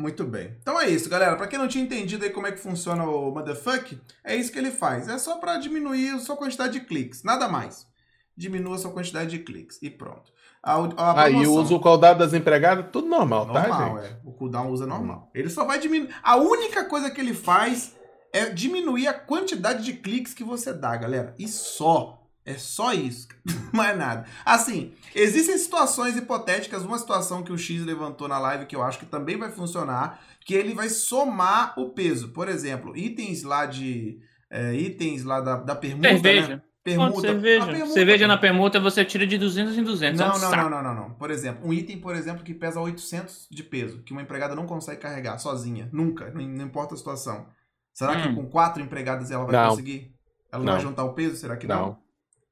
Muito 0.00 0.24
bem. 0.24 0.56
Então 0.62 0.80
é 0.80 0.88
isso, 0.88 1.10
galera. 1.10 1.36
Pra 1.36 1.46
quem 1.46 1.58
não 1.58 1.68
tinha 1.68 1.84
entendido 1.84 2.24
aí 2.24 2.30
como 2.30 2.46
é 2.46 2.52
que 2.52 2.58
funciona 2.58 3.04
o 3.04 3.30
Motherfuck, 3.30 4.00
é 4.24 4.34
isso 4.34 4.50
que 4.50 4.58
ele 4.58 4.70
faz. 4.70 5.06
É 5.08 5.18
só 5.18 5.36
pra 5.36 5.58
diminuir 5.58 6.14
a 6.14 6.18
sua 6.18 6.38
quantidade 6.38 6.72
de 6.72 6.80
cliques, 6.86 7.22
nada 7.22 7.46
mais. 7.48 7.86
Diminua 8.34 8.76
a 8.76 8.78
sua 8.78 8.92
quantidade 8.92 9.28
de 9.28 9.40
cliques 9.40 9.78
e 9.82 9.90
pronto. 9.90 10.32
A, 10.62 10.76
a 10.96 11.22
Aí 11.24 11.32
promoção- 11.34 11.62
usa 11.62 11.74
o 11.74 11.80
caudado 11.80 12.18
das 12.20 12.32
empregadas, 12.32 12.86
tudo 12.90 13.08
normal, 13.08 13.46
tá, 13.52 13.68
normal, 13.68 14.02
gente? 14.02 14.06
é. 14.12 14.16
O 14.24 14.32
cooldown 14.32 14.70
usa 14.70 14.86
normal. 14.86 15.30
Ele 15.34 15.50
só 15.50 15.66
vai 15.66 15.78
diminuir. 15.78 16.14
A 16.22 16.36
única 16.36 16.84
coisa 16.86 17.10
que 17.10 17.20
ele 17.20 17.34
faz 17.34 17.94
é 18.32 18.46
diminuir 18.48 19.06
a 19.06 19.12
quantidade 19.12 19.84
de 19.84 19.92
cliques 19.92 20.32
que 20.32 20.42
você 20.44 20.72
dá, 20.72 20.96
galera. 20.96 21.34
E 21.38 21.46
só. 21.46 22.19
É 22.44 22.54
só 22.54 22.92
isso. 22.92 23.28
Mais 23.72 23.96
nada. 23.96 24.26
Assim, 24.44 24.92
existem 25.14 25.56
situações 25.58 26.16
hipotéticas. 26.16 26.82
Uma 26.84 26.98
situação 26.98 27.42
que 27.42 27.52
o 27.52 27.58
X 27.58 27.84
levantou 27.84 28.26
na 28.28 28.38
live 28.38 28.66
que 28.66 28.74
eu 28.74 28.82
acho 28.82 28.98
que 28.98 29.06
também 29.06 29.36
vai 29.38 29.50
funcionar. 29.50 30.20
Que 30.44 30.54
ele 30.54 30.74
vai 30.74 30.88
somar 30.88 31.74
o 31.78 31.90
peso. 31.90 32.28
Por 32.30 32.48
exemplo, 32.48 32.96
itens 32.96 33.42
lá 33.42 33.66
de. 33.66 34.18
é, 34.50 34.74
itens 34.74 35.22
lá 35.24 35.40
da, 35.40 35.56
da 35.56 35.76
permuta. 35.76 36.08
Cerveja. 36.08 36.48
Né? 36.56 36.62
Permuta. 36.82 37.20
cerveja? 37.20 37.64
A 37.64 37.66
permuta, 37.66 37.92
cerveja 37.92 38.26
na 38.26 38.36
pô. 38.36 38.40
permuta 38.40 38.80
você 38.80 39.04
tira 39.04 39.26
de 39.26 39.36
200 39.36 39.76
em 39.76 39.84
200. 39.84 40.18
é 40.18 40.24
um 40.24 40.28
Não, 40.28 40.38
não, 40.38 40.50
não, 40.50 40.70
não, 40.70 40.82
não, 40.82 40.94
não. 40.94 41.10
Por 41.10 41.30
exemplo, 41.30 41.68
um 41.68 41.74
item, 41.74 41.98
por 42.00 42.16
exemplo, 42.16 42.42
que 42.42 42.54
pesa 42.54 42.80
800 42.80 43.48
de 43.50 43.62
peso, 43.62 44.02
que 44.02 44.12
uma 44.12 44.22
empregada 44.22 44.54
não 44.56 44.66
consegue 44.66 44.98
carregar 45.02 45.36
sozinha, 45.38 45.90
nunca, 45.92 46.30
não, 46.30 46.40
não 46.42 46.64
importa 46.64 46.94
a 46.94 46.96
situação. 46.96 47.46
Será 47.92 48.20
que 48.22 48.28
Hum. 48.28 48.34
com 48.36 48.46
quatro 48.46 48.82
empregadas 48.82 49.30
ela 49.30 49.44
vai 49.44 49.54
Não. 49.54 49.68
conseguir? 49.70 50.14
Ela 50.50 50.64
não, 50.64 50.72
vai 50.72 50.82
Não. 50.82 50.88
juntar 50.88 51.04
o 51.04 51.12
peso? 51.12 51.36
Será 51.36 51.54
que 51.56 51.66
não? 51.66 51.86
Não. 51.86 51.98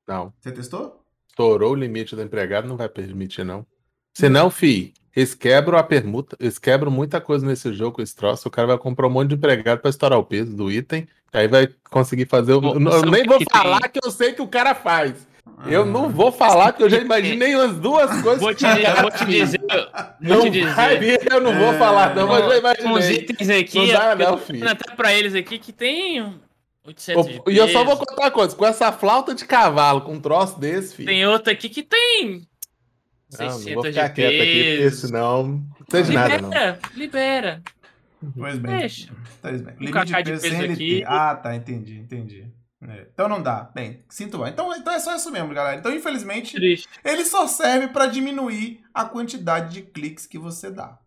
Não. 0.09 0.33
Você 0.41 0.51
testou? 0.51 1.03
Estourou 1.29 1.73
o 1.73 1.77
limite 1.77 2.17
do 2.17 2.23
empregado, 2.23 2.67
não 2.67 2.77
vai 2.77 2.89
permitir, 2.89 3.45
não. 3.45 3.65
Senão, 4.15 4.51
fi, 4.51 4.93
eles 5.15 5.35
quebram 5.35 5.79
a 5.79 5.83
permuta, 5.83 6.37
eles 6.41 6.59
quebram 6.59 6.91
muita 6.91 7.21
coisa 7.21 7.47
nesse 7.47 7.73
jogo 7.73 7.97
com 7.97 8.03
esse 8.03 8.17
troço. 8.17 8.49
O 8.49 8.51
cara 8.51 8.67
vai 8.69 8.79
comprar 8.79 9.07
um 9.07 9.11
monte 9.11 9.29
de 9.29 9.35
empregado 9.37 9.81
pra 9.81 9.91
estourar 9.91 10.19
o 10.19 10.25
peso 10.25 10.57
do 10.57 10.71
item. 10.73 11.07
Aí 11.33 11.47
vai 11.47 11.69
conseguir 11.91 12.27
fazer 12.27 12.55
o. 12.55 12.61
Bom, 12.61 12.75
eu 12.75 13.03
nem 13.03 13.25
vou 13.25 13.39
que 13.39 13.45
falar 13.53 13.81
tem? 13.83 13.91
que 13.93 14.01
eu 14.05 14.11
sei 14.11 14.33
que 14.33 14.43
o 14.43 14.49
cara 14.49 14.75
faz. 14.75 15.29
Eu 15.67 15.85
não 15.85 16.09
vou 16.09 16.31
falar 16.31 16.73
que 16.73 16.83
eu 16.83 16.89
já 16.91 16.99
imaginei 16.99 17.53
as 17.55 17.75
duas 17.77 18.09
coisas 18.23 18.41
Vou 18.41 18.51
que 18.51 18.57
te, 18.57 18.65
o 18.67 18.83
cara 18.83 19.03
vou 19.03 19.11
te 19.11 19.19
faz. 19.19 19.29
dizer. 19.29 19.61
Vou 19.61 19.79
Não 20.21 20.41
te 20.43 20.51
dizer. 20.51 20.75
vai 20.75 20.99
eu 21.33 21.41
não 21.41 21.53
vou 21.55 21.73
É, 21.75 21.79
falar, 21.79 22.15
não, 22.15 22.29
mas 22.29 22.45
eu 22.45 22.59
imaginei. 22.59 23.17
itens 23.23 23.51
aqui, 23.51 23.79
Não 23.79 23.87
dá, 23.93 24.13
eu 24.13 24.17
não, 24.19 24.39
tô 24.39 24.69
até 24.69 24.95
pra 24.95 25.13
eles 25.13 25.35
aqui 25.35 25.59
que 25.59 25.73
tem 25.73 26.35
800 26.89 27.27
de 27.27 27.43
E 27.49 27.57
eu 27.57 27.69
só 27.69 27.85
vou 27.85 27.97
peso. 27.97 28.07
contar 28.07 28.23
uma 28.23 28.31
coisa: 28.31 28.57
com 28.57 28.67
essa 28.67 28.93
flauta 28.93 29.35
de 29.35 29.45
cavalo, 29.45 30.01
com 30.03 30.15
um 30.15 30.21
troço 30.21 30.59
desse, 30.59 30.95
filho. 30.97 31.07
Tem 31.09 31.27
outra 31.27 31.53
aqui 31.53 31.69
que 31.69 31.83
tem 31.83 32.47
Não, 33.39 33.47
não 33.47 33.59
600 33.59 33.75
vou 33.75 33.83
de 33.85 33.89
ficar 33.91 34.09
quieto 34.11 34.43
aqui, 34.43 34.65
porque 34.65 34.77
peso. 34.83 35.07
senão 35.07 35.47
não 35.49 35.87
sei 35.91 36.03
de 36.03 36.13
nada, 36.13 36.39
não. 36.41 36.49
Libera, 36.49 36.81
libera. 36.95 37.63
Pois 38.37 38.59
bem. 38.59 38.79
Deixa. 38.79 39.13
Pois 39.41 39.63
bem. 39.63 39.75
Limite 39.79 40.05
de 40.07 40.23
de 40.23 40.31
peso 40.31 40.43
peso 40.43 40.55
sem 40.57 40.63
LT. 40.63 40.73
aqui. 40.73 41.05
Ah, 41.07 41.37
tá, 41.37 41.55
entendi, 41.55 41.99
entendi. 41.99 42.51
É, 42.83 43.09
Então 43.13 43.29
não 43.29 43.43
dá. 43.43 43.71
Bem, 43.75 44.05
sinto 44.09 44.37
lá. 44.39 44.49
Então, 44.49 44.75
então 44.75 44.93
é 44.93 44.99
só 45.01 45.15
isso 45.15 45.31
mesmo, 45.31 45.53
galera. 45.55 45.79
Então, 45.79 45.93
infelizmente, 45.93 46.55
Triste. 46.55 46.89
ele 47.05 47.25
só 47.25 47.47
serve 47.47 47.89
pra 47.89 48.07
diminuir 48.07 48.81
a 48.95 49.05
quantidade 49.05 49.73
de 49.75 49.83
cliques 49.83 50.27
que 50.27 50.39
você 50.39 50.71
dá. 50.71 50.99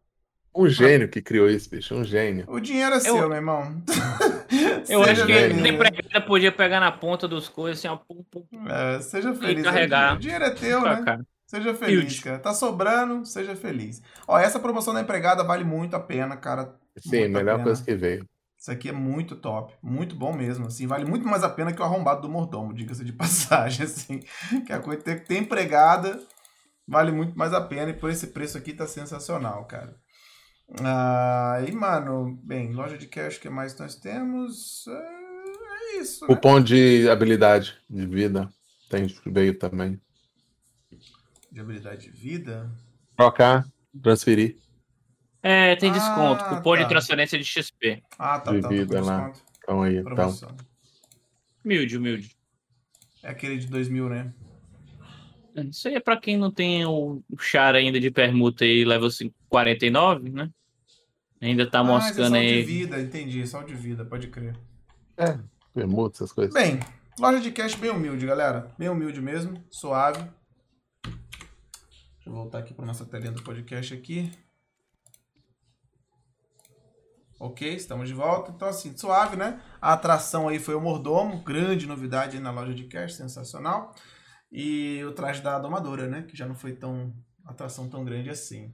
Um 0.54 0.68
gênio 0.68 1.10
que 1.10 1.22
criou 1.22 1.50
isso, 1.50 1.70
bicho, 1.70 1.96
um 1.96 2.04
gênio. 2.04 2.46
O 2.48 2.60
dinheiro 2.60 2.96
é 2.96 3.00
seu, 3.00 3.28
meu 3.28 3.34
irmão. 3.38 3.82
Eu 4.88 5.04
Seja 5.04 5.12
acho 5.12 5.26
que 5.26 5.34
feliz. 5.34 5.62
nem 5.62 5.74
empregada 5.74 6.22
podia 6.26 6.52
pegar 6.52 6.80
na 6.80 6.92
ponta 6.92 7.28
dos 7.28 7.48
coisas 7.48 7.80
assim, 7.80 7.88
ó. 7.88 7.96
Pum, 7.98 8.24
pum, 8.30 8.42
pum, 8.50 8.68
É, 8.68 9.02
seja 9.02 9.34
feliz. 9.34 9.64
carregar. 9.64 10.16
O 10.16 10.20
dinheiro 10.20 10.44
é 10.44 10.50
teu, 10.52 10.82
né? 10.82 11.02
cá. 11.06 11.20
Seja 11.46 11.74
feliz, 11.74 12.20
cara. 12.20 12.40
Tá 12.40 12.54
sobrando, 12.54 13.26
seja 13.26 13.56
feliz. 13.56 14.02
Ó, 14.28 14.38
essa 14.38 14.60
promoção 14.60 14.94
da 14.94 15.02
empregada 15.02 15.44
vale 15.44 15.64
muito 15.64 15.96
a 15.96 16.00
pena, 16.00 16.36
cara. 16.38 16.76
Sim, 16.98 17.28
Muito 17.28 17.32
melhor 17.32 17.64
coisa 17.64 17.84
que 17.84 17.96
veio. 17.96 18.26
Isso 18.58 18.72
aqui 18.72 18.90
é 18.90 18.92
muito 18.92 19.36
top, 19.36 19.74
muito 19.82 20.16
bom 20.16 20.32
mesmo, 20.34 20.68
assim, 20.68 20.86
vale 20.86 21.04
muito 21.04 21.26
mais 21.28 21.44
a 21.44 21.50
pena 21.50 21.74
que 21.74 21.82
o 21.82 21.84
arrombado 21.84 22.22
do 22.22 22.30
mordomo, 22.30 22.74
diga-se 22.76 23.04
de 23.04 23.12
passagem, 23.14 23.86
assim, 23.86 24.20
que 24.66 24.72
a 24.72 24.80
coisa 24.80 25.02
tem 25.02 25.18
que 25.18 25.26
ter 25.26 25.38
empregada 25.38 26.20
vale 26.88 27.12
muito 27.12 27.38
mais 27.38 27.54
a 27.54 27.62
pena 27.62 27.92
e 27.92 27.94
por 27.94 28.10
esse 28.10 28.28
preço 28.28 28.58
aqui 28.58 28.74
tá 28.74 28.88
sensacional, 28.88 29.66
cara. 29.66 29.96
Ah, 30.80 31.62
e 31.68 31.72
mano, 31.72 32.40
bem, 32.44 32.72
loja 32.74 32.98
de 32.98 33.08
cash, 33.08 33.38
o 33.38 33.42
que 33.42 33.50
mais 33.50 33.78
nós 33.78 33.96
temos? 33.96 34.86
É, 34.88 34.92
é 35.98 36.02
isso, 36.02 36.22
né? 36.26 36.28
Cupom 36.34 36.62
de 36.62 37.10
habilidade 37.10 37.76
de 37.90 38.06
vida 38.06 38.50
tem, 38.90 39.08
veio 39.26 39.58
também. 39.58 40.00
De 41.52 41.60
habilidade 41.60 42.04
de 42.04 42.12
vida. 42.12 42.72
Trocar, 43.18 43.66
transferir. 44.02 44.58
É, 45.44 45.76
tem 45.76 45.90
Ah, 45.90 45.94
desconto. 45.94 46.46
Cupom 46.46 46.76
tá. 46.76 46.84
de 46.84 46.90
transferência 46.90 47.38
de 47.38 47.44
XP. 47.44 48.02
Ah, 48.18 48.40
tá, 48.40 48.52
De 48.52 48.62
tá, 48.62 48.70
tá, 48.70 48.74
vida 48.74 49.02
lá. 49.02 49.34
Então 49.58 49.82
aí, 49.82 49.98
então. 49.98 50.16
Promoção. 50.16 50.56
Humilde, 51.66 51.98
humilde. 51.98 52.36
É 53.22 53.30
aquele 53.30 53.58
de 53.58 53.68
2000, 53.68 54.10
né? 54.10 54.34
Isso 55.70 55.88
aí 55.90 55.96
é 55.96 56.00
pra 56.00 56.18
quem 56.18 56.38
não 56.38 56.50
tem 56.50 56.86
o 56.86 57.22
char 57.40 57.76
ainda 57.76 58.00
de 58.00 58.10
permuta 58.10 58.64
aí, 58.64 58.86
level 58.86 59.12
5 59.12 59.36
49, 59.50 60.30
né? 60.30 60.50
Ainda 61.42 61.70
tá 61.70 61.80
ah, 61.80 61.82
é 61.82 61.86
moscando 61.86 62.38
de 62.38 62.38
aí. 62.38 62.64
vida, 62.64 63.02
entendi, 63.02 63.46
só 63.48 63.64
de 63.64 63.74
vida, 63.74 64.06
pode 64.06 64.28
crer. 64.28 64.56
É, 65.18 65.40
permuta, 65.74 66.18
essas 66.18 66.32
coisas. 66.32 66.54
Bem, 66.54 66.80
loja 67.20 67.40
de 67.40 67.52
cash 67.52 67.74
bem 67.74 67.90
humilde, 67.90 68.28
galera. 68.28 68.72
Bem 68.78 68.90
humilde 68.90 69.20
mesmo, 69.20 69.64
suave. 69.72 70.20
Deixa 71.04 72.30
eu 72.30 72.34
voltar 72.34 72.60
aqui 72.60 72.76
para 72.76 72.86
nossa 72.86 73.06
telinha 73.06 73.32
do 73.32 73.42
podcast 73.42 73.92
aqui. 73.92 74.32
Ok, 77.40 77.74
estamos 77.74 78.08
de 78.08 78.14
volta. 78.14 78.52
Então, 78.52 78.68
assim, 78.68 78.96
suave, 78.96 79.36
né? 79.36 79.60
A 79.82 79.94
atração 79.94 80.48
aí 80.48 80.60
foi 80.60 80.76
o 80.76 80.80
mordomo, 80.80 81.42
grande 81.44 81.88
novidade 81.88 82.38
aí 82.38 82.44
na 82.44 82.52
loja 82.52 82.76
de 82.76 82.84
cash, 82.84 83.16
sensacional. 83.16 83.96
E 84.52 85.04
o 85.06 85.12
traje 85.12 85.42
da 85.42 85.58
domadora, 85.58 86.08
né? 86.08 86.22
Que 86.22 86.38
já 86.38 86.46
não 86.46 86.54
foi 86.54 86.74
tão 86.74 87.12
atração 87.44 87.90
tão 87.90 88.06
grande 88.06 88.30
assim. 88.30 88.72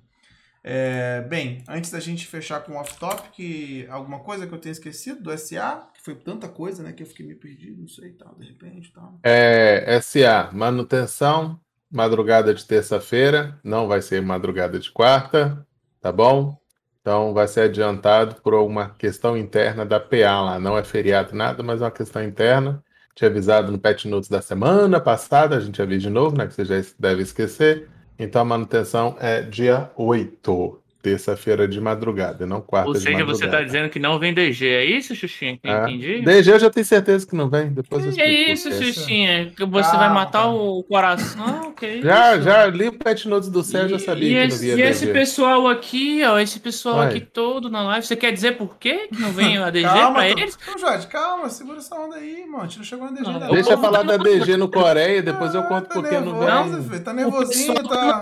É, 0.69 1.21
bem, 1.21 1.63
antes 1.65 1.91
da 1.91 1.99
gente 2.01 2.27
fechar 2.27 2.59
com 2.59 2.75
off-topic, 2.75 3.87
alguma 3.89 4.19
coisa 4.19 4.45
que 4.45 4.53
eu 4.53 4.57
tenha 4.57 4.73
esquecido 4.73 5.23
do 5.23 5.37
SA, 5.37 5.87
que 5.93 6.03
foi 6.03 6.13
tanta 6.13 6.49
coisa, 6.49 6.83
né? 6.83 6.91
Que 6.91 7.03
eu 7.03 7.07
fiquei 7.07 7.25
meio 7.25 7.39
perdido, 7.39 7.79
não 7.79 7.87
sei, 7.87 8.11
tal, 8.11 8.35
de 8.35 8.47
repente, 8.47 8.91
tal. 8.91 9.17
É, 9.23 9.97
SA, 10.01 10.49
manutenção, 10.51 11.57
madrugada 11.89 12.53
de 12.53 12.65
terça-feira, 12.65 13.57
não 13.63 13.87
vai 13.87 14.01
ser 14.01 14.21
madrugada 14.21 14.77
de 14.77 14.91
quarta, 14.91 15.65
tá 16.01 16.11
bom? 16.11 16.59
Então 16.99 17.33
vai 17.33 17.47
ser 17.47 17.61
adiantado 17.61 18.41
por 18.41 18.53
uma 18.55 18.89
questão 18.89 19.37
interna 19.37 19.85
da 19.85 20.01
PA 20.01 20.41
lá, 20.41 20.59
não 20.59 20.77
é 20.77 20.83
feriado 20.83 21.33
nada, 21.33 21.63
mas 21.63 21.81
é 21.81 21.85
uma 21.85 21.91
questão 21.91 22.21
interna. 22.21 22.83
Tinha 23.15 23.29
avisado 23.29 23.71
no 23.71 23.79
Pet 23.79 24.05
Notes 24.05 24.29
da 24.29 24.41
semana 24.41 24.99
passada, 24.99 25.55
a 25.55 25.61
gente 25.61 25.81
avisa 25.81 26.01
de 26.01 26.09
novo, 26.09 26.37
né? 26.37 26.45
Que 26.45 26.53
você 26.53 26.65
já 26.65 26.75
deve 26.99 27.21
esquecer. 27.21 27.89
Então 28.19 28.41
a 28.41 28.45
manutenção 28.45 29.15
é 29.19 29.41
dia 29.41 29.91
8, 29.95 30.81
terça-feira 31.11 31.67
de 31.67 31.79
madrugada, 31.79 32.45
não 32.45 32.59
quarta 32.59 32.89
Ou 32.89 32.95
seja, 32.95 33.23
você 33.23 33.41
tá 33.41 33.45
madrugada. 33.47 33.65
dizendo 33.65 33.89
que 33.89 33.97
não 33.99 34.19
vem 34.19 34.33
DG. 34.33 34.67
É 34.67 34.83
isso, 34.85 35.15
Xuxinha? 35.15 35.57
Que 35.57 35.67
eu 35.67 35.71
É. 35.71 35.83
entendi? 35.83 36.21
DG 36.21 36.51
eu 36.51 36.59
já 36.59 36.69
tenho 36.69 36.85
certeza 36.85 37.25
que 37.25 37.35
não 37.35 37.49
vem, 37.49 37.69
depois 37.69 38.05
eu 38.05 38.11
Que 38.11 38.21
explico 38.21 38.45
por 38.75 38.83
isso. 38.83 38.83
Xuxinha? 38.93 39.51
Que 39.55 39.65
você 39.65 39.89
vai 39.91 39.99
Calma, 39.99 40.13
matar 40.13 40.47
o 40.47 40.83
coração? 40.83 41.71
Que 41.71 42.01
Já, 42.03 42.35
isso? 42.35 42.43
já 42.43 42.65
li 42.67 42.87
o 42.89 42.93
Pet 42.93 43.27
Notes 43.29 43.49
do 43.49 43.63
céu, 43.63 43.87
já 43.87 43.95
E- 43.95 43.99
sabia 43.99 44.27
e 44.27 44.31
que 44.33 44.37
não 44.39 44.45
esse, 44.47 44.75
via 44.75 44.75
e 44.85 44.89
esse 44.89 45.05
DG. 45.05 45.13
pessoal 45.19 45.67
aqui, 45.67 46.21
ó, 46.25 46.39
esse 46.39 46.59
pessoal 46.59 46.97
Vai. 46.97 47.07
aqui 47.07 47.21
todo 47.21 47.69
na 47.69 47.81
live, 47.83 48.05
você 48.05 48.15
quer 48.15 48.31
dizer 48.33 48.57
por 48.57 48.75
quê 48.77 49.07
que 49.13 49.21
não 49.21 49.31
vem 49.31 49.57
a 49.57 49.69
DG 49.69 49.85
calma, 49.85 50.13
pra 50.15 50.29
então- 50.29 50.43
eles? 50.43 50.57
Então, 50.61 50.77
Jorge, 50.77 51.07
calma, 51.07 51.49
segura 51.49 51.77
essa 51.77 51.95
onda 51.95 52.15
aí, 52.17 52.45
mano. 52.45 52.63
A 52.63 52.67
gente 52.67 52.77
não 52.79 52.85
chegou 52.85 53.05
na 53.05 53.11
DG 53.11 53.23
Não, 53.31 53.41
eu 53.47 53.53
Deixa 53.53 53.71
eu 53.73 53.77
falar 53.77 53.99
tá 53.99 54.03
da 54.03 54.17
DG 54.17 54.57
no 54.57 54.67
Coreia, 54.69 55.21
depois 55.21 55.53
eu 55.55 55.61
Ah, 55.61 55.63
conto 55.63 55.87
tá 55.87 55.93
por 55.93 56.03
que 56.07 56.19
não 56.19 56.39
nervoso, 56.39 56.81
vem. 56.81 56.99
Tá 57.01 57.13
nervosinho, 57.13 57.73
pessoal 57.75 58.21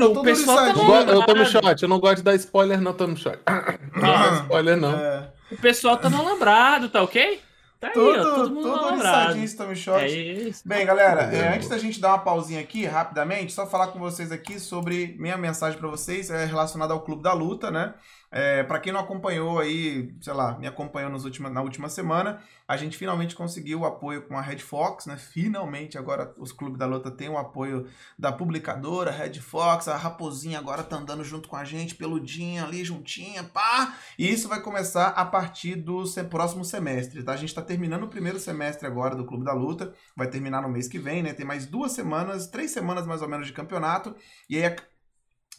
O 0.00 0.22
pessoal 0.22 0.56
tá 0.56 0.68
Eu, 1.12 1.14
eu 1.20 1.26
tomo 1.26 1.44
shot, 1.44 1.82
eu 1.82 1.88
não 1.88 1.98
gosto 1.98 2.07
de 2.16 2.22
dar 2.22 2.34
spoiler, 2.34 2.80
não 2.80 2.92
tomo 2.92 3.16
shot. 3.16 3.38
Não 3.94 4.00
gosto 4.00 4.22
de 4.22 4.30
dar 4.30 4.42
spoiler, 4.42 4.76
não. 4.76 4.92
É, 4.96 5.30
O 5.50 5.56
pessoal 5.56 5.96
tá 5.96 6.08
no 6.08 6.24
lambrado, 6.24 6.88
tá 6.88 7.02
ok? 7.02 7.40
Tá 7.80 7.88
aí, 7.88 7.92
ó, 7.96 8.14
todo 8.14 8.34
todo 8.34 8.54
mundo 8.54 8.96
liçadinho 8.96 9.44
esse 9.44 9.56
Tommy 9.56 9.76
Shot. 9.76 10.00
É 10.02 10.08
isso. 10.08 10.66
Bem, 10.66 10.84
galera, 10.84 11.22
é, 11.32 11.54
antes 11.54 11.68
da 11.68 11.78
gente 11.78 12.00
dar 12.00 12.08
uma 12.08 12.18
pausinha 12.18 12.60
aqui, 12.60 12.84
rapidamente, 12.84 13.52
só 13.52 13.68
falar 13.68 13.88
com 13.88 14.00
vocês 14.00 14.32
aqui 14.32 14.58
sobre 14.58 15.14
minha 15.16 15.36
mensagem 15.36 15.78
pra 15.78 15.88
vocês 15.88 16.28
é 16.28 16.44
relacionada 16.44 16.92
ao 16.92 17.02
Clube 17.02 17.22
da 17.22 17.32
Luta, 17.32 17.70
né? 17.70 17.94
É, 18.30 18.62
para 18.62 18.78
quem 18.78 18.92
não 18.92 19.00
acompanhou 19.00 19.58
aí, 19.58 20.14
sei 20.20 20.34
lá, 20.34 20.58
me 20.58 20.66
acompanhou 20.66 21.10
na 21.10 21.62
última 21.62 21.88
semana, 21.88 22.42
a 22.66 22.76
gente 22.76 22.98
finalmente 22.98 23.34
conseguiu 23.34 23.80
o 23.80 23.86
apoio 23.86 24.22
com 24.22 24.36
a 24.36 24.42
Red 24.42 24.58
Fox, 24.58 25.06
né? 25.06 25.16
Finalmente 25.16 25.96
agora 25.96 26.34
os 26.36 26.52
Clubes 26.52 26.78
da 26.78 26.84
Luta 26.84 27.10
têm 27.10 27.30
o 27.30 27.38
apoio 27.38 27.88
da 28.18 28.30
publicadora 28.30 29.10
Red 29.10 29.40
Fox, 29.40 29.88
a 29.88 29.96
Raposinha 29.96 30.58
agora 30.58 30.82
tá 30.82 30.96
andando 30.96 31.24
junto 31.24 31.48
com 31.48 31.56
a 31.56 31.64
gente, 31.64 31.94
peludinha 31.94 32.64
ali, 32.64 32.84
juntinha, 32.84 33.44
pá! 33.44 33.94
E 34.18 34.30
isso 34.30 34.48
vai 34.48 34.60
começar 34.60 35.08
a 35.08 35.24
partir 35.24 35.76
do 35.76 36.04
próximo 36.28 36.64
semestre, 36.64 37.22
tá? 37.22 37.32
A 37.32 37.36
gente 37.36 37.54
tá 37.54 37.62
terminando 37.62 38.02
o 38.02 38.08
primeiro 38.08 38.38
semestre 38.38 38.86
agora 38.86 39.16
do 39.16 39.24
Clube 39.24 39.44
da 39.44 39.54
Luta, 39.54 39.94
vai 40.14 40.28
terminar 40.28 40.60
no 40.60 40.68
mês 40.68 40.86
que 40.86 40.98
vem, 40.98 41.22
né? 41.22 41.32
Tem 41.32 41.46
mais 41.46 41.64
duas 41.64 41.92
semanas, 41.92 42.46
três 42.46 42.70
semanas 42.72 43.06
mais 43.06 43.22
ou 43.22 43.28
menos 43.28 43.46
de 43.46 43.54
campeonato, 43.54 44.14
e 44.50 44.56
aí 44.56 44.76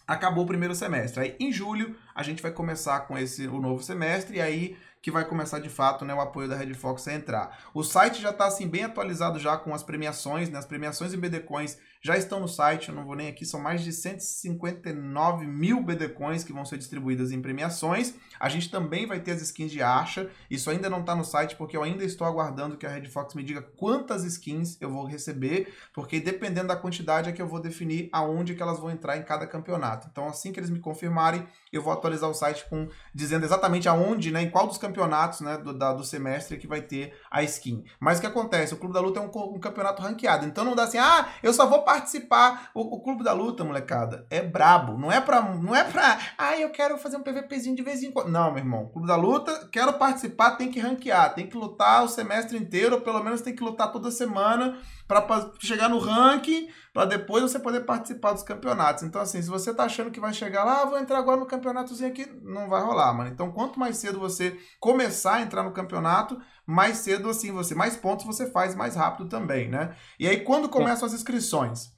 acabou 0.09 0.43
o 0.43 0.47
primeiro 0.47 0.73
semestre. 0.73 1.23
Aí 1.23 1.35
em 1.39 1.53
julho 1.53 1.95
a 2.15 2.23
gente 2.23 2.41
vai 2.41 2.51
começar 2.51 3.01
com 3.01 3.15
esse 3.15 3.47
o 3.47 3.61
novo 3.61 3.83
semestre, 3.83 4.37
e 4.37 4.41
aí 4.41 4.75
que 5.01 5.11
vai 5.11 5.23
começar 5.23 5.59
de 5.59 5.69
fato 5.69 6.03
né, 6.03 6.13
o 6.13 6.19
apoio 6.19 6.49
da 6.49 6.55
Red 6.55 6.73
Fox 6.73 7.07
a 7.07 7.13
entrar. 7.13 7.59
O 7.73 7.83
site 7.83 8.19
já 8.19 8.31
está 8.31 8.47
assim 8.47 8.67
bem 8.67 8.83
atualizado 8.83 9.37
já 9.37 9.55
com 9.55 9.73
as 9.73 9.83
premiações, 9.83 10.49
né? 10.49 10.57
As 10.57 10.65
premiações 10.65 11.13
em 11.13 11.17
BD 11.17 11.41
Coins 11.41 11.77
já 12.01 12.17
estão 12.17 12.39
no 12.39 12.47
site, 12.47 12.89
eu 12.89 12.95
não 12.95 13.05
vou 13.05 13.15
nem 13.15 13.27
aqui, 13.27 13.45
são 13.45 13.59
mais 13.59 13.81
de 13.81 13.91
159 13.93 15.45
mil 15.45 15.83
BD 15.83 16.09
Coins 16.09 16.43
que 16.43 16.53
vão 16.53 16.65
ser 16.65 16.77
distribuídas 16.77 17.31
em 17.31 17.41
premiações. 17.41 18.13
A 18.39 18.47
gente 18.49 18.69
também 18.71 19.05
vai 19.05 19.19
ter 19.19 19.31
as 19.31 19.41
skins 19.41 19.71
de 19.71 19.81
Acha, 19.81 20.29
isso 20.49 20.69
ainda 20.69 20.89
não 20.89 21.01
está 21.01 21.15
no 21.15 21.25
site 21.25 21.55
porque 21.55 21.75
eu 21.75 21.83
ainda 21.83 22.03
estou 22.03 22.25
aguardando 22.25 22.77
que 22.77 22.85
a 22.85 22.89
Red 22.89 23.05
Fox 23.07 23.33
me 23.33 23.43
diga 23.43 23.61
quantas 23.61 24.23
skins 24.23 24.77
eu 24.81 24.89
vou 24.89 25.05
receber, 25.05 25.73
porque 25.93 26.19
dependendo 26.19 26.67
da 26.69 26.75
quantidade 26.75 27.29
é 27.29 27.31
que 27.33 27.41
eu 27.41 27.47
vou 27.47 27.59
definir 27.59 28.09
aonde 28.11 28.55
que 28.55 28.61
elas 28.61 28.79
vão 28.79 28.89
entrar 28.91 29.17
em 29.17 29.23
cada 29.23 29.45
campeonato. 29.45 30.07
Então 30.11 30.27
assim 30.27 30.51
que 30.51 30.59
eles 30.59 30.69
me 30.69 30.79
confirmarem, 30.79 31.45
eu 31.71 31.81
vou 31.81 31.91
atualizar 31.93 32.29
o 32.29 32.33
site 32.33 32.65
com 32.69 32.87
dizendo 33.13 33.45
exatamente 33.45 33.87
aonde, 33.89 34.31
né, 34.31 34.41
em 34.41 34.49
qual 34.49 34.67
dos 34.67 34.77
campeonatos, 34.77 35.41
né, 35.41 35.57
do, 35.57 35.73
da- 35.77 35.93
do 35.93 36.03
semestre 36.03 36.57
que 36.57 36.67
vai 36.67 36.81
ter 36.81 37.13
a 37.29 37.43
skin. 37.43 37.83
Mas 37.99 38.17
o 38.17 38.21
que 38.21 38.27
acontece? 38.27 38.73
O 38.73 38.77
Clube 38.77 38.93
da 38.93 38.99
Luta 39.01 39.19
é 39.19 39.23
um, 39.23 39.29
um 39.55 39.59
campeonato 39.59 40.01
ranqueado, 40.01 40.45
então 40.45 40.63
não 40.63 40.75
dá 40.75 40.83
assim, 40.83 40.97
ah, 40.97 41.27
eu 41.43 41.53
só 41.53 41.67
vou 41.67 41.83
participar. 41.89 42.69
O, 42.73 42.81
o 42.81 42.99
Clube 43.01 43.23
da 43.23 43.33
Luta, 43.33 43.63
molecada, 43.63 44.27
é 44.29 44.41
brabo, 44.41 44.95
não 44.95 45.11
é 45.11 45.19
pra, 45.19 45.41
não 45.41 45.75
é 45.75 45.83
pra, 45.83 46.19
ah, 46.37 46.55
eu 46.55 46.69
quero 46.69 46.97
fazer 46.99 47.17
um 47.17 47.23
PVPzinho 47.23 47.75
de 47.75 47.81
vez 47.81 48.03
em 48.03 48.11
quando. 48.11 48.29
Não, 48.29 48.51
meu 48.51 48.59
irmão, 48.59 48.89
Clube 48.89 49.07
da 49.07 49.15
Luta, 49.15 49.67
quero 49.71 49.93
participar, 49.93 50.51
tem 50.51 50.69
que 50.69 50.79
ranquear, 50.79 51.33
tem 51.33 51.47
que 51.47 51.57
lutar 51.57 52.03
o 52.03 52.07
semestre 52.07 52.57
inteiro, 52.57 52.95
ou 52.95 53.01
pelo 53.01 53.23
menos 53.23 53.41
tem 53.41 53.55
que 53.55 53.63
lutar 53.63 53.91
toda 53.91 54.11
semana 54.11 54.77
para 55.09 55.51
chegar 55.59 55.89
no 55.89 55.97
ranking, 55.97 56.69
para 56.93 57.05
depois 57.05 57.41
você 57.41 57.57
poder 57.57 57.79
participar 57.79 58.31
dos 58.31 58.43
campeonatos. 58.43 59.01
Então, 59.01 59.19
assim, 59.19 59.41
se 59.41 59.49
você 59.49 59.73
tá 59.73 59.85
achando 59.85 60.11
que 60.11 60.19
vai 60.19 60.31
chegar 60.31 60.63
lá, 60.63 60.83
ah, 60.83 60.85
vou 60.85 60.99
entrar 60.99 61.17
agora 61.17 61.39
no 61.39 61.47
campeonatozinho 61.47 62.11
aqui, 62.11 62.27
não 62.43 62.69
vai 62.69 62.83
rolar, 62.83 63.11
mano. 63.11 63.31
Então, 63.31 63.51
quanto 63.51 63.79
mais 63.79 63.97
cedo 63.97 64.19
você 64.19 64.55
começar 64.79 65.37
a 65.37 65.41
entrar 65.41 65.63
no 65.63 65.71
campeonato, 65.71 66.39
mais 66.63 66.97
cedo, 66.97 67.27
assim, 67.27 67.51
você, 67.51 67.73
mais 67.73 67.97
pontos 67.97 68.23
você 68.23 68.51
faz 68.51 68.75
mais 68.75 68.95
rápido 68.95 69.27
também, 69.27 69.67
né? 69.67 69.95
E 70.19 70.27
aí, 70.27 70.41
quando 70.41 70.69
começam 70.69 71.07
as 71.07 71.13
inscrições? 71.13 71.91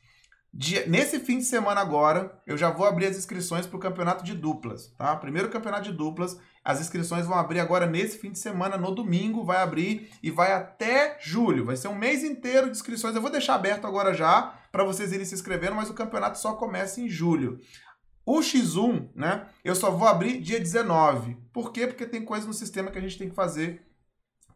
Dia, 0.53 0.85
nesse 0.87 1.19
fim 1.19 1.37
de 1.37 1.43
semana 1.43 1.81
agora, 1.81 2.41
eu 2.47 2.57
já 2.57 2.69
vou 2.69 2.85
abrir 2.85 3.07
as 3.07 3.17
inscrições 3.17 3.67
para 3.67 3.75
o 3.75 3.79
campeonato 3.79 4.23
de 4.23 4.33
duplas, 4.33 4.87
tá? 4.97 5.17
Primeiro 5.17 5.49
campeonato 5.49 5.83
de 5.83 5.91
duplas, 5.91 6.37
as 6.63 6.79
inscrições 6.79 7.25
vão 7.25 7.37
abrir 7.37 7.59
agora 7.59 7.87
nesse 7.87 8.17
fim 8.17 8.31
de 8.31 8.39
semana, 8.39 8.77
no 8.77 8.93
domingo, 8.93 9.43
vai 9.43 9.57
abrir 9.57 10.11
e 10.21 10.29
vai 10.29 10.53
até 10.53 11.17
julho. 11.19 11.65
Vai 11.65 11.75
ser 11.75 11.87
um 11.87 11.95
mês 11.95 12.23
inteiro 12.23 12.67
de 12.67 12.77
inscrições. 12.77 13.15
Eu 13.15 13.21
vou 13.21 13.31
deixar 13.31 13.55
aberto 13.55 13.87
agora 13.87 14.13
já 14.13 14.53
para 14.71 14.83
vocês 14.83 15.11
irem 15.11 15.25
se 15.25 15.33
inscrevendo, 15.33 15.75
mas 15.75 15.89
o 15.89 15.93
campeonato 15.93 16.37
só 16.37 16.53
começa 16.53 17.01
em 17.01 17.09
julho. 17.09 17.59
O 18.23 18.39
X1, 18.39 19.09
né? 19.15 19.47
Eu 19.65 19.75
só 19.75 19.89
vou 19.89 20.07
abrir 20.07 20.39
dia 20.39 20.59
19. 20.59 21.35
Por 21.51 21.71
quê? 21.71 21.87
Porque 21.87 22.05
tem 22.05 22.23
coisa 22.23 22.45
no 22.45 22.53
sistema 22.53 22.91
que 22.91 22.97
a 22.97 23.01
gente 23.01 23.17
tem 23.17 23.29
que 23.29 23.35
fazer 23.35 23.81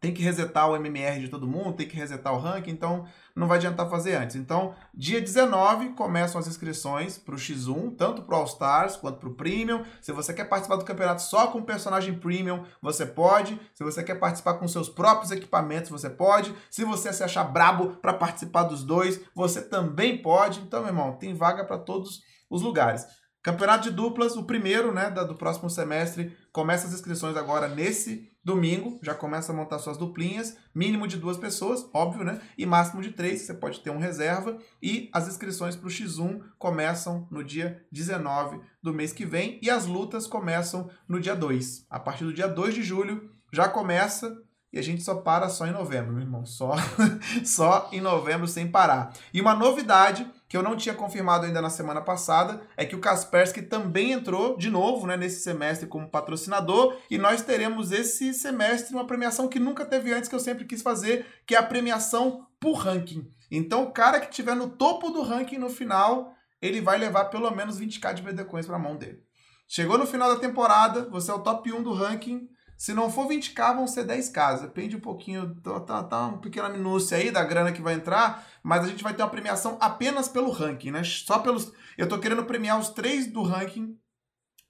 tem 0.06 0.14
que 0.14 0.22
resetar 0.22 0.70
o 0.70 0.76
MMR 0.76 1.20
de 1.20 1.30
todo 1.30 1.48
mundo, 1.48 1.74
tem 1.74 1.88
que 1.88 1.96
resetar 1.96 2.32
o 2.32 2.38
ranking, 2.38 2.70
então 2.70 3.06
não 3.36 3.48
vai 3.48 3.58
adiantar 3.58 3.90
fazer 3.90 4.14
antes. 4.14 4.36
Então, 4.36 4.76
dia 4.94 5.20
19 5.20 5.94
começam 5.94 6.40
as 6.40 6.48
inscrições 6.48 7.18
para 7.18 7.34
o 7.34 7.38
X1, 7.40 7.96
tanto 7.98 8.22
para 8.22 8.36
o 8.36 8.38
All 8.38 8.46
Stars 8.46 8.96
quanto 8.96 9.18
para 9.18 9.30
o 9.30 9.34
Premium. 9.34 9.84
Se 10.00 10.12
você 10.12 10.32
quer 10.32 10.46
participar 10.46 10.76
do 10.76 10.86
campeonato 10.86 11.24
só 11.24 11.48
com 11.48 11.64
personagem 11.64 12.20
Premium, 12.20 12.64
você 12.80 13.04
pode. 13.04 13.60
Se 13.74 13.84
você 13.84 14.04
quer 14.04 14.20
participar 14.20 14.54
com 14.54 14.68
seus 14.68 14.88
próprios 14.88 15.32
equipamentos, 15.32 15.90
você 15.90 16.08
pode. 16.08 16.54
Se 16.70 16.86
você 16.86 17.12
se 17.12 17.24
achar 17.24 17.46
brabo 17.46 17.96
para 17.96 18.14
participar 18.14 18.66
dos 18.66 18.84
dois, 18.84 19.20
você 19.34 19.60
também 19.60 20.22
pode. 20.22 20.60
Então, 20.60 20.82
meu 20.82 20.90
irmão, 20.90 21.14
tem 21.14 21.34
vaga 21.34 21.66
para 21.66 21.80
todos 21.80 22.22
os 22.48 22.62
lugares. 22.62 23.08
Campeonato 23.46 23.84
de 23.84 23.96
duplas, 23.96 24.36
o 24.36 24.42
primeiro, 24.42 24.92
né, 24.92 25.12
do 25.12 25.36
próximo 25.36 25.70
semestre, 25.70 26.36
começa 26.52 26.88
as 26.88 26.94
inscrições 26.96 27.38
agora 27.38 27.68
nesse 27.68 28.28
domingo, 28.44 28.98
já 29.04 29.14
começa 29.14 29.52
a 29.52 29.56
montar 29.56 29.78
suas 29.78 29.98
duplinhas, 29.98 30.58
mínimo 30.74 31.08
de 31.08 31.16
duas 31.16 31.38
pessoas, 31.38 31.88
óbvio, 31.94 32.24
né, 32.24 32.42
e 32.58 32.66
máximo 32.66 33.04
de 33.04 33.12
três, 33.12 33.44
você 33.44 33.54
pode 33.54 33.82
ter 33.82 33.92
um 33.92 34.00
reserva, 34.00 34.58
e 34.82 35.12
as 35.14 35.28
inscrições 35.28 35.76
para 35.76 35.86
o 35.86 35.92
X1 35.92 36.42
começam 36.58 37.28
no 37.30 37.44
dia 37.44 37.86
19 37.92 38.62
do 38.82 38.92
mês 38.92 39.14
que 39.14 39.28
vem, 39.28 39.60
e 39.62 39.70
as 39.70 39.86
lutas 39.86 40.26
começam 40.26 40.90
no 41.08 41.20
dia 41.20 41.36
2. 41.36 41.86
A 41.88 42.00
partir 42.00 42.24
do 42.24 42.34
dia 42.34 42.48
2 42.48 42.74
de 42.74 42.82
julho, 42.82 43.30
já 43.54 43.70
começa 43.70 44.36
e 44.76 44.80
a 44.80 44.82
gente 44.82 45.04
só 45.04 45.16
para 45.16 45.48
só 45.48 45.66
em 45.66 45.72
novembro, 45.72 46.12
meu 46.12 46.22
irmão. 46.22 46.46
Só, 46.46 46.74
só 47.46 47.88
em 47.94 48.02
novembro 48.02 48.46
sem 48.46 48.68
parar. 48.68 49.14
E 49.34 49.40
uma 49.40 49.56
novidade 49.56 50.30
que 50.56 50.58
eu 50.58 50.64
não 50.64 50.78
tinha 50.78 50.96
confirmado 50.96 51.46
ainda 51.46 51.62
na 51.62 51.70
semana 51.70 52.00
passada 52.00 52.62
é 52.78 52.86
que 52.86 52.96
o 52.96 53.02
Kaspersky 53.02 53.62
também 53.62 54.14
entrou 54.14 54.56
de 54.56 54.70
novo 54.70 55.06
né, 55.06 55.18
nesse 55.18 55.42
semestre 55.42 55.86
como 55.86 56.08
patrocinador 56.08 56.96
e 57.12 57.18
nós 57.18 57.42
teremos 57.42 57.92
esse 57.92 58.34
semestre 58.34 58.96
uma 58.96 59.06
premiação 59.06 59.50
que 59.50 59.60
nunca 59.60 59.86
teve 59.86 60.14
antes, 60.14 60.30
que 60.30 60.36
eu 60.36 60.40
sempre 60.40 60.64
quis 60.64 60.82
fazer, 60.82 61.26
que 61.46 61.56
é 61.56 61.58
a 61.58 61.64
premiação 61.64 62.48
por 62.58 62.76
ranking. 62.76 63.30
Então 63.52 63.84
o 63.84 63.92
cara 63.92 64.18
que 64.22 64.30
estiver 64.30 64.56
no 64.56 64.70
topo 64.70 65.10
do 65.10 65.24
ranking 65.24 65.58
no 65.58 65.70
final, 65.70 66.34
ele 66.62 66.80
vai 66.80 66.98
levar 66.98 67.26
pelo 67.26 67.52
menos 67.52 67.78
20k 67.78 68.14
de 68.14 68.22
BD 68.22 68.46
Coins 68.46 68.66
para 68.66 68.78
a 68.78 68.80
mão 68.80 68.96
dele. 68.96 69.22
Chegou 69.68 69.98
no 69.98 70.08
final 70.08 70.34
da 70.34 70.40
temporada, 70.40 71.10
você 71.10 71.32
é 71.32 71.34
o 71.34 71.40
top 71.40 71.70
1 71.70 71.84
do 71.84 71.92
ranking, 71.92 72.48
se 72.78 72.94
não 72.94 73.10
for 73.10 73.28
20k, 73.28 73.76
vão 73.76 73.88
ser 73.88 74.06
10k. 74.06 74.62
Depende 74.62 74.96
um 74.96 75.00
pouquinho, 75.00 75.56
tá, 75.62 75.80
tá, 75.80 76.04
tá 76.04 76.28
uma 76.28 76.40
pequena 76.40 76.70
minúcia 76.70 77.18
aí 77.18 77.32
da 77.32 77.44
grana 77.44 77.72
que 77.72 77.82
vai 77.82 77.94
entrar, 77.94 78.46
mas 78.62 78.84
a 78.84 78.88
gente 78.88 79.04
vai 79.04 79.14
ter 79.14 79.24
uma 79.24 79.30
premiação 79.30 79.78
apenas 79.80 80.28
pelo 80.28 80.52
ranking, 80.52 80.92
né? 80.92 81.04
Só 81.04 81.40
pelos. 81.40 81.72
Eu 81.98 82.10
tô 82.10 82.20
querendo 82.20 82.44
premiar 82.46 82.80
os 82.80 82.90
três 82.90 83.28
do 83.28 83.44
ranking, 83.44 83.98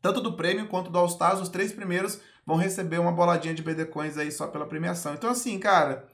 tanto 0.02 0.22
do 0.22 0.36
prêmio 0.36 0.68
quanto 0.68 0.92
do 0.92 1.00
All 1.00 1.08
Stars, 1.08 1.40
os 1.40 1.50
três 1.50 1.74
primeiros 1.74 2.20
vão 2.46 2.58
receber 2.58 3.00
uma 3.00 3.12
boladinha 3.12 3.56
de 3.56 3.64
BD 3.64 3.86
Coins 3.86 4.18
aí 4.18 4.32
só 4.32 4.48
pela 4.48 4.68
premiação. 4.68 5.16
Então, 5.16 5.32
assim, 5.32 5.58
cara, 5.58 6.08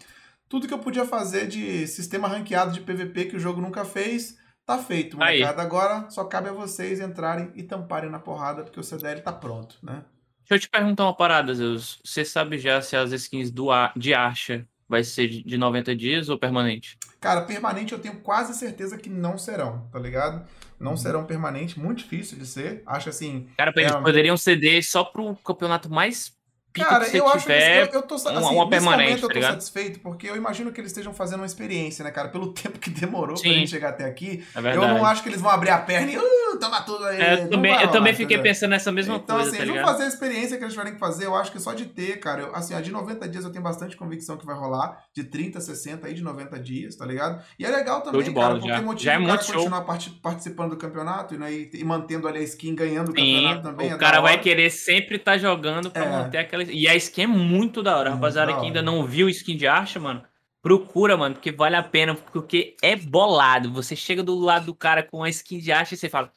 tudo 0.48 0.68
que 0.68 0.74
eu 0.74 0.80
podia 0.80 1.06
fazer 1.06 1.48
de 1.48 1.86
sistema 1.88 2.28
ranqueado 2.28 2.72
de 2.72 2.80
PVP 2.80 3.26
que 3.26 3.36
o 3.36 3.40
jogo 3.40 3.60
nunca 3.60 3.84
fez, 3.84 4.38
tá 4.66 4.78
feito, 4.78 5.18
molecada. 5.18 5.62
Agora 5.62 6.10
só 6.10 6.24
cabe 6.24 6.48
a 6.48 6.54
vocês 6.54 7.02
entrarem 7.02 7.52
e 7.54 7.64
tamparem 7.64 8.10
na 8.10 8.20
porrada, 8.20 8.64
porque 8.64 8.80
o 8.80 8.84
CDL 8.84 9.22
tá 9.22 9.34
pronto, 9.34 9.78
né? 9.84 10.06
Deixa 10.52 10.66
eu 10.66 10.68
te 10.68 10.70
perguntar 10.70 11.06
uma 11.06 11.16
parada, 11.16 11.56
Zeus. 11.56 12.02
Você 12.04 12.26
sabe 12.26 12.58
já 12.58 12.82
se 12.82 12.94
as 12.94 13.14
skins 13.14 13.50
do 13.50 13.70
de 13.96 14.14
Archa 14.14 14.68
vai 14.86 15.02
ser 15.02 15.30
de 15.30 15.58
90 15.58 15.96
dias 15.96 16.28
ou 16.28 16.38
permanente? 16.38 16.98
Cara, 17.22 17.44
permanente 17.44 17.94
eu 17.94 18.00
tenho 18.00 18.16
quase 18.18 18.54
certeza 18.54 18.98
que 18.98 19.10
não 19.10 19.38
serão, 19.38 19.88
tá 19.90 19.98
ligado? 19.98 20.46
Não 20.78 20.92
uhum. 20.92 20.98
serão 20.98 21.26
permanente, 21.26 21.80
muito 21.80 22.00
difícil 22.00 22.38
de 22.38 22.46
ser. 22.46 22.84
Acho 22.86 23.08
assim. 23.08 23.48
Cara, 23.56 23.72
eles 23.78 23.94
é... 23.94 24.02
poderiam 24.02 24.36
ceder 24.36 24.86
só 24.86 25.06
pro 25.06 25.38
campeonato 25.38 25.90
mais 25.90 26.38
Cara, 26.74 27.06
eu 27.16 27.28
acho 27.28 27.46
que 27.46 27.52
eu, 27.52 27.86
eu 27.94 28.02
tô 28.04 28.16
assim, 28.16 28.30
uma, 28.30 28.70
permanente, 28.70 29.22
eu 29.24 29.28
tô 29.28 29.40
tá 29.40 29.50
satisfeito, 29.50 30.00
porque 30.00 30.30
eu 30.30 30.38
imagino 30.38 30.72
que 30.72 30.80
eles 30.80 30.92
estejam 30.92 31.14
fazendo 31.14 31.42
uma 31.42 31.46
experiência, 31.46 32.04
né, 32.04 32.12
cara? 32.12 32.30
Pelo 32.30 32.52
tempo 32.54 32.80
que 32.80 32.90
demorou 32.90 33.36
Sim. 33.36 33.44
pra 33.44 33.52
gente 33.54 33.70
chegar 33.70 33.90
até 33.90 34.06
aqui. 34.06 34.46
É 34.56 34.76
eu 34.76 34.88
não 34.88 35.06
acho 35.06 35.22
que 35.22 35.30
eles 35.30 35.42
vão 35.42 35.52
abrir 35.52 35.70
a 35.70 35.78
perna 35.80 36.12
e 36.12 36.18
uh, 36.18 36.60
toma 36.60 36.82
tudo 36.82 37.06
aí. 37.06 37.20
É, 37.20 37.44
eu 37.44 37.50
também, 37.50 37.82
eu 37.82 37.92
também 37.92 38.14
fiquei 38.14 38.38
pensando 38.38 38.70
nessa 38.70 38.92
mesma 38.92 39.16
então, 39.16 39.36
coisa. 39.36 39.50
Então, 39.50 39.50
assim, 39.50 39.58
tá 39.58 39.64
eles 39.64 39.84
vão 39.84 39.92
fazer 39.92 40.04
a 40.06 40.08
experiência 40.08 40.58
que 40.58 40.64
eles 40.64 40.74
tiverem 40.74 40.94
que 40.94 41.00
fazer. 41.00 41.26
Eu 41.26 41.36
acho 41.36 41.52
que 41.52 41.60
só 41.60 41.74
de 41.74 41.86
ter, 41.86 42.20
cara, 42.20 42.42
eu, 42.42 42.56
assim, 42.56 42.74
a 42.74 42.80
de 42.80 42.92
90 42.92 43.28
dias 43.28 43.44
eu 43.44 43.52
tenho 43.52 43.64
bastante 43.64 43.98
convicção 43.98 44.38
que 44.38 44.46
vai 44.46 44.56
rolar. 44.56 45.04
De 45.14 45.26
30, 45.26 45.60
60 45.60 46.08
aí, 46.08 46.14
de 46.14 46.22
90 46.22 46.58
dias, 46.60 46.96
tá 46.96 47.06
ligado? 47.06 47.44
E 47.60 47.66
é 47.66 47.70
legal 47.70 48.02
também, 48.02 48.24
de 48.24 48.32
bola, 48.32 48.48
cara, 48.48 48.60
porque 48.60 48.70
já. 48.70 48.82
motiva 48.82 49.04
já 49.04 49.14
é 49.14 49.20
o 49.20 49.28
cara 49.28 49.44
continuar 49.44 49.82
participando 50.22 50.70
do 50.72 50.78
campeonato 50.78 51.38
né, 51.38 51.52
e, 51.52 51.70
e, 51.74 51.84
mantendo 51.84 52.28
ali 52.28 52.40
a 52.40 52.44
skin, 52.44 52.76
ganhando 52.76 53.10
o 53.10 53.16
Sim, 53.16 53.34
campeonato 53.34 53.62
também. 53.62 53.92
O 53.92 53.96
é 53.96 53.98
cara 53.98 54.22
vai 54.22 54.40
querer 54.40 54.70
sempre 54.70 55.18
estar 55.18 55.34
tá 55.34 55.38
jogando 55.38 55.92
pra 55.92 56.06
é. 56.06 56.10
manter 56.10 56.38
aquela. 56.38 56.61
E 56.70 56.88
a 56.88 56.96
skin 56.96 57.24
é 57.24 57.28
muito 57.28 57.82
da 57.82 57.98
hora. 57.98 58.12
Rapaziada 58.12 58.54
que 58.54 58.66
ainda 58.66 58.82
não 58.82 59.06
viu 59.06 59.30
skin 59.30 59.56
de 59.56 59.68
Archa, 59.68 60.00
mano, 60.00 60.24
procura, 60.62 61.18
mano, 61.18 61.36
porque 61.36 61.52
vale 61.52 61.76
a 61.76 61.84
pena, 61.84 62.16
porque 62.16 62.76
é 62.82 62.96
bolado. 62.96 63.72
Você 63.74 63.96
chega 63.96 64.22
do 64.22 64.38
lado 64.38 64.68
do 64.68 64.76
cara 64.76 65.04
com 65.04 65.24
a 65.24 65.30
skin 65.30 65.60
de 65.60 65.72
Archa 65.72 65.96
e 65.96 65.98
você 65.98 66.10
fala. 66.10 66.32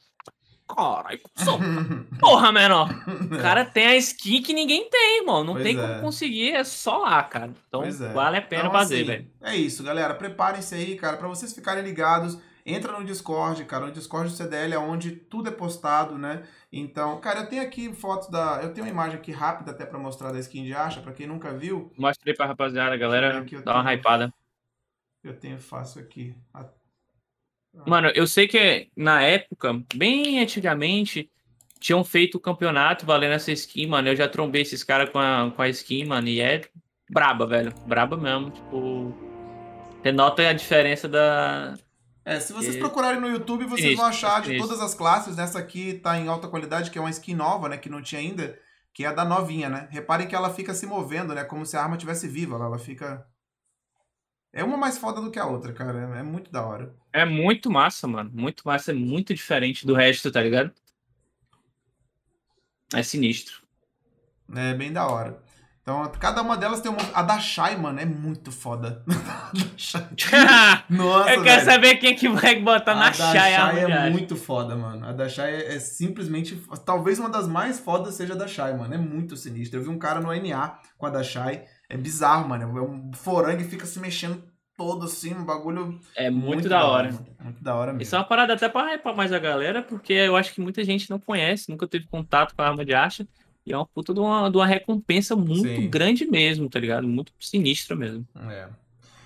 Caralho, 0.67 1.21
porra, 2.19 2.51
menor. 2.51 2.89
O 3.31 3.39
cara 3.39 3.67
tem 3.67 3.87
a 3.87 3.97
skin 3.97 4.41
que 4.43 4.55
ninguém 4.55 4.89
tem, 4.89 5.21
irmão. 5.21 5.45
Não 5.45 5.53
pois 5.53 5.65
tem 5.65 5.79
é. 5.79 5.81
como 5.81 6.01
conseguir, 6.01 6.53
é 6.53 6.65
só 6.65 6.99
lá, 6.99 7.23
cara. 7.23 7.53
Então 7.69 7.85
é. 7.85 7.91
vale 7.91 8.39
a 8.39 8.43
pena 8.43 8.63
então, 8.63 8.73
fazer, 8.73 8.97
assim, 8.97 9.05
velho. 9.05 9.31
É 9.43 9.57
isso, 9.57 9.83
galera. 9.83 10.15
Preparem-se 10.15 10.75
aí, 10.75 10.97
cara, 10.97 11.19
para 11.19 11.29
vocês 11.29 11.53
ficarem 11.53 11.85
ligados. 11.85 12.39
Entra 12.67 12.99
no 12.99 13.05
Discord, 13.05 13.63
cara. 13.67 13.87
O 13.87 13.93
Discord 13.93 14.31
do 14.31 14.35
CDL 14.35 14.73
é 14.73 14.79
onde 14.79 15.11
tudo 15.11 15.51
é 15.51 15.53
postado, 15.53 16.17
né? 16.17 16.45
Então, 16.77 17.21
cara, 17.21 17.41
eu 17.41 17.47
tenho 17.47 17.63
aqui 17.63 17.95
fotos 17.95 18.29
da. 18.29 18.59
Eu 18.61 18.75
tenho 18.75 18.85
uma 18.85 18.91
imagem 18.91 19.17
aqui 19.17 19.31
rápida 19.31 19.71
até 19.71 19.87
para 19.87 19.97
mostrar 19.97 20.33
da 20.33 20.41
skin 20.41 20.65
de 20.65 20.75
acha, 20.75 21.01
para 21.01 21.13
quem 21.13 21.25
nunca 21.25 21.57
viu. 21.57 21.93
Mostrei 21.97 22.35
pra 22.35 22.47
rapaziada, 22.47 22.97
galera. 22.97 23.39
Aqui 23.39 23.55
dá 23.59 23.63
tenho... 23.63 23.77
uma 23.77 23.95
hypada. 23.95 24.35
Eu 25.23 25.39
tenho 25.39 25.57
fácil 25.61 26.01
aqui. 26.01 26.35
Mano, 27.87 28.09
eu 28.09 28.27
sei 28.27 28.49
que 28.49 28.89
na 28.97 29.23
época, 29.23 29.81
bem 29.95 30.43
antigamente, 30.43 31.31
tinham 31.79 32.03
feito 32.03 32.39
o 32.39 32.41
campeonato 32.41 33.07
valendo 33.07 33.35
essa 33.35 33.53
skin, 33.53 33.87
mano. 33.87 34.09
Eu 34.09 34.17
já 34.17 34.29
trombei 34.29 34.63
esses 34.63 34.83
caras 34.83 35.11
com 35.11 35.21
a, 35.21 35.53
com 35.55 35.63
a 35.63 35.69
skin, 35.69 36.07
mano, 36.07 36.27
e 36.27 36.41
é 36.41 36.61
braba, 37.09 37.47
velho. 37.47 37.73
Braba 37.87 38.17
mesmo. 38.17 38.51
Tipo. 38.51 39.15
Você 40.03 40.11
nota 40.11 40.49
a 40.49 40.53
diferença 40.53 41.09
da, 41.09 41.79
é, 42.25 42.41
se 42.41 42.53
vocês 42.53 42.77
procurarem 42.77 43.21
no 43.21 43.29
YouTube, 43.29 43.67
vocês 43.67 43.89
isso, 43.89 43.97
vão 43.97 44.07
achar 44.07 44.41
de 44.41 44.57
todas 44.57 44.81
as 44.81 44.95
classes. 44.95 45.37
Nessa 45.37 45.59
aqui 45.59 45.95
tá 45.95 46.19
em 46.19 46.27
alta 46.27 46.49
qualidade, 46.49 46.91
que 46.91 46.97
é 46.97 47.01
uma 47.01 47.11
skin 47.11 47.35
nova, 47.35 47.69
né? 47.69 47.77
Que 47.77 47.91
não 47.91 48.01
tinha 48.01 48.21
ainda, 48.21 48.59
que 48.95 49.05
é 49.05 49.09
a 49.09 49.13
da 49.13 49.25
novinha, 49.25 49.69
né? 49.69 49.89
Reparem 49.91 50.27
que 50.27 50.35
ela 50.35 50.53
fica 50.53 50.73
se 50.73 50.87
movendo, 50.87 51.35
né? 51.35 51.45
Como 51.45 51.67
se 51.67 51.77
a 51.77 51.83
arma 51.83 51.99
tivesse 51.99 52.27
viva. 52.27 52.57
Ela, 52.57 52.65
ela 52.67 52.79
fica. 52.79 53.27
É 54.53 54.65
uma 54.65 54.77
mais 54.77 54.97
foda 54.97 55.21
do 55.21 55.31
que 55.31 55.39
a 55.39 55.47
outra, 55.47 55.73
cara. 55.75 55.99
É 56.19 56.23
muito 56.23 56.51
da 56.51 56.65
hora. 56.65 56.95
É 57.13 57.27
muito 57.27 57.71
massa, 57.71 58.09
mano. 58.09 58.31
Muito 58.33 58.63
massa, 58.65 58.93
é 58.93 58.95
muito 58.95 59.35
diferente 59.35 59.87
do 59.87 59.95
resto, 59.95 60.33
tá 60.33 60.41
ligado? 60.41 60.73
É 62.95 63.03
sinistro. 63.03 63.63
É 64.55 64.73
bem 64.73 64.93
da 64.93 65.07
hora. 65.07 65.44
Então, 65.85 66.11
cada 66.19 66.41
uma 66.41 66.57
delas 66.57 66.81
tem 66.81 66.91
uma. 66.91 67.03
A 67.13 67.21
da 67.21 67.39
Shai, 67.39 67.77
mano, 67.77 68.01
é 68.01 68.07
muito 68.07 68.51
foda. 68.51 69.03
Nossa, 70.89 71.31
Eu 71.31 71.43
quero 71.43 71.61
velho. 71.61 71.65
saber 71.65 71.97
quem 71.97 72.17
que 72.17 72.27
vai 72.27 72.59
botar 72.59 72.93
a 72.93 72.95
na 72.95 73.13
Shai. 73.13 73.53
A 73.55 73.71
Shai 73.71 73.93
é 73.93 74.11
muito 74.11 74.35
foda, 74.35 74.75
mano. 74.75 75.07
A 75.07 75.13
da 75.13 75.29
Shai 75.29 75.55
é, 75.55 75.75
é, 75.75 75.79
simplesmente. 75.79 76.59
Talvez 76.87 77.19
uma 77.19 77.29
das 77.29 77.47
mais 77.47 77.79
fodas 77.79 78.15
seja 78.15 78.33
a 78.33 78.37
da 78.37 78.49
Shai, 78.49 78.75
mano. 78.75 78.95
É 78.95 78.97
muito 78.97 79.37
sinistro. 79.37 79.79
Eu 79.79 79.85
vi 79.85 79.91
um 79.91 79.99
cara 79.99 80.21
no 80.21 80.35
NA 80.35 80.79
com 80.97 81.05
a 81.05 81.11
da 81.11 81.23
Shai. 81.23 81.65
É 81.87 81.99
bizarro, 81.99 82.49
mano. 82.49 82.79
É 82.79 82.83
um 82.83 83.13
forangue 83.13 83.65
fica 83.65 83.85
se 83.85 84.01
mexendo 84.01 84.43
todo 84.79 85.05
assim, 85.05 85.35
um 85.35 85.45
bagulho. 85.45 86.01
É 86.17 86.31
muito, 86.31 86.47
muito 86.47 86.69
da, 86.71 86.83
hora. 86.83 87.09
hora 87.09 87.27
muito 87.43 87.63
da 87.63 87.75
hora 87.75 87.93
mesmo. 87.93 88.03
Isso 88.05 88.17
é 88.17 88.19
uma 88.19 88.25
parada 88.25 88.55
até 88.55 88.71
pra 88.71 88.95
hypar 88.95 89.15
mais 89.15 89.35
a 89.35 89.39
galera, 89.39 89.83
porque 89.83 90.15
eu 90.15 90.35
acho 90.35 90.55
que 90.55 90.63
muita 90.63 90.83
gente 90.83 91.11
não 91.11 91.19
conhece, 91.19 91.71
nunca 91.71 91.87
teve 91.87 92.07
contato 92.07 92.55
com 92.55 92.63
a 92.63 92.69
arma 92.69 92.87
de 92.87 92.95
acha. 92.95 93.29
E 93.67 93.73
é 93.73 93.77
uma 93.77 93.87
puta 93.87 94.13
de 94.13 94.21
uma, 94.21 94.51
de 94.51 94.57
uma 94.57 94.67
recompensa 94.67 95.35
muito 95.35 95.69
Sim. 95.69 95.89
grande 95.89 96.27
mesmo, 96.27 96.69
tá 96.69 96.79
ligado? 96.79 97.07
Muito 97.07 97.33
sinistra 97.41 97.97
mesmo. 97.97 98.27
É. 98.51 98.69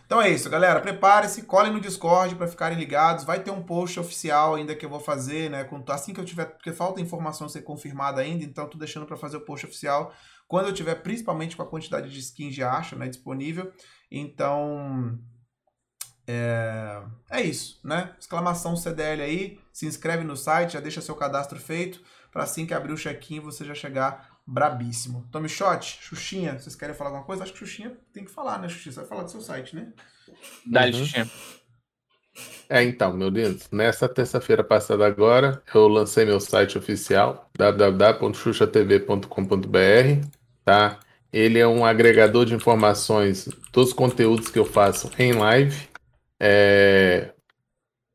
Então 0.06 0.22
é 0.22 0.30
isso, 0.30 0.48
galera. 0.48 0.80
Prepare-se, 0.80 1.42
colhem 1.42 1.72
no 1.72 1.80
Discord 1.80 2.34
para 2.36 2.46
ficarem 2.46 2.78
ligados. 2.78 3.24
Vai 3.24 3.40
ter 3.40 3.50
um 3.50 3.62
post 3.62 4.00
oficial 4.00 4.54
ainda 4.54 4.74
que 4.74 4.86
eu 4.86 4.88
vou 4.88 5.00
fazer, 5.00 5.50
né? 5.50 5.68
Assim 5.88 6.14
que 6.14 6.20
eu 6.20 6.24
tiver, 6.24 6.46
porque 6.46 6.72
falta 6.72 7.00
informação 7.00 7.48
ser 7.48 7.60
confirmada 7.62 8.20
ainda, 8.22 8.42
então 8.42 8.66
tô 8.66 8.78
deixando 8.78 9.04
para 9.04 9.18
fazer 9.18 9.36
o 9.36 9.42
post 9.42 9.66
oficial 9.66 10.14
quando 10.46 10.68
eu 10.68 10.72
tiver, 10.72 10.94
principalmente 10.94 11.54
com 11.54 11.62
a 11.62 11.66
quantidade 11.66 12.10
de 12.10 12.18
skins 12.18 12.54
de 12.54 12.62
acha, 12.62 12.96
né, 12.96 13.06
disponível. 13.06 13.70
Então 14.10 15.18
é, 16.26 17.02
é 17.30 17.42
isso, 17.42 17.78
né? 17.84 18.14
Exclamação 18.18 18.76
CDL 18.76 19.22
aí, 19.22 19.60
se 19.72 19.86
inscreve 19.86 20.24
no 20.24 20.36
site, 20.36 20.72
já 20.72 20.80
deixa 20.80 21.02
seu 21.02 21.14
cadastro 21.14 21.58
feito 21.58 22.00
para 22.30 22.42
assim 22.42 22.66
que 22.66 22.74
abrir 22.74 22.92
o 22.92 22.98
check-in 22.98 23.40
você 23.40 23.64
já 23.64 23.74
chegar 23.74 24.27
brabíssimo. 24.48 25.28
Tome 25.30 25.48
shot, 25.48 25.98
Xuxinha, 26.00 26.58
vocês 26.58 26.74
querem 26.74 26.94
falar 26.94 27.10
alguma 27.10 27.26
coisa? 27.26 27.42
Acho 27.42 27.52
que 27.52 27.58
Xuxinha 27.58 27.92
tem 28.14 28.24
que 28.24 28.30
falar, 28.30 28.58
né, 28.58 28.66
Xuxinha? 28.68 28.94
Você 28.94 29.00
vai 29.00 29.08
falar 29.08 29.24
do 29.24 29.30
seu 29.30 29.42
site, 29.42 29.76
né? 29.76 29.92
Dá, 30.64 30.86
uhum. 30.86 30.94
Xuxinha. 30.94 31.30
É, 32.68 32.82
então, 32.82 33.12
meu 33.12 33.30
Deus, 33.30 33.68
nessa 33.70 34.08
terça-feira 34.08 34.64
passada 34.64 35.06
agora, 35.06 35.62
eu 35.74 35.86
lancei 35.86 36.24
meu 36.24 36.40
site 36.40 36.78
oficial, 36.78 37.50
www.xuxatv.com.br, 37.58 40.26
tá? 40.64 40.98
Ele 41.30 41.58
é 41.58 41.66
um 41.66 41.84
agregador 41.84 42.46
de 42.46 42.54
informações 42.54 43.50
dos 43.70 43.92
conteúdos 43.92 44.48
que 44.48 44.58
eu 44.58 44.64
faço 44.64 45.10
em 45.18 45.32
live. 45.32 45.88
É... 46.40 47.32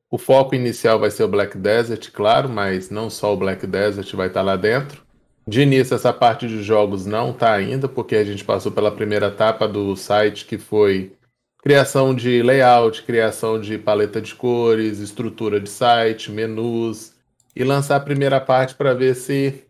O 0.09 0.17
foco 0.17 0.55
inicial 0.55 0.99
vai 0.99 1.11
ser 1.11 1.23
o 1.23 1.27
Black 1.27 1.57
Desert, 1.57 2.11
claro, 2.11 2.49
mas 2.49 2.89
não 2.89 3.09
só 3.09 3.34
o 3.34 3.38
Black 3.38 3.67
Desert 3.67 4.15
vai 4.15 4.27
estar 4.27 4.41
lá 4.41 4.55
dentro. 4.55 5.03
De 5.45 5.61
início, 5.61 5.95
essa 5.95 6.13
parte 6.13 6.47
de 6.47 6.63
jogos 6.63 7.05
não 7.05 7.31
está 7.31 7.53
ainda, 7.53 7.87
porque 7.89 8.15
a 8.15 8.23
gente 8.23 8.43
passou 8.45 8.71
pela 8.71 8.91
primeira 8.91 9.27
etapa 9.27 9.67
do 9.67 9.95
site, 9.95 10.45
que 10.45 10.57
foi 10.57 11.13
criação 11.61 12.15
de 12.15 12.41
layout, 12.41 13.03
criação 13.03 13.59
de 13.59 13.77
paleta 13.77 14.21
de 14.21 14.33
cores, 14.35 14.99
estrutura 14.99 15.59
de 15.59 15.69
site, 15.69 16.31
menus, 16.31 17.13
e 17.55 17.63
lançar 17.63 17.97
a 17.97 17.99
primeira 17.99 18.39
parte 18.39 18.75
para 18.75 18.93
ver 18.93 19.15
se 19.15 19.63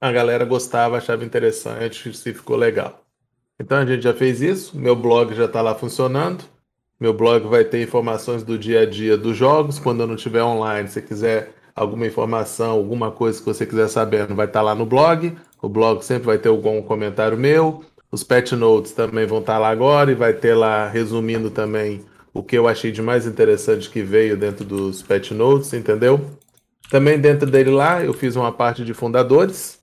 a 0.00 0.10
galera 0.10 0.44
gostava, 0.44 0.96
achava 0.96 1.24
interessante, 1.24 2.14
se 2.14 2.32
ficou 2.32 2.56
legal. 2.56 3.04
Então 3.60 3.78
a 3.78 3.86
gente 3.86 4.02
já 4.02 4.14
fez 4.14 4.40
isso, 4.40 4.76
meu 4.78 4.94
blog 4.94 5.34
já 5.34 5.44
está 5.46 5.60
lá 5.60 5.74
funcionando. 5.74 6.44
Meu 7.00 7.14
blog 7.14 7.46
vai 7.46 7.64
ter 7.64 7.80
informações 7.82 8.42
do 8.42 8.58
dia 8.58 8.80
a 8.80 8.86
dia 8.86 9.16
dos 9.16 9.36
jogos. 9.36 9.78
Quando 9.78 10.00
eu 10.00 10.06
não 10.06 10.16
estiver 10.16 10.42
online, 10.42 10.88
se 10.88 11.00
quiser 11.00 11.52
alguma 11.78 12.06
informação, 12.06 12.72
alguma 12.72 13.10
coisa 13.10 13.38
que 13.38 13.46
você 13.46 13.64
quiser 13.64 13.88
saber, 13.88 14.26
vai 14.26 14.46
estar 14.46 14.60
tá 14.60 14.62
lá 14.62 14.74
no 14.74 14.84
blog. 14.84 15.36
O 15.62 15.68
blog 15.68 16.04
sempre 16.04 16.26
vai 16.26 16.38
ter 16.38 16.48
algum 16.48 16.82
comentário 16.82 17.38
meu. 17.38 17.84
Os 18.10 18.24
pet 18.24 18.56
notes 18.56 18.92
também 18.92 19.26
vão 19.26 19.38
estar 19.38 19.54
tá 19.54 19.58
lá 19.58 19.68
agora 19.68 20.10
e 20.10 20.14
vai 20.14 20.32
ter 20.32 20.54
lá 20.54 20.88
resumindo 20.88 21.50
também 21.50 22.04
o 22.34 22.42
que 22.42 22.56
eu 22.56 22.66
achei 22.66 22.90
de 22.90 23.00
mais 23.00 23.26
interessante 23.26 23.90
que 23.90 24.02
veio 24.02 24.36
dentro 24.36 24.64
dos 24.64 25.02
pet 25.02 25.32
notes, 25.32 25.72
entendeu? 25.72 26.20
Também 26.90 27.18
dentro 27.18 27.50
dele 27.50 27.70
lá 27.70 28.02
eu 28.02 28.12
fiz 28.12 28.34
uma 28.34 28.50
parte 28.50 28.84
de 28.84 28.94
fundadores. 28.94 29.78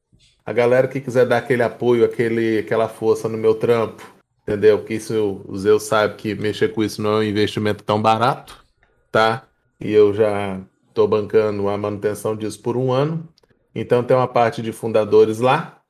A 0.46 0.52
galera 0.52 0.88
que 0.88 1.00
quiser 1.00 1.26
dar 1.26 1.38
aquele 1.38 1.64
apoio, 1.64 2.06
aquele, 2.06 2.60
aquela 2.60 2.88
força 2.88 3.30
no 3.30 3.38
meu 3.38 3.56
trampo, 3.56 4.04
entendeu? 4.44 4.84
Que 4.84 4.96
isso 4.96 5.42
o 5.48 5.58
Zeus 5.58 5.84
sabe 5.84 6.16
que 6.16 6.36
mexer 6.36 6.70
com 6.70 6.84
isso 6.84 7.02
não 7.02 7.14
é 7.14 7.18
um 7.18 7.24
investimento 7.24 7.84
tão 7.84 8.02
barato, 8.02 8.64
tá? 9.12 9.44
E 9.80 9.92
eu 9.92 10.14
já 10.14 10.60
Estou 10.96 11.10
bancando 11.10 11.68
a 11.68 11.78
manutenção 11.78 12.38
disso 12.38 12.62
por 12.62 12.78
um 12.78 12.90
ano. 12.90 13.28
Então 13.76 14.02
tem 14.02 14.16
uma 14.16 14.30
parte 14.30 14.62
de 14.62 14.72
fundadores 14.72 15.40
lá 15.42 15.82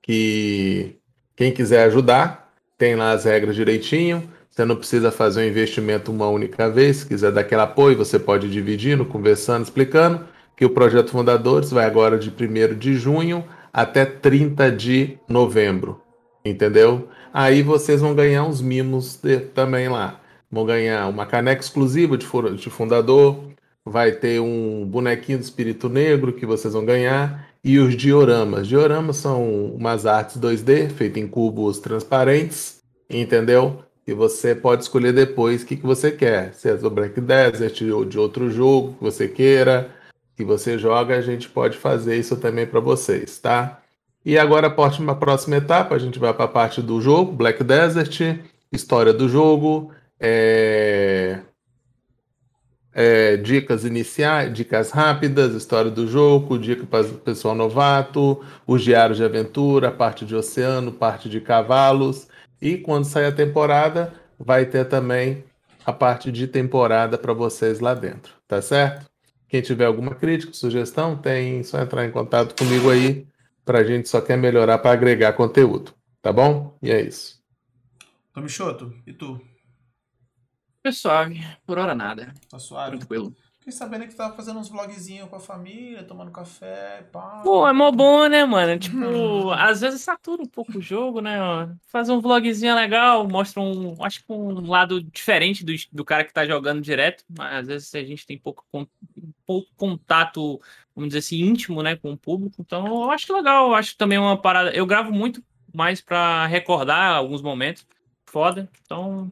que 0.00 0.94
quem 1.34 1.50
quiser 1.50 1.82
ajudar 1.86 2.52
tem 2.78 2.94
lá 2.94 3.10
as 3.10 3.24
regras 3.24 3.56
direitinho. 3.56 4.30
Você 4.48 4.64
não 4.64 4.76
precisa 4.76 5.10
fazer 5.10 5.40
um 5.40 5.48
investimento 5.48 6.12
uma 6.12 6.28
única 6.28 6.70
vez. 6.70 6.98
Se 6.98 7.06
quiser 7.06 7.32
dar 7.32 7.40
aquele 7.40 7.62
apoio, 7.62 7.96
você 7.96 8.16
pode 8.16 8.48
dividindo, 8.48 9.04
conversando, 9.04 9.64
explicando 9.64 10.24
que 10.56 10.64
o 10.64 10.70
projeto 10.70 11.10
Fundadores 11.10 11.72
vai 11.72 11.84
agora 11.84 12.16
de 12.16 12.30
1 12.30 12.78
de 12.78 12.94
junho 12.94 13.44
até 13.72 14.04
30 14.04 14.70
de 14.70 15.18
novembro. 15.28 16.00
Entendeu? 16.44 17.08
Aí 17.34 17.60
vocês 17.60 18.00
vão 18.00 18.14
ganhar 18.14 18.44
uns 18.44 18.62
mimos 18.62 19.16
de, 19.16 19.40
também 19.40 19.88
lá. 19.88 20.20
Vão 20.48 20.64
ganhar 20.64 21.08
uma 21.08 21.26
caneca 21.26 21.60
exclusiva 21.60 22.16
de, 22.16 22.24
de 22.56 22.70
fundador, 22.70 23.51
vai 23.84 24.12
ter 24.12 24.40
um 24.40 24.86
bonequinho 24.86 25.38
do 25.38 25.44
espírito 25.44 25.88
negro 25.88 26.32
que 26.32 26.46
vocês 26.46 26.74
vão 26.74 26.84
ganhar 26.84 27.48
e 27.64 27.78
os 27.78 27.96
dioramas. 27.96 28.66
Dioramas 28.66 29.16
são 29.16 29.74
umas 29.74 30.06
artes 30.06 30.38
2D 30.38 30.90
feitas 30.90 31.22
em 31.22 31.26
cubos 31.26 31.78
transparentes, 31.78 32.80
entendeu? 33.08 33.82
E 34.06 34.12
você 34.12 34.54
pode 34.54 34.82
escolher 34.82 35.12
depois 35.12 35.62
o 35.62 35.66
que, 35.66 35.76
que 35.76 35.86
você 35.86 36.10
quer, 36.10 36.54
se 36.54 36.68
é 36.68 36.76
do 36.76 36.90
Black 36.90 37.20
Desert 37.20 37.82
ou 37.92 38.04
de 38.04 38.18
outro 38.18 38.50
jogo 38.50 38.94
que 38.94 39.04
você 39.04 39.28
queira, 39.28 39.90
que 40.36 40.44
você 40.44 40.76
joga, 40.76 41.16
a 41.16 41.20
gente 41.20 41.48
pode 41.48 41.76
fazer 41.78 42.16
isso 42.16 42.36
também 42.36 42.66
para 42.66 42.80
vocês, 42.80 43.38
tá? 43.38 43.80
E 44.24 44.38
agora, 44.38 44.68
a 44.68 45.14
próxima 45.14 45.56
etapa, 45.56 45.94
a 45.94 45.98
gente 45.98 46.18
vai 46.18 46.32
para 46.32 46.44
a 46.44 46.48
parte 46.48 46.80
do 46.80 47.00
jogo, 47.00 47.32
Black 47.32 47.62
Desert, 47.62 48.40
história 48.72 49.12
do 49.12 49.28
jogo, 49.28 49.92
é 50.18 51.40
é, 52.94 53.36
dicas 53.36 53.84
iniciais, 53.84 54.52
dicas 54.52 54.90
rápidas, 54.90 55.54
história 55.54 55.90
do 55.90 56.06
jogo, 56.06 56.58
dica 56.58 56.84
para 56.84 57.06
o 57.06 57.18
pessoal 57.18 57.54
novato, 57.54 58.44
os 58.66 58.82
diários 58.82 59.18
de 59.18 59.24
aventura, 59.24 59.90
parte 59.90 60.24
de 60.24 60.34
oceano, 60.34 60.92
parte 60.92 61.28
de 61.28 61.40
cavalos. 61.40 62.28
E 62.60 62.76
quando 62.76 63.04
sair 63.04 63.26
a 63.26 63.32
temporada, 63.32 64.12
vai 64.38 64.66
ter 64.66 64.84
também 64.84 65.44
a 65.84 65.92
parte 65.92 66.30
de 66.30 66.46
temporada 66.46 67.18
para 67.18 67.32
vocês 67.32 67.80
lá 67.80 67.94
dentro, 67.94 68.34
tá 68.46 68.60
certo? 68.62 69.10
Quem 69.48 69.60
tiver 69.60 69.84
alguma 69.84 70.14
crítica, 70.14 70.52
sugestão, 70.52 71.16
tem 71.16 71.62
só 71.62 71.80
entrar 71.80 72.06
em 72.06 72.10
contato 72.10 72.54
comigo 72.54 72.90
aí, 72.90 73.26
para 73.64 73.80
a 73.80 73.84
gente 73.84 74.08
só 74.08 74.20
quer 74.20 74.36
melhorar 74.36 74.78
para 74.78 74.92
agregar 74.92 75.32
conteúdo, 75.34 75.92
tá 76.20 76.32
bom? 76.32 76.76
E 76.82 76.90
é 76.90 77.00
isso. 77.00 77.40
Tomichoto, 78.32 78.94
e 79.06 79.12
tu? 79.12 79.40
Foi 80.82 80.92
suave, 80.92 81.40
por 81.64 81.78
hora 81.78 81.94
nada. 81.94 82.34
Tá 82.50 82.58
suave? 82.58 82.98
Tranquilo. 82.98 83.34
Fiquei 83.62 83.72
sabendo 83.72 84.02
que 84.02 84.08
tu 84.08 84.16
tava 84.16 84.34
fazendo 84.34 84.58
uns 84.58 84.68
vlogzinhos 84.68 85.28
com 85.28 85.36
a 85.36 85.40
família, 85.40 86.02
tomando 86.02 86.32
café, 86.32 87.06
pá. 87.12 87.42
Pô, 87.44 87.68
é 87.68 87.72
mó 87.72 87.92
bom, 87.92 88.26
né, 88.26 88.44
mano? 88.44 88.76
Tipo, 88.82 88.96
hum. 88.96 89.52
às 89.52 89.80
vezes 89.80 90.00
satura 90.00 90.42
um 90.42 90.46
pouco 90.46 90.78
o 90.78 90.82
jogo, 90.82 91.20
né? 91.20 91.38
Fazer 91.86 92.10
um 92.10 92.20
vlogzinho 92.20 92.74
legal, 92.74 93.28
mostra 93.28 93.62
um, 93.62 93.94
acho 94.04 94.24
que 94.24 94.32
um 94.32 94.66
lado 94.66 95.00
diferente 95.00 95.64
do, 95.64 95.72
do 95.92 96.04
cara 96.04 96.24
que 96.24 96.32
tá 96.32 96.44
jogando 96.44 96.80
direto, 96.80 97.24
mas 97.28 97.60
às 97.60 97.66
vezes 97.68 97.94
a 97.94 98.02
gente 98.02 98.26
tem 98.26 98.36
pouco, 98.36 98.64
pouco 99.46 99.68
contato, 99.76 100.60
vamos 100.92 101.10
dizer 101.10 101.20
assim, 101.20 101.40
íntimo, 101.42 101.84
né, 101.84 101.94
com 101.94 102.10
o 102.10 102.18
público. 102.18 102.56
Então, 102.58 103.04
eu 103.04 103.10
acho 103.12 103.32
legal, 103.32 103.68
eu 103.68 103.74
acho 103.76 103.96
também 103.96 104.18
uma 104.18 104.36
parada. 104.36 104.72
Eu 104.72 104.86
gravo 104.86 105.12
muito 105.12 105.40
mais 105.72 106.00
para 106.00 106.48
recordar 106.48 107.14
alguns 107.14 107.40
momentos. 107.40 107.86
Foda. 108.26 108.68
Então, 108.84 109.30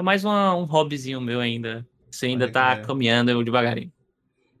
é 0.00 0.02
mais 0.02 0.24
uma, 0.24 0.54
um 0.54 0.64
hobbyzinho 0.64 1.20
meu 1.20 1.40
ainda. 1.40 1.86
Você 2.10 2.26
ainda 2.26 2.46
Pode 2.46 2.52
tá 2.52 2.74
crer. 2.74 2.86
caminhando 2.86 3.44
devagarinho. 3.44 3.92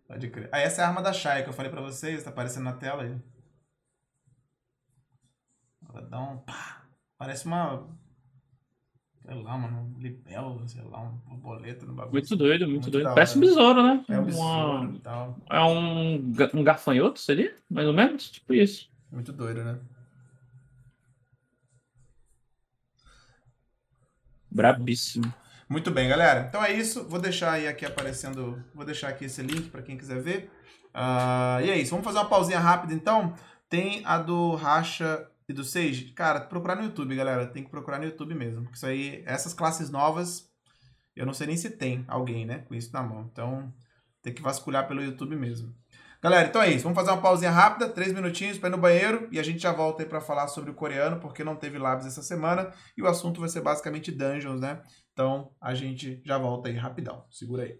Pode 0.06 0.28
crer. 0.28 0.48
Ah, 0.52 0.60
essa 0.60 0.82
é 0.82 0.84
a 0.84 0.88
arma 0.88 1.02
da 1.02 1.12
Shai 1.12 1.42
que 1.42 1.48
eu 1.48 1.52
falei 1.52 1.70
pra 1.70 1.80
vocês, 1.80 2.22
tá 2.22 2.30
aparecendo 2.30 2.64
na 2.64 2.74
tela 2.74 3.02
aí. 3.02 3.16
Ela 5.88 6.02
dá 6.02 6.20
um. 6.20 6.38
Pá, 6.38 6.84
parece 7.18 7.46
uma. 7.46 7.88
Sei 9.24 9.34
lá, 9.34 9.56
mano, 9.56 9.94
um 9.96 10.00
libelo, 10.00 10.66
sei 10.68 10.82
lá, 10.82 11.00
um 11.00 11.16
borboleta 11.28 11.84
no 11.86 11.94
bagulho. 11.94 12.12
Muito 12.12 12.36
doido, 12.36 12.62
muito, 12.62 12.72
muito 12.72 12.90
doido. 12.90 13.14
Parece 13.14 13.36
um 13.36 13.40
besouro, 13.40 13.82
né? 13.82 14.04
É 14.08 14.18
um 14.18 14.24
besouro 14.24 14.80
uma... 14.80 14.94
e 14.94 14.98
tal. 15.00 15.36
É 15.50 15.60
um, 15.60 16.14
um 16.54 16.64
gafanhoto, 16.64 17.18
seria? 17.18 17.54
Mais 17.68 17.86
ou 17.86 17.92
menos? 17.92 18.30
Tipo 18.30 18.54
isso. 18.54 18.90
Muito 19.10 19.32
doido, 19.32 19.64
né? 19.64 19.78
Brabíssimo. 24.50 25.32
Muito 25.68 25.90
bem, 25.90 26.08
galera. 26.08 26.46
Então 26.48 26.64
é 26.64 26.72
isso. 26.72 27.06
Vou 27.08 27.20
deixar 27.20 27.52
aí 27.52 27.68
aqui 27.68 27.86
aparecendo. 27.86 28.62
Vou 28.74 28.84
deixar 28.84 29.08
aqui 29.08 29.26
esse 29.26 29.40
link 29.42 29.70
para 29.70 29.82
quem 29.82 29.96
quiser 29.96 30.20
ver. 30.20 30.50
Uh, 30.94 31.64
e 31.64 31.70
é 31.70 31.78
isso. 31.78 31.90
Vamos 31.92 32.04
fazer 32.04 32.18
uma 32.18 32.28
pausinha 32.28 32.58
rápida 32.58 32.92
então. 32.92 33.34
Tem 33.68 34.02
a 34.04 34.18
do 34.18 34.56
Racha 34.56 35.26
e 35.48 35.52
do 35.52 35.64
Sage. 35.64 36.12
Cara, 36.12 36.40
procurar 36.40 36.74
no 36.74 36.82
YouTube, 36.82 37.14
galera. 37.14 37.46
Tem 37.46 37.62
que 37.62 37.70
procurar 37.70 37.98
no 37.98 38.04
YouTube 38.04 38.34
mesmo. 38.34 38.62
Porque 38.62 38.76
isso 38.76 38.86
aí, 38.86 39.22
essas 39.24 39.54
classes 39.54 39.90
novas, 39.90 40.50
eu 41.14 41.24
não 41.24 41.32
sei 41.32 41.46
nem 41.46 41.56
se 41.56 41.70
tem 41.70 42.04
alguém, 42.08 42.44
né, 42.44 42.58
com 42.66 42.74
isso 42.74 42.92
na 42.92 43.02
mão. 43.02 43.28
Então, 43.30 43.72
tem 44.22 44.32
que 44.32 44.42
vasculhar 44.42 44.88
pelo 44.88 45.02
YouTube 45.02 45.36
mesmo. 45.36 45.74
Galera, 46.22 46.48
então 46.48 46.62
é 46.62 46.70
isso. 46.70 46.82
Vamos 46.82 46.98
fazer 46.98 47.10
uma 47.10 47.22
pausinha 47.22 47.50
rápida, 47.50 47.88
três 47.88 48.12
minutinhos 48.12 48.58
para 48.58 48.68
ir 48.68 48.72
no 48.72 48.78
banheiro 48.78 49.26
e 49.32 49.40
a 49.40 49.42
gente 49.42 49.60
já 49.60 49.72
volta 49.72 50.02
aí 50.02 50.08
para 50.08 50.20
falar 50.20 50.48
sobre 50.48 50.70
o 50.70 50.74
coreano, 50.74 51.18
porque 51.18 51.42
não 51.42 51.56
teve 51.56 51.78
labs 51.78 52.06
essa 52.06 52.22
semana 52.22 52.72
e 52.94 53.02
o 53.02 53.08
assunto 53.08 53.40
vai 53.40 53.48
ser 53.48 53.62
basicamente 53.62 54.12
dungeons, 54.12 54.60
né? 54.60 54.82
Então 55.14 55.50
a 55.60 55.74
gente 55.74 56.22
já 56.26 56.36
volta 56.36 56.68
aí 56.68 56.76
rapidão. 56.76 57.24
Segura 57.30 57.62
aí. 57.62 57.78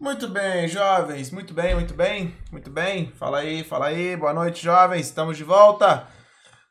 Muito 0.00 0.26
bem, 0.26 0.66
jovens. 0.66 1.30
Muito 1.30 1.52
bem, 1.52 1.74
muito 1.74 1.94
bem, 1.94 2.34
muito 2.50 2.70
bem. 2.70 3.12
Fala 3.12 3.38
aí, 3.40 3.62
fala 3.62 3.86
aí. 3.88 4.16
Boa 4.16 4.32
noite, 4.32 4.64
jovens. 4.64 5.06
Estamos 5.06 5.36
de 5.36 5.44
volta. 5.44 6.08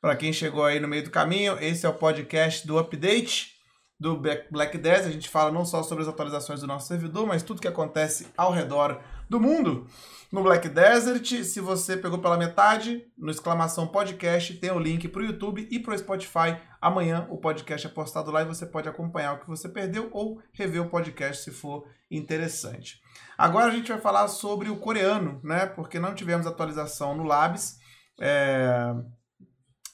Para 0.01 0.15
quem 0.15 0.33
chegou 0.33 0.65
aí 0.65 0.79
no 0.79 0.87
meio 0.87 1.03
do 1.03 1.11
caminho, 1.11 1.55
esse 1.61 1.85
é 1.85 1.89
o 1.89 1.93
podcast 1.93 2.65
do 2.65 2.79
Update. 2.79 3.51
do 3.99 4.17
Black 4.17 4.75
10. 4.79 5.05
A 5.05 5.11
gente 5.11 5.29
fala 5.29 5.51
não 5.51 5.63
só 5.63 5.83
sobre 5.83 6.01
as 6.03 6.09
atualizações 6.09 6.59
do 6.61 6.65
nosso 6.65 6.87
servidor, 6.87 7.27
mas 7.27 7.43
tudo 7.43 7.61
que 7.61 7.67
acontece 7.67 8.27
ao 8.35 8.51
redor 8.51 8.99
do 9.31 9.39
mundo. 9.39 9.87
No 10.29 10.43
Black 10.43 10.67
Desert, 10.67 11.43
se 11.43 11.59
você 11.61 11.95
pegou 11.95 12.19
pela 12.19 12.37
metade, 12.37 13.05
no 13.17 13.31
exclamação 13.31 13.87
podcast, 13.87 14.53
tem 14.55 14.71
o 14.71 14.79
link 14.79 15.07
para 15.07 15.21
o 15.21 15.25
YouTube 15.25 15.67
e 15.71 15.79
para 15.79 15.93
o 15.93 15.97
Spotify. 15.97 16.57
Amanhã 16.81 17.27
o 17.29 17.37
podcast 17.37 17.87
é 17.87 17.89
postado 17.89 18.29
lá 18.29 18.41
e 18.41 18.45
você 18.45 18.65
pode 18.65 18.89
acompanhar 18.89 19.33
o 19.33 19.39
que 19.39 19.47
você 19.47 19.69
perdeu 19.69 20.09
ou 20.11 20.41
rever 20.53 20.81
o 20.81 20.89
podcast 20.89 21.43
se 21.43 21.51
for 21.51 21.85
interessante. 22.09 23.01
Agora 23.37 23.71
a 23.71 23.75
gente 23.75 23.89
vai 23.89 24.01
falar 24.01 24.27
sobre 24.27 24.69
o 24.69 24.77
coreano, 24.77 25.39
né? 25.43 25.65
Porque 25.65 25.97
não 25.97 26.13
tivemos 26.13 26.45
atualização 26.45 27.15
no 27.15 27.23
Labs. 27.23 27.77
É... 28.19 28.93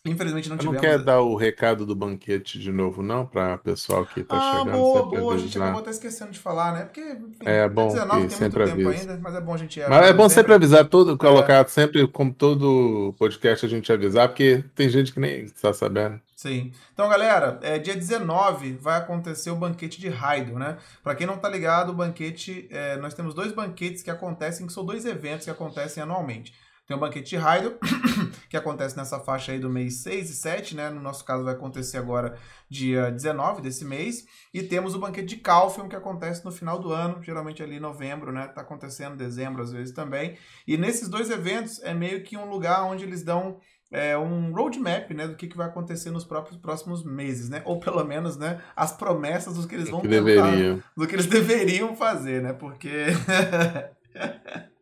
Infelizmente 0.08 0.50
não 0.50 0.58
tivemos. 0.58 0.82
Não 0.82 0.90
quer 0.90 1.00
dar 1.00 1.22
o 1.22 1.36
recado 1.36 1.86
do 1.86 1.96
banquete 1.96 2.60
de 2.60 2.72
novo, 2.72 3.02
não, 3.02 3.26
para 3.26 3.58
pessoal 3.58 4.06
que 4.06 4.22
está 4.22 4.38
ah, 4.38 4.58
chegando? 4.60 4.78
Boa, 4.78 5.06
boa, 5.06 5.36
a 5.36 5.38
gente 5.38 5.58
acabou 5.58 5.82
até 5.82 5.92
esquecendo 5.92 6.32
de 6.32 6.40
falar, 6.40 6.74
né? 6.74 6.86
Porque 6.86 7.02
enfim, 7.02 7.38
é 7.46 7.68
bom 7.68 7.88
19 7.88 8.28
tem 8.28 8.40
muito 8.40 8.66
tempo 8.66 8.90
ainda, 8.90 9.20
mas 9.22 9.36
é 9.36 9.42
bom 9.42 9.54
a 9.54 9.58
gente. 9.58 9.80
Mas 9.88 10.08
é 10.08 10.14
bom 10.14 10.30
sempre 10.30 10.54
avisar 10.54 10.86
tudo, 10.86 11.18
colocar 11.18 11.66
é. 11.66 11.68
sempre, 11.68 12.08
como 12.08 12.34
todo 12.34 13.14
podcast, 13.18 13.66
a 13.66 13.70
gente 13.70 13.92
avisar, 13.92 14.28
porque 14.30 14.64
tem 14.76 14.90
gente 14.90 15.14
que 15.14 15.20
nem 15.20 15.44
está 15.44 15.74
sabendo. 15.74 16.20
Sim. 16.38 16.72
Então, 16.94 17.10
galera, 17.10 17.60
é, 17.64 17.80
dia 17.80 17.96
19 17.96 18.74
vai 18.74 19.00
acontecer 19.00 19.50
o 19.50 19.56
banquete 19.56 20.00
de 20.00 20.08
Raido, 20.08 20.60
né? 20.60 20.78
Para 21.04 21.16
quem 21.16 21.26
não 21.26 21.36
tá 21.36 21.50
ligado, 21.50 21.90
o 21.90 21.94
banquete, 21.94 22.68
é, 22.70 22.96
nós 22.98 23.16
temos 23.16 23.34
dois 23.34 23.52
banquetes 23.52 24.04
que 24.04 24.12
acontecem, 24.12 24.68
que 24.68 24.72
são 24.72 24.86
dois 24.86 25.04
eventos 25.04 25.46
que 25.46 25.52
acontecem 25.52 26.04
anualmente. 26.04 26.54
Tem 26.88 26.96
o 26.96 27.00
banquete 27.00 27.36
de 27.36 27.42
que 28.50 28.56
acontece 28.56 28.96
nessa 28.96 29.20
faixa 29.20 29.52
aí 29.52 29.60
do 29.60 29.70
mês 29.70 29.96
6 29.96 30.30
e 30.30 30.34
7, 30.34 30.76
né? 30.76 30.90
No 30.90 31.02
nosso 31.02 31.26
caso 31.26 31.44
vai 31.44 31.54
acontecer 31.54 31.98
agora 31.98 32.38
dia 32.70 33.12
19 33.12 33.62
desse 33.62 33.84
mês. 33.84 34.26
E 34.54 34.64
temos 34.64 34.96
o 34.96 35.00
banquete 35.00 35.28
de 35.28 35.36
Calfium, 35.36 35.90
que 35.90 35.98
acontece 35.98 36.46
no 36.46 36.52
final 36.52 36.80
do 36.80 36.94
ano, 36.94 37.22
geralmente 37.22 37.62
ali 37.62 37.76
em 37.76 37.82
novembro, 37.82 38.32
né? 38.32 38.48
Tá 38.48 38.62
acontecendo 38.62 39.16
em 39.16 39.18
dezembro 39.18 39.62
às 39.62 39.74
vezes 39.74 39.94
também. 39.94 40.38
E 40.66 40.78
nesses 40.78 41.10
dois 41.10 41.30
eventos 41.30 41.84
é 41.84 41.94
meio 41.94 42.24
que 42.24 42.38
um 42.38 42.50
lugar 42.50 42.84
onde 42.86 43.04
eles 43.04 43.22
dão 43.22 43.60
é, 43.92 44.18
um 44.18 44.54
roadmap 44.54 45.12
né, 45.12 45.28
do 45.28 45.36
que, 45.36 45.48
que 45.48 45.58
vai 45.58 45.68
acontecer 45.68 46.10
nos 46.12 46.24
próprios 46.24 46.58
próximos 46.58 47.04
meses, 47.04 47.50
né? 47.50 47.62
Ou 47.66 47.82
pelo 47.82 48.04
menos 48.06 48.38
né, 48.38 48.62
as 48.74 48.94
promessas 48.94 49.56
do 49.56 49.68
que 49.68 49.76
eles 49.76 49.90
vão 49.90 50.00
que 50.00 50.08
tentar, 50.08 50.54
do 50.96 51.06
que 51.06 51.16
eles 51.16 51.26
deveriam 51.28 51.94
fazer, 51.98 52.42
né? 52.42 52.54
Porque 52.54 53.08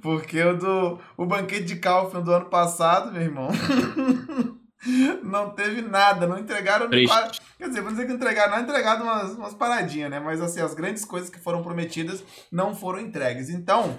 Porque 0.00 0.42
o 0.42 0.56
do 0.56 0.98
o 1.16 1.26
banquete 1.26 1.64
de 1.64 1.76
Kaufman 1.76 2.22
do 2.22 2.32
ano 2.32 2.46
passado, 2.46 3.12
meu 3.12 3.22
irmão, 3.22 3.48
não 5.22 5.50
teve 5.50 5.82
nada, 5.82 6.26
não 6.26 6.38
entregaram. 6.38 6.88
Quase, 7.06 7.40
quer 7.58 7.68
dizer, 7.68 7.82
vou 7.82 7.90
dizer 7.90 8.06
que 8.06 8.12
entregaram, 8.12 8.56
não 8.56 8.62
entregaram 8.62 9.04
umas, 9.04 9.32
umas 9.32 9.54
paradinhas, 9.54 10.10
né? 10.10 10.18
Mas 10.18 10.40
assim, 10.40 10.60
as 10.60 10.74
grandes 10.74 11.04
coisas 11.04 11.28
que 11.28 11.38
foram 11.38 11.62
prometidas 11.62 12.24
não 12.50 12.74
foram 12.74 13.00
entregues. 13.00 13.50
Então, 13.50 13.98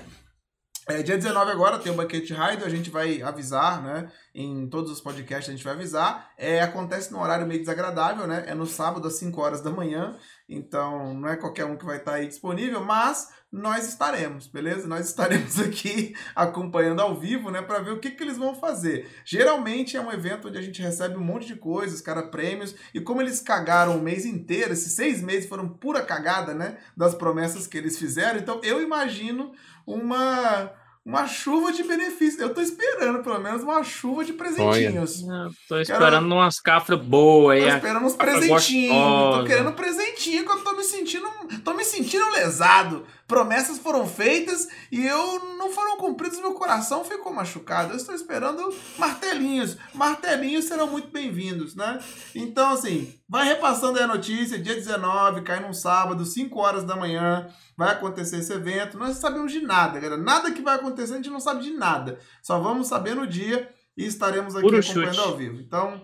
é, 0.88 1.02
dia 1.02 1.16
19 1.16 1.52
agora 1.52 1.80
tem 1.80 1.92
o 1.92 1.96
Banquete 1.96 2.34
Raid, 2.34 2.64
a 2.64 2.70
gente 2.70 2.92
vai 2.92 3.22
avisar, 3.22 3.82
né? 3.82 4.12
Em 4.34 4.68
todos 4.68 4.92
os 4.92 5.02
podcasts 5.02 5.50
a 5.50 5.52
gente 5.52 5.64
vai 5.64 5.74
avisar. 5.74 6.32
É, 6.38 6.62
acontece 6.62 7.12
num 7.12 7.22
horário 7.22 7.48
meio 7.48 7.60
desagradável, 7.60 8.28
né? 8.28 8.44
É 8.48 8.54
no 8.54 8.68
sábado 8.68 9.08
às 9.08 9.16
5 9.16 9.42
horas 9.42 9.62
da 9.62 9.72
manhã. 9.72 10.16
Então 10.48 11.14
não 11.16 11.28
é 11.28 11.36
qualquer 11.36 11.66
um 11.66 11.76
que 11.76 11.86
vai 11.86 11.98
estar 11.98 12.14
aí 12.14 12.28
disponível, 12.28 12.84
mas 12.84 13.30
nós 13.56 13.88
estaremos, 13.88 14.48
beleza? 14.48 14.88
Nós 14.88 15.08
estaremos 15.08 15.58
aqui 15.62 16.14
acompanhando 16.36 17.00
ao 17.00 17.16
vivo, 17.16 17.50
né, 17.50 17.62
para 17.62 17.80
ver 17.80 17.92
o 17.92 18.00
que, 18.00 18.12
que 18.12 18.22
eles 18.22 18.38
vão 18.38 18.54
fazer. 18.54 19.10
Geralmente 19.24 19.96
é 19.96 20.02
um 20.02 20.12
evento 20.12 20.50
onde 20.50 20.58
a 20.58 20.62
gente 20.62 20.82
recebe 20.82 21.16
um 21.16 21.24
monte 21.24 21.48
de 21.48 21.56
coisas, 21.56 22.02
cara, 22.02 22.24
prêmios, 22.24 22.76
e 22.94 23.00
como 23.00 23.22
eles 23.22 23.40
cagaram 23.40 23.98
o 23.98 24.02
mês 24.02 24.26
inteiro, 24.26 24.74
esses 24.74 24.94
seis 24.94 25.22
meses 25.22 25.48
foram 25.48 25.70
pura 25.70 26.02
cagada, 26.02 26.54
né, 26.54 26.78
das 26.98 27.16
promessas 27.16 27.66
que 27.66 27.78
eles 27.78 27.98
fizeram, 27.98 28.40
então 28.40 28.60
eu 28.62 28.82
imagino 28.82 29.54
uma 29.86 30.72
uma 31.06 31.28
chuva 31.28 31.72
de 31.72 31.84
benefícios. 31.84 32.42
Eu 32.42 32.52
tô 32.52 32.62
esperando, 32.62 33.22
pelo 33.22 33.40
menos, 33.40 33.62
uma 33.62 33.84
chuva 33.84 34.26
de 34.26 34.34
presentinhos. 34.34 35.24
Tô 35.70 35.80
esperando 35.80 36.24
Quero... 36.24 36.26
umas 36.26 36.60
cafras 36.60 37.00
boas. 37.00 37.62
Tô 37.62 37.70
esperando 37.70 38.06
uns 38.06 38.16
presentinhos. 38.16 39.36
Tô 39.38 39.44
querendo 39.46 39.72
presentinho 39.74 40.44
que 40.44 40.52
eu 40.52 40.64
tô 40.64 40.76
me 40.76 40.84
sentindo. 40.84 41.28
tô 41.64 41.74
me 41.76 41.84
sentindo 41.84 42.28
lesado 42.32 43.06
promessas 43.28 43.80
foram 43.80 44.08
feitas 44.08 44.68
e 44.92 45.06
eu 45.06 45.58
não 45.58 45.72
foram 45.72 45.98
cumpridas, 45.98 46.40
meu 46.40 46.54
coração 46.54 47.04
ficou 47.04 47.34
machucado. 47.34 47.92
Eu 47.94 47.98
estou 47.98 48.14
esperando 48.14 48.74
martelinhos. 48.98 49.78
Martelinhos 49.94 50.66
serão 50.66 50.88
muito 50.88 51.10
bem-vindos, 51.10 51.76
né? 51.76 52.00
Então, 52.34 52.74
assim, 52.74 53.14
vai 53.28 53.46
repassando 53.46 53.98
aí 53.98 54.04
a 54.04 54.08
notícia, 54.08 54.60
dia 54.60 54.76
19, 54.76 55.42
cai 55.42 55.60
num 55.60 55.74
sábado, 55.74 56.26
5 56.26 56.60
horas 56.60 56.84
da 56.84 56.96
manhã, 56.96 57.48
vai 57.76 57.92
acontecer 57.92 58.38
esse 58.38 58.54
evento. 58.54 58.98
Nós 58.98 59.10
não 59.10 59.16
sabemos 59.16 59.52
de 59.52 59.62
nada, 59.62 60.00
galera. 60.00 60.22
Nada 60.22 60.52
que 60.52 60.62
vai 60.62 60.76
acontecer, 60.76 61.14
a 61.14 61.18
gente 61.18 61.30
não 61.30 61.40
sabe 61.40 61.64
de 61.64 61.72
nada. 61.72 62.20
Só 62.44 62.60
vamos 62.60 62.88
saber 62.88 63.16
no 63.16 63.26
dia 63.26 63.70
e 63.98 64.06
estaremos 64.06 64.56
aqui 64.56 64.66
Puro 64.66 64.80
acompanhando 64.80 65.16
chute. 65.16 65.28
ao 65.28 65.38
vivo. 65.38 65.60
Então, 65.60 66.02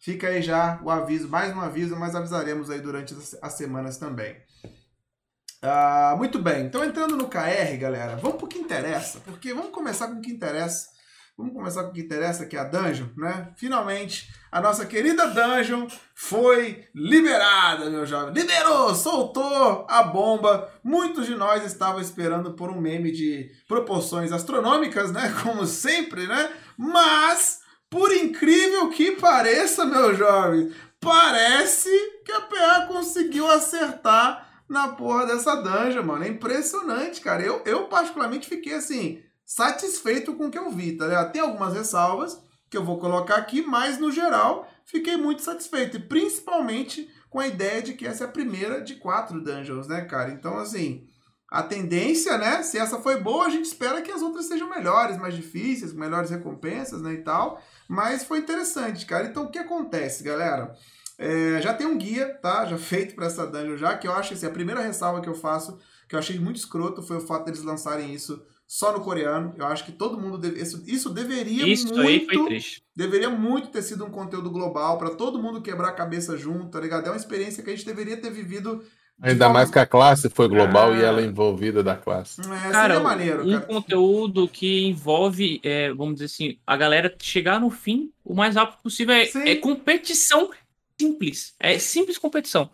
fica 0.00 0.28
aí 0.28 0.42
já 0.42 0.78
o 0.82 0.90
aviso, 0.90 1.28
mais 1.28 1.54
um 1.56 1.60
aviso, 1.60 1.96
mas 1.96 2.14
avisaremos 2.14 2.68
aí 2.68 2.80
durante 2.80 3.16
as 3.40 3.52
semanas 3.54 3.96
também. 3.96 4.36
Ah, 5.62 6.14
muito 6.16 6.38
bem, 6.38 6.64
então 6.64 6.82
entrando 6.82 7.16
no 7.16 7.28
KR, 7.28 7.76
galera, 7.78 8.16
vamos 8.16 8.38
pro 8.38 8.48
que 8.48 8.58
interessa, 8.58 9.20
porque 9.20 9.52
vamos 9.52 9.70
começar 9.70 10.08
com 10.08 10.14
o 10.14 10.20
que 10.22 10.30
interessa. 10.30 10.88
Vamos 11.36 11.54
começar 11.54 11.84
com 11.84 11.90
o 11.90 11.92
que 11.92 12.00
interessa, 12.00 12.44
que 12.44 12.54
é 12.54 12.60
a 12.60 12.64
Dungeon, 12.64 13.06
né? 13.16 13.50
Finalmente, 13.56 14.30
a 14.52 14.60
nossa 14.60 14.84
querida 14.84 15.26
Dungeon 15.28 15.86
foi 16.14 16.86
liberada, 16.94 17.88
meu 17.88 18.04
jovem. 18.04 18.34
Liberou, 18.34 18.94
soltou 18.94 19.86
a 19.88 20.02
bomba. 20.02 20.70
Muitos 20.84 21.24
de 21.24 21.34
nós 21.34 21.64
estavam 21.64 21.98
esperando 21.98 22.52
por 22.52 22.68
um 22.68 22.78
meme 22.78 23.10
de 23.10 23.50
proporções 23.66 24.32
astronômicas, 24.32 25.12
né? 25.12 25.34
Como 25.42 25.64
sempre, 25.64 26.26
né? 26.26 26.52
Mas, 26.76 27.60
por 27.88 28.12
incrível 28.12 28.90
que 28.90 29.12
pareça, 29.12 29.86
meu 29.86 30.14
jovem, 30.14 30.70
parece 31.00 31.88
que 32.22 32.32
a 32.32 32.40
PA 32.42 32.86
conseguiu 32.86 33.50
acertar 33.50 34.49
na 34.70 34.86
porra 34.86 35.26
dessa 35.26 35.56
dungeon, 35.56 36.04
mano. 36.04 36.22
É 36.22 36.28
impressionante, 36.28 37.20
cara. 37.20 37.42
Eu, 37.42 37.60
eu 37.66 37.88
particularmente 37.88 38.48
fiquei 38.48 38.74
assim, 38.74 39.20
satisfeito 39.44 40.32
com 40.34 40.46
o 40.46 40.50
que 40.50 40.58
eu 40.58 40.70
vi, 40.70 40.96
tá 40.96 41.08
ligado? 41.08 41.32
Tem 41.32 41.42
algumas 41.42 41.74
ressalvas 41.74 42.40
que 42.70 42.76
eu 42.76 42.84
vou 42.84 43.00
colocar 43.00 43.34
aqui, 43.34 43.62
mas 43.62 43.98
no 43.98 44.12
geral 44.12 44.70
fiquei 44.86 45.16
muito 45.16 45.42
satisfeito. 45.42 45.96
E 45.96 46.00
principalmente 46.00 47.10
com 47.28 47.40
a 47.40 47.48
ideia 47.48 47.82
de 47.82 47.94
que 47.94 48.06
essa 48.06 48.24
é 48.24 48.26
a 48.28 48.30
primeira 48.30 48.80
de 48.80 48.94
quatro 48.94 49.42
dungeons, 49.42 49.88
né, 49.88 50.02
cara? 50.02 50.30
Então, 50.30 50.56
assim, 50.56 51.04
a 51.50 51.64
tendência, 51.64 52.38
né? 52.38 52.62
Se 52.62 52.78
essa 52.78 53.00
foi 53.00 53.20
boa, 53.20 53.46
a 53.46 53.50
gente 53.50 53.64
espera 53.64 54.00
que 54.02 54.12
as 54.12 54.22
outras 54.22 54.46
sejam 54.46 54.70
melhores, 54.70 55.18
mais 55.18 55.34
difíceis, 55.34 55.92
melhores 55.92 56.30
recompensas, 56.30 57.02
né, 57.02 57.14
e 57.14 57.22
tal. 57.24 57.60
Mas 57.88 58.22
foi 58.22 58.38
interessante, 58.38 59.04
cara. 59.04 59.26
Então, 59.26 59.44
o 59.44 59.50
que 59.50 59.58
acontece, 59.58 60.22
galera? 60.22 60.76
É, 61.22 61.60
já 61.60 61.74
tem 61.74 61.86
um 61.86 61.98
guia, 61.98 62.26
tá? 62.40 62.64
Já 62.64 62.78
feito 62.78 63.14
para 63.14 63.26
essa 63.26 63.46
dungeon 63.46 63.76
já, 63.76 63.94
que 63.94 64.08
eu 64.08 64.12
acho 64.12 64.32
assim, 64.32 64.46
a 64.46 64.50
primeira 64.50 64.80
ressalva 64.80 65.20
que 65.20 65.28
eu 65.28 65.34
faço, 65.34 65.78
que 66.08 66.14
eu 66.14 66.18
achei 66.18 66.38
muito 66.38 66.56
escroto, 66.56 67.02
foi 67.02 67.18
o 67.18 67.20
fato 67.20 67.44
deles 67.44 67.62
lançarem 67.62 68.14
isso 68.14 68.42
só 68.66 68.90
no 68.90 69.04
coreano. 69.04 69.54
Eu 69.58 69.66
acho 69.66 69.84
que 69.84 69.92
todo 69.92 70.18
mundo 70.18 70.38
deve, 70.38 70.62
isso, 70.62 70.82
isso 70.86 71.10
deveria 71.10 71.68
isso 71.68 71.88
muito 71.88 72.00
aí 72.00 72.24
foi 72.24 72.46
triste. 72.46 72.82
deveria 72.96 73.28
muito 73.28 73.68
ter 73.68 73.82
sido 73.82 74.06
um 74.06 74.10
conteúdo 74.10 74.50
global 74.50 74.96
para 74.96 75.10
todo 75.10 75.42
mundo 75.42 75.60
quebrar 75.60 75.88
a 75.88 75.92
cabeça 75.92 76.38
junto, 76.38 76.70
tá 76.70 76.80
ligado? 76.80 77.06
É 77.06 77.10
uma 77.10 77.16
experiência 77.16 77.62
que 77.62 77.68
a 77.68 77.76
gente 77.76 77.84
deveria 77.84 78.16
ter 78.16 78.30
vivido 78.30 78.82
Ainda 79.20 79.44
forma... 79.44 79.58
mais 79.58 79.70
que 79.70 79.78
a 79.78 79.84
classe 79.84 80.30
foi 80.30 80.48
global 80.48 80.96
e 80.96 81.02
ela 81.02 81.20
é 81.20 81.24
envolvida 81.26 81.82
da 81.82 81.94
classe. 81.94 82.40
É, 82.40 82.70
cara, 82.70 82.98
maneiro, 83.00 83.46
um 83.46 83.52
cara. 83.52 83.66
conteúdo 83.66 84.48
que 84.48 84.86
envolve, 84.86 85.60
é, 85.62 85.92
vamos 85.92 86.14
dizer 86.14 86.24
assim, 86.24 86.56
a 86.66 86.78
galera 86.78 87.14
chegar 87.20 87.60
no 87.60 87.68
fim 87.68 88.10
o 88.24 88.34
mais 88.34 88.56
rápido 88.56 88.78
possível 88.82 89.14
é, 89.14 89.28
é 89.44 89.56
competição 89.56 90.48
simples. 91.00 91.54
É 91.58 91.78
simples 91.78 92.18
competição. 92.18 92.70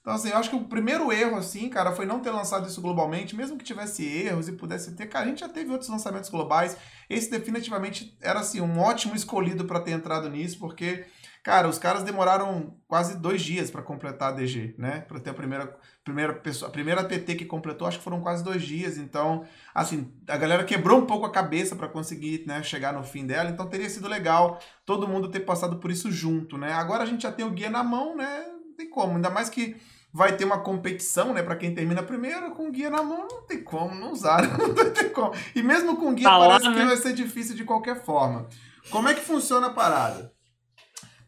Então, 0.00 0.14
assim, 0.14 0.30
eu 0.30 0.36
acho 0.38 0.48
que 0.48 0.56
o 0.56 0.64
primeiro 0.64 1.12
erro, 1.12 1.36
assim, 1.36 1.68
cara, 1.68 1.92
foi 1.92 2.06
não 2.06 2.20
ter 2.20 2.30
lançado 2.30 2.66
isso 2.66 2.80
globalmente, 2.80 3.36
mesmo 3.36 3.58
que 3.58 3.64
tivesse 3.64 4.06
erros 4.06 4.48
e 4.48 4.52
pudesse 4.52 4.96
ter. 4.96 5.06
Cara, 5.06 5.26
a 5.26 5.28
gente 5.28 5.40
já 5.40 5.48
teve 5.48 5.70
outros 5.70 5.90
lançamentos 5.90 6.30
globais. 6.30 6.76
Esse 7.10 7.30
definitivamente 7.30 8.16
era, 8.20 8.40
assim, 8.40 8.60
um 8.60 8.78
ótimo 8.80 9.14
escolhido 9.14 9.66
para 9.66 9.80
ter 9.80 9.90
entrado 9.90 10.30
nisso, 10.30 10.58
porque 10.58 11.04
Cara, 11.48 11.66
os 11.66 11.78
caras 11.78 12.02
demoraram 12.02 12.76
quase 12.86 13.16
dois 13.16 13.40
dias 13.40 13.70
para 13.70 13.80
completar 13.80 14.28
a 14.28 14.36
DG, 14.36 14.74
né? 14.76 15.00
Para 15.00 15.18
ter 15.18 15.30
a 15.30 15.34
primeira, 15.34 15.74
primeira 16.08 16.32
pessoa, 16.32 16.68
a 16.70 16.72
primeira 16.72 17.04
TT 17.04 17.34
que 17.34 17.44
completou, 17.44 17.86
acho 17.86 17.98
que 17.98 18.04
foram 18.04 18.20
quase 18.20 18.42
dois 18.42 18.62
dias. 18.62 18.96
Então, 18.96 19.44
assim, 19.74 20.10
a 20.26 20.36
galera 20.38 20.64
quebrou 20.64 20.98
um 20.98 21.04
pouco 21.04 21.26
a 21.26 21.30
cabeça 21.30 21.76
para 21.76 21.86
conseguir 21.86 22.44
né, 22.46 22.62
chegar 22.62 22.94
no 22.94 23.04
fim 23.04 23.26
dela. 23.26 23.50
Então, 23.50 23.68
teria 23.68 23.88
sido 23.90 24.08
legal 24.08 24.58
todo 24.86 25.06
mundo 25.06 25.28
ter 25.28 25.40
passado 25.40 25.76
por 25.76 25.90
isso 25.90 26.10
junto, 26.10 26.56
né? 26.56 26.72
Agora 26.72 27.02
a 27.02 27.06
gente 27.06 27.22
já 27.22 27.32
tem 27.32 27.44
o 27.44 27.50
guia 27.50 27.68
na 27.68 27.84
mão, 27.84 28.16
né? 28.16 28.46
Não 28.64 28.74
tem 28.74 28.88
como. 28.88 29.16
Ainda 29.16 29.28
mais 29.28 29.50
que 29.50 29.76
vai 30.12 30.34
ter 30.34 30.44
uma 30.44 30.60
competição, 30.60 31.34
né? 31.34 31.42
Para 31.42 31.56
quem 31.56 31.74
termina 31.74 32.02
primeiro, 32.02 32.52
com 32.52 32.68
o 32.68 32.72
guia 32.72 32.88
na 32.88 33.02
mão, 33.02 33.28
não 33.30 33.42
tem 33.42 33.62
como 33.62 33.94
não 33.94 34.12
usar, 34.12 34.42
não 34.56 34.90
tem 34.92 35.10
como. 35.10 35.32
E 35.54 35.62
mesmo 35.62 35.96
com 35.96 36.10
o 36.10 36.14
guia, 36.14 36.24
tá 36.24 36.38
parece 36.38 36.64
lá, 36.64 36.70
né? 36.70 36.80
que 36.80 36.86
vai 36.86 36.96
ser 36.96 37.12
difícil 37.12 37.54
de 37.54 37.64
qualquer 37.64 38.02
forma. 38.02 38.48
Como 38.90 39.08
é 39.08 39.14
que 39.14 39.20
funciona 39.20 39.66
a 39.66 39.70
parada? 39.70 40.32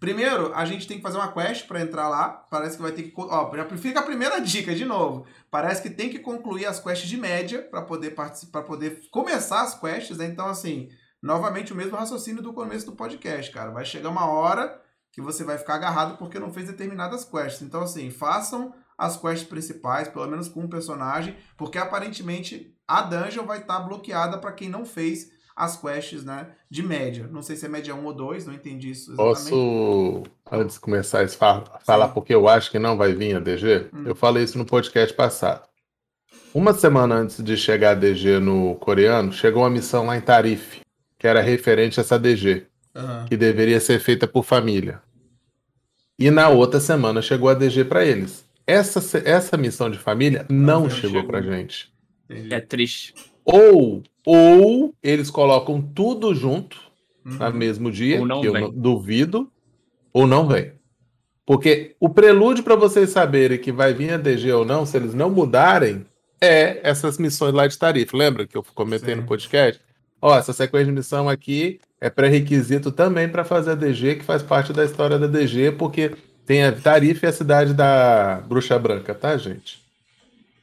Primeiro, 0.01 0.51
a 0.55 0.65
gente 0.65 0.89
tem 0.89 0.97
que 0.97 1.03
fazer 1.03 1.19
uma 1.19 1.31
quest 1.31 1.67
para 1.67 1.83
entrar 1.83 2.09
lá. 2.09 2.31
Parece 2.51 2.77
que 2.77 2.83
vai 2.83 2.93
ter 2.93 3.03
que. 3.03 3.13
Ó, 3.15 3.55
já 3.55 3.67
fica 3.77 4.01
a 4.01 4.03
primeira 4.03 4.41
dica 4.43 4.75
de 4.75 4.87
novo. 4.87 5.27
Parece 5.51 5.83
que 5.83 5.91
tem 5.91 6.09
que 6.09 6.19
concluir 6.19 6.65
as 6.65 6.81
quests 6.81 7.07
de 7.07 7.19
média 7.19 7.61
para 7.71 7.83
poder 7.83 8.13
participar, 8.13 8.63
poder 8.63 9.03
começar 9.11 9.61
as 9.61 9.79
quests, 9.79 10.17
né? 10.17 10.25
Então, 10.25 10.47
assim, 10.49 10.89
novamente 11.23 11.75
o 11.75 11.77
mesmo 11.77 11.99
raciocínio 11.99 12.43
do 12.43 12.55
começo 12.55 12.87
do 12.87 12.97
podcast, 12.97 13.53
cara. 13.53 13.71
Vai 13.71 13.85
chegar 13.85 14.09
uma 14.09 14.27
hora 14.27 14.81
que 15.13 15.21
você 15.21 15.45
vai 15.45 15.59
ficar 15.59 15.75
agarrado 15.75 16.17
porque 16.17 16.39
não 16.39 16.51
fez 16.51 16.67
determinadas 16.67 17.23
quests. 17.23 17.61
Então, 17.61 17.83
assim, 17.83 18.11
façam 18.11 18.73
as 18.97 19.19
quests 19.19 19.47
principais, 19.47 20.09
pelo 20.09 20.27
menos 20.27 20.49
com 20.49 20.61
um 20.61 20.69
personagem, 20.69 21.37
porque 21.59 21.77
aparentemente 21.77 22.75
a 22.89 23.03
dungeon 23.03 23.45
vai 23.45 23.59
estar 23.59 23.81
tá 23.81 23.81
bloqueada 23.81 24.39
para 24.39 24.53
quem 24.53 24.71
não 24.71 24.87
fez 24.87 25.29
as 25.61 25.77
quests, 25.77 26.25
né, 26.25 26.47
de 26.71 26.83
média. 26.83 27.29
Não 27.31 27.43
sei 27.43 27.55
se 27.55 27.67
é 27.67 27.69
média 27.69 27.95
1 27.95 28.03
ou 28.03 28.15
2, 28.15 28.47
não 28.47 28.55
entendi 28.55 28.91
isso 28.91 29.13
exatamente. 29.13 29.51
Posso, 29.51 30.23
antes 30.51 30.77
de 30.77 30.81
começar 30.81 31.23
a 31.23 31.29
falar 31.85 32.09
Sim. 32.09 32.15
porque 32.15 32.35
eu 32.35 32.49
acho 32.49 32.71
que 32.71 32.79
não 32.79 32.97
vai 32.97 33.13
vir 33.13 33.37
a 33.37 33.41
DG? 33.41 33.89
Hum. 33.93 34.05
Eu 34.07 34.15
falei 34.15 34.43
isso 34.43 34.57
no 34.57 34.65
podcast 34.65 35.15
passado. 35.15 35.69
Uma 36.55 36.73
semana 36.73 37.15
antes 37.15 37.45
de 37.45 37.57
chegar 37.57 37.91
a 37.91 37.95
DG 37.95 38.39
no 38.39 38.75
coreano, 38.77 39.33
chegou 39.33 39.63
uma 39.63 39.71
missão 39.71 40.07
lá 40.07 40.17
em 40.17 40.21
Tarif, 40.21 40.81
que 41.19 41.27
era 41.27 41.43
referente 41.43 42.01
a 42.01 42.03
essa 42.03 42.19
DG, 42.19 42.67
uhum. 42.95 43.27
que 43.27 43.37
deveria 43.37 43.79
ser 43.81 44.01
feita 44.01 44.27
por 44.27 44.45
família. 44.45 45.03
E 46.19 46.31
na 46.31 46.49
outra 46.49 46.81
semana 46.81 47.21
chegou 47.21 47.51
a 47.51 47.55
DG 47.55 47.85
para 47.85 48.05
eles. 48.05 48.45
Essa, 48.67 49.01
essa 49.25 49.57
missão 49.59 49.91
de 49.91 49.99
família 49.99 50.47
não, 50.49 50.83
não 50.83 50.91
chegou, 50.91 51.21
chegou 51.21 51.25
pra 51.25 51.43
gente. 51.43 51.93
É 52.29 52.61
triste. 52.61 53.15
Ou, 53.53 54.03
ou 54.25 54.95
eles 55.03 55.31
colocam 55.31 55.81
tudo 55.83 56.35
junto 56.35 56.79
uhum. 57.25 57.39
no 57.39 57.53
mesmo 57.53 57.91
dia, 57.91 58.17
que 58.17 58.23
eu 58.23 58.27
não, 58.27 58.71
duvido, 58.71 59.51
ou 60.13 60.27
não 60.27 60.47
vem. 60.47 60.73
Porque 61.45 61.97
o 61.99 62.09
prelúdio 62.09 62.63
para 62.63 62.77
vocês 62.77 63.11
saberem 63.11 63.59
que 63.59 63.73
vai 63.73 63.93
vir 63.93 64.13
a 64.13 64.17
DG 64.17 64.53
ou 64.53 64.65
não, 64.65 64.87
se 64.87 64.97
eles 64.97 65.15
não 65.15 65.29
mudarem, 65.31 66.07
é 66.41 66.81
essas 66.89 67.19
missões 67.19 67.53
lá 67.53 67.67
de 67.67 67.77
tarifa. 67.77 68.17
Lembra 68.17 68.47
que 68.47 68.57
eu 68.57 68.65
comentei 68.75 69.15
Sim. 69.15 69.21
no 69.21 69.27
podcast? 69.27 69.81
Ó, 70.23 70.37
essa 70.37 70.53
sequência 70.53 70.87
de 70.87 70.93
missão 70.93 71.29
aqui 71.29 71.81
é 72.01 72.09
pré-requisito 72.09 72.93
também 72.93 73.29
para 73.29 73.45
fazer 73.45 73.73
a 73.73 73.75
DG, 73.75 74.17
que 74.17 74.25
faz 74.25 74.43
parte 74.43 74.73
da 74.73 74.85
história 74.85 75.19
da 75.19 75.27
DG, 75.27 75.73
porque 75.73 76.13
tem 76.47 76.65
a 76.65 76.73
tarifa 76.73 77.27
e 77.27 77.29
a 77.29 77.33
cidade 77.33 77.75
da 77.75 78.43
Bruxa 78.47 78.79
Branca, 78.79 79.15
tá, 79.15 79.37
gente? 79.37 79.83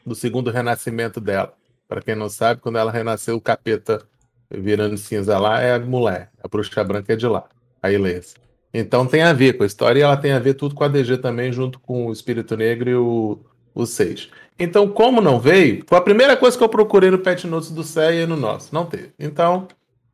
Do 0.06 0.16
segundo 0.16 0.52
renascimento 0.52 1.20
dela. 1.20 1.54
Para 1.88 2.02
quem 2.02 2.16
não 2.16 2.30
sabe, 2.30 2.62
quando 2.62 2.78
ela 2.78 2.92
renasceu, 2.92 3.36
o 3.36 3.42
capeta 3.42 4.06
virando 4.50 4.98
cinza 4.98 5.38
lá 5.38 5.62
é 5.62 5.74
a 5.74 5.80
mulher. 5.80 6.30
A 6.44 6.48
Bruxa 6.48 6.84
Branca 6.84 7.14
é 7.14 7.16
de 7.16 7.28
lá, 7.28 7.46
a 7.82 7.92
Ilesa. 7.92 8.36
Então 8.74 9.06
tem 9.08 9.24
a 9.24 9.34
ver 9.34 9.54
com 9.54 9.64
a 9.64 9.68
história 9.68 10.00
e 10.00 10.04
ela 10.04 10.18
tem 10.18 10.34
a 10.34 10.40
ver 10.40 10.54
tudo 10.54 10.76
com 10.76 10.84
a 10.84 10.88
DG 10.88 11.18
também, 11.18 11.52
junto 11.52 11.80
com 11.80 12.08
o 12.08 12.12
Espírito 12.12 12.56
Negro 12.58 12.90
e 12.90 12.96
o, 12.96 13.40
o 13.74 13.86
6. 13.86 14.30
Então, 14.60 14.88
como 14.90 15.22
não 15.22 15.40
veio, 15.40 15.84
foi 15.88 15.98
a 15.98 16.02
primeira 16.02 16.36
coisa 16.36 16.58
que 16.58 16.64
eu 16.64 16.70
procurei 16.70 17.12
no 17.12 17.20
Pet 17.20 17.46
Notes 17.46 17.72
do 17.72 17.84
CEA 17.84 18.24
e 18.24 18.26
no 18.26 18.36
nosso. 18.36 18.74
Não 18.74 18.86
teve. 18.86 19.14
Então, 19.20 19.68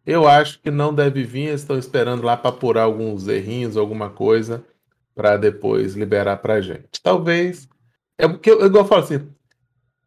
eu 0.05 0.27
acho 0.27 0.59
que 0.59 0.69
não 0.69 0.93
deve 0.93 1.23
vir. 1.23 1.53
Estão 1.53 1.77
esperando 1.77 2.23
lá 2.23 2.35
para 2.35 2.49
apurar 2.49 2.83
alguns 2.83 3.27
errinhos, 3.27 3.77
alguma 3.77 4.09
coisa, 4.09 4.63
para 5.15 5.37
depois 5.37 5.95
liberar 5.95 6.37
para 6.37 6.61
gente. 6.61 7.01
Talvez. 7.01 7.69
É 8.17 8.27
porque, 8.27 8.51
igual 8.51 8.83
eu 8.83 8.85
falo 8.85 9.03
assim, 9.03 9.27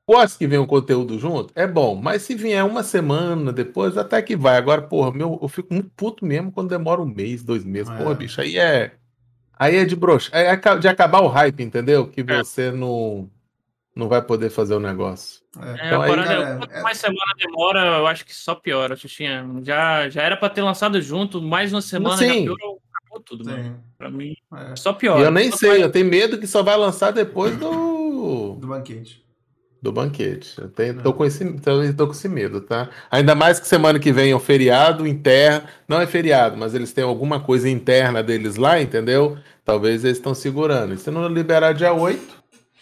Gosto 0.08 0.38
que 0.38 0.46
venha 0.46 0.62
um 0.62 0.66
conteúdo 0.66 1.18
junto? 1.18 1.52
É 1.56 1.66
bom, 1.66 1.96
mas 1.96 2.22
se 2.22 2.36
vier 2.36 2.64
uma 2.64 2.84
semana 2.84 3.52
depois, 3.52 3.98
até 3.98 4.22
que 4.22 4.36
vai. 4.36 4.56
Agora, 4.56 4.80
porra, 4.80 5.10
meu, 5.12 5.36
eu 5.42 5.48
fico 5.48 5.74
muito 5.74 5.90
puto 5.96 6.24
mesmo 6.24 6.52
quando 6.52 6.68
demora 6.68 7.02
um 7.02 7.06
mês, 7.06 7.42
dois 7.42 7.64
meses. 7.64 7.90
É. 7.90 7.96
Porra, 7.96 8.14
bicho, 8.14 8.40
aí 8.40 8.56
é. 8.56 8.92
Aí 9.58 9.74
é 9.74 9.84
de 9.84 9.96
broxa. 9.96 10.30
É 10.32 10.54
de 10.76 10.86
acabar 10.86 11.22
o 11.22 11.28
hype, 11.28 11.60
entendeu? 11.60 12.06
Que 12.06 12.20
é. 12.20 12.24
você 12.24 12.70
não 12.70 13.28
não 13.96 14.08
vai 14.08 14.20
poder 14.20 14.50
fazer 14.50 14.74
o 14.74 14.80
negócio. 14.80 15.40
É, 15.58 15.86
então, 15.86 16.02
aí, 16.02 16.12
é, 16.12 16.56
quanto 16.58 16.70
é 16.70 16.82
mais 16.82 16.98
semana 16.98 17.32
demora, 17.38 17.80
eu 17.96 18.06
acho 18.06 18.26
que 18.26 18.34
só 18.34 18.54
piora, 18.54 18.94
Xuxinha. 18.94 19.44
Já, 19.62 20.08
já 20.10 20.22
era 20.22 20.36
para 20.36 20.50
ter 20.50 20.62
lançado 20.62 21.00
junto, 21.00 21.40
mais 21.40 21.72
uma 21.72 21.80
semana 21.80 22.16
Sim. 22.18 22.26
já 22.26 22.34
piorou, 22.34 22.80
acabou 22.94 23.20
tudo, 23.24 23.44
mano. 23.46 23.82
Pra 23.96 24.10
mim, 24.10 24.36
é. 24.54 24.76
só 24.76 24.92
piora. 24.92 25.22
eu 25.22 25.30
nem 25.30 25.50
sei, 25.50 25.82
eu 25.82 25.90
tenho 25.90 26.04
medo 26.06 26.38
que 26.38 26.46
só 26.46 26.62
vai 26.62 26.76
lançar 26.76 27.10
depois 27.10 27.56
do... 27.56 28.56
Do 28.60 28.66
banquete. 28.66 29.25
Do 29.86 29.92
banquete. 29.92 30.60
Eu 30.60 30.68
tenho, 30.68 31.00
tô, 31.00 31.12
com 31.12 31.24
esse, 31.24 31.44
tô, 31.60 31.94
tô 31.96 32.06
com 32.08 32.12
esse 32.12 32.28
medo, 32.28 32.60
tá? 32.60 32.90
Ainda 33.08 33.36
mais 33.36 33.60
que 33.60 33.68
semana 33.68 34.00
que 34.00 34.10
vem 34.10 34.32
é 34.32 34.36
um 34.36 34.40
feriado 34.40 35.06
interno. 35.06 35.68
Não 35.86 36.00
é 36.00 36.08
feriado, 36.08 36.56
mas 36.56 36.74
eles 36.74 36.92
têm 36.92 37.04
alguma 37.04 37.38
coisa 37.38 37.68
interna 37.68 38.20
deles 38.20 38.56
lá, 38.56 38.82
entendeu? 38.82 39.38
Talvez 39.64 40.04
eles 40.04 40.16
estão 40.16 40.34
segurando. 40.34 40.94
E 40.94 40.98
se 40.98 41.08
não 41.08 41.28
liberar 41.28 41.72
dia 41.72 41.92
8, 41.92 42.20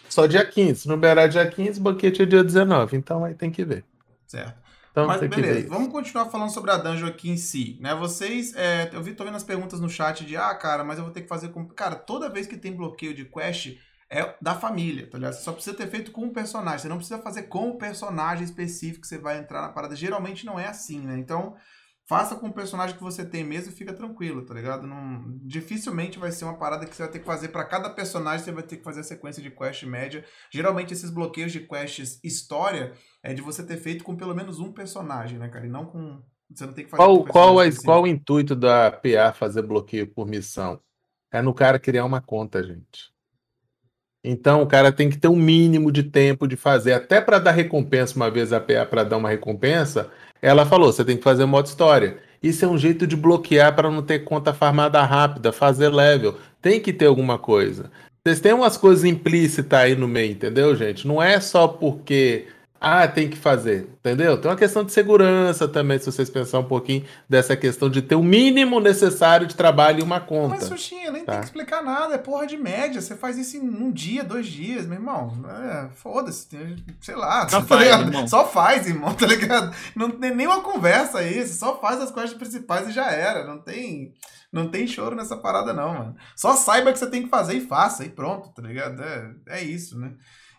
só 0.09 0.25
dia 0.25 0.47
15. 0.47 0.81
Se 0.81 0.89
não 0.89 0.95
liberar 0.95 1.27
dia 1.27 1.47
15, 1.47 1.79
banquete 1.79 2.23
é 2.23 2.25
dia 2.25 2.43
19. 2.43 2.97
Então 2.97 3.23
aí 3.23 3.35
tem 3.35 3.51
que 3.51 3.67
ver. 3.67 3.85
Certo. 4.27 4.55
Então, 4.91 5.07
Mas 5.07 5.21
beleza, 5.21 5.69
vamos 5.69 5.93
continuar 5.93 6.31
falando 6.31 6.55
sobre 6.55 6.71
a 6.71 6.79
dungeon 6.79 7.09
aqui 7.09 7.29
em 7.29 7.37
si, 7.37 7.77
né? 7.83 7.95
Vocês, 7.95 8.55
é, 8.57 8.89
eu 8.95 9.03
vi, 9.03 9.13
tô 9.13 9.25
vendo 9.25 9.37
as 9.37 9.45
perguntas 9.45 9.79
no 9.79 9.91
chat 9.91 10.25
de, 10.25 10.39
ah, 10.39 10.55
cara, 10.55 10.83
mas 10.83 10.97
eu 10.97 11.05
vou 11.05 11.13
ter 11.13 11.21
que 11.21 11.29
fazer 11.29 11.49
com... 11.49 11.67
Cara, 11.67 11.97
toda 11.97 12.31
vez 12.31 12.47
que 12.47 12.57
tem 12.57 12.73
bloqueio 12.73 13.13
de 13.13 13.27
quest, 13.27 13.77
é 14.15 14.37
da 14.41 14.55
família, 14.55 15.11
tá 15.11 15.19
ligado? 15.19 15.33
Você 15.33 15.43
só 15.43 15.53
precisa 15.53 15.77
ter 15.77 15.89
feito 15.89 16.13
com 16.13 16.23
um 16.23 16.33
personagem, 16.33 16.79
você 16.79 16.89
não 16.89 16.99
precisa 16.99 17.19
fazer 17.19 17.45
com 17.45 17.71
o 17.71 17.79
personagem 17.79 18.45
específico 18.45 19.01
que 19.01 19.09
você 19.09 19.19
vai 19.19 19.39
entrar 19.39 19.61
na 19.61 19.71
parada. 19.71 19.97
Geralmente 19.97 20.47
não 20.47 20.59
é 20.59 20.69
assim, 20.69 21.01
né? 21.01 21.19
Então, 21.19 21.57
faça 22.07 22.37
com 22.37 22.47
o 22.47 22.53
personagem 22.53 22.97
que 22.97 23.03
você 23.03 23.25
tem 23.25 23.43
mesmo 23.43 23.73
e 23.73 23.75
fica 23.75 23.93
tranquilo, 23.93 24.47
tá 24.47 24.55
ligado? 24.55 24.87
Não, 24.87 25.25
dificilmente 25.43 26.19
vai 26.19 26.31
ser 26.31 26.45
uma 26.45 26.57
parada 26.57 26.87
que 26.87 26.95
você 26.95 27.03
vai 27.03 27.11
ter 27.11 27.19
que 27.19 27.25
fazer 27.25 27.49
para 27.49 27.65
cada 27.65 27.91
personagem, 27.91 28.45
você 28.45 28.53
vai 28.53 28.63
ter 28.63 28.77
que 28.77 28.85
fazer 28.85 29.01
a 29.01 29.05
sequência 29.05 29.43
de 29.43 29.51
quest 29.51 29.83
média. 29.83 30.25
Geralmente 30.53 30.93
esses 30.93 31.11
bloqueios 31.11 31.51
de 31.51 31.67
quests 31.67 32.21
história 32.23 32.93
é 33.21 33.35
de 33.35 33.43
você 33.43 33.65
ter 33.65 33.79
feito 33.79 34.05
com 34.05 34.15
pelo 34.17 34.35
menos 34.35 34.61
um 34.61 34.73
personagem, 34.73 35.39
né, 35.39 35.49
cara? 35.49 35.67
E 35.67 35.71
não 35.71 35.87
com 35.87 36.23
você 36.49 36.67
não 36.67 36.73
tem 36.73 36.85
que 36.85 36.91
fazer 36.91 37.03
Qual 37.03 37.25
qual, 37.25 37.63
é, 37.63 37.71
qual 37.85 38.03
o 38.03 38.07
intuito 38.07 38.55
da 38.55 38.93
PA 38.93 39.33
fazer 39.33 39.63
bloqueio 39.63 40.07
por 40.07 40.25
missão? 40.25 40.81
É 41.33 41.43
no 41.43 41.53
cara 41.53 41.81
criar 41.81 42.05
uma 42.05 42.21
conta, 42.21 42.63
gente. 42.63 43.14
Então 44.25 44.63
o 44.63 44.67
cara 44.67 44.91
tem 44.91 45.11
que 45.11 45.19
ter 45.19 45.29
um 45.29 45.37
mínimo 45.37 45.93
de 45.93 46.03
tempo 46.03 46.49
de 46.49 46.57
fazer, 46.57 46.95
até 46.95 47.21
para 47.21 47.39
dar 47.39 47.51
recompensa 47.51 48.17
uma 48.17 48.31
vez 48.31 48.53
a 48.53 48.59
PA 48.59 48.87
para 48.89 49.05
dar 49.05 49.19
uma 49.19 49.29
recompensa, 49.29 50.09
ela 50.41 50.65
falou: 50.65 50.91
você 50.91 51.05
tem 51.05 51.17
que 51.19 51.23
fazer 51.23 51.45
modo 51.45 51.67
história. 51.67 52.17
Isso 52.43 52.65
é 52.65 52.69
um 52.69 52.77
jeito 52.77 53.07
de 53.07 53.17
bloquear 53.17 53.75
para 53.75 53.91
não 53.91 54.03
ter 54.03 54.21
conta 54.21 54.53
farmada 54.53 55.03
rápida, 55.03 55.53
fazer 55.53 55.89
level. 55.89 56.37
Tem 56.61 56.81
que 56.81 56.93
ter 56.93 57.07
alguma 57.07 57.39
coisa. 57.39 57.91
Vocês 58.23 58.41
têm 58.41 58.55
umas 58.55 58.77
coisas 58.77 59.05
implícitas 59.05 59.79
aí 59.79 59.95
no 59.95 60.09
meio, 60.09 60.33
entendeu, 60.33 60.75
gente? 60.75 61.07
Não 61.07 61.23
é 61.23 61.39
só 61.41 61.69
porque 61.69 62.47
ah, 62.85 63.09
tem 63.09 63.31
que 63.31 63.37
fazer, 63.37 63.89
entendeu? 63.99 64.39
Tem 64.39 64.51
uma 64.51 64.57
questão 64.59 64.85
de 64.85 64.93
segurança 64.93 65.67
também, 65.67 65.99
se 65.99 66.05
vocês 66.05 66.29
pensar 66.29 66.59
um 66.59 66.65
pouquinho 66.65 67.03
dessa 67.27 67.57
questão 67.57 67.89
de 67.89 68.03
ter 68.03 68.15
o 68.15 68.23
mínimo 68.23 68.79
necessário 68.79 69.47
de 69.47 69.57
trabalho 69.57 70.01
em 70.01 70.03
uma 70.03 70.21
conta. 70.21 70.57
Mas, 70.57 70.69
Xuxinha, 70.69 71.11
nem 71.11 71.25
tá? 71.25 71.33
tem 71.33 71.41
que 71.41 71.47
explicar 71.47 71.83
nada, 71.83 72.15
é 72.15 72.19
porra 72.19 72.47
de 72.47 72.59
média. 72.59 73.01
Você 73.01 73.17
faz 73.17 73.39
isso 73.39 73.57
em 73.57 73.61
um 73.61 73.91
dia, 73.91 74.23
dois 74.23 74.47
dias, 74.47 74.85
meu 74.85 74.99
irmão. 74.99 75.33
É, 75.49 75.89
Foda-se, 75.95 76.47
sei 77.01 77.17
lá. 77.17 77.49
Só 77.49 77.61
tá 77.61 77.67
faz, 77.67 77.89
irmão. 77.89 78.29
Só 78.29 78.47
faz, 78.47 78.87
irmão, 78.87 79.15
tá 79.15 79.27
ligado? 79.27 79.75
Não 79.97 80.11
tem 80.11 80.35
nenhuma 80.35 80.61
conversa 80.61 81.21
aí, 81.21 81.43
você 81.43 81.55
só 81.55 81.81
faz 81.81 82.03
as 82.03 82.11
quests 82.11 82.35
principais 82.35 82.89
e 82.89 82.93
já 82.93 83.11
era. 83.11 83.47
Não 83.47 83.59
tem. 83.59 84.13
Não 84.53 84.69
tem 84.69 84.87
choro 84.87 85.17
nessa 85.17 85.37
parada, 85.37 85.73
não, 85.73 85.95
mano. 85.95 86.17
Só 86.37 86.55
saiba 86.55 86.93
que 86.93 86.99
você 86.99 87.11
tem 87.11 87.23
que 87.23 87.29
fazer 87.29 87.55
e 87.55 87.67
faça, 87.67 88.05
e 88.05 88.11
pronto, 88.11 88.51
tá 88.51 88.63
ligado? 88.63 89.03
É, 89.03 89.31
é 89.49 89.65
isso, 89.65 89.99
né? 89.99 90.13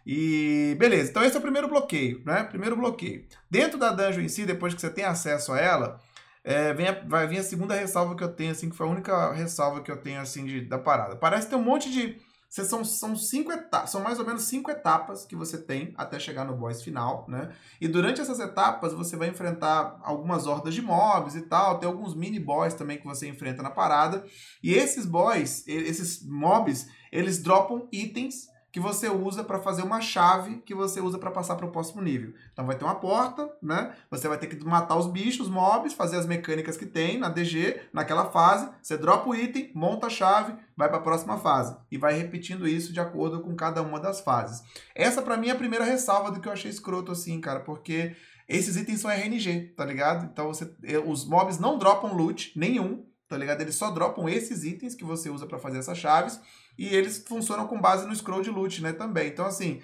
E 0.05 0.75
beleza, 0.77 1.09
então 1.09 1.23
esse 1.23 1.35
é 1.35 1.39
o 1.39 1.41
primeiro 1.41 1.67
bloqueio, 1.67 2.21
né? 2.23 2.43
Primeiro 2.43 2.75
bloqueio. 2.75 3.25
Dentro 3.49 3.79
da 3.79 3.91
dungeon 3.91 4.21
em 4.21 4.29
si, 4.29 4.45
depois 4.45 4.73
que 4.73 4.79
você 4.79 4.89
tem 4.89 5.03
acesso 5.03 5.51
a 5.51 5.59
ela, 5.59 5.99
é, 6.43 6.71
vem 6.73 6.87
a, 6.87 7.03
vai 7.07 7.25
vir 7.25 7.39
a 7.39 7.43
segunda 7.43 7.73
ressalva 7.73 8.15
que 8.15 8.23
eu 8.23 8.31
tenho, 8.31 8.51
assim, 8.51 8.69
que 8.69 8.75
foi 8.75 8.85
a 8.85 8.91
única 8.91 9.33
ressalva 9.33 9.81
que 9.81 9.91
eu 9.91 9.97
tenho, 9.97 10.21
assim, 10.21 10.45
de, 10.45 10.61
da 10.61 10.77
parada. 10.77 11.15
Parece 11.15 11.49
ter 11.49 11.55
um 11.55 11.63
monte 11.63 11.91
de... 11.91 12.21
São, 12.47 12.85
são 12.85 13.17
cinco 13.17 13.51
etapas, 13.51 13.89
são 13.89 13.99
mais 13.99 14.17
ou 14.17 14.25
menos 14.25 14.43
cinco 14.43 14.71
etapas 14.71 15.25
que 15.25 15.35
você 15.35 15.57
tem 15.57 15.93
até 15.97 16.17
chegar 16.17 16.45
no 16.45 16.55
boss 16.55 16.81
final, 16.81 17.25
né? 17.27 17.51
E 17.81 17.87
durante 17.87 18.21
essas 18.21 18.39
etapas 18.39 18.93
você 18.93 19.17
vai 19.17 19.27
enfrentar 19.27 19.99
algumas 20.01 20.47
hordas 20.47 20.73
de 20.73 20.81
mobs 20.81 21.35
e 21.35 21.41
tal, 21.41 21.79
tem 21.79 21.89
alguns 21.89 22.15
mini 22.15 22.39
boss 22.39 22.73
também 22.73 22.97
que 22.97 23.03
você 23.03 23.27
enfrenta 23.27 23.61
na 23.61 23.71
parada. 23.71 24.23
E 24.63 24.73
esses 24.73 25.05
boss, 25.05 25.67
esses 25.67 26.25
mobs, 26.25 26.87
eles 27.11 27.43
dropam 27.43 27.89
itens 27.91 28.47
que 28.75 28.79
você 28.81 29.07
usa 29.07 29.41
para 29.41 29.57
fazer 29.57 29.83
uma 29.83 30.01
chave 30.01 30.57
que 30.57 30.75
você 30.75 30.99
usa 30.99 31.17
para 31.17 31.31
passar 31.31 31.55
para 31.55 31.65
o 31.65 31.71
próximo 31.71 32.01
nível. 32.01 32.33
Então 32.51 32.65
vai 32.65 32.75
ter 32.75 32.83
uma 32.83 32.95
porta, 32.95 33.49
né? 33.63 33.95
Você 34.11 34.27
vai 34.27 34.37
ter 34.37 34.47
que 34.47 34.61
matar 34.65 34.97
os 34.97 35.07
bichos, 35.07 35.47
mobs, 35.47 35.93
fazer 35.93 36.17
as 36.17 36.25
mecânicas 36.25 36.75
que 36.75 36.85
tem 36.85 37.17
na 37.17 37.29
DG, 37.29 37.79
naquela 37.93 38.25
fase. 38.31 38.69
Você 38.81 38.97
dropa 38.97 39.29
o 39.29 39.33
item, 39.33 39.71
monta 39.73 40.07
a 40.07 40.09
chave, 40.09 40.55
vai 40.75 40.89
para 40.89 40.97
a 40.97 41.01
próxima 41.01 41.37
fase 41.37 41.73
e 41.89 41.97
vai 41.97 42.17
repetindo 42.17 42.67
isso 42.67 42.91
de 42.91 42.99
acordo 42.99 43.39
com 43.39 43.55
cada 43.55 43.81
uma 43.81 43.97
das 43.97 44.19
fases. 44.19 44.61
Essa 44.93 45.21
para 45.21 45.37
mim 45.37 45.47
é 45.47 45.51
a 45.51 45.55
primeira 45.55 45.85
ressalva 45.85 46.29
do 46.29 46.41
que 46.41 46.47
eu 46.49 46.51
achei 46.51 46.69
escroto 46.69 47.13
assim, 47.13 47.39
cara, 47.39 47.61
porque 47.61 48.13
esses 48.45 48.75
itens 48.75 48.99
são 48.99 49.09
RNG, 49.09 49.73
tá 49.77 49.85
ligado? 49.85 50.25
Então 50.25 50.47
você, 50.47 50.69
os 51.05 51.23
mobs 51.25 51.57
não 51.57 51.79
dropam 51.79 52.11
loot 52.11 52.51
nenhum, 52.59 53.05
tá 53.29 53.37
ligado? 53.37 53.61
Eles 53.61 53.75
só 53.75 53.89
dropam 53.89 54.27
esses 54.27 54.65
itens 54.65 54.93
que 54.93 55.05
você 55.05 55.29
usa 55.29 55.47
para 55.47 55.59
fazer 55.59 55.77
essas 55.77 55.97
chaves 55.97 56.41
e 56.77 56.87
eles 56.87 57.23
funcionam 57.27 57.67
com 57.67 57.79
base 57.79 58.07
no 58.07 58.15
scroll 58.15 58.41
de 58.41 58.49
loot, 58.49 58.81
né, 58.81 58.93
também. 58.93 59.29
Então, 59.29 59.45
assim, 59.45 59.81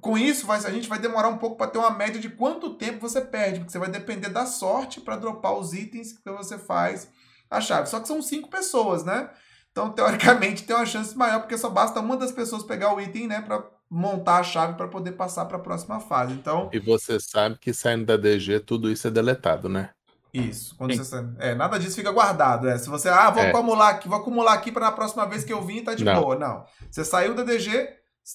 com 0.00 0.16
isso, 0.16 0.46
vai, 0.46 0.58
a 0.58 0.70
gente 0.70 0.88
vai 0.88 0.98
demorar 0.98 1.28
um 1.28 1.38
pouco 1.38 1.56
para 1.56 1.70
ter 1.70 1.78
uma 1.78 1.90
média 1.90 2.20
de 2.20 2.30
quanto 2.30 2.74
tempo 2.74 3.00
você 3.00 3.20
perde, 3.20 3.60
porque 3.60 3.72
você 3.72 3.78
vai 3.78 3.90
depender 3.90 4.28
da 4.28 4.46
sorte 4.46 5.00
para 5.00 5.16
dropar 5.16 5.54
os 5.54 5.72
itens 5.72 6.12
que 6.12 6.30
você 6.30 6.58
faz 6.58 7.08
a 7.50 7.60
chave. 7.60 7.88
Só 7.88 8.00
que 8.00 8.08
são 8.08 8.22
cinco 8.22 8.48
pessoas, 8.48 9.04
né? 9.04 9.30
Então, 9.70 9.90
teoricamente, 9.92 10.64
tem 10.64 10.74
uma 10.74 10.86
chance 10.86 11.16
maior, 11.16 11.40
porque 11.40 11.58
só 11.58 11.68
basta 11.68 12.00
uma 12.00 12.16
das 12.16 12.32
pessoas 12.32 12.62
pegar 12.62 12.94
o 12.94 13.00
item, 13.00 13.26
né, 13.26 13.40
para 13.40 13.62
montar 13.90 14.38
a 14.38 14.42
chave 14.44 14.74
para 14.74 14.86
poder 14.86 15.12
passar 15.12 15.46
para 15.46 15.56
a 15.56 15.60
próxima 15.60 15.98
fase. 15.98 16.32
Então, 16.32 16.70
E 16.72 16.78
você 16.78 17.18
sabe 17.18 17.58
que 17.58 17.74
saindo 17.74 18.06
da 18.06 18.16
DG, 18.16 18.60
tudo 18.60 18.90
isso 18.90 19.08
é 19.08 19.10
deletado, 19.10 19.68
né? 19.68 19.90
Isso. 20.32 20.74
Quando 20.76 20.92
Sim. 20.92 20.98
você, 20.98 21.24
é, 21.38 21.54
nada 21.54 21.78
disso 21.78 21.96
fica 21.96 22.10
guardado. 22.12 22.68
É. 22.68 22.78
Se 22.78 22.88
você, 22.88 23.08
ah, 23.08 23.30
vou 23.30 23.42
É. 23.42 23.50
acumular 23.50 23.88
aqui, 23.90 24.08
vou 24.08 24.18
acumular 24.18 24.52
aqui 24.54 24.70
para 24.72 24.86
na 24.86 24.92
próxima 24.92 25.26
vez 25.26 25.44
que 25.44 25.52
eu 25.52 25.62
vim, 25.62 25.82
tá 25.82 25.94
de 25.94 26.04
Não. 26.04 26.20
boa. 26.20 26.36
Não. 26.36 26.64
Você 26.90 27.04
saiu 27.04 27.34
da 27.34 27.42
DG, 27.42 27.88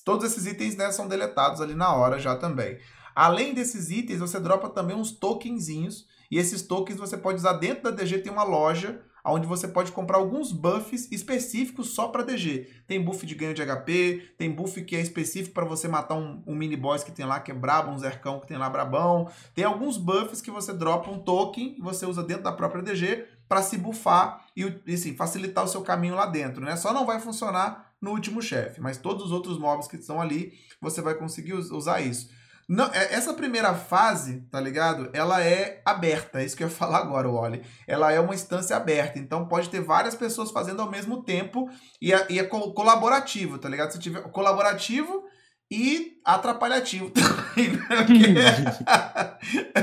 todos 0.04 0.26
esses 0.26 0.46
itens 0.46 0.76
né, 0.76 0.91
são 0.91 1.08
deletados 1.08 1.62
ali 1.62 1.74
na 1.76 1.93
hora 1.93 2.20
já 2.20 2.36
também. 2.36 2.78
Além 3.16 3.54
desses 3.54 3.89
itens, 3.89 4.20
você 4.20 4.39
dropa 4.39 4.70
também 4.70 4.96
uns 4.96 5.12
tokenzinhos. 5.12 6.06
E 6.30 6.38
esses 6.38 6.64
tokens 6.64 6.98
você 6.98 7.16
pode 7.16 7.38
usar 7.38 7.54
dentro 7.54 7.84
da 7.84 7.91
DG, 7.91 8.18
tem 8.20 8.32
uma 8.32 8.43
loja 8.43 9.00
onde 9.34 9.48
você 9.48 9.68
pode 9.68 9.92
comprar 9.92 10.18
alguns 10.18 10.52
buffs 10.52 11.12
específicos 11.12 11.90
só 11.90 12.08
para 12.10 12.24
DG. 12.24 12.68
Tem 12.88 13.02
buff 13.04 13.26
de 13.26 13.36
ganho 13.36 13.54
de 13.54 13.62
HP, 13.66 14.34
tem 14.38 14.52
buff 14.52 14.82
que 14.84 14.96
é 14.96 15.02
específico 15.02 15.54
para 15.54 15.66
você 15.66 15.88
matar 15.88 16.16
um, 16.16 16.44
um 16.46 16.56
mini 16.56 16.76
boss 16.76 17.04
que 17.04 17.12
tem 17.12 17.26
lá 17.26 17.40
que 17.40 17.52
é 17.52 17.54
brabo, 17.54 17.92
um 17.92 17.98
zercão 17.98 18.40
que 18.40 18.48
tem 18.48 18.58
lá 18.58 18.70
brabão. 18.70 19.30
Tem 19.54 19.64
alguns 19.64 19.98
buffs 19.98 20.42
que 20.42 20.52
você 20.52 20.74
dropa 20.74 21.10
um 21.10 21.20
token 21.20 21.78
você 21.82 22.06
usa 22.06 22.24
dentro 22.24 22.44
da 22.44 22.52
própria 22.52 22.82
DG 22.84 23.26
para 23.48 23.62
se 23.62 23.78
buffar 23.78 24.44
e, 24.56 24.64
assim, 24.92 25.16
facilitar 25.16 25.64
o 25.64 25.68
seu 25.68 25.82
caminho 25.82 26.16
lá 26.16 26.26
dentro, 26.26 26.64
né? 26.64 26.76
Só 26.76 26.92
não 26.92 27.06
vai 27.06 27.20
funcionar 27.20 27.94
no 28.02 28.12
último 28.12 28.42
chefe, 28.42 28.82
mas 28.82 28.98
todos 28.98 29.26
os 29.26 29.32
outros 29.32 29.58
mobs 29.58 29.88
que 29.88 29.96
estão 29.96 30.20
ali, 30.22 30.54
você 30.82 31.02
vai 31.02 31.16
conseguir 31.16 31.54
us- 31.54 31.72
usar 31.72 32.02
isso. 32.02 32.30
Não, 32.68 32.86
é- 32.93 33.13
essa 33.13 33.34
primeira 33.34 33.74
fase, 33.76 34.41
tá 34.51 34.59
ligado? 34.59 35.09
Ela 35.13 35.41
é 35.43 35.82
aberta, 35.86 36.41
é 36.41 36.45
isso 36.45 36.57
que 36.57 36.63
eu 36.63 36.68
ia 36.68 36.74
falar 36.84 36.97
agora, 36.99 37.30
Wally. 37.30 37.61
Ela 37.88 38.11
é 38.11 38.20
uma 38.20 38.34
instância 38.34 38.76
aberta, 38.76 39.20
então 39.20 39.47
pode 39.47 39.70
ter 39.70 39.82
várias 39.82 40.16
pessoas 40.16 40.49
fazendo 40.51 40.82
ao 40.82 40.89
mesmo 40.89 41.24
tempo 41.24 41.70
e 42.01 42.11
é, 42.13 42.26
e 42.30 42.39
é 42.39 42.43
co- 42.43 42.74
colaborativo, 42.74 43.57
tá 43.59 43.70
ligado? 43.70 43.91
Se 43.91 43.99
tiver 43.99 44.22
colaborativo 44.32 45.24
e 45.72 46.13
atrapalhativo 46.24 47.09
também, 47.11 47.70
né? 47.70 47.86
Porque- 47.88 48.34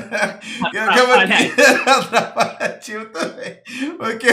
que- 1.54 1.90
atrapalhativo 1.90 3.06
também. 3.06 3.60
Porque 3.98 4.28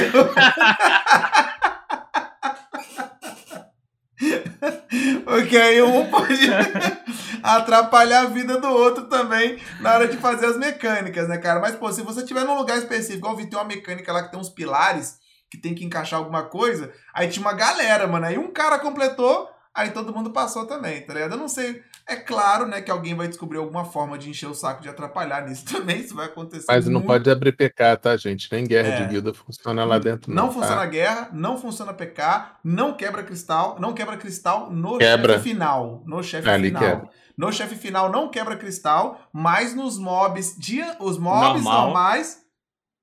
Porque 5.24 5.58
aí 5.58 5.82
um 5.82 6.10
pode 6.10 6.48
atrapalhar 7.42 8.22
a 8.22 8.26
vida 8.26 8.60
do 8.60 8.68
outro 8.68 9.06
também 9.06 9.60
na 9.80 9.94
hora 9.94 10.08
de 10.08 10.18
fazer 10.18 10.48
as 10.48 10.58
mecânicas, 10.58 11.28
né, 11.28 11.38
cara? 11.38 11.60
Mas, 11.60 11.76
pô, 11.76 11.92
se 11.92 12.02
você 12.02 12.24
tiver 12.26 12.44
num 12.44 12.58
lugar 12.58 12.78
específico, 12.78 13.18
igual 13.18 13.38
tem 13.38 13.48
uma 13.54 13.64
mecânica 13.64 14.12
lá 14.12 14.24
que 14.24 14.32
tem 14.32 14.40
uns 14.40 14.50
pilares 14.50 15.20
que 15.50 15.58
tem 15.58 15.74
que 15.74 15.84
encaixar 15.84 16.20
alguma 16.20 16.44
coisa, 16.44 16.94
aí 17.14 17.28
tinha 17.28 17.44
uma 17.44 17.54
galera, 17.54 18.06
mano. 18.08 18.26
Aí 18.26 18.38
um 18.38 18.52
cara 18.52 18.78
completou, 18.78 19.50
aí 19.74 19.90
todo 19.92 20.14
mundo 20.14 20.32
passou 20.32 20.68
também, 20.68 21.02
tá 21.02 21.14
ligado? 21.14 21.32
Eu 21.32 21.40
não 21.40 21.48
sei. 21.48 21.82
É 22.12 22.16
claro, 22.16 22.66
né, 22.66 22.82
que 22.82 22.90
alguém 22.90 23.14
vai 23.14 23.28
descobrir 23.28 23.58
alguma 23.60 23.86
forma 23.86 24.18
de 24.18 24.30
encher 24.30 24.48
o 24.48 24.54
saco 24.56 24.82
de 24.82 24.90
atrapalhar 24.90 25.48
nisso 25.48 25.64
também, 25.72 26.00
isso 26.00 26.16
vai 26.16 26.26
acontecer. 26.26 26.66
Mas 26.68 26.86
não 26.86 26.94
muito. 26.94 27.08
pode 27.08 27.30
abrir 27.30 27.52
PK, 27.52 27.96
tá, 27.98 28.18
gente? 28.18 28.48
Nem 28.52 28.66
guerra 28.66 28.88
É. 28.90 29.02
de 29.04 29.08
guilda 29.10 29.34
funciona 29.34 29.86
lá 29.86 30.00
dentro, 30.00 30.34
Não 30.34 30.48
não. 30.48 30.54
tá? 30.54 30.60
funciona 30.60 30.86
guerra, 30.88 31.30
não 31.32 31.58
funciona 31.58 31.94
PK, 31.94 32.54
não 32.64 32.94
quebra 32.94 33.22
cristal, 33.24 33.78
não 33.80 33.94
quebra 33.94 34.18
cristal 34.18 34.72
no 34.72 34.98
Quebra. 34.98 35.34
chefe 35.34 35.50
final. 35.50 36.04
No 36.06 36.24
chefe 36.24 36.50
Ali 36.50 36.68
final. 36.70 36.82
quebra. 36.82 37.10
No 37.38 37.52
chefe 37.54 37.76
final 37.76 38.12
não 38.12 38.30
quebra 38.30 38.58
cristal, 38.58 39.22
mas 39.32 39.74
nos 39.76 39.98
mobs, 39.98 40.56
de, 40.58 40.82
os 41.00 41.18
mobs 41.18 41.64
Normal. 41.64 41.86
normais, 41.86 42.40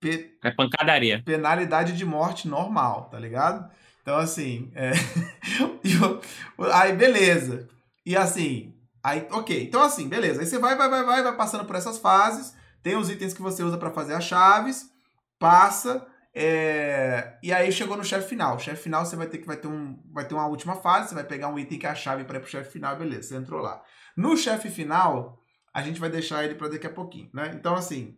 pe- 0.00 0.36
É 0.44 0.50
pancadaria. 0.50 1.22
penalidade 1.24 1.92
de 1.96 2.04
morte 2.04 2.46
normal, 2.48 3.08
tá 3.10 3.18
ligado? 3.18 3.70
Então, 4.02 4.16
assim, 4.18 4.70
é... 4.74 4.92
aí 6.72 6.92
beleza. 6.92 7.68
E 8.04 8.16
assim, 8.16 8.72
aí, 9.10 9.26
ok. 9.30 9.62
Então, 9.64 9.82
assim, 9.82 10.08
beleza. 10.08 10.40
Aí 10.40 10.46
você 10.46 10.58
vai, 10.58 10.76
vai, 10.76 10.88
vai, 10.88 11.04
vai, 11.04 11.22
vai 11.22 11.36
passando 11.36 11.64
por 11.64 11.76
essas 11.76 11.98
fases. 11.98 12.54
Tem 12.82 12.96
os 12.96 13.10
itens 13.10 13.32
que 13.34 13.42
você 13.42 13.62
usa 13.62 13.78
pra 13.78 13.90
fazer 13.90 14.14
as 14.14 14.24
chaves, 14.24 14.86
passa. 15.38 16.06
é, 16.34 17.38
E 17.42 17.52
aí 17.52 17.70
chegou 17.72 17.96
no 17.96 18.04
chefe 18.04 18.28
final. 18.28 18.58
Chefe 18.58 18.82
final 18.82 19.04
você 19.04 19.16
vai 19.16 19.26
ter 19.26 19.38
que 19.38 19.46
vai 19.46 19.56
ter, 19.56 19.68
um, 19.68 19.98
vai 20.12 20.26
ter 20.26 20.34
uma 20.34 20.46
última 20.46 20.76
fase. 20.76 21.08
Você 21.08 21.14
vai 21.14 21.24
pegar 21.24 21.48
um 21.48 21.58
item 21.58 21.78
que 21.78 21.86
é 21.86 21.90
a 21.90 21.94
chave 21.94 22.24
para 22.24 22.38
ir 22.38 22.40
pro 22.40 22.50
chefe 22.50 22.70
final, 22.70 22.96
beleza. 22.96 23.28
Você 23.28 23.36
entrou 23.36 23.60
lá. 23.60 23.82
No 24.16 24.36
chefe 24.36 24.70
final, 24.70 25.38
a 25.74 25.82
gente 25.82 26.00
vai 26.00 26.10
deixar 26.10 26.44
ele 26.44 26.54
para 26.54 26.68
daqui 26.68 26.86
a 26.86 26.92
pouquinho, 26.92 27.30
né? 27.34 27.52
Então, 27.54 27.74
assim, 27.74 28.16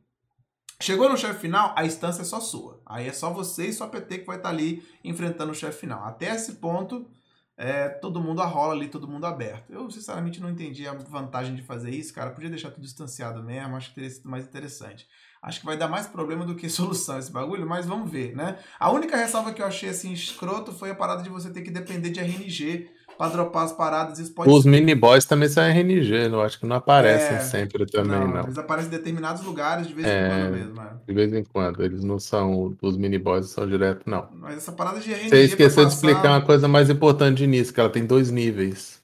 Chegou 0.81 1.09
no 1.09 1.17
chefe 1.17 1.41
final, 1.41 1.75
a 1.77 1.85
instância 1.85 2.23
é 2.23 2.25
só 2.25 2.39
sua. 2.39 2.81
Aí 2.87 3.09
é 3.09 3.13
só 3.13 3.31
você 3.31 3.67
e 3.67 3.73
sua 3.73 3.89
PT 3.89 4.19
que 4.19 4.27
vai 4.27 4.37
estar 4.37 4.51
ali 4.51 4.81
enfrentando 5.03 5.51
o 5.51 5.55
chefe 5.55 5.81
final. 5.81 6.05
Até 6.05 6.33
esse 6.33 6.53
ponto, 6.55 7.11
é, 7.59 7.89
todo 7.89 8.21
mundo 8.21 8.41
arrola 8.41 8.73
ali, 8.73 8.87
todo 8.87 9.09
mundo 9.09 9.27
aberto. 9.27 9.73
Eu, 9.73 9.91
sinceramente, 9.91 10.41
não 10.41 10.49
entendi 10.49 10.87
a 10.87 10.95
vantagem 10.95 11.57
de 11.57 11.63
fazer 11.63 11.91
isso, 11.91 12.15
cara. 12.15 12.31
Podia 12.31 12.49
deixar 12.49 12.71
tudo 12.71 12.85
distanciado 12.85 13.43
mesmo, 13.43 13.75
acho 13.75 13.89
que 13.89 13.97
teria 13.97 14.11
sido 14.11 14.31
mais 14.31 14.45
interessante. 14.45 15.09
Acho 15.43 15.59
que 15.59 15.67
vai 15.67 15.77
dar 15.77 15.89
mais 15.89 16.07
problema 16.07 16.47
do 16.47 16.55
que 16.55 16.69
solução 16.71 17.19
esse 17.19 17.33
bagulho, 17.33 17.67
mas 17.67 17.85
vamos 17.85 18.09
ver, 18.09 18.37
né? 18.37 18.61
A 18.79 18.93
única 18.93 19.17
ressalva 19.17 19.53
que 19.53 19.61
eu 19.61 19.67
achei 19.67 19.89
assim 19.89 20.13
escroto 20.13 20.73
foi 20.73 20.91
a 20.91 20.95
parada 20.95 21.21
de 21.21 21.29
você 21.29 21.51
ter 21.51 21.63
que 21.63 21.71
depender 21.71 22.11
de 22.11 22.21
RNG 22.21 22.89
pra 23.19 23.29
dropar 23.29 23.65
as 23.65 23.73
paradas. 23.73 24.19
Isso 24.19 24.33
pode 24.33 24.49
Os 24.51 24.65
mini 24.65 24.95
boys 24.95 25.25
também 25.27 25.49
são 25.49 25.63
RNG, 25.65 26.29
eu 26.33 26.41
acho 26.41 26.59
que 26.61 26.65
não 26.67 26.77
aparecem 26.77 27.37
É, 27.37 27.41
sempre 27.41 27.85
também, 27.85 28.19
não. 28.27 28.45
Eles 28.45 28.57
aparecem 28.57 28.89
em 28.89 28.97
determinados 28.97 29.43
lugares 29.45 29.89
de 29.89 29.93
vez 29.95 30.07
É. 30.07 30.27
em 30.27 30.31
quando 30.31 30.53
mesmo, 30.55 30.75
mano. 30.77 31.01
De 31.07 31.13
vez 31.15 31.33
em 31.35 31.45
quando. 31.45 31.83
Eles 31.85 32.05
não 32.05 32.19
são. 32.19 32.77
Os 32.81 32.97
mini 32.97 33.19
boys 33.19 33.47
são 33.51 33.67
direto, 33.69 34.03
não. 34.07 34.29
Mas 34.41 34.59
essa 34.59 34.73
parada 34.73 35.01
de 35.01 35.11
RNG 35.13 35.29
Você 35.29 35.43
esqueceu 35.45 35.83
pra 35.83 35.89
de 35.89 35.95
explicar 35.95 36.23
passar- 36.23 36.33
uma 36.35 36.41
coisa 36.43 36.69
mais 36.69 36.89
importante 36.89 37.47
nisso, 37.47 37.75
que 37.75 37.81
ela 37.81 37.91
tem 37.91 38.07
dois 38.07 38.31
níveis. 38.31 38.98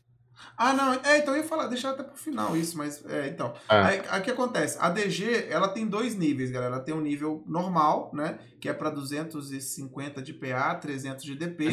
Ah, 0.56 0.72
não. 0.72 0.94
É, 0.94 1.18
então 1.18 1.34
eu 1.34 1.42
ia 1.42 1.48
falar, 1.48 1.66
deixar 1.66 1.90
até 1.90 2.02
pro 2.02 2.16
final 2.16 2.56
isso, 2.56 2.78
mas. 2.78 3.04
É, 3.06 3.28
então. 3.28 3.54
Ah. 3.68 3.86
Aí, 3.86 4.02
aí 4.08 4.20
o 4.20 4.24
que 4.24 4.30
acontece? 4.30 4.78
A 4.80 4.88
DG, 4.88 5.48
ela 5.50 5.68
tem 5.68 5.86
dois 5.86 6.14
níveis, 6.16 6.50
galera. 6.50 6.76
Ela 6.76 6.84
tem 6.84 6.94
um 6.94 7.00
nível 7.00 7.42
normal, 7.46 8.10
né? 8.14 8.38
Que 8.60 8.68
é 8.68 8.72
pra 8.72 8.90
250 8.90 10.22
de 10.22 10.32
PA, 10.32 10.74
300 10.74 11.24
de 11.24 11.34
DP, 11.34 11.64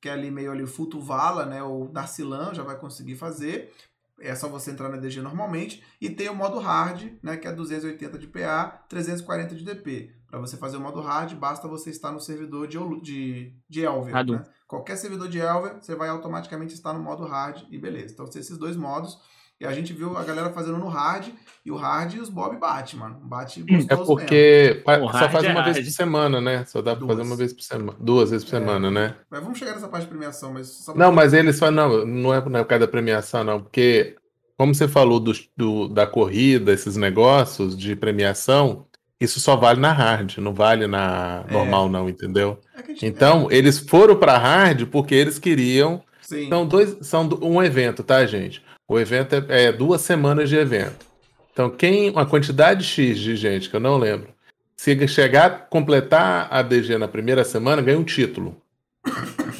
que 0.00 0.08
é 0.08 0.12
ali 0.12 0.30
meio 0.30 0.52
ali 0.52 0.66
Futuvala, 0.66 1.44
né? 1.46 1.62
Ou 1.62 1.88
Darcilan 1.88 2.54
já 2.54 2.62
vai 2.62 2.76
conseguir 2.78 3.16
fazer. 3.16 3.72
É 4.20 4.34
só 4.34 4.48
você 4.48 4.70
entrar 4.70 4.88
na 4.88 4.96
DG 4.96 5.20
normalmente. 5.20 5.82
E 6.00 6.10
tem 6.10 6.28
o 6.28 6.34
modo 6.34 6.58
hard, 6.58 7.12
né? 7.22 7.36
Que 7.36 7.48
é 7.48 7.52
280 7.52 8.18
de 8.18 8.26
PA, 8.26 8.84
340 8.88 9.54
de 9.54 9.64
DP. 9.64 10.14
Para 10.28 10.40
você 10.40 10.56
fazer 10.56 10.76
o 10.76 10.80
modo 10.80 11.00
hard, 11.00 11.34
basta 11.34 11.66
você 11.66 11.90
estar 11.90 12.12
no 12.12 12.20
servidor 12.20 12.66
de, 12.66 12.78
de, 13.00 13.52
de 13.68 13.80
Elver. 13.82 14.14
Né? 14.38 14.44
Qualquer 14.66 14.96
servidor 14.96 15.28
de 15.28 15.38
Elver, 15.38 15.76
você 15.80 15.94
vai 15.94 16.08
automaticamente 16.08 16.74
estar 16.74 16.92
no 16.92 17.00
modo 17.00 17.24
hard 17.24 17.62
e 17.70 17.78
beleza. 17.78 18.12
Então, 18.12 18.26
esses 18.26 18.58
dois 18.58 18.76
modos. 18.76 19.18
E 19.60 19.66
a 19.66 19.72
gente 19.72 19.92
viu 19.92 20.16
a 20.16 20.22
galera 20.22 20.50
fazendo 20.50 20.78
no 20.78 20.86
hard, 20.86 21.26
e 21.66 21.70
o 21.72 21.76
hard 21.76 22.14
e 22.14 22.20
os 22.20 22.28
Bob 22.28 22.56
bate, 22.58 22.96
mano. 22.96 23.16
Bate 23.24 23.60
É 23.60 23.62
gostoso 23.74 23.88
mesmo. 24.00 24.06
porque 24.06 24.82
pa- 24.84 24.98
O 24.98 25.10
só 25.12 25.28
faz 25.28 25.44
é 25.44 25.50
uma 25.50 25.64
vez 25.64 25.76
hard. 25.76 25.86
por 25.86 25.92
semana, 25.92 26.40
né? 26.40 26.64
Só 26.66 26.80
dá 26.80 26.94
pra 26.94 27.04
fazer 27.06 27.16
Duas. 27.16 27.26
uma 27.28 27.36
vez 27.36 27.52
por 27.52 27.62
semana. 27.62 27.98
Duas 27.98 28.30
vezes 28.30 28.48
por 28.48 28.54
É. 28.54 28.60
semana, 28.60 28.88
né? 28.90 29.14
Mas 29.28 29.42
vamos 29.42 29.58
chegar 29.58 29.72
nessa 29.74 29.88
parte 29.88 30.04
de 30.04 30.10
premiação, 30.10 30.52
mas 30.52 30.68
só 30.68 30.94
Não, 30.94 31.10
mas 31.10 31.32
eles 31.32 31.58
falam, 31.58 31.74
não, 31.74 32.06
não 32.06 32.34
é 32.34 32.40
por 32.40 32.52
causa 32.52 32.78
da 32.86 32.88
premiação, 32.88 33.42
não, 33.42 33.60
porque, 33.60 34.14
como 34.56 34.72
você 34.72 34.86
falou 34.86 35.18
do, 35.18 35.32
do- 35.56 35.88
da 35.88 36.06
corrida, 36.06 36.72
esses 36.72 36.96
negócios 36.96 37.76
de 37.76 37.96
premiação, 37.96 38.86
isso 39.20 39.40
só 39.40 39.56
vale 39.56 39.80
na 39.80 39.90
hard, 39.92 40.38
não 40.38 40.54
vale 40.54 40.86
na 40.86 41.44
É. 41.48 41.52
normal, 41.52 41.88
não, 41.88 42.08
entendeu? 42.08 42.60
É 42.76 42.82
que 42.82 42.92
a 42.92 42.94
gente- 42.94 43.06
Então, 43.06 43.48
eles 43.50 43.76
foram 43.80 44.14
pra 44.14 44.38
hard 44.38 44.86
porque 44.86 45.16
eles 45.16 45.36
queriam. 45.36 46.00
Sim. 46.22 46.48
São 46.48 46.66
dois, 46.66 46.96
são 47.00 47.28
um 47.42 47.60
evento, 47.62 48.02
tá, 48.04 48.24
gente? 48.26 48.62
O 48.88 48.98
evento 48.98 49.34
é, 49.50 49.64
é 49.64 49.72
duas 49.72 50.00
semanas 50.00 50.48
de 50.48 50.56
evento. 50.56 51.06
Então, 51.52 51.68
quem, 51.68 52.10
uma 52.10 52.24
quantidade 52.24 52.82
X 52.84 53.18
de 53.18 53.36
gente, 53.36 53.68
que 53.68 53.76
eu 53.76 53.80
não 53.80 53.98
lembro, 53.98 54.28
se 54.74 55.06
chegar 55.06 55.46
a 55.46 55.50
completar 55.50 56.48
a 56.50 56.62
DG 56.62 56.96
na 56.96 57.06
primeira 57.08 57.44
semana, 57.44 57.82
ganha 57.82 57.98
um 57.98 58.04
título. 58.04 58.56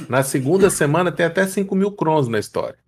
Na 0.09 0.23
segunda 0.23 0.71
semana 0.71 1.13
tem 1.13 1.27
até 1.27 1.47
5 1.47 1.75
mil 1.75 1.93
crons 1.93 2.29
na 2.29 2.39
história. 2.39 2.79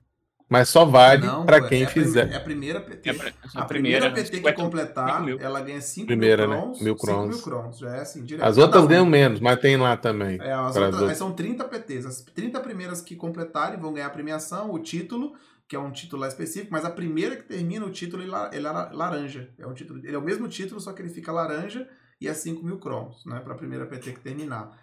Mas 0.48 0.68
só 0.68 0.84
vale 0.84 1.28
pô, 1.28 1.68
quem 1.68 1.82
é 1.82 1.86
a 1.86 1.88
fizer. 1.88 2.28
É 2.32 2.36
a 2.36 2.40
primeira 2.40 2.80
PT. 2.80 3.10
É 3.10 3.12
pra- 3.12 3.28
essa 3.44 3.60
A 3.60 3.64
primeira, 3.64 4.00
primeira, 4.06 4.10
PT 4.10 4.30
que 4.30 4.36
50 4.38 4.56
completar, 4.62 5.22
mil. 5.22 5.38
ela 5.40 5.60
ganha 5.60 5.80
5 5.80 6.06
Primeira, 6.08 6.44
mil 6.46 6.56
né? 6.56 6.62
crons. 6.62 6.80
Mil 6.80 6.94
5 6.98 7.06
crons. 7.06 7.28
mil 7.28 7.42
crons. 7.44 7.78
Já 7.78 7.96
é 7.96 8.00
assim, 8.00 8.24
direto. 8.24 8.44
As 8.48 8.58
outras 8.58 8.82
um. 8.84 8.86
ganham 8.88 9.06
menos, 9.06 9.38
mas 9.38 9.60
tem 9.60 9.76
lá 9.76 9.96
também. 9.96 10.40
É, 10.40 10.48
para 10.72 10.86
outras. 10.86 11.18
são 11.18 11.30
30 11.32 11.64
PTs. 11.64 12.04
As 12.04 12.20
30 12.22 12.58
primeiras 12.60 13.00
que 13.00 13.14
completarem 13.14 13.78
vão 13.78 13.92
ganhar 13.92 14.06
a 14.08 14.10
premiação, 14.10 14.72
o 14.72 14.78
título, 14.80 15.34
que 15.70 15.76
é 15.76 15.78
um 15.78 15.92
título 15.92 16.22
lá 16.22 16.26
específico, 16.26 16.72
mas 16.72 16.84
a 16.84 16.90
primeira 16.90 17.36
que 17.36 17.44
termina 17.44 17.86
o 17.86 17.90
título, 17.92 18.24
ele, 18.24 18.32
é 18.52 18.58
la- 18.60 18.90
laranja. 18.92 19.48
É 19.56 19.64
um 19.64 19.72
título, 19.72 20.00
ele 20.04 20.16
é 20.16 20.18
o 20.18 20.20
mesmo 20.20 20.48
título, 20.48 20.80
só 20.80 20.92
que 20.92 21.00
ele 21.00 21.08
fica 21.08 21.30
laranja 21.30 21.88
e 22.20 22.26
é 22.26 22.34
5 22.34 22.64
mil 22.66 22.76
cromos, 22.78 23.24
né? 23.24 23.38
Pra 23.38 23.54
primeira 23.54 23.86
PT 23.86 24.14
que 24.14 24.18
terminar. 24.20 24.76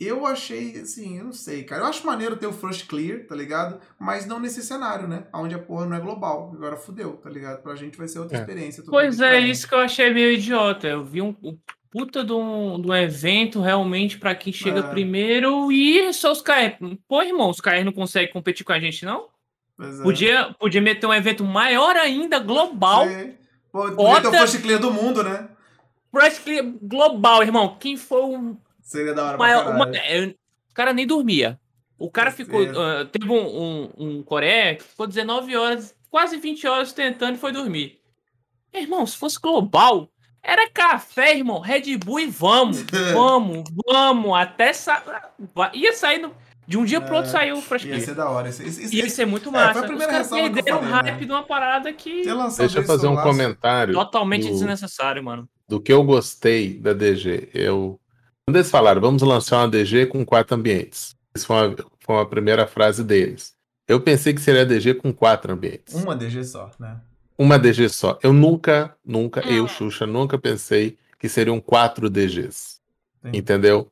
Eu 0.00 0.26
achei, 0.26 0.76
assim, 0.80 1.18
eu 1.18 1.24
não 1.26 1.32
sei, 1.32 1.62
cara. 1.62 1.82
Eu 1.82 1.86
acho 1.86 2.04
maneiro 2.04 2.34
ter 2.34 2.48
o 2.48 2.52
Frost 2.52 2.84
Clear, 2.88 3.28
tá 3.28 3.36
ligado? 3.36 3.78
Mas 3.96 4.26
não 4.26 4.40
nesse 4.40 4.60
cenário, 4.60 5.06
né? 5.06 5.28
Onde 5.32 5.54
a 5.54 5.58
porra 5.60 5.86
não 5.86 5.96
é 5.96 6.00
global. 6.00 6.50
Agora 6.52 6.76
fudeu, 6.76 7.12
tá 7.18 7.30
ligado? 7.30 7.62
Pra 7.62 7.76
gente 7.76 7.96
vai 7.96 8.08
ser 8.08 8.18
outra 8.18 8.36
É. 8.36 8.40
experiência. 8.40 8.82
Pois 8.88 9.20
é, 9.20 9.38
isso 9.38 9.68
que 9.68 9.74
eu 9.74 9.78
achei 9.78 10.12
meio 10.12 10.32
idiota. 10.32 10.88
Eu 10.88 11.04
vi 11.04 11.22
um, 11.22 11.36
um 11.44 11.56
puta 11.92 12.24
de 12.24 12.32
um, 12.32 12.82
de 12.82 12.88
um 12.88 12.94
evento 12.94 13.60
realmente 13.60 14.18
pra 14.18 14.34
quem 14.34 14.52
chega 14.52 14.80
É. 14.80 14.90
primeiro 14.90 15.70
e 15.70 16.12
só 16.12 16.32
os 16.32 16.42
KR. 16.42 16.76
Pô, 17.06 17.22
irmão, 17.22 17.50
os 17.50 17.60
KR 17.60 17.84
não 17.84 17.92
conseguem 17.92 18.32
competir 18.32 18.64
com 18.64 18.72
a 18.72 18.80
gente, 18.80 19.04
não? 19.06 19.32
É. 19.80 20.02
Podia, 20.02 20.54
podia 20.58 20.80
meter 20.80 21.06
um 21.06 21.14
evento 21.14 21.42
maior 21.44 21.96
ainda, 21.96 22.38
global. 22.38 23.06
Sim. 23.08 23.34
Pô, 23.72 23.90
podia 23.90 24.20
ter 24.22 24.28
o 24.28 24.32
Frost 24.32 24.62
Clear 24.62 24.80
do 24.80 24.92
mundo, 24.92 25.22
né? 25.24 25.48
Pratically 26.12 26.78
global, 26.80 27.42
irmão. 27.42 27.76
Quem 27.78 27.96
foi 27.96 28.22
o 28.22 28.56
Seria 28.80 29.12
da 29.14 29.24
hora 29.24 29.38
maior. 29.38 29.74
uma- 29.74 29.96
é, 29.96 30.26
o 30.26 30.74
cara 30.74 30.92
nem 30.92 31.06
dormia. 31.06 31.58
O 31.98 32.08
cara 32.10 32.30
ficou. 32.30 32.60
Ah, 32.62 33.04
teve 33.10 33.28
um, 33.30 33.34
um, 33.62 33.90
um 33.96 34.22
Coreia 34.22 34.76
que 34.76 34.84
ficou 34.84 35.06
19 35.06 35.56
horas, 35.56 35.94
quase 36.10 36.36
20 36.36 36.66
horas 36.68 36.92
tentando 36.92 37.34
e 37.34 37.38
foi 37.38 37.50
dormir. 37.50 37.98
Irmão, 38.72 39.04
se 39.06 39.16
fosse 39.16 39.40
global, 39.40 40.08
era 40.42 40.68
café, 40.70 41.36
irmão. 41.36 41.58
Red 41.60 41.96
Bull 41.96 42.20
e 42.20 42.26
vamos. 42.26 42.82
vamos, 43.12 43.64
vamos. 43.86 44.36
Até 44.36 44.72
sa... 44.72 45.02
ia 45.72 45.92
sair 45.94 46.18
no- 46.18 46.34
de 46.66 46.78
um 46.78 46.84
dia 46.84 47.00
pro 47.00 47.14
outro 47.16 47.28
É, 47.30 47.32
saiu 47.32 47.56
o 47.58 47.62
Fresh 47.62 47.84
Ia 47.84 48.00
ser 48.00 48.14
da 48.14 48.28
hora. 48.28 48.48
Esse, 48.48 48.62
esse, 48.66 48.96
Ia 48.96 49.08
ser 49.10 49.26
muito 49.26 49.48
É, 49.50 49.52
foi 49.52 49.60
a 49.60 49.66
massa. 49.66 49.80
Os 49.80 49.86
primeira 49.86 50.12
caras 50.12 50.28
perderam 50.28 50.78
o 50.78 50.80
falei, 50.80 50.92
hype 50.94 51.20
né? 51.20 51.26
de 51.26 51.32
uma 51.32 51.42
parada 51.42 51.92
que 51.92 52.22
Deixa 52.58 52.78
eu 52.78 52.84
fazer 52.84 53.06
um 53.06 53.14
laço- 53.14 53.28
comentário 53.28 53.94
totalmente 53.94 54.46
do- 54.46 54.52
desnecessário, 54.52 55.22
mano. 55.22 55.48
do 55.68 55.80
que 55.80 55.92
eu 55.92 56.02
gostei 56.04 56.74
da 56.78 56.92
DG. 56.92 57.48
Eu, 57.54 57.98
quando 58.46 58.56
eles 58.56 58.70
falaram, 58.70 59.00
vamos 59.00 59.22
lançar 59.22 59.58
uma 59.58 59.68
DG 59.68 60.06
com 60.06 60.24
quatro 60.24 60.54
ambientes. 60.54 61.14
Isso 61.34 61.46
foi 61.46 61.56
uma, 61.68 61.76
foi 62.00 62.14
uma 62.16 62.26
primeira 62.26 62.66
frase 62.66 63.02
deles. 63.02 63.54
Eu 63.88 64.00
pensei 64.00 64.32
que 64.32 64.40
seria 64.40 64.62
a 64.62 64.64
DG 64.64 64.94
com 64.94 65.12
quatro 65.12 65.52
ambientes. 65.52 65.94
Uma 65.94 66.14
DG 66.16 66.44
só, 66.44 66.70
né? 66.78 66.96
Uma 67.36 67.58
DG 67.58 67.88
só. 67.88 68.18
Eu 68.22 68.32
nunca, 68.32 68.96
nunca, 69.04 69.40
Hum. 69.46 69.50
eu, 69.50 69.68
Xuxa, 69.68 70.06
nunca 70.06 70.38
pensei 70.38 70.96
que 71.18 71.28
seriam 71.28 71.60
quatro 71.60 72.08
DGs. 72.08 72.78
Sim. 73.22 73.30
Entendeu? 73.34 73.90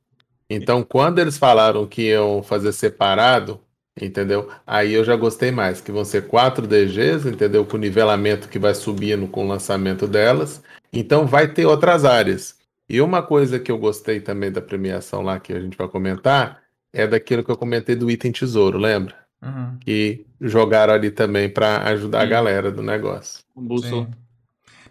Então, 0.54 0.82
quando 0.82 1.18
eles 1.18 1.38
falaram 1.38 1.86
que 1.86 2.10
iam 2.10 2.42
fazer 2.42 2.72
separado, 2.72 3.60
entendeu? 4.00 4.50
Aí 4.66 4.92
eu 4.92 5.04
já 5.04 5.16
gostei 5.16 5.50
mais, 5.50 5.80
que 5.80 5.90
vão 5.90 6.04
ser 6.04 6.26
quatro 6.26 6.66
DGs, 6.66 7.28
entendeu? 7.28 7.64
Com 7.64 7.76
o 7.76 7.80
nivelamento 7.80 8.48
que 8.48 8.58
vai 8.58 8.74
subindo 8.74 9.26
com 9.26 9.44
o 9.44 9.48
lançamento 9.48 10.06
delas. 10.06 10.62
Então, 10.92 11.26
vai 11.26 11.48
ter 11.48 11.64
outras 11.64 12.04
áreas. 12.04 12.56
E 12.88 13.00
uma 13.00 13.22
coisa 13.22 13.58
que 13.58 13.72
eu 13.72 13.78
gostei 13.78 14.20
também 14.20 14.52
da 14.52 14.60
premiação 14.60 15.22
lá, 15.22 15.40
que 15.40 15.52
a 15.52 15.60
gente 15.60 15.78
vai 15.78 15.88
comentar, 15.88 16.62
é 16.92 17.06
daquilo 17.06 17.42
que 17.42 17.50
eu 17.50 17.56
comentei 17.56 17.96
do 17.96 18.10
item 18.10 18.30
tesouro, 18.30 18.76
lembra? 18.76 19.14
Uhum. 19.42 19.78
Que 19.80 20.26
jogaram 20.40 20.92
ali 20.92 21.10
também 21.10 21.48
para 21.48 21.82
ajudar 21.88 22.20
a 22.20 22.24
Sim. 22.24 22.28
galera 22.28 22.70
do 22.70 22.82
negócio. 22.82 23.40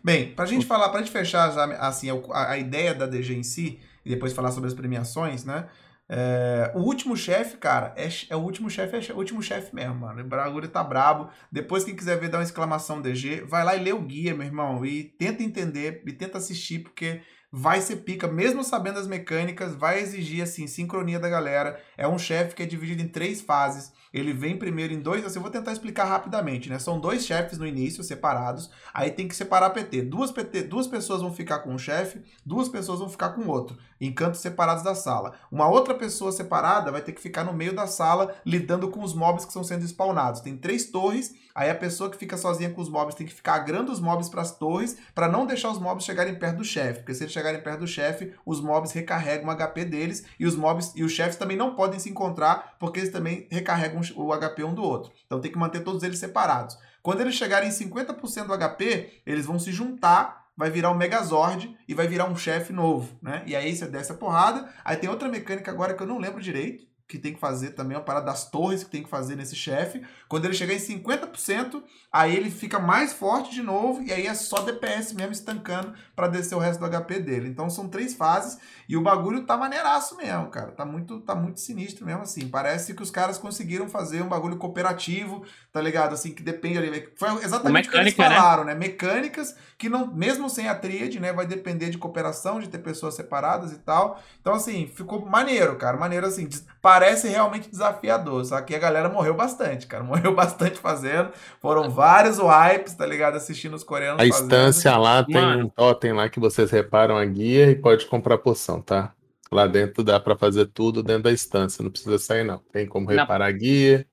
Bem, 0.03 0.31
pra 0.31 0.47
gente 0.47 0.65
falar, 0.65 0.89
pra 0.89 0.99
gente 0.99 1.11
fechar 1.11 1.53
já, 1.53 1.63
assim, 1.77 2.09
a, 2.31 2.51
a 2.51 2.57
ideia 2.57 2.93
da 2.95 3.05
DG 3.05 3.35
em 3.35 3.43
si, 3.43 3.79
e 4.05 4.09
depois 4.09 4.33
falar 4.33 4.51
sobre 4.51 4.67
as 4.67 4.73
premiações, 4.73 5.43
né? 5.43 5.67
É, 6.13 6.73
o 6.75 6.79
último 6.79 7.15
chefe, 7.15 7.55
cara, 7.55 7.93
é, 7.95 8.09
é 8.29 8.35
o 8.35 8.39
último 8.39 8.69
chefe, 8.69 9.11
é 9.11 9.13
o 9.13 9.17
último 9.17 9.41
chefe 9.41 9.73
mesmo, 9.73 9.95
mano. 9.95 10.21
O 10.21 10.27
bagulho 10.27 10.67
tá 10.67 10.83
brabo. 10.83 11.29
Depois, 11.49 11.85
quem 11.85 11.95
quiser 11.95 12.19
ver, 12.19 12.27
dá 12.27 12.37
uma 12.37 12.43
exclamação 12.43 13.01
DG, 13.01 13.45
vai 13.45 13.63
lá 13.63 13.77
e 13.77 13.83
lê 13.83 13.93
o 13.93 14.01
guia, 14.01 14.35
meu 14.35 14.45
irmão, 14.45 14.85
e 14.85 15.03
tenta 15.03 15.41
entender, 15.41 16.03
e 16.05 16.11
tenta 16.11 16.37
assistir, 16.37 16.79
porque 16.79 17.21
vai 17.51 17.81
ser 17.81 17.97
pica, 17.97 18.27
mesmo 18.27 18.63
sabendo 18.63 18.97
as 18.97 19.07
mecânicas, 19.07 19.75
vai 19.75 19.99
exigir, 19.99 20.41
assim, 20.41 20.67
sincronia 20.67 21.19
da 21.19 21.29
galera. 21.29 21.81
É 21.97 22.07
um 22.07 22.17
chefe 22.17 22.55
que 22.55 22.63
é 22.63 22.65
dividido 22.65 23.01
em 23.01 23.07
três 23.07 23.41
fases. 23.41 23.91
Ele 24.13 24.33
vem 24.33 24.57
primeiro 24.57 24.93
em 24.93 24.99
dois, 24.99 25.25
assim, 25.25 25.37
eu 25.37 25.41
vou 25.41 25.51
tentar 25.51 25.71
explicar 25.71 26.05
rapidamente, 26.05 26.69
né? 26.69 26.79
São 26.79 26.99
dois 26.99 27.25
chefes 27.25 27.57
no 27.57 27.65
início, 27.67 28.03
separados. 28.03 28.69
Aí 28.93 29.11
tem 29.11 29.27
que 29.27 29.35
separar 29.35 29.69
PT. 29.69 30.03
Duas 30.03 30.31
PT, 30.31 30.63
duas 30.63 30.87
pessoas 30.87 31.21
vão 31.21 31.33
ficar 31.33 31.59
com 31.59 31.73
um 31.73 31.77
chefe, 31.77 32.21
duas 32.45 32.67
pessoas 32.67 32.99
vão 32.99 33.09
ficar 33.09 33.29
com 33.29 33.47
outro, 33.47 33.77
em 34.01 34.11
cantos 34.11 34.41
separados 34.41 34.83
da 34.83 34.95
sala. 34.95 35.33
Uma 35.51 35.69
outra 35.69 35.93
pessoa 35.93 36.31
separada 36.31 36.91
vai 36.91 37.01
ter 37.01 37.11
que 37.11 37.21
ficar 37.21 37.43
no 37.43 37.53
meio 37.53 37.73
da 37.73 37.85
sala, 37.85 38.35
lidando 38.43 38.89
com 38.89 39.03
os 39.03 39.13
mobs 39.13 39.45
que 39.45 39.51
estão 39.51 39.63
sendo 39.63 39.85
spawnados. 39.85 40.41
Tem 40.41 40.57
três 40.57 40.85
torres, 40.85 41.35
aí 41.53 41.69
a 41.69 41.75
pessoa 41.75 42.09
que 42.09 42.17
fica 42.17 42.35
sozinha 42.35 42.71
com 42.71 42.81
os 42.81 42.89
mobs 42.89 43.13
tem 43.13 43.27
que 43.27 43.33
ficar 43.33 43.53
agrando 43.53 43.91
os 43.91 43.99
mobs 43.99 44.27
para 44.27 44.41
as 44.41 44.57
torres, 44.57 44.97
para 45.13 45.29
não 45.29 45.45
deixar 45.45 45.69
os 45.69 45.79
mobs 45.79 46.03
chegarem 46.03 46.33
perto 46.33 46.57
do 46.57 46.65
chefe, 46.65 46.99
porque 46.99 47.13
se 47.13 47.23
eles 47.23 47.33
chegarem 47.33 47.61
perto 47.61 47.81
do 47.81 47.87
chefe, 47.87 48.33
os 48.43 48.59
mobs 48.59 48.91
recarregam 48.91 49.47
o 49.47 49.55
HP 49.55 49.85
deles 49.85 50.25
e 50.39 50.45
os 50.47 50.55
mobs 50.55 50.93
e 50.95 51.03
os 51.03 51.11
chefes 51.11 51.35
também 51.35 51.55
não 51.55 51.75
podem 51.75 51.99
se 51.99 52.09
encontrar, 52.09 52.75
porque 52.79 52.99
eles 52.99 53.11
também 53.11 53.47
recarregam 53.51 54.01
o 54.15 54.35
HP 54.35 54.63
um 54.63 54.73
do 54.73 54.83
outro. 54.83 55.11
Então 55.27 55.39
tem 55.39 55.51
que 55.51 55.59
manter 55.59 55.83
todos 55.83 56.01
eles 56.01 56.17
separados. 56.17 56.77
Quando 57.01 57.21
eles 57.21 57.35
chegarem 57.35 57.69
em 57.69 57.71
50% 57.71 58.45
do 58.45 58.57
HP, 58.57 59.21
eles 59.25 59.45
vão 59.45 59.57
se 59.57 59.71
juntar, 59.71 60.40
vai 60.55 60.69
virar 60.69 60.91
um 60.91 60.97
Megazord 60.97 61.77
e 61.87 61.93
vai 61.93 62.07
virar 62.07 62.25
um 62.25 62.35
chefe 62.35 62.73
novo, 62.73 63.17
né? 63.21 63.43
E 63.45 63.55
aí 63.55 63.75
você 63.75 63.87
desce 63.87 64.11
a 64.11 64.15
porrada. 64.15 64.69
Aí 64.83 64.97
tem 64.97 65.09
outra 65.09 65.29
mecânica 65.29 65.71
agora 65.71 65.93
que 65.93 66.03
eu 66.03 66.07
não 66.07 66.17
lembro 66.17 66.41
direito, 66.41 66.85
que 67.11 67.19
tem 67.19 67.33
que 67.33 67.39
fazer 67.39 67.71
também, 67.71 67.97
uma 67.97 68.03
parada 68.03 68.27
das 68.27 68.49
torres 68.49 68.85
que 68.85 68.89
tem 68.89 69.03
que 69.03 69.09
fazer 69.09 69.35
nesse 69.35 69.53
chefe. 69.53 70.01
Quando 70.29 70.45
ele 70.45 70.53
chegar 70.53 70.73
em 70.73 70.77
50%, 70.77 71.83
aí 72.09 72.33
ele 72.33 72.49
fica 72.49 72.79
mais 72.79 73.11
forte 73.11 73.51
de 73.51 73.61
novo 73.61 74.01
e 74.01 74.13
aí 74.13 74.25
é 74.25 74.33
só 74.33 74.61
DPS 74.61 75.13
mesmo 75.13 75.33
estancando 75.33 75.93
para 76.15 76.29
descer 76.29 76.55
o 76.55 76.59
resto 76.59 76.79
do 76.79 76.89
HP 76.89 77.19
dele. 77.19 77.49
Então 77.49 77.69
são 77.69 77.89
três 77.89 78.13
fases 78.13 78.57
e 78.87 78.95
o 78.95 79.01
bagulho 79.01 79.45
tá 79.45 79.57
maneiraço 79.57 80.15
mesmo, 80.15 80.47
cara. 80.47 80.71
Tá 80.71 80.85
muito, 80.85 81.19
tá 81.19 81.35
muito 81.35 81.59
sinistro 81.59 82.05
mesmo 82.05 82.21
assim. 82.21 82.47
Parece 82.47 82.93
que 82.93 83.03
os 83.03 83.11
caras 83.11 83.37
conseguiram 83.37 83.89
fazer 83.89 84.21
um 84.21 84.29
bagulho 84.29 84.55
cooperativo, 84.55 85.43
tá 85.73 85.81
ligado? 85.81 86.13
Assim, 86.13 86.31
que 86.31 86.41
depende 86.41 86.77
ali. 86.77 87.09
Foi 87.17 87.43
exatamente 87.43 87.89
o 87.89 87.91
que 87.91 87.97
eles 87.97 88.15
né? 88.15 88.29
falaram, 88.29 88.63
né? 88.63 88.73
Mecânicas 88.73 89.53
que 89.81 89.89
não, 89.89 90.05
mesmo 90.13 90.47
sem 90.47 90.69
a 90.69 90.75
tríade, 90.75 91.19
né, 91.19 91.33
vai 91.33 91.47
depender 91.47 91.89
de 91.89 91.97
cooperação, 91.97 92.59
de 92.59 92.69
ter 92.69 92.77
pessoas 92.77 93.15
separadas 93.15 93.71
e 93.71 93.79
tal. 93.79 94.21
Então, 94.39 94.53
assim, 94.53 94.85
ficou 94.85 95.25
maneiro, 95.25 95.75
cara. 95.75 95.97
Maneiro 95.97 96.27
assim. 96.27 96.47
Parece 96.81 97.27
realmente 97.27 97.69
desafiador. 97.69 98.43
Só 98.43 98.59
que 98.61 98.73
a 98.73 98.79
galera 98.79 99.07
morreu 99.07 99.33
bastante, 99.35 99.85
cara. 99.85 100.03
Morreu 100.03 100.33
bastante 100.33 100.79
fazendo. 100.79 101.29
Foram 101.61 101.89
vários 101.89 102.39
wipes, 102.39 102.93
tá 102.95 103.05
ligado? 103.05 103.35
Assistindo 103.35 103.75
os 103.75 103.83
coreanos 103.83 104.19
A 104.21 104.27
fazendo. 104.27 104.43
estância 104.51 104.97
lá 104.97 105.23
tem 105.23 105.35
Mano. 105.35 105.65
um 105.65 105.69
totem 105.69 106.11
lá 106.13 106.27
que 106.27 106.39
vocês 106.39 106.71
reparam 106.71 107.15
a 107.17 107.23
guia 107.25 107.69
e 107.69 107.75
pode 107.75 108.05
comprar 108.07 108.37
poção, 108.39 108.81
tá? 108.81 109.13
Lá 109.51 109.67
dentro 109.67 110.03
dá 110.03 110.19
pra 110.19 110.35
fazer 110.37 110.65
tudo 110.67 111.03
dentro 111.03 111.23
da 111.23 111.31
estância, 111.31 111.83
não 111.83 111.91
precisa 111.91 112.17
sair 112.17 112.43
não. 112.43 112.57
Tem 112.71 112.87
como 112.87 113.07
reparar 113.09 113.45
a 113.47 113.51
guia, 113.51 114.07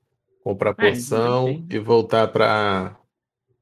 comprar 0.45 0.75
É, 0.79 0.91
poção 0.91 1.47
sim. 1.47 1.67
e 1.71 1.79
voltar 1.79 2.29
pra 2.29 2.97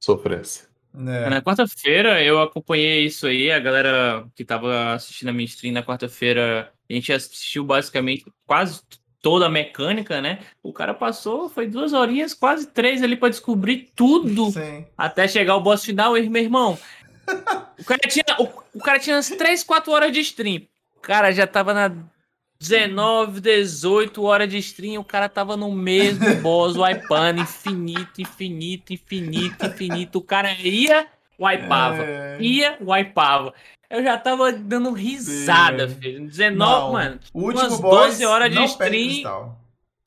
sofrência. 0.00 0.66
É. 0.96 1.28
Na 1.28 1.42
quarta-feira 1.42 2.22
eu 2.22 2.40
acompanhei 2.40 3.04
isso 3.04 3.26
aí, 3.26 3.50
a 3.50 3.58
galera 3.58 4.26
que 4.34 4.44
tava 4.44 4.94
assistindo 4.94 5.28
a 5.28 5.32
minha 5.32 5.44
stream 5.44 5.74
na 5.74 5.82
quarta-feira, 5.82 6.72
a 6.88 6.92
gente 6.92 7.12
assistiu 7.12 7.64
basicamente 7.64 8.24
quase 8.46 8.80
toda 9.20 9.46
a 9.46 9.50
mecânica, 9.50 10.20
né? 10.20 10.38
O 10.62 10.72
cara 10.72 10.94
passou, 10.94 11.48
foi 11.48 11.66
duas 11.66 11.92
horinhas, 11.92 12.32
quase 12.32 12.68
três 12.68 13.02
ali 13.02 13.16
pra 13.16 13.28
descobrir 13.28 13.90
tudo 13.94 14.50
Sim. 14.52 14.86
até 14.96 15.26
chegar 15.28 15.56
o 15.56 15.60
boss 15.60 15.84
final, 15.84 16.16
e, 16.16 16.28
meu 16.28 16.42
irmão. 16.42 16.78
O 17.78 17.84
cara 17.84 18.00
tinha, 18.08 18.24
o, 18.38 18.78
o 18.78 18.78
cara 18.78 18.98
tinha 18.98 19.16
umas 19.16 19.28
3, 19.28 19.62
4 19.62 19.92
horas 19.92 20.10
de 20.10 20.20
stream. 20.20 20.62
O 20.96 21.00
cara 21.00 21.30
já 21.30 21.46
tava 21.46 21.74
na 21.74 21.94
19, 22.58 23.40
18 23.40 24.22
horas 24.24 24.48
de 24.48 24.58
stream, 24.58 25.00
o 25.00 25.04
cara 25.04 25.28
tava 25.28 25.56
no 25.56 25.70
mesmo 25.72 26.24
boss, 26.42 26.76
wipando 26.76 27.40
infinito, 27.42 28.20
infinito, 28.20 28.92
infinito, 28.92 29.66
infinito. 29.66 30.18
O 30.18 30.22
cara 30.22 30.52
ia, 30.54 31.06
wipava. 31.38 32.02
É. 32.02 32.38
Ia, 32.40 32.78
wipava. 32.80 33.52
Eu 33.88 34.02
já 34.02 34.18
tava 34.18 34.52
dando 34.52 34.92
risada, 34.92 35.88
Sim. 35.88 35.94
filho. 36.00 36.26
19, 36.26 36.56
Não, 36.56 36.92
mano. 36.92 37.20
O 37.32 37.42
último 37.44 37.68
umas 37.68 37.80
boss 37.80 38.06
12 38.08 38.24
horas 38.26 38.50
de 38.52 38.64
stream. 38.64 39.56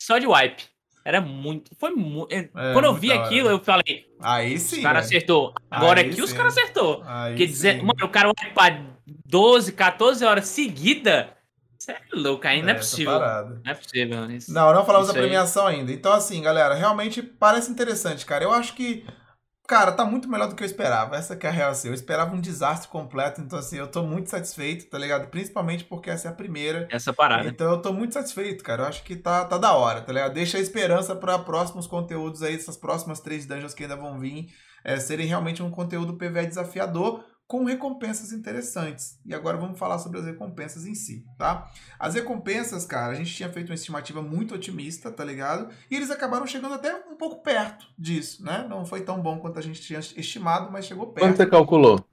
Só 0.01 0.17
de 0.17 0.27
wipe. 0.27 0.63
Era 1.05 1.21
muito. 1.21 1.71
Foi 1.77 1.91
muito. 1.91 2.31
É, 2.33 2.43
Quando 2.73 2.85
eu 2.85 2.93
vi 2.93 3.09
hora. 3.11 3.23
aquilo, 3.23 3.49
eu 3.49 3.59
falei, 3.59 4.05
Aí 4.21 4.55
os 4.55 4.61
sim. 4.63 4.81
caras 4.81 5.07
velho. 5.07 5.17
acertou. 5.17 5.53
Agora 5.71 6.01
Aí 6.01 6.09
aqui 6.09 6.21
os 6.21 6.29
sim. 6.29 6.35
caras 6.35 6.57
acertou. 6.57 7.01
Aí 7.05 7.31
Porque 7.31 7.47
dizer, 7.47 7.77
mano, 7.81 7.93
o 8.03 8.09
cara 8.09 8.29
wipar 8.29 8.85
12, 9.25 9.71
14 9.71 10.25
horas 10.25 10.47
seguida. 10.47 11.35
Você 11.79 11.93
é 11.93 12.01
louco, 12.13 12.45
aí 12.45 12.61
não 12.61 12.69
é 12.69 12.71
essa 12.73 12.81
possível. 12.81 13.19
Não 13.19 13.61
é 13.65 13.73
possível. 13.73 14.31
Isso. 14.31 14.53
Não, 14.53 14.73
não 14.73 14.85
falamos 14.85 15.07
da 15.07 15.13
Isso 15.13 15.21
aí. 15.21 15.27
premiação 15.27 15.65
ainda. 15.65 15.93
Então, 15.93 16.11
assim, 16.11 16.41
galera, 16.41 16.75
realmente 16.75 17.23
parece 17.23 17.71
interessante, 17.71 18.25
cara. 18.25 18.43
Eu 18.43 18.51
acho 18.51 18.73
que, 18.73 19.07
cara, 19.65 19.93
tá 19.93 20.03
muito 20.03 20.27
melhor 20.27 20.49
do 20.49 20.55
que 20.55 20.63
eu 20.63 20.67
esperava. 20.67 21.15
Essa 21.15 21.37
que 21.37 21.47
é 21.47 21.49
a 21.49 21.53
real, 21.53 21.71
assim. 21.71 21.87
Eu 21.87 21.93
esperava 21.93 22.35
um 22.35 22.41
desastre 22.41 22.89
completo. 22.89 23.39
Então, 23.39 23.57
assim, 23.57 23.77
eu 23.77 23.87
tô 23.87 24.03
muito 24.03 24.29
satisfeito, 24.29 24.89
tá 24.89 24.97
ligado? 24.97 25.29
Principalmente 25.29 25.85
porque 25.85 26.09
essa 26.09 26.27
é 26.27 26.31
a 26.31 26.35
primeira. 26.35 26.85
Essa 26.91 27.13
parada. 27.13 27.47
Então 27.47 27.71
eu 27.71 27.81
tô 27.81 27.93
muito 27.93 28.13
satisfeito, 28.13 28.61
cara. 28.61 28.83
Eu 28.83 28.87
acho 28.87 29.01
que 29.03 29.15
tá, 29.15 29.45
tá 29.45 29.57
da 29.57 29.71
hora, 29.71 30.01
tá 30.01 30.11
ligado? 30.11 30.33
Deixa 30.33 30.57
a 30.57 30.61
esperança 30.61 31.15
para 31.15 31.39
próximos 31.39 31.87
conteúdos 31.87 32.43
aí, 32.43 32.55
essas 32.55 32.75
próximas 32.75 33.21
três 33.21 33.45
dungeons 33.45 33.73
que 33.73 33.83
ainda 33.83 33.95
vão 33.95 34.19
vir, 34.19 34.47
é, 34.83 34.97
serem 34.97 35.27
realmente 35.27 35.63
um 35.63 35.71
conteúdo 35.71 36.17
PVE 36.17 36.45
desafiador. 36.45 37.23
Com 37.49 37.63
recompensas 37.63 38.31
interessantes. 38.31 39.19
E 39.25 39.33
agora 39.33 39.57
vamos 39.57 39.79
falar 39.79 39.97
sobre 39.97 40.19
as 40.19 40.25
recompensas 40.25 40.85
em 40.85 40.93
si, 40.93 41.25
tá? 41.35 41.67
As 41.97 42.13
recompensas, 42.13 42.85
cara, 42.85 43.13
a 43.13 43.15
gente 43.15 43.33
tinha 43.33 43.49
feito 43.49 43.69
uma 43.69 43.75
estimativa 43.75 44.21
muito 44.21 44.53
otimista, 44.53 45.11
tá 45.11 45.25
ligado? 45.25 45.73
E 45.89 45.95
eles 45.95 46.11
acabaram 46.11 46.45
chegando 46.45 46.75
até 46.75 46.93
um 47.11 47.15
pouco 47.15 47.41
perto 47.41 47.87
disso, 47.97 48.45
né? 48.45 48.67
Não 48.69 48.85
foi 48.85 49.01
tão 49.01 49.19
bom 49.19 49.39
quanto 49.39 49.57
a 49.57 49.63
gente 49.63 49.81
tinha 49.81 49.99
estimado, 49.99 50.71
mas 50.71 50.85
chegou 50.85 51.07
perto. 51.07 51.25
Quanto 51.25 51.37
você 51.37 51.47
calculou? 51.47 52.05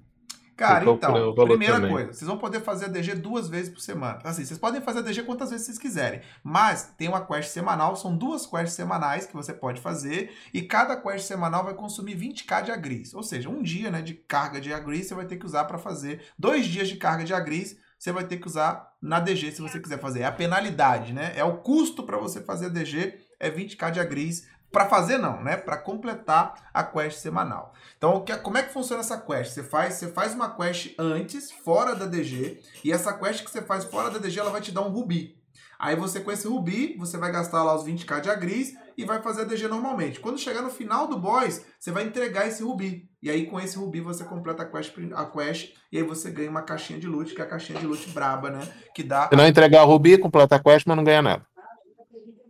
Cara, 0.57 0.91
então, 0.91 1.35
primeira 1.35 1.75
também. 1.75 1.91
coisa, 1.91 2.13
vocês 2.15 2.27
vão 2.27 2.39
poder 2.39 2.61
fazer 2.61 2.87
a 2.87 2.89
DG 2.89 3.15
duas 3.17 3.47
vezes 3.47 3.69
por 3.69 3.81
semana. 3.81 4.21
Assim, 4.25 4.43
vocês 4.43 4.59
podem 4.59 4.81
fazer 4.81 5.01
a 5.01 5.03
DG 5.03 5.23
quantas 5.23 5.51
vezes 5.51 5.67
vocês 5.67 5.79
quiserem, 5.79 6.23
mas 6.43 6.95
tem 6.97 7.09
uma 7.09 7.27
quest 7.27 7.51
semanal, 7.51 7.95
são 7.95 8.17
duas 8.17 8.47
quests 8.47 8.73
semanais 8.73 9.27
que 9.27 9.35
você 9.35 9.53
pode 9.53 9.83
fazer, 9.83 10.35
e 10.55 10.63
cada 10.63 10.97
quest 10.97 11.27
semanal 11.27 11.63
vai 11.63 11.75
consumir 11.75 12.17
20k 12.17 12.63
de 12.63 12.71
agris. 12.71 13.13
Ou 13.13 13.23
seja, 13.23 13.51
um 13.51 13.63
dia 13.63 13.91
né, 13.91 14.01
de 14.01 14.15
carga 14.15 14.59
de 14.59 14.73
agris 14.73 15.09
você 15.09 15.15
vai 15.15 15.27
ter 15.27 15.37
que 15.37 15.45
usar 15.45 15.65
para 15.65 15.77
fazer, 15.77 16.23
dois 16.39 16.67
dias 16.67 16.89
de 16.89 16.97
carga 16.97 17.23
de 17.23 17.35
agris 17.35 17.77
você 17.99 18.13
vai 18.13 18.25
ter 18.25 18.37
que 18.37 18.47
usar 18.47 18.95
na 19.01 19.21
DG 19.21 19.53
se 19.53 19.63
você 19.63 19.81
quiser 19.81 19.99
fazer. 19.99 20.21
É 20.21 20.25
a 20.27 20.33
penalidade, 20.33 21.13
né? 21.13 21.33
É 21.35 21.45
o 21.45 21.59
custo 21.59 22.03
para 22.03 22.19
você 22.19 22.43
fazer 22.43 22.67
a 22.67 22.69
DG, 22.69 23.19
é 23.41 23.51
20k 23.51 23.91
de 23.91 24.01
agris 24.01 24.47
para 24.77 24.91
fazer 24.91 25.17
não, 25.17 25.43
né? 25.43 25.57
Para 25.57 25.79
completar 25.79 26.69
a 26.75 26.85
quest 26.85 27.21
semanal. 27.21 27.73
Então, 27.97 28.23
como 28.43 28.59
é 28.59 28.63
que 28.63 28.75
funciona 28.75 29.01
essa 29.01 29.17
quest? 29.17 29.55
Você 29.55 29.63
faz, 29.63 29.95
você 29.95 30.09
faz 30.09 30.35
uma 30.35 30.55
quest 30.55 30.95
antes, 30.99 31.51
fora 31.51 31.95
da 31.95 32.05
DG, 32.05 32.61
e 32.85 32.93
essa 32.93 33.15
quest 33.15 33.43
que 33.43 33.51
você 33.51 33.63
faz 33.63 33.87
fora 33.87 34.11
da 34.11 34.19
DG, 34.19 34.39
ela 34.39 34.51
vai 34.51 34.61
te 34.61 34.71
dar 34.71 34.83
um 34.83 34.91
rubi. 34.91 35.41
Aí 35.79 35.97
você 35.97 36.21
com 36.21 36.31
esse 36.31 36.47
rubi, 36.47 36.95
você 36.99 37.17
vai 37.17 37.33
gastar 37.33 37.65
lá 37.65 37.75
os 37.75 37.87
20k 37.87 38.21
de 38.21 38.29
agris 38.29 38.75
e 38.99 39.07
vai 39.07 39.23
fazer 39.23 39.43
a 39.43 39.45
DG 39.45 39.67
normalmente. 39.67 40.21
Quando 40.21 40.37
chegar 40.37 40.61
no 40.61 40.69
final 40.69 41.07
do 41.07 41.19
boss, 41.19 41.65
você 41.81 41.91
vai 41.91 42.05
entregar 42.05 42.47
esse 42.47 42.63
rubi. 42.63 43.09
E 43.23 43.31
aí 43.31 43.47
com 43.47 43.59
esse 43.59 43.79
rubi 43.79 44.03
você 44.03 44.25
completa 44.25 44.65
a 44.65 44.67
quest, 44.67 44.95
a 45.15 45.25
quest 45.25 45.73
e 45.91 45.97
aí 45.97 46.05
você 46.05 46.31
ganha 46.31 46.51
uma 46.51 46.61
caixinha 46.61 47.01
de 47.01 47.07
loot, 47.07 47.35
que 47.35 47.41
é 47.41 47.45
a 47.45 47.49
caixinha 47.49 47.79
de 47.79 47.87
loot 47.87 48.11
braba, 48.11 48.51
né? 48.51 48.61
Que 48.95 49.03
dá... 49.03 49.27
Se 49.31 49.37
não 49.37 49.47
entregar 49.47 49.85
o 49.85 49.87
rubi, 49.87 50.19
completa 50.19 50.57
a 50.57 50.63
quest, 50.63 50.87
mas 50.87 50.97
não 50.99 51.05
ganha 51.05 51.23
nada. 51.23 51.47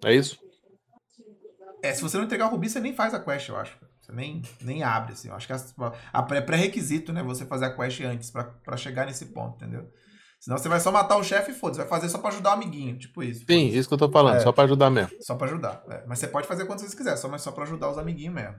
É 0.04 0.12
isso? 0.12 0.44
É, 1.82 1.92
se 1.92 2.02
você 2.02 2.16
não 2.16 2.24
entregar 2.24 2.46
o 2.46 2.50
Rubi, 2.50 2.68
você 2.68 2.80
nem 2.80 2.94
faz 2.94 3.14
a 3.14 3.20
quest, 3.20 3.48
eu 3.48 3.56
acho. 3.56 3.76
Você 4.00 4.12
nem, 4.12 4.42
nem 4.60 4.82
abre, 4.82 5.12
assim. 5.12 5.28
Eu 5.28 5.34
acho 5.34 5.46
que 5.46 5.52
é 5.52 6.40
pré-requisito, 6.40 7.12
né? 7.12 7.22
Você 7.22 7.44
fazer 7.44 7.66
a 7.66 7.76
quest 7.76 8.00
antes 8.02 8.30
para 8.30 8.76
chegar 8.76 9.06
nesse 9.06 9.26
ponto, 9.26 9.56
entendeu? 9.56 9.88
Senão 10.38 10.58
você 10.58 10.68
vai 10.68 10.78
só 10.78 10.92
matar 10.92 11.16
o 11.16 11.24
chefe 11.24 11.50
e 11.50 11.54
foda-se. 11.54 11.80
Vai 11.80 11.88
fazer 11.88 12.08
só 12.08 12.18
pra 12.18 12.28
ajudar 12.28 12.50
o 12.50 12.52
amiguinho, 12.54 12.96
tipo 12.98 13.22
isso. 13.22 13.44
Sim, 13.46 13.68
isso 13.68 13.88
que 13.88 13.94
eu 13.94 13.98
tô 13.98 14.10
falando, 14.10 14.36
é, 14.36 14.40
só 14.40 14.52
pra 14.52 14.64
ajudar 14.64 14.90
mesmo. 14.90 15.10
Só 15.20 15.34
pra 15.34 15.46
ajudar. 15.48 15.82
É. 15.90 16.04
Mas 16.06 16.18
você 16.18 16.28
pode 16.28 16.46
fazer 16.46 16.66
quando 16.66 16.80
você 16.80 16.96
quiser, 16.96 17.16
só, 17.16 17.28
mas 17.28 17.42
só 17.42 17.50
pra 17.50 17.64
ajudar 17.64 17.90
os 17.90 17.98
amiguinhos 17.98 18.34
mesmo. 18.34 18.54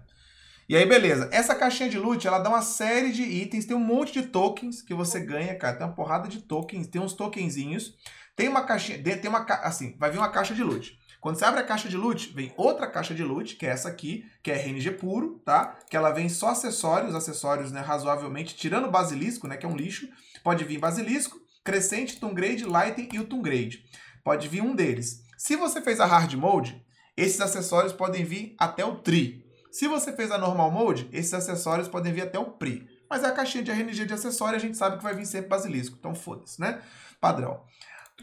E 0.68 0.76
aí, 0.76 0.86
beleza. 0.86 1.30
Essa 1.32 1.56
caixinha 1.56 1.90
de 1.90 1.98
loot, 1.98 2.28
ela 2.28 2.40
dá 2.40 2.50
uma 2.50 2.62
série 2.62 3.14
de 3.14 3.24
itens, 3.24 3.66
tem 3.66 3.76
um 3.76 3.80
monte 3.80 4.12
de 4.12 4.24
tokens 4.28 4.82
que 4.82 4.94
você 4.94 5.20
ganha, 5.22 5.56
cara. 5.56 5.78
Tem 5.78 5.88
uma 5.88 5.96
porrada 5.96 6.28
de 6.28 6.42
tokens, 6.42 6.88
tem 6.88 7.02
uns 7.02 7.14
tokenzinhos. 7.14 7.94
Tem 8.36 8.50
uma 8.50 8.66
caixinha, 8.66 9.02
tem 9.02 9.30
uma, 9.30 9.46
assim, 9.64 9.96
vai 9.98 10.12
vir 10.12 10.18
uma 10.18 10.30
caixa 10.30 10.54
de 10.54 10.64
loot. 10.64 11.00
Quando 11.20 11.38
você 11.38 11.46
abre 11.46 11.60
a 11.60 11.64
caixa 11.64 11.90
de 11.90 11.98
loot, 11.98 12.32
vem 12.34 12.54
outra 12.56 12.88
caixa 12.88 13.14
de 13.14 13.24
loot, 13.24 13.56
que 13.56 13.66
é 13.66 13.70
essa 13.70 13.90
aqui, 13.90 14.26
que 14.44 14.52
é 14.52 14.56
RNG 14.56 14.92
puro, 14.92 15.42
tá? 15.44 15.78
Que 15.90 15.98
ela 15.98 16.12
vem 16.12 16.30
só 16.30 16.50
acessórios, 16.50 17.16
acessórios, 17.16 17.72
né, 17.72 17.82
razoavelmente, 17.82 18.56
tirando 18.56 18.86
o 18.86 18.92
basilisco, 18.92 19.48
né, 19.48 19.58
que 19.58 19.66
é 19.66 19.70
um 19.70 19.76
lixo. 19.76 20.08
Pode 20.44 20.64
vir 20.64 20.80
basilisco, 20.80 21.40
crescente, 21.64 22.20
grade, 22.34 22.64
lighting 22.64 23.10
e 23.12 23.20
o 23.20 23.42
grade. 23.42 23.84
Pode 24.24 24.48
vir 24.48 24.62
um 24.62 24.76
deles. 24.76 25.24
Se 25.38 25.56
você 25.56 25.82
fez 25.82 26.00
a 26.00 26.06
hard 26.06 26.34
mode, 26.36 26.82
esses 27.16 27.42
acessórios 27.42 27.94
podem 27.94 28.24
vir 28.24 28.56
até 28.60 28.86
o 28.86 28.96
tri. 28.96 29.44
Se 29.72 29.88
você 29.88 30.14
fez 30.14 30.32
a 30.32 30.38
normal 30.38 30.72
mode, 30.72 31.10
esses 31.12 31.34
acessórios 31.34 31.88
podem 31.88 32.14
vir 32.14 32.22
até 32.22 32.40
o 32.40 32.52
pri. 32.52 32.88
Mas 33.10 33.24
é 33.24 33.28
a 33.28 33.32
caixinha 33.32 33.64
de 33.64 33.72
RNG 33.72 34.06
de 34.06 34.14
acessório, 34.14 34.56
a 34.56 34.60
gente 34.60 34.78
sabe 34.78 34.98
que 34.98 35.04
vai 35.04 35.14
vir 35.14 35.26
sempre 35.26 35.50
basilisco. 35.50 35.96
Então 36.00 36.14
foda-se, 36.14 36.60
né? 36.60 36.82
Padrão. 37.20 37.62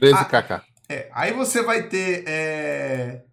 13kk. 0.00 0.62
É, 0.94 1.08
aí 1.12 1.32
você 1.32 1.60
vai 1.60 1.88
ter 1.88 2.22
é, 2.24 3.24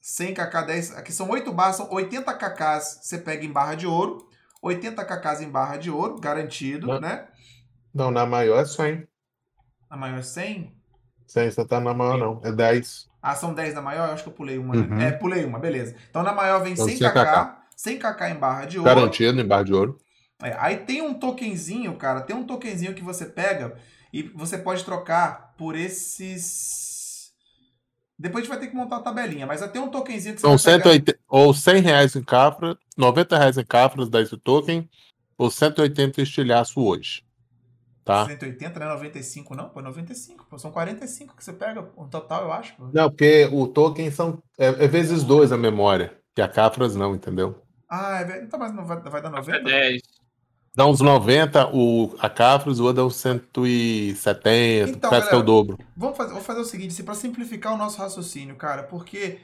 100 0.00 0.34
kk 0.34 0.66
10, 0.66 0.96
aqui 0.96 1.12
são 1.12 1.28
8 1.28 1.52
barras, 1.52 1.76
são 1.76 1.92
80 1.92 2.32
kk 2.34 2.80
você 2.80 3.18
pega 3.18 3.44
em 3.44 3.50
barra 3.50 3.74
de 3.74 3.88
ouro, 3.88 4.24
80 4.62 5.04
kk 5.04 5.42
em 5.42 5.50
barra 5.50 5.78
de 5.78 5.90
ouro, 5.90 6.20
garantido, 6.20 6.86
não, 6.86 7.00
né? 7.00 7.26
Não, 7.92 8.12
na 8.12 8.24
maior 8.24 8.60
é 8.60 8.64
100. 8.64 9.04
Na 9.90 9.96
maior 9.96 10.20
é 10.20 10.22
100? 10.22 10.72
100, 11.26 11.50
você 11.50 11.64
tá 11.64 11.80
na 11.80 11.92
maior 11.92 12.16
não, 12.16 12.40
é 12.44 12.52
10. 12.52 13.10
Ah, 13.20 13.34
são 13.34 13.52
10 13.52 13.74
na 13.74 13.82
maior? 13.82 14.06
Eu 14.06 14.14
acho 14.14 14.22
que 14.22 14.28
eu 14.28 14.34
pulei 14.34 14.58
uma, 14.58 14.76
né? 14.76 14.82
uhum. 14.82 14.96
né? 14.96 15.08
É, 15.08 15.10
pulei 15.10 15.44
uma, 15.44 15.58
beleza. 15.58 15.96
Então 16.08 16.22
na 16.22 16.32
maior 16.32 16.62
vem 16.62 16.74
então, 16.74 16.86
100 16.86 16.98
kk, 16.98 17.56
100 17.76 17.98
kk 17.98 18.24
em 18.30 18.36
barra 18.36 18.64
de 18.64 18.78
ouro. 18.78 18.88
Garantido 18.88 19.40
em 19.40 19.46
barra 19.46 19.64
de 19.64 19.74
ouro. 19.74 19.98
É, 20.40 20.54
aí 20.56 20.76
tem 20.76 21.02
um 21.02 21.14
tokenzinho, 21.14 21.96
cara, 21.96 22.20
tem 22.20 22.36
um 22.36 22.46
tokenzinho 22.46 22.94
que 22.94 23.02
você 23.02 23.26
pega 23.26 23.76
e 24.12 24.22
você 24.22 24.58
pode 24.58 24.84
trocar 24.84 25.54
por 25.56 25.74
esses. 25.74 26.81
Depois 28.22 28.42
a 28.42 28.44
gente 28.44 28.50
vai 28.50 28.60
ter 28.60 28.68
que 28.68 28.76
montar 28.76 28.98
a 28.98 29.00
tabelinha, 29.00 29.44
mas 29.44 29.62
até 29.62 29.80
um 29.80 29.88
tokenzinho 29.88 30.36
que 30.36 30.40
você 30.40 30.46
São 30.46 30.80
vai 30.80 31.00
pegar... 31.00 31.18
ou 31.28 31.52
100 31.52 31.80
reais 31.80 32.14
em 32.14 32.22
cafra, 32.22 32.78
90 32.96 33.36
reais 33.36 33.58
em 33.58 33.64
cafras 33.64 34.08
dá 34.08 34.22
esse 34.22 34.36
token, 34.36 34.88
ou 35.36 35.50
180 35.50 36.22
estilhaço 36.22 36.80
hoje. 36.80 37.24
Tá? 38.04 38.24
180, 38.26 38.78
não 38.78 38.86
é 38.86 38.90
95, 38.90 39.56
não? 39.56 39.68
Pô, 39.70 39.82
95, 39.82 40.46
pô. 40.48 40.56
São 40.56 40.70
45 40.70 41.36
que 41.36 41.42
você 41.42 41.52
pega 41.52 41.84
no 41.96 42.06
total, 42.08 42.44
eu 42.44 42.52
acho. 42.52 42.76
Pô. 42.76 42.90
Não, 42.92 43.10
porque 43.10 43.48
o 43.52 43.66
token 43.66 44.08
são. 44.12 44.40
É, 44.56 44.66
é 44.68 44.86
vezes 44.86 45.24
dois 45.24 45.50
a 45.50 45.58
memória. 45.58 46.16
Que 46.32 46.42
a 46.42 46.48
Cafras 46.48 46.94
não, 46.94 47.16
entendeu? 47.16 47.60
Ah, 47.88 48.22
é, 48.22 48.42
então, 48.44 48.58
mas 48.58 48.72
não 48.72 48.86
vai, 48.86 49.00
vai 49.00 49.20
dar 49.20 49.30
90? 49.30 49.68
É 49.68 49.90
10. 49.90 50.02
Dá 50.74 50.86
uns 50.86 51.02
90 51.02 51.68
o, 51.74 52.16
a 52.18 52.30
Cafros, 52.30 52.80
o 52.80 52.92
dá 52.94 53.04
uns 53.04 53.16
170, 53.16 54.90
então, 54.90 55.10
parece 55.10 55.28
que 55.28 55.34
é 55.34 55.38
o 55.38 55.42
dobro. 55.42 55.78
Vamos 55.94 56.16
fazer, 56.16 56.32
vou 56.32 56.40
fazer 56.40 56.60
o 56.60 56.64
seguinte, 56.64 56.92
assim, 56.92 57.04
para 57.04 57.14
simplificar 57.14 57.74
o 57.74 57.76
nosso 57.76 57.98
raciocínio, 57.98 58.56
cara, 58.56 58.84
porque 58.84 59.40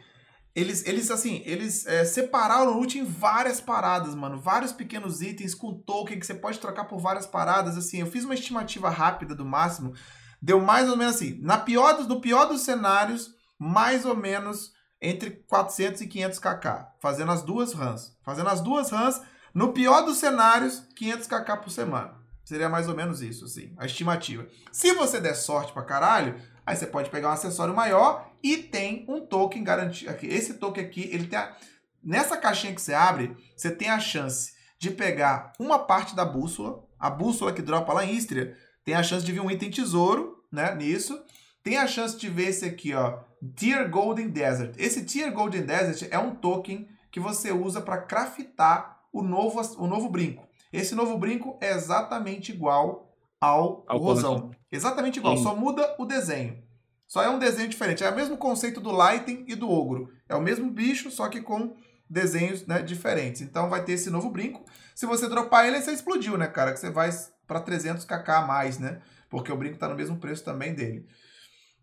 eles, 0.55 0.87
eles 0.87 1.11
assim, 1.11 1.43
eles 1.45 1.87
é, 1.87 2.03
separaram 2.07 2.73
o 2.73 2.79
loot 2.79 2.99
em 2.99 3.05
várias 3.05 3.61
paradas, 3.61 4.15
mano. 4.15 4.41
Vários 4.41 4.73
pequenos 4.73 5.21
itens 5.21 5.55
com 5.55 5.75
token 5.75 6.19
que 6.19 6.27
você 6.27 6.35
pode 6.35 6.59
trocar 6.59 6.87
por 6.87 6.99
várias 6.99 7.27
paradas. 7.27 7.77
Assim, 7.77 8.01
eu 8.01 8.07
fiz 8.07 8.25
uma 8.25 8.35
estimativa 8.35 8.89
rápida 8.89 9.35
do 9.35 9.45
máximo. 9.45 9.93
Deu 10.41 10.61
mais 10.61 10.89
ou 10.89 10.97
menos 10.97 11.17
assim, 11.17 11.39
na 11.43 11.59
pior 11.59 11.93
dos, 11.93 12.07
no 12.07 12.21
pior 12.23 12.47
dos 12.47 12.63
cenários, 12.63 13.35
mais 13.59 14.07
ou 14.07 14.17
menos 14.17 14.73
entre 15.01 15.31
400 15.47 16.01
e 16.01 16.07
500 16.07 16.39
kk. 16.39 16.87
Fazendo 17.01 17.31
as 17.31 17.43
duas 17.43 17.73
runs. 17.75 18.17
Fazendo 18.25 18.49
as 18.49 18.61
duas 18.61 18.91
runs 18.91 19.21
no 19.55 19.73
pior 19.73 20.03
dos 20.03 20.19
cenários, 20.19 20.83
500kk 20.99 21.61
por 21.61 21.71
semana. 21.71 22.19
Seria 22.45 22.69
mais 22.69 22.89
ou 22.89 22.95
menos 22.95 23.21
isso, 23.21 23.45
assim, 23.45 23.75
a 23.77 23.85
estimativa. 23.85 24.47
Se 24.73 24.93
você 24.93 25.21
der 25.21 25.35
sorte 25.35 25.73
pra 25.73 25.83
caralho, 25.83 26.41
aí 26.65 26.75
você 26.75 26.87
pode 26.87 27.11
pegar 27.11 27.29
um 27.29 27.33
acessório 27.33 27.75
maior 27.75 28.31
e 28.43 28.57
tem 28.57 29.05
um 29.09 29.21
token 29.21 29.63
garantido. 29.63 30.17
Esse 30.23 30.55
token 30.55 30.85
aqui, 30.85 31.11
ele 31.13 31.27
tem 31.27 31.39
a... 31.39 31.55
Nessa 32.03 32.37
caixinha 32.37 32.75
que 32.75 32.81
você 32.81 32.95
abre, 32.95 33.37
você 33.57 33.71
tem 33.71 33.91
a 33.91 34.01
chance 34.01 34.53
de 34.79 34.91
pegar 34.91 35.53
uma 35.59 35.79
parte 35.79 36.15
da 36.15 36.25
bússola, 36.25 36.83
a 36.99 37.11
bússola 37.11 37.53
que 37.53 37.61
dropa 37.61 37.93
lá 37.93 38.05
em 38.05 38.15
Istria, 38.15 38.57
tem 38.85 38.95
a 38.95 39.03
chance 39.03 39.27
de 39.27 39.33
vir 39.33 39.41
um 39.41 39.51
item 39.51 39.71
tesouro, 39.71 40.43
né, 40.51 40.75
nisso. 40.75 41.21
Tem 41.63 41.77
a 41.77 41.87
chance 41.87 42.17
de 42.17 42.31
ver 42.31 42.49
esse 42.49 42.65
aqui, 42.65 42.95
ó, 42.95 43.19
Tier 43.55 43.91
Golden 43.91 44.31
Desert. 44.31 44.75
Esse 44.79 45.05
Tier 45.05 45.31
Golden 45.33 45.67
Desert 45.67 46.09
é 46.11 46.19
um 46.19 46.35
token 46.35 46.89
que 47.11 47.21
você 47.21 47.53
usa 47.53 47.81
para 47.81 48.01
craftar 48.01 48.98
o 49.13 49.23
novo, 49.23 49.61
o 49.79 49.87
novo 49.87 50.09
brinco. 50.09 50.47
Esse 50.73 50.95
novo 50.95 51.17
brinco 51.17 51.59
é 51.61 51.73
exatamente 51.73 52.53
igual 52.53 53.15
ao, 53.41 53.85
ao 53.87 53.99
rosão. 53.99 54.51
Exatamente 54.71 55.19
igual, 55.19 55.37
Sim. 55.37 55.43
só 55.43 55.55
muda 55.57 55.95
o 55.99 56.05
desenho. 56.05 56.63
Só 57.07 57.23
é 57.23 57.31
um 57.31 57.39
desenho 57.39 57.69
diferente. 57.69 58.05
É 58.05 58.11
o 58.11 58.15
mesmo 58.15 58.37
conceito 58.37 58.81
do 58.81 58.91
Lighten 58.91 59.45
e 59.49 59.55
do 59.55 59.71
Ogro. 59.71 60.13
É 60.29 60.35
o 60.35 60.43
mesmo 60.43 60.71
bicho, 60.71 61.11
só 61.11 61.29
que 61.29 61.41
com 61.41 61.75
desenhos 62.09 62.67
né, 62.67 62.83
diferentes. 62.83 63.41
Então 63.41 63.71
vai 63.71 63.83
ter 63.83 63.93
esse 63.93 64.11
novo 64.11 64.31
brinco. 64.31 64.65
Se 64.95 65.07
você 65.07 65.27
dropar 65.27 65.67
ele, 65.67 65.81
você 65.81 65.93
explodiu, 65.93 66.37
né, 66.37 66.47
cara? 66.47 66.73
Que 66.73 66.81
você 66.81 66.91
vai 66.91 67.11
para 67.47 67.63
300kk 67.63 68.29
a 68.29 68.43
mais, 68.43 68.79
né? 68.79 69.01
Porque 69.31 69.51
o 69.51 69.57
brinco 69.57 69.79
tá 69.79 69.89
no 69.89 69.95
mesmo 69.95 70.19
preço 70.19 70.45
também 70.45 70.75
dele. 70.75 71.07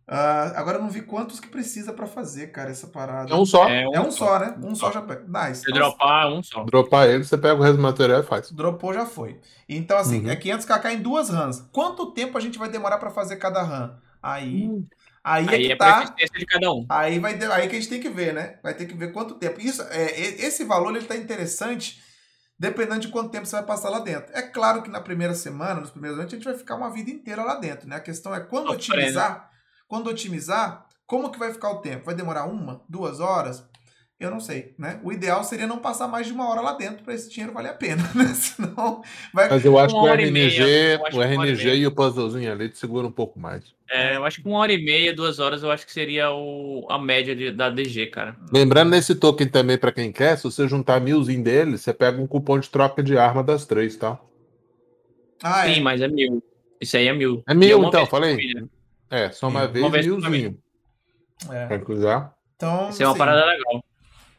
Uh, 0.08 0.54
agora 0.56 0.78
eu 0.78 0.84
não 0.84 0.90
vi 0.90 1.02
quantos 1.02 1.40
que 1.40 1.48
precisa 1.48 1.92
para 1.92 2.06
fazer, 2.06 2.52
cara, 2.52 2.70
essa 2.70 2.86
parada. 2.86 3.34
É 3.34 3.36
um 3.36 3.46
só. 3.46 3.68
É 3.68 3.88
um, 3.88 3.96
é 3.96 4.02
um 4.02 4.12
só. 4.12 4.28
só. 4.28 4.40
né? 4.40 4.56
Um 4.62 4.76
só 4.76 4.92
já 4.92 5.02
pega. 5.02 5.26
Nice. 5.28 5.62
Se 5.62 5.72
dropar, 5.72 6.32
um 6.32 6.44
só. 6.44 6.64
Dropar 6.64 7.10
ele, 7.10 7.24
você 7.24 7.36
pega 7.36 7.56
o 7.56 7.62
resto 7.62 7.78
do 7.78 7.82
material 7.82 8.20
e 8.20 8.24
faz. 8.24 8.52
Dropou, 8.52 8.94
já 8.94 9.06
foi. 9.08 9.40
Então, 9.68 9.98
assim, 9.98 10.24
uhum. 10.24 10.30
é 10.30 10.36
500kk 10.36 10.94
em 10.94 11.02
duas 11.02 11.30
runs. 11.30 11.62
Quanto 11.72 12.12
tempo 12.12 12.38
a 12.38 12.42
gente 12.42 12.60
vai 12.60 12.70
demorar 12.70 13.00
para 13.00 13.10
fazer 13.10 13.38
cada 13.38 13.64
run? 13.64 13.90
Aí. 14.22 14.68
Uhum. 14.68 14.86
Aí, 15.24 15.50
aí 15.50 15.68
é, 15.70 15.72
é 15.72 15.76
tá. 15.76 16.04
de 16.04 16.46
cada 16.46 16.72
um. 16.72 16.86
Aí, 16.88 17.18
vai, 17.18 17.34
aí 17.34 17.68
que 17.68 17.76
a 17.76 17.80
gente 17.80 17.90
tem 17.90 18.00
que 18.00 18.10
ver, 18.10 18.32
né? 18.32 18.60
Vai 18.62 18.76
ter 18.76 18.86
que 18.86 18.94
ver 18.94 19.12
quanto 19.12 19.34
tempo. 19.34 19.60
Isso, 19.60 19.82
é, 19.90 20.20
esse 20.20 20.64
valor 20.64 20.96
ele 20.96 21.06
tá 21.06 21.16
interessante 21.16 22.00
dependendo 22.60 23.02
de 23.02 23.08
quanto 23.08 23.32
tempo 23.32 23.48
você 23.48 23.56
vai 23.56 23.66
passar 23.66 23.90
lá 23.90 24.00
dentro. 24.00 24.32
É 24.34 24.44
claro 24.44 24.84
que 24.84 24.90
na 24.90 25.02
primeira 25.02 25.34
semana, 25.34 25.82
nos 25.82 25.90
primeiros 25.90 26.20
anos, 26.20 26.32
a 26.32 26.36
gente 26.36 26.46
vai 26.46 26.56
ficar 26.56 26.76
uma 26.76 26.92
vida 26.92 27.10
inteira 27.10 27.44
lá 27.44 27.56
dentro, 27.56 27.90
né? 27.90 27.96
A 27.96 28.02
questão 28.02 28.36
é 28.36 28.40
quando 28.40 28.72
otimizar 28.72 29.50
quando 29.88 30.08
otimizar, 30.10 30.88
como 31.06 31.32
que 31.32 31.40
vai 31.40 31.54
ficar 31.54 31.72
o 31.72 31.82
tempo? 31.82 32.06
Vai 32.06 32.16
demorar 32.16 32.46
uma, 32.46 32.84
duas 32.90 33.20
horas? 33.20 33.68
Eu 34.20 34.32
não 34.32 34.40
sei, 34.40 34.74
né? 34.80 35.00
O 35.04 35.12
ideal 35.12 35.44
seria 35.44 35.68
não 35.68 35.80
passar 35.80 36.08
mais 36.08 36.26
de 36.28 36.34
uma 36.34 36.48
hora 36.50 36.62
lá 36.62 36.74
dentro 36.74 37.04
para 37.04 37.14
esse 37.14 37.30
dinheiro 37.30 37.54
valer 37.54 37.70
a 37.72 37.74
pena, 37.74 38.04
né? 38.16 38.34
Senão 38.34 39.02
vai. 39.34 39.50
Mas 39.50 39.66
eu 39.66 39.78
acho 39.80 39.98
que 39.98 40.04
Uma 40.04 40.06
o 40.06 40.08
hora 40.08 40.22
e 40.22 40.28
RNG, 40.28 40.28
meia, 40.28 40.78
eu 40.98 41.06
acho 41.06 41.18
o 41.18 41.22
que 41.22 41.26
e 41.28 41.30
RNG 41.30 41.54
meia. 41.54 41.76
e 41.76 41.88
o 41.88 41.92
puzzlezinho 41.96 42.52
ali 42.52 42.70
te 42.70 42.78
segura 42.78 43.08
um 43.08 43.12
pouco 43.12 43.40
mais. 43.40 43.74
É, 43.90 44.16
eu 44.16 44.26
acho 44.26 44.42
que 44.42 44.48
uma 44.48 44.58
hora 44.60 44.74
e 44.74 44.84
meia, 44.84 45.14
duas 45.14 45.38
horas, 45.40 45.62
eu 45.62 45.72
acho 45.72 45.86
que 45.86 45.92
seria 45.94 46.32
o, 46.32 46.88
a 46.90 46.98
média 46.98 47.36
de- 47.36 47.52
da 47.52 47.70
DG, 47.70 48.08
cara. 48.08 48.36
Lembrando 48.52 48.90
nesse 48.90 49.14
token 49.14 49.48
também, 49.48 49.78
pra 49.78 49.92
quem 49.92 50.12
quer, 50.12 50.36
se 50.38 50.46
você 50.46 50.68
juntar 50.68 51.00
milzinho 51.00 51.44
dele, 51.44 51.78
você 51.78 51.94
pega 51.94 52.20
um 52.20 52.26
cupom 52.26 52.58
de 52.60 52.68
troca 52.70 53.04
de 53.04 53.16
arma 53.18 53.44
das 53.44 53.66
três, 53.68 53.96
tá? 53.98 54.20
Ah, 55.44 55.68
Sim, 55.68 55.82
é. 55.82 55.82
mas 55.82 56.02
é 56.02 56.08
mil. 56.08 56.44
Isso 56.82 56.98
aí 56.98 57.08
é 57.08 57.14
mil. 57.14 57.44
É 57.48 57.54
E 57.62 57.74
mil, 57.74 57.76
uma 57.76 57.92
então, 57.92 58.06
falei? 58.08 58.46
família. 58.46 58.68
É, 59.10 59.32
só 59.32 59.48
uma 59.48 59.68
vez, 59.68 59.84
uma 59.86 59.92
vez 59.92 60.06
milzinho. 60.06 60.58
é. 61.52 61.78
Pra 61.78 61.94
usar. 61.94 62.34
Então, 62.56 62.90
Isso 62.90 63.04
é 63.04 63.06
uma 63.06 63.12
assim, 63.12 63.20
parada 63.20 63.46
legal. 63.46 63.84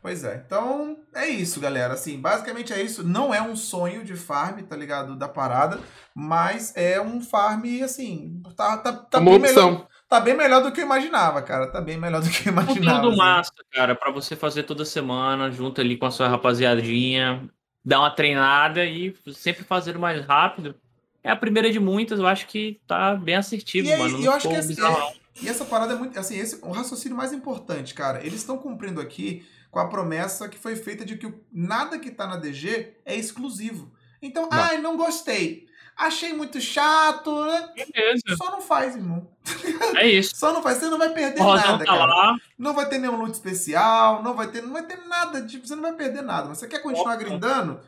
Pois 0.01 0.23
é. 0.23 0.43
Então, 0.47 0.99
é 1.15 1.27
isso, 1.27 1.61
galera. 1.61 1.95
Assim, 1.95 2.21
basicamente 2.21 2.73
é 2.73 2.81
isso. 2.81 3.03
Não 3.03 3.35
é 3.35 3.43
um 3.43 3.57
sonho 3.57 4.05
de 4.05 4.15
farm, 4.15 4.61
tá 4.61 4.77
ligado? 4.77 5.17
Da 5.17 5.29
parada. 5.29 5.81
Mas 6.15 6.73
é 6.77 7.01
um 7.01 7.21
farm, 7.21 7.65
assim. 7.83 8.41
Tá, 8.57 8.77
tá, 8.79 8.93
tá, 8.93 9.19
uma 9.19 9.33
bem, 9.33 9.41
melhor, 9.41 9.65
opção. 9.65 9.89
tá 10.09 10.21
bem 10.21 10.37
melhor 10.37 10.63
do 10.63 10.71
que 10.71 10.81
eu 10.81 10.85
imaginava, 10.85 11.43
cara. 11.43 11.67
Tá 11.67 11.81
bem 11.81 11.99
melhor 11.99 12.23
do 12.23 12.31
que 12.31 12.49
eu 12.49 12.53
imaginava. 12.53 13.01
Conteúdo 13.01 13.09
assim. 13.09 13.17
massa, 13.19 13.53
cara, 13.73 13.95
pra 13.97 14.13
você 14.13 14.37
fazer 14.37 14.63
toda 14.63 14.85
semana, 14.85 15.51
junto 15.51 15.81
ali 15.81 15.97
com 15.97 16.07
a 16.07 16.11
sua 16.13 16.29
rapaziadinha, 16.29 17.51
dar 17.85 17.99
uma 17.99 18.11
treinada 18.11 18.85
e 18.85 19.13
sempre 19.35 19.65
fazer 19.65 19.99
mais 19.99 20.25
rápido. 20.25 20.77
É 21.27 21.31
a 21.33 21.37
primeira 21.37 21.71
de 21.71 21.81
muitas, 21.81 22.19
eu 22.21 22.27
acho 22.27 22.47
que 22.47 22.81
tá 22.87 23.15
bem 23.15 23.35
assertivo, 23.35 23.89
E 23.89 23.93
aí, 23.93 23.99
mano. 23.99 24.19
eu 24.19 24.25
Não 24.27 24.33
acho 24.33 24.49
que 24.49 24.55
assim, 24.55 24.69
bizarro, 24.69 25.13
E 25.43 25.49
essa 25.49 25.65
parada 25.65 25.93
é 25.95 25.97
muito. 25.97 26.19
Assim, 26.19 26.39
esse, 26.39 26.59
o 26.63 26.71
raciocínio 26.71 27.17
mais 27.17 27.33
importante, 27.33 27.93
cara. 27.95 28.21
Eles 28.21 28.35
estão 28.41 28.57
cumprindo 28.57 29.01
aqui 29.01 29.45
com 29.71 29.79
a 29.81 29.89
promessa 29.89 30.49
que 30.49 30.57
foi 30.59 30.77
feita 30.77 31.05
de 31.05 31.17
que 31.17 31.27
o- 31.27 31.41
nada 31.53 31.99
que 31.99 32.11
tá 32.11 32.27
na 32.27 32.37
DG 32.37 32.95
é 33.05 33.15
exclusivo. 33.17 33.93
Então, 34.23 34.45
Não. 34.45 34.51
ai, 34.59 34.79
não 34.79 34.97
gostei. 34.97 35.67
Achei 35.97 36.33
muito 36.35 36.61
chato, 36.61 37.45
né? 37.47 37.71
Beleza, 37.95 38.23
Só 38.37 38.51
não 38.51 38.61
faz, 38.61 38.95
irmão. 38.95 39.29
é 39.97 40.07
isso. 40.07 40.37
Só 40.37 40.53
não 40.53 40.63
faz. 40.63 40.79
Você 40.79 40.89
não 40.89 40.99
vai 40.99 41.09
perder 41.11 41.43
nada, 41.43 41.79
tá 41.79 41.85
cara. 41.87 42.05
lá, 42.07 42.37
Não 42.59 42.73
vai 42.75 42.87
ter 42.89 42.99
nenhum 42.99 43.17
loot 43.17 43.33
especial, 43.33 44.23
não 44.23 44.35
vai 44.35 44.47
ter, 44.49 44.63
não 44.63 44.73
vai 44.75 44.83
ter 44.85 44.99
nada, 45.09 45.43
tipo, 45.47 45.67
você 45.67 45.75
não 45.75 45.83
vai 45.83 45.95
perder 45.95 46.23
nada. 46.23 46.49
Mas 46.49 46.59
você 46.59 46.69
quer 46.69 46.81
continuar 46.83 47.15
Opa. 47.15 47.25
grindando? 47.25 47.81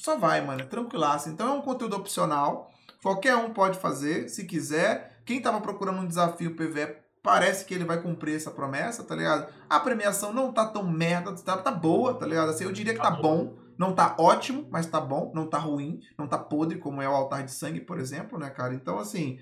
Só 0.00 0.16
vai, 0.16 0.40
mano, 0.40 0.62
é 0.62 0.64
tranquilaço. 0.64 1.28
Então 1.28 1.48
é 1.48 1.52
um 1.52 1.60
conteúdo 1.60 1.94
opcional, 1.94 2.70
qualquer 3.02 3.36
um 3.36 3.52
pode 3.52 3.78
fazer, 3.78 4.30
se 4.30 4.46
quiser. 4.46 5.20
Quem 5.26 5.42
tava 5.42 5.60
procurando 5.60 6.00
um 6.00 6.06
desafio 6.06 6.56
PVE, 6.56 6.96
parece 7.22 7.66
que 7.66 7.74
ele 7.74 7.84
vai 7.84 8.00
cumprir 8.00 8.34
essa 8.34 8.50
promessa, 8.50 9.04
tá 9.04 9.14
ligado? 9.14 9.52
A 9.68 9.78
premiação 9.78 10.32
não 10.32 10.54
tá 10.54 10.64
tão 10.64 10.82
merda, 10.90 11.34
tá, 11.36 11.58
tá 11.58 11.70
boa, 11.70 12.14
tá 12.14 12.24
ligado? 12.24 12.48
Assim, 12.48 12.64
eu 12.64 12.72
diria 12.72 12.94
que 12.94 13.00
tá 13.00 13.10
bom. 13.10 13.58
Não 13.76 13.94
tá 13.94 14.16
ótimo, 14.18 14.66
mas 14.70 14.86
tá 14.86 15.00
bom. 15.00 15.32
Não 15.34 15.46
tá 15.46 15.58
ruim, 15.58 16.00
não 16.18 16.26
tá 16.26 16.38
podre, 16.38 16.78
como 16.78 17.02
é 17.02 17.08
o 17.08 17.14
altar 17.14 17.42
de 17.42 17.52
sangue, 17.52 17.80
por 17.82 17.98
exemplo, 17.98 18.38
né, 18.38 18.48
cara? 18.48 18.72
Então, 18.72 18.98
assim, 18.98 19.38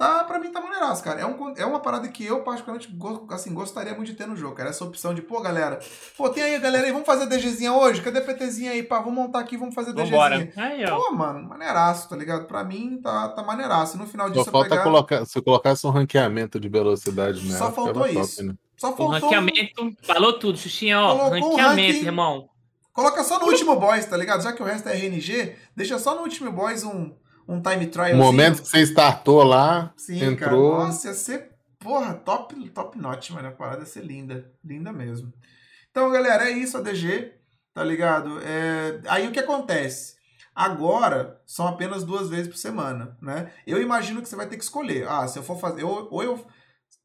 tá, 0.00 0.24
pra 0.24 0.38
mim 0.38 0.50
tá 0.50 0.62
maneiraço, 0.62 1.04
cara. 1.04 1.20
É, 1.20 1.26
um, 1.26 1.52
é 1.58 1.66
uma 1.66 1.78
parada 1.78 2.08
que 2.08 2.24
eu, 2.24 2.42
particularmente, 2.42 2.90
go- 2.90 3.26
assim, 3.30 3.52
gostaria 3.52 3.92
muito 3.94 4.06
de 4.10 4.14
ter 4.14 4.26
no 4.26 4.34
jogo, 4.34 4.54
cara. 4.54 4.70
Essa 4.70 4.82
opção 4.82 5.12
de, 5.12 5.20
pô, 5.20 5.42
galera, 5.42 5.78
pô, 6.16 6.30
tem 6.30 6.42
aí, 6.42 6.58
galera 6.58 6.86
aí, 6.86 6.90
vamos 6.92 7.06
fazer 7.06 7.26
DGzinha 7.26 7.72
hoje? 7.74 8.00
Cadê 8.00 8.18
a 8.18 8.22
PTzinha 8.22 8.70
aí? 8.70 8.82
Pá, 8.82 8.98
vamos 9.00 9.12
montar 9.14 9.40
aqui, 9.40 9.58
vamos 9.58 9.74
fazer 9.74 9.92
vambora. 9.92 10.38
DGzinha. 10.38 10.64
Aí, 10.66 10.84
ó. 10.86 10.96
Pô, 10.96 11.12
mano, 11.12 11.46
maneiraço, 11.46 12.08
tá 12.08 12.16
ligado? 12.16 12.46
Pra 12.46 12.64
mim, 12.64 12.98
tá, 13.02 13.28
tá 13.28 13.42
maneiraço. 13.42 13.96
E 13.96 13.98
no 14.00 14.06
final 14.06 14.28
Só 14.28 14.32
disso, 14.32 14.48
eu 14.48 14.52
falta 14.52 14.70
pegar... 14.70 14.82
colocar, 14.82 15.24
se 15.26 15.42
colocasse 15.42 15.86
um 15.86 15.90
ranqueamento 15.90 16.58
de 16.58 16.68
velocidade 16.70 17.44
nela. 17.44 17.58
Só 17.58 17.70
faltou 17.70 18.06
isso. 18.06 18.42
né? 18.42 18.54
Só 18.78 18.88
O 18.92 18.96
faltou... 18.96 19.08
um- 19.08 19.10
ranqueamento, 19.10 19.96
falou 20.02 20.32
tudo, 20.38 20.56
Xuxinha, 20.56 20.98
ó. 20.98 21.14
Colocou 21.14 21.28
o 21.28 21.50
ranqueamento, 21.50 21.92
ranking- 21.92 22.06
irmão. 22.06 22.48
Coloca 22.92 23.22
só 23.22 23.38
no 23.38 23.46
último 23.46 23.76
boss, 23.76 24.04
tá 24.06 24.16
ligado? 24.16 24.42
Já 24.42 24.52
que 24.52 24.62
o 24.62 24.64
resto 24.66 24.88
é 24.88 24.96
RNG, 24.96 25.54
deixa 25.76 25.98
só 25.98 26.14
no 26.16 26.22
último 26.22 26.50
boss 26.50 26.82
um, 26.84 27.12
um 27.50 27.60
time 27.60 27.86
trial. 27.86 28.16
No 28.16 28.24
momento 28.24 28.62
que 28.62 28.68
você 28.68 28.80
startou 28.82 29.42
lá, 29.42 29.92
Sim, 29.96 30.22
entrou. 30.22 30.72
cara. 30.72 30.84
Nossa, 30.86 31.08
ia 31.08 31.14
ser, 31.14 31.50
porra, 31.78 32.14
top, 32.14 32.68
top 32.70 32.98
notch, 32.98 33.30
mano. 33.30 33.48
A 33.48 33.52
parada 33.52 33.80
ia 33.80 33.86
ser 33.86 34.04
linda. 34.04 34.50
Linda 34.64 34.92
mesmo. 34.92 35.32
Então, 35.90 36.10
galera, 36.10 36.48
é 36.48 36.52
isso 36.52 36.76
a 36.78 36.80
DG, 36.80 37.32
tá 37.74 37.82
ligado? 37.82 38.40
É, 38.42 39.00
Aí 39.08 39.26
o 39.26 39.32
que 39.32 39.40
acontece? 39.40 40.14
Agora, 40.54 41.40
são 41.46 41.66
apenas 41.66 42.04
duas 42.04 42.28
vezes 42.28 42.48
por 42.48 42.56
semana, 42.56 43.16
né? 43.20 43.50
Eu 43.66 43.80
imagino 43.80 44.22
que 44.22 44.28
você 44.28 44.36
vai 44.36 44.46
ter 44.46 44.56
que 44.56 44.64
escolher. 44.64 45.08
Ah, 45.08 45.26
se 45.26 45.38
eu 45.38 45.42
for 45.42 45.58
fazer... 45.58 45.84
Ou, 45.84 46.08
ou 46.10 46.22
eu... 46.22 46.44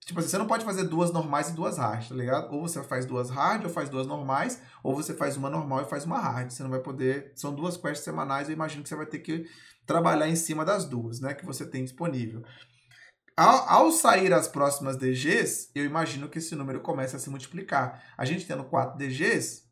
Tipo 0.05 0.19
assim, 0.19 0.29
você 0.29 0.37
não 0.37 0.45
pode 0.45 0.63
fazer 0.63 0.83
duas 0.83 1.11
normais 1.11 1.49
e 1.49 1.53
duas 1.53 1.79
hard, 1.79 2.07
tá 2.07 2.15
ligado? 2.15 2.53
Ou 2.53 2.61
você 2.61 2.83
faz 2.83 3.07
duas 3.07 3.31
hard 3.31 3.63
ou 3.63 3.69
faz 3.71 3.89
duas 3.89 4.05
normais, 4.05 4.61
ou 4.83 4.95
você 4.95 5.15
faz 5.15 5.35
uma 5.35 5.49
normal 5.49 5.81
e 5.81 5.85
faz 5.85 6.05
uma 6.05 6.19
hard. 6.19 6.51
Você 6.51 6.61
não 6.61 6.69
vai 6.69 6.79
poder... 6.79 7.31
São 7.35 7.53
duas 7.53 7.75
quests 7.75 8.03
semanais, 8.03 8.47
eu 8.47 8.53
imagino 8.53 8.83
que 8.83 8.89
você 8.89 8.95
vai 8.95 9.07
ter 9.07 9.19
que 9.19 9.49
trabalhar 9.83 10.29
em 10.29 10.35
cima 10.35 10.63
das 10.63 10.85
duas, 10.85 11.19
né? 11.19 11.33
Que 11.33 11.43
você 11.43 11.65
tem 11.65 11.83
disponível. 11.83 12.43
Ao, 13.35 13.67
ao 13.67 13.91
sair 13.91 14.31
as 14.31 14.47
próximas 14.47 14.95
DGs, 14.95 15.71
eu 15.73 15.83
imagino 15.83 16.29
que 16.29 16.37
esse 16.37 16.55
número 16.55 16.81
comece 16.81 17.15
a 17.15 17.19
se 17.19 17.29
multiplicar. 17.29 18.03
A 18.15 18.23
gente 18.25 18.45
tendo 18.45 18.63
4 18.63 18.97
DGs, 18.97 19.64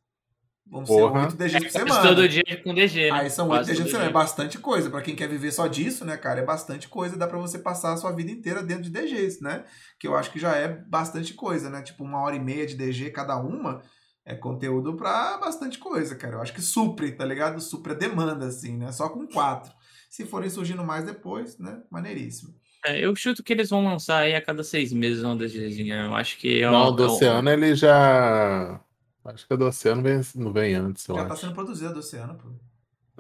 vão 0.66 0.86
ser. 0.86 0.94
8 0.94 1.36
DGs 1.36 1.54
por 1.54 1.72
Quase 1.72 1.72
semana. 1.90 2.08
todo 2.10 2.30
dia 2.30 2.62
com 2.64 2.74
DG, 2.74 3.12
né? 3.12 3.20
Aí 3.20 3.30
são 3.30 3.46
8 3.50 3.60
Quase 3.60 3.70
DGs 3.72 3.84
por 3.84 3.90
semana. 3.92 4.10
É 4.10 4.14
bastante 4.14 4.58
coisa. 4.60 4.90
Pra 4.90 5.02
quem 5.02 5.16
quer 5.16 5.28
viver 5.28 5.52
só 5.52 5.68
disso, 5.68 6.04
né, 6.06 6.18
cara? 6.18 6.40
É 6.42 6.46
bastante 6.46 6.88
coisa. 6.88 7.18
Dá 7.18 7.28
pra 7.28 7.38
você 7.38 7.60
passar 7.60 7.94
a 7.94 7.98
sua 7.98 8.12
vida 8.12 8.32
inteira 8.32 8.64
dentro 8.64 8.84
de 8.84 8.90
DGs, 8.90 9.42
né? 9.44 9.64
Que 10.00 10.08
eu 10.08 10.16
acho 10.16 10.32
que 10.32 10.40
já 10.40 10.56
é 10.56 10.68
bastante 10.68 11.34
coisa, 11.34 11.70
né? 11.70 11.82
Tipo, 11.82 12.04
uma 12.04 12.22
hora 12.22 12.36
e 12.36 12.40
meia 12.40 12.66
de 12.66 12.76
DG 12.76 13.10
cada 13.12 13.36
uma 13.38 13.82
é 14.26 14.34
conteúdo 14.36 14.96
pra 14.96 15.38
bastante 15.38 15.78
coisa, 15.78 16.16
cara. 16.16 16.36
Eu 16.36 16.42
acho 16.42 16.54
que 16.54 16.62
supre, 16.62 17.12
tá 17.12 17.26
ligado? 17.26 17.60
Supre 17.60 17.92
a 17.94 17.96
demanda, 17.96 18.46
assim, 18.48 18.78
né? 18.78 18.92
Só 18.92 19.10
com 19.10 19.28
4. 19.28 19.72
Se 20.10 20.26
forem 20.26 20.50
surgindo 20.50 20.84
mais 20.84 21.06
depois, 21.06 21.58
né? 21.60 21.82
Maneiríssimo. 21.92 22.54
É, 22.86 23.00
eu 23.00 23.16
chuto 23.16 23.42
que 23.42 23.52
eles 23.54 23.70
vão 23.70 23.84
lançar 23.84 24.20
aí 24.20 24.36
a 24.36 24.42
cada 24.42 24.64
seis 24.64 24.92
meses 24.94 25.24
uma 25.24 25.36
DGzinha. 25.36 26.04
Eu 26.06 26.16
acho 26.16 26.38
que 26.38 26.62
é 26.62 26.70
Não, 26.70 26.84
um- 26.84 26.88
o 26.88 26.92
do 26.92 27.04
é 27.04 27.08
um- 27.08 27.10
Oceano 27.12 27.50
ele 27.50 27.74
já. 27.76 28.80
Acho 29.26 29.48
que 29.48 29.54
a 29.54 29.56
do 29.58 29.66
Oceano 29.66 30.02
vem, 30.02 30.22
não 30.36 30.52
vem 30.52 30.76
antes, 30.76 31.08
eu 31.08 31.16
Já 31.16 31.26
tá 31.26 31.34
acho. 31.34 31.42
sendo 31.42 31.54
produzida 31.54 31.94
do 31.94 32.00
oceano, 32.00 32.36
pô. 32.36 32.50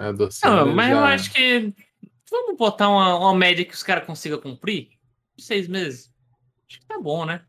É, 0.03 0.11
do 0.11 0.25
Oceano, 0.25 0.65
Não, 0.65 0.75
mas 0.75 0.89
eu 0.89 0.97
já- 0.97 1.13
acho 1.13 1.31
que. 1.33 1.73
Vamos 2.29 2.57
botar 2.57 2.89
uma, 2.89 3.17
uma 3.19 3.35
média 3.35 3.63
que 3.63 3.73
os 3.73 3.83
caras 3.83 4.05
consigam 4.05 4.39
cumprir? 4.41 4.89
Seis 5.37 5.67
meses. 5.67 6.11
Acho 6.67 6.79
que 6.79 6.85
tá 6.87 6.99
bom, 6.99 7.25
né? 7.25 7.41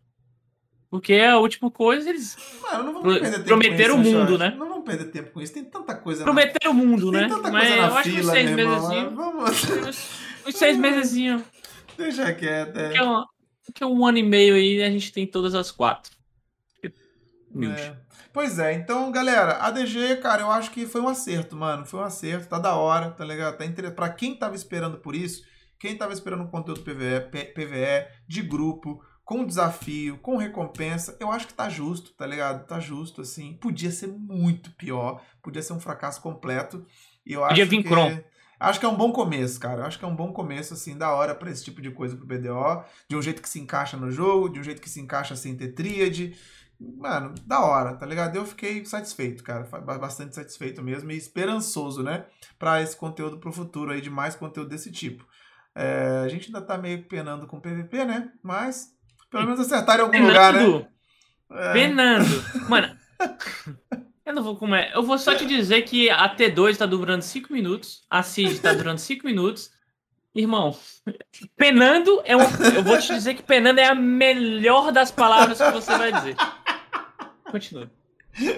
Porque 0.90 1.14
a 1.14 1.38
última 1.38 1.70
coisa, 1.70 2.08
eles 2.08 2.36
Mano, 2.62 2.84
não 2.84 2.92
vamos 3.02 3.18
perder 3.18 3.30
tempo 3.32 3.44
prometeram 3.46 3.96
com 3.96 4.02
isso, 4.02 4.10
o 4.16 4.20
mundo, 4.20 4.38
né? 4.38 4.50
Não 4.56 4.68
vamos 4.68 4.84
perder 4.84 5.10
tempo 5.10 5.30
com 5.32 5.40
isso. 5.40 5.52
Tem 5.54 5.64
tanta 5.64 5.96
coisa 5.96 6.22
prometeram 6.22 6.70
o 6.70 6.74
mundo, 6.74 7.10
na... 7.10 7.20
né? 7.22 7.26
Tem 7.28 7.36
tanta 7.36 7.50
Mas 7.50 7.68
coisa 7.68 7.74
eu 7.74 7.82
na 7.90 7.98
acho 7.98 8.02
que 8.02 8.08
uns 8.10 8.14
fila, 8.20 8.32
seis 8.32 8.50
meu 8.50 8.58
irmão. 8.58 8.88
meses. 8.88 9.12
Vamos... 9.12 9.50
Uns, 10.44 10.46
uns 10.46 10.56
seis 10.56 10.76
meses. 10.78 11.42
Deixa 11.96 12.32
quieto. 12.34 12.76
É. 12.76 12.90
Que 12.92 12.98
é, 12.98 13.02
um, 13.02 13.24
que 13.74 13.82
é 13.82 13.86
um 13.86 14.06
ano 14.06 14.18
e 14.18 14.22
meio 14.22 14.54
aí 14.54 14.82
a 14.82 14.90
gente 14.90 15.10
tem 15.12 15.26
todas 15.26 15.54
as 15.54 15.70
quatro. 15.72 16.12
Humilde. 17.50 17.80
É. 17.80 17.96
Pois 18.34 18.58
é, 18.58 18.72
então, 18.72 19.12
galera, 19.12 19.58
a 19.58 19.70
DG, 19.70 20.16
cara, 20.16 20.42
eu 20.42 20.50
acho 20.50 20.72
que 20.72 20.88
foi 20.88 21.00
um 21.00 21.06
acerto, 21.06 21.54
mano. 21.54 21.86
Foi 21.86 22.00
um 22.00 22.02
acerto, 22.02 22.48
tá 22.48 22.58
da 22.58 22.74
hora, 22.74 23.12
tá 23.12 23.24
ligado? 23.24 23.56
Tá 23.56 23.64
inter... 23.64 23.94
Pra 23.94 24.08
quem 24.08 24.34
tava 24.34 24.56
esperando 24.56 24.98
por 24.98 25.14
isso, 25.14 25.44
quem 25.78 25.96
tava 25.96 26.12
esperando 26.12 26.42
um 26.42 26.48
conteúdo 26.48 26.80
PVE, 26.80 27.30
PVE, 27.30 28.08
de 28.26 28.42
grupo, 28.42 29.00
com 29.24 29.46
desafio, 29.46 30.18
com 30.18 30.36
recompensa, 30.36 31.16
eu 31.20 31.30
acho 31.30 31.46
que 31.46 31.54
tá 31.54 31.68
justo, 31.68 32.12
tá 32.14 32.26
ligado? 32.26 32.66
Tá 32.66 32.80
justo, 32.80 33.20
assim. 33.20 33.52
Podia 33.52 33.92
ser 33.92 34.08
muito 34.08 34.72
pior, 34.72 35.22
podia 35.40 35.62
ser 35.62 35.72
um 35.72 35.80
fracasso 35.80 36.20
completo. 36.20 36.84
E 37.24 37.34
eu 37.34 37.46
Podia 37.46 37.62
acho 37.62 37.70
vir 37.70 37.84
que... 37.84 38.24
Acho 38.58 38.80
que 38.80 38.86
é 38.86 38.88
um 38.88 38.96
bom 38.96 39.12
começo, 39.12 39.60
cara. 39.60 39.86
Acho 39.86 39.98
que 39.98 40.04
é 40.04 40.08
um 40.08 40.16
bom 40.16 40.32
começo, 40.32 40.74
assim, 40.74 40.96
da 40.96 41.12
hora 41.12 41.34
pra 41.34 41.50
esse 41.50 41.64
tipo 41.64 41.80
de 41.80 41.90
coisa 41.90 42.16
pro 42.16 42.26
BDO. 42.26 42.82
De 43.08 43.14
um 43.14 43.22
jeito 43.22 43.42
que 43.42 43.48
se 43.48 43.60
encaixa 43.60 43.96
no 43.96 44.10
jogo, 44.10 44.48
de 44.48 44.58
um 44.58 44.62
jeito 44.64 44.82
que 44.82 44.88
se 44.90 45.00
encaixa 45.00 45.36
sem 45.36 45.56
ter 45.56 45.68
tríade. 45.68 46.36
Mano, 46.80 47.34
da 47.46 47.60
hora, 47.60 47.94
tá 47.94 48.04
ligado? 48.04 48.36
Eu 48.36 48.44
fiquei 48.44 48.84
satisfeito, 48.84 49.42
cara. 49.42 49.64
Bastante 49.98 50.34
satisfeito 50.34 50.82
mesmo 50.82 51.10
e 51.10 51.16
esperançoso, 51.16 52.02
né? 52.02 52.26
Pra 52.58 52.82
esse 52.82 52.96
conteúdo 52.96 53.38
pro 53.38 53.52
futuro 53.52 53.92
aí, 53.92 54.00
de 54.00 54.10
mais 54.10 54.34
conteúdo 54.34 54.70
desse 54.70 54.90
tipo. 54.90 55.26
É, 55.74 56.22
a 56.24 56.28
gente 56.28 56.46
ainda 56.46 56.60
tá 56.60 56.78
meio 56.78 57.02
penando 57.04 57.46
com 57.46 57.60
PVP, 57.60 58.04
né? 58.04 58.30
Mas 58.42 58.94
pelo 59.30 59.44
menos 59.44 59.60
acertar 59.60 59.98
em 59.98 60.02
algum 60.02 60.26
lugar, 60.26 60.52
né? 60.52 60.86
É, 61.50 61.72
Fernando, 61.72 62.44
mano, 62.68 62.96
eu 64.24 64.32
não 64.32 64.42
vou 64.42 64.56
comer. 64.56 64.92
Eu 64.94 65.02
vou 65.02 65.18
só 65.18 65.34
te 65.34 65.44
dizer 65.44 65.82
que 65.82 66.08
a 66.08 66.34
T2 66.34 66.76
tá 66.76 66.86
durando 66.86 67.22
5 67.22 67.52
minutos, 67.52 68.04
a 68.08 68.22
Cid 68.22 68.60
tá 68.60 68.72
durando 68.72 68.98
5 68.98 69.26
minutos. 69.26 69.72
Irmão, 70.34 70.76
penando 71.56 72.20
é 72.24 72.36
um. 72.36 72.40
Eu 72.74 72.82
vou 72.82 72.98
te 72.98 73.08
dizer 73.08 73.34
que 73.34 73.42
penando 73.42 73.78
é 73.78 73.86
a 73.86 73.94
melhor 73.94 74.90
das 74.90 75.10
palavras 75.10 75.58
que 75.58 75.70
você 75.70 75.96
vai 75.96 76.12
dizer. 76.12 76.36
Continua. 77.54 77.88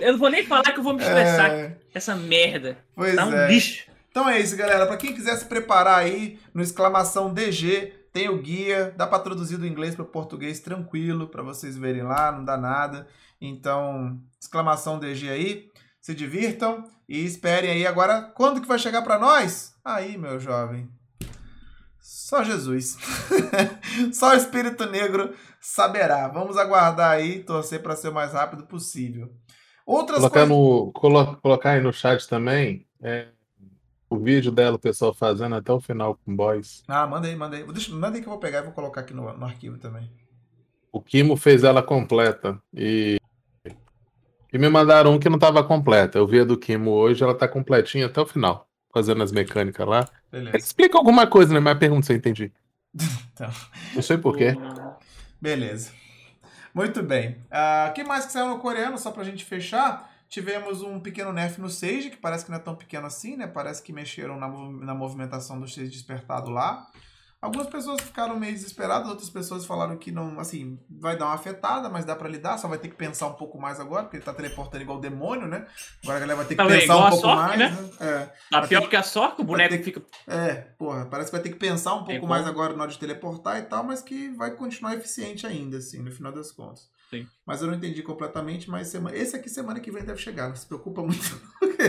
Eu 0.01 0.13
não 0.13 0.19
vou 0.19 0.31
nem 0.31 0.47
falar 0.47 0.73
que 0.73 0.79
eu 0.79 0.83
vou 0.83 0.95
me 0.95 1.03
estressar 1.03 1.51
é, 1.51 1.77
essa 1.93 2.17
merda. 2.17 2.79
pois 2.95 3.15
Tá 3.15 3.27
um 3.27 3.33
é. 3.35 3.47
lixo. 3.47 3.91
Então 4.11 4.27
é 4.27 4.41
isso, 4.41 4.57
galera. 4.57 4.87
Pra 4.87 4.97
quem 4.97 5.13
quiser 5.13 5.37
se 5.37 5.45
preparar 5.45 5.99
aí 5.99 6.39
no 6.55 6.63
exclamação 6.63 7.35
DG, 7.35 7.93
Tem 8.11 8.31
o 8.31 8.39
guia, 8.41 8.95
dá 8.97 9.07
para 9.07 9.19
traduzir 9.19 9.59
do 9.59 9.67
inglês 9.67 9.95
para 9.95 10.05
o 10.05 10.09
português 10.09 10.61
tranquilo, 10.61 11.29
para 11.29 11.43
vocês 11.43 11.77
verem 11.77 12.05
lá, 12.05 12.33
não 12.33 12.43
dá 12.43 12.57
nada. 12.57 13.07
Então, 13.39 14.19
exclamação 14.41 14.99
DG 14.99 15.29
aí, 15.29 15.71
se 16.01 16.15
divirtam 16.15 16.89
e 17.07 17.23
esperem 17.23 17.71
aí 17.71 17.87
agora 17.87 18.23
quando 18.23 18.63
que 18.63 18.67
vai 18.67 18.79
chegar 18.79 19.03
para 19.03 19.19
nós? 19.19 19.75
Aí, 19.85 20.17
meu 20.17 20.41
jovem. 20.41 20.89
Só 22.07 22.45
Jesus. 22.45 22.97
Só 24.15 24.31
o 24.31 24.35
Espírito 24.37 24.87
Negro 24.87 25.35
saberá. 25.61 26.29
Vamos 26.29 26.57
aguardar 26.57 27.11
aí, 27.11 27.43
torcer 27.43 27.83
para 27.83 27.97
ser 27.97 28.11
o 28.11 28.15
mais 28.15 28.33
rápido 28.33 28.63
possível. 28.63 29.29
Outras 29.85 30.19
colocar, 30.19 30.47
coisas... 30.47 30.57
no, 30.57 30.93
colo, 30.93 31.37
colocar 31.39 31.71
aí 31.71 31.81
no 31.81 31.93
chat 31.93 32.29
também 32.29 32.87
é, 33.03 33.27
o 34.09 34.19
vídeo 34.19 34.53
dela, 34.53 34.77
o 34.77 34.79
pessoal 34.79 35.13
fazendo 35.13 35.57
até 35.57 35.73
o 35.73 35.81
final 35.81 36.17
com 36.25 36.37
boys. 36.37 36.85
Ah, 36.87 37.09
manda 37.09 37.27
aí, 37.27 37.35
manda 37.35 37.57
aí. 37.57 37.65
Deixa, 37.65 37.93
manda 37.93 38.17
aí 38.17 38.23
que 38.23 38.29
eu 38.29 38.33
vou 38.33 38.41
pegar 38.41 38.61
e 38.61 38.63
vou 38.63 38.73
colocar 38.73 39.01
aqui 39.01 39.13
no, 39.13 39.37
no 39.37 39.45
arquivo 39.45 39.77
também. 39.77 40.09
O 40.93 41.01
Kimo 41.01 41.37
fez 41.37 41.65
ela 41.65 41.83
completa 41.83 42.57
e 42.73 43.19
e 44.53 44.59
me 44.59 44.69
mandaram 44.69 45.13
um 45.13 45.19
que 45.19 45.29
não 45.29 45.37
estava 45.37 45.65
completa. 45.65 46.19
Eu 46.19 46.27
vi 46.27 46.39
a 46.39 46.45
do 46.45 46.57
Kimo 46.57 46.93
hoje, 46.93 47.25
ela 47.25 47.35
tá 47.35 47.49
completinha 47.49 48.07
até 48.07 48.21
o 48.21 48.27
final, 48.27 48.69
fazendo 48.95 49.25
as 49.25 49.33
mecânicas 49.33 49.87
lá. 49.87 50.09
Beleza. 50.31 50.57
Explica 50.57 50.99
alguma 50.99 51.27
coisa, 51.27 51.53
né? 51.55 51.61
Mas 51.61 51.79
pergunta 51.79 52.07
se 52.07 52.13
eu 52.13 52.17
entendi. 52.17 52.53
então. 53.33 53.51
Não 53.95 54.03
sei 54.03 54.19
porquê. 54.19 54.55
Beleza. 55.41 55.93
Muito 56.75 57.03
bem. 57.03 57.31
O 57.31 57.33
uh, 57.33 57.37
ah, 57.51 57.93
que 57.95 58.05
mais 58.05 58.27
que 58.27 58.33
saiu 58.33 58.49
no 58.49 58.59
coreano, 58.59 58.99
só 58.99 59.11
pra 59.11 59.25
gente 59.25 59.45
fechar? 59.45 60.13
Tivemos 60.29 60.83
um 60.83 60.99
pequeno 60.99 61.33
nerf 61.33 61.61
no 61.61 61.71
Sage, 61.71 62.11
que 62.11 62.17
parece 62.17 62.45
que 62.45 62.51
não 62.51 62.59
é 62.59 62.61
tão 62.61 62.75
pequeno 62.75 63.07
assim, 63.07 63.37
né? 63.37 63.47
Parece 63.47 63.83
que 63.83 63.93
mexeram 63.93 64.39
na, 64.39 64.49
na 64.49 64.95
movimentação 64.95 65.59
do 65.59 65.69
Sage 65.69 65.89
despertado 65.89 66.51
lá. 66.51 66.87
Algumas 67.41 67.69
pessoas 67.69 68.01
ficaram 68.01 68.39
meio 68.41 68.53
desesperadas, 68.55 69.09
outras 69.09 69.29
pessoas 69.29 69.67
falaram 69.67 69.97
que 69.99 70.11
não, 70.11 70.41
assim, 70.41 70.79
vai 70.91 71.17
dar 71.19 71.27
uma 71.27 71.35
afetada, 71.35 71.89
mas 71.89 72.05
dá 72.05 72.17
para 72.17 72.29
lidar, 72.29 72.57
só 72.57 72.67
vai 72.67 72.79
ter 72.79 72.89
que 72.89 72.95
pensar 72.95 73.27
um 73.29 73.35
pouco 73.35 73.59
mais 73.61 73.79
agora, 73.79 74.05
porque 74.05 74.17
ele 74.17 74.25
tá 74.25 74.33
teleportando 74.33 74.83
igual 74.83 74.99
o 74.99 75.01
demônio, 75.01 75.47
né? 75.47 75.67
Agora 76.03 76.17
a 76.17 76.21
galera 76.21 76.37
vai 76.37 76.47
ter 76.47 76.55
que 76.55 76.63
tá 76.63 76.67
pensar 76.67 76.97
um 76.97 77.11
pouco 77.11 77.27
mais, 77.29 77.59
né? 77.59 77.69
né? 77.69 77.91
É. 78.01 78.33
Tá 78.51 78.67
pior 78.67 78.81
ter... 78.81 78.89
que 78.89 78.97
a 78.97 79.03
sorte, 79.03 79.43
o 79.43 79.45
boneco 79.45 79.77
que... 79.77 79.83
fica. 79.83 80.03
É, 80.27 80.55
porra, 80.79 81.05
parece 81.07 81.31
que 81.31 81.37
vai 81.37 81.43
ter 81.43 81.51
que 81.51 81.59
pensar 81.59 81.95
um 81.95 82.05
pouco 82.05 82.27
mais 82.27 82.47
agora 82.47 82.75
na 82.75 82.83
hora 82.83 82.91
de 82.91 82.99
teleportar 82.99 83.59
e 83.59 83.63
tal, 83.63 83.85
mas 83.85 84.01
que 84.01 84.31
vai 84.31 84.53
continuar 84.53 84.95
eficiente 84.95 85.47
ainda, 85.47 85.77
assim, 85.77 86.03
no 86.03 86.11
final 86.11 86.33
das 86.33 86.51
contas. 86.51 86.89
Sim. 87.09 87.27
Mas 87.47 87.63
eu 87.63 87.69
não 87.69 87.75
entendi 87.75 88.03
completamente, 88.03 88.69
mas 88.69 88.89
semana... 88.89 89.17
esse 89.17 89.37
aqui 89.37 89.49
semana 89.49 89.79
que 89.79 89.93
vem 89.93 90.05
deve 90.05 90.21
chegar, 90.21 90.49
não 90.49 90.57
se 90.57 90.67
preocupa 90.67 91.03
muito. 91.03 91.41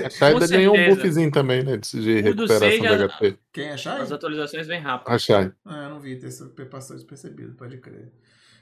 A 0.06 0.10
Shai 0.10 0.48
ganhou 0.48 0.76
um 0.76 0.89
buffzinho 0.89 1.31
também, 1.31 1.64
né? 1.64 1.77
De 1.77 2.22
recuperação 2.22 2.98
da 2.98 3.07
HP. 3.07 3.39
Quem 3.52 3.69
é 3.69 3.77
Shai? 3.77 4.02
As 4.02 4.11
atualizações 4.11 4.68
vem 4.68 4.80
rápido. 4.80 5.11
A 5.11 5.18
Shai. 5.18 5.52
Ah, 5.65 5.84
eu 5.84 5.89
não 5.89 5.99
vi, 5.99 6.14
esse 6.14 6.45
passou 6.69 6.95
despercebido, 6.95 7.56
pode 7.56 7.77
crer. 7.77 8.11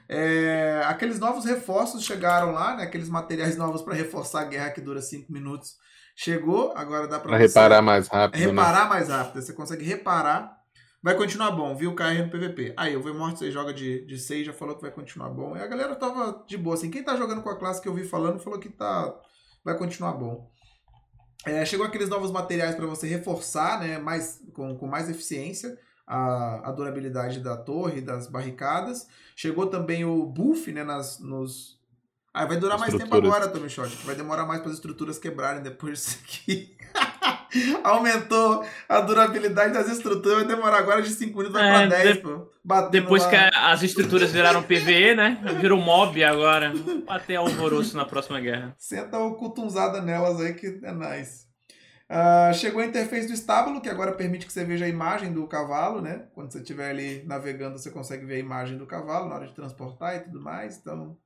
É, 0.08 0.82
aqueles 0.86 1.18
novos 1.18 1.44
reforços 1.44 2.04
chegaram 2.04 2.52
lá, 2.52 2.76
né? 2.76 2.84
Aqueles 2.84 3.08
materiais 3.08 3.56
novos 3.56 3.82
para 3.82 3.94
reforçar 3.94 4.42
a 4.42 4.44
guerra 4.44 4.70
que 4.70 4.80
dura 4.80 5.02
5 5.02 5.30
minutos. 5.30 5.74
Chegou, 6.14 6.72
agora 6.74 7.06
dá 7.06 7.20
para 7.20 7.36
reparar 7.36 7.82
mais 7.82 8.08
rápido. 8.08 8.40
Reparar 8.40 8.84
né? 8.84 8.88
mais 8.88 9.08
rápido. 9.08 9.42
Você 9.42 9.52
consegue 9.52 9.84
reparar 9.84 10.55
Vai 11.06 11.14
continuar 11.14 11.52
bom, 11.52 11.72
viu? 11.72 11.94
KR 11.94 12.24
no 12.24 12.30
PVP. 12.30 12.74
Aí, 12.76 12.96
o 12.96 13.00
V-Morte 13.00 13.38
você 13.38 13.48
joga 13.48 13.72
de, 13.72 14.04
de 14.06 14.18
6, 14.18 14.44
já 14.44 14.52
falou 14.52 14.74
que 14.74 14.82
vai 14.82 14.90
continuar 14.90 15.28
bom. 15.28 15.56
E 15.56 15.60
a 15.60 15.66
galera 15.68 15.94
tava 15.94 16.44
de 16.48 16.58
boa, 16.58 16.74
assim. 16.74 16.90
Quem 16.90 17.00
tá 17.00 17.14
jogando 17.14 17.42
com 17.42 17.48
a 17.48 17.56
classe 17.56 17.80
que 17.80 17.86
eu 17.86 17.94
vi 17.94 18.02
falando 18.02 18.40
falou 18.40 18.58
que 18.58 18.68
tá 18.68 19.14
vai 19.64 19.78
continuar 19.78 20.14
bom. 20.14 20.50
É, 21.44 21.64
chegou 21.64 21.86
aqueles 21.86 22.08
novos 22.08 22.32
materiais 22.32 22.74
para 22.74 22.86
você 22.86 23.06
reforçar, 23.06 23.78
né? 23.78 23.98
Mais, 23.98 24.42
com, 24.52 24.76
com 24.76 24.88
mais 24.88 25.08
eficiência 25.08 25.78
a, 26.04 26.70
a 26.70 26.72
durabilidade 26.72 27.38
da 27.38 27.56
torre, 27.56 28.00
das 28.00 28.26
barricadas. 28.26 29.06
Chegou 29.36 29.68
também 29.68 30.04
o 30.04 30.26
buff, 30.26 30.72
né? 30.72 30.82
Nas, 30.82 31.20
nos... 31.20 31.78
Ah, 32.34 32.46
vai 32.46 32.56
durar 32.56 32.80
mais 32.80 32.92
tempo 32.92 33.14
agora, 33.14 33.46
Tommy 33.46 33.70
Shot. 33.70 33.94
Vai 34.04 34.16
demorar 34.16 34.44
mais 34.44 34.60
para 34.60 34.70
as 34.70 34.78
estruturas 34.78 35.20
quebrarem 35.20 35.62
depois 35.62 36.00
disso 36.00 36.18
aqui. 36.24 36.76
Aumentou 37.84 38.64
a 38.88 39.00
durabilidade 39.00 39.72
das 39.72 39.88
estruturas, 39.88 40.38
vai 40.38 40.46
demorar 40.46 40.78
agora 40.78 41.02
de 41.02 41.10
5 41.10 41.36
minutos 41.36 41.60
é, 41.60 41.72
para 41.72 41.86
10, 41.86 42.14
de... 42.14 42.20
pô. 42.20 42.50
Depois 42.90 43.22
lá. 43.24 43.30
que 43.30 43.36
as 43.36 43.82
estruturas 43.82 44.32
viraram 44.32 44.62
PVE, 44.62 45.14
né? 45.14 45.40
Virou 45.60 45.80
mob 45.80 46.22
agora. 46.24 46.72
Bater 47.06 47.36
alvoroço 47.36 47.96
na 47.96 48.04
próxima 48.04 48.40
guerra. 48.40 48.74
Senta 48.76 49.18
o 49.18 49.34
cutunzada 49.34 50.00
nelas 50.00 50.40
aí 50.40 50.54
que 50.54 50.80
é 50.82 50.92
nice. 50.92 51.46
Uh, 52.08 52.54
chegou 52.54 52.80
a 52.80 52.86
interface 52.86 53.26
do 53.26 53.32
estábulo, 53.32 53.80
que 53.80 53.88
agora 53.88 54.12
permite 54.12 54.46
que 54.46 54.52
você 54.52 54.64
veja 54.64 54.84
a 54.84 54.88
imagem 54.88 55.32
do 55.32 55.46
cavalo, 55.48 56.00
né? 56.00 56.28
Quando 56.34 56.52
você 56.52 56.58
estiver 56.58 56.90
ali 56.90 57.24
navegando, 57.24 57.78
você 57.78 57.90
consegue 57.90 58.24
ver 58.24 58.36
a 58.36 58.38
imagem 58.38 58.78
do 58.78 58.86
cavalo 58.86 59.28
na 59.28 59.34
hora 59.34 59.46
de 59.46 59.54
transportar 59.54 60.16
e 60.16 60.20
tudo 60.20 60.40
mais. 60.40 60.78
Então, 60.78 61.16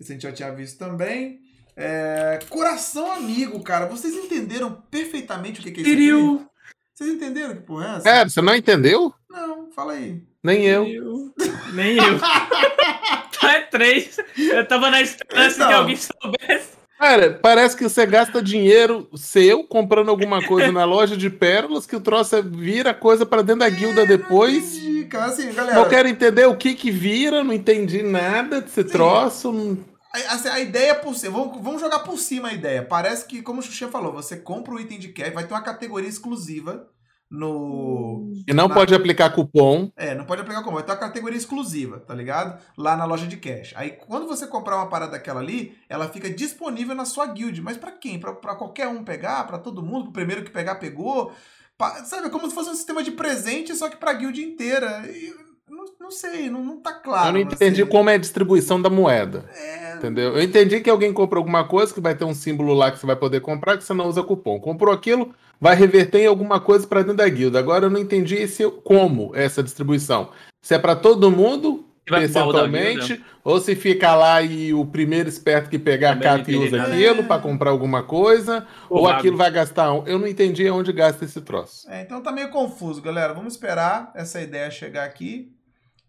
isso 0.00 0.10
a 0.10 0.14
gente 0.14 0.22
já 0.22 0.32
tinha 0.32 0.54
visto 0.54 0.78
também. 0.78 1.40
É, 1.76 2.38
coração 2.48 3.12
amigo, 3.12 3.62
cara. 3.62 3.86
Vocês 3.86 4.14
entenderam 4.14 4.82
perfeitamente 4.90 5.60
o 5.60 5.62
que, 5.62 5.70
que 5.70 5.80
é 5.80 5.82
isso 5.82 5.92
aqui? 5.92 6.46
Vocês 6.94 7.10
entenderam 7.10 7.54
que 7.54 7.60
porra 7.60 7.86
é 7.86 7.96
essa? 7.96 8.08
É, 8.08 8.24
você 8.24 8.40
não 8.40 8.56
entendeu? 8.56 9.12
Não, 9.28 9.70
fala 9.70 9.92
aí. 9.92 10.22
Nem 10.42 10.64
eu. 10.64 10.86
eu. 10.86 11.34
Nem 11.74 11.98
eu. 11.98 12.18
tá, 13.38 13.52
é 13.52 13.60
três. 13.62 14.16
Eu 14.38 14.66
tava 14.66 14.90
na 14.90 15.02
esperança 15.02 15.56
então, 15.56 15.68
que 15.68 15.74
alguém 15.74 15.96
soubesse. 15.96 16.76
Cara, 16.98 17.38
parece 17.42 17.76
que 17.76 17.84
você 17.84 18.06
gasta 18.06 18.42
dinheiro 18.42 19.06
seu 19.14 19.62
comprando 19.64 20.08
alguma 20.08 20.42
coisa 20.42 20.72
na 20.72 20.86
loja 20.86 21.14
de 21.14 21.28
pérolas 21.28 21.84
que 21.84 21.94
o 21.94 22.00
troço 22.00 22.42
vira 22.42 22.94
coisa 22.94 23.26
para 23.26 23.42
dentro 23.42 23.60
da 23.60 23.68
guilda 23.68 24.02
é, 24.02 24.06
depois. 24.06 24.78
Entendi, 24.78 25.04
cara. 25.04 25.26
Assim, 25.26 25.52
galera. 25.52 25.78
Eu 25.78 25.88
quero 25.90 26.08
entender 26.08 26.46
o 26.46 26.56
que 26.56 26.74
que 26.74 26.90
vira, 26.90 27.44
não 27.44 27.52
entendi 27.52 28.02
nada 28.02 28.62
desse 28.62 28.82
Sim. 28.82 28.88
troço. 28.88 29.52
Não... 29.52 29.78
A, 30.16 30.34
assim, 30.34 30.48
a 30.48 30.60
ideia 30.60 30.94
por 30.94 31.14
cima, 31.14 31.38
vamos, 31.38 31.62
vamos 31.62 31.80
jogar 31.80 31.98
por 32.00 32.18
cima 32.18 32.48
a 32.48 32.52
ideia. 32.54 32.82
Parece 32.82 33.26
que, 33.26 33.42
como 33.42 33.60
o 33.60 33.62
Xuxa 33.62 33.88
falou, 33.88 34.12
você 34.12 34.36
compra 34.36 34.72
o 34.72 34.80
item 34.80 34.98
de 34.98 35.08
cash, 35.08 35.34
vai 35.34 35.46
ter 35.46 35.52
uma 35.52 35.62
categoria 35.62 36.08
exclusiva 36.08 36.88
no. 37.30 38.32
E 38.46 38.54
não 38.54 38.68
na... 38.68 38.74
pode 38.74 38.94
aplicar 38.94 39.30
cupom. 39.30 39.90
É, 39.96 40.14
não 40.14 40.24
pode 40.24 40.40
aplicar 40.40 40.60
cupom. 40.60 40.74
Vai 40.74 40.84
ter 40.84 40.92
uma 40.92 40.98
categoria 40.98 41.36
exclusiva, 41.36 41.98
tá 42.00 42.14
ligado? 42.14 42.58
Lá 42.78 42.96
na 42.96 43.04
loja 43.04 43.26
de 43.26 43.36
cash. 43.36 43.74
Aí 43.76 43.90
quando 43.90 44.26
você 44.26 44.46
comprar 44.46 44.76
uma 44.76 44.88
parada 44.88 45.12
daquela 45.12 45.40
ali, 45.40 45.76
ela 45.88 46.08
fica 46.08 46.30
disponível 46.30 46.94
na 46.94 47.04
sua 47.04 47.26
guild. 47.26 47.60
Mas 47.60 47.76
para 47.76 47.92
quem? 47.92 48.18
Para 48.18 48.54
qualquer 48.54 48.88
um 48.88 49.04
pegar? 49.04 49.44
para 49.44 49.58
todo 49.58 49.82
mundo? 49.82 50.08
O 50.08 50.12
primeiro 50.12 50.44
que 50.44 50.50
pegar, 50.50 50.76
pegou? 50.76 51.32
Pra, 51.76 52.04
sabe, 52.04 52.28
é 52.28 52.30
como 52.30 52.48
se 52.48 52.54
fosse 52.54 52.70
um 52.70 52.74
sistema 52.74 53.02
de 53.02 53.10
presente, 53.10 53.74
só 53.74 53.90
que 53.90 53.96
pra 53.96 54.14
guild 54.14 54.40
inteira. 54.40 55.04
E 55.06 55.34
não, 55.68 55.84
não 56.00 56.10
sei, 56.10 56.48
não, 56.48 56.64
não 56.64 56.80
tá 56.80 56.92
claro. 56.92 57.28
Eu 57.28 57.32
não 57.32 57.40
entendi 57.40 57.82
assim. 57.82 57.90
como 57.90 58.08
é 58.08 58.14
a 58.14 58.18
distribuição 58.18 58.80
da 58.80 58.88
moeda. 58.88 59.44
É... 59.52 59.85
Entendeu? 59.96 60.36
Eu 60.36 60.42
entendi 60.42 60.80
que 60.80 60.90
alguém 60.90 61.12
comprou 61.12 61.40
alguma 61.40 61.64
coisa, 61.64 61.92
que 61.92 62.00
vai 62.00 62.14
ter 62.14 62.24
um 62.24 62.34
símbolo 62.34 62.74
lá 62.74 62.90
que 62.90 62.98
você 62.98 63.06
vai 63.06 63.16
poder 63.16 63.40
comprar, 63.40 63.76
que 63.76 63.84
você 63.84 63.94
não 63.94 64.08
usa 64.08 64.22
cupom. 64.22 64.60
Comprou 64.60 64.92
aquilo, 64.92 65.34
vai 65.60 65.74
reverter 65.74 66.20
em 66.20 66.26
alguma 66.26 66.60
coisa 66.60 66.86
para 66.86 67.00
dentro 67.00 67.16
da 67.16 67.28
guilda. 67.28 67.58
Agora 67.58 67.86
eu 67.86 67.90
não 67.90 68.00
entendi 68.00 68.36
esse, 68.36 68.68
como 68.84 69.32
essa 69.34 69.62
distribuição. 69.62 70.30
Se 70.62 70.74
é 70.74 70.78
para 70.78 70.96
todo 70.96 71.30
mundo, 71.30 71.84
percentualmente, 72.04 73.22
ou 73.42 73.60
se 73.60 73.74
fica 73.74 74.14
lá 74.14 74.40
e 74.40 74.72
o 74.72 74.86
primeiro 74.86 75.28
esperto 75.28 75.68
que 75.68 75.78
pegar 75.78 76.12
a 76.12 76.16
cata 76.16 76.50
e 76.50 76.56
usa 76.56 76.82
aquilo 76.82 77.20
é. 77.20 77.22
para 77.22 77.42
comprar 77.42 77.70
alguma 77.70 78.02
coisa, 78.02 78.66
ou 78.88 79.02
mago. 79.02 79.18
aquilo 79.18 79.36
vai 79.36 79.50
gastar. 79.50 79.86
Eu 80.06 80.18
não 80.18 80.26
entendi 80.26 80.68
onde 80.70 80.92
gasta 80.92 81.24
esse 81.24 81.40
troço. 81.40 81.88
É, 81.90 82.02
então 82.02 82.22
tá 82.22 82.30
meio 82.30 82.50
confuso, 82.50 83.02
galera. 83.02 83.34
Vamos 83.34 83.54
esperar 83.54 84.12
essa 84.14 84.40
ideia 84.40 84.70
chegar 84.70 85.04
aqui. 85.04 85.52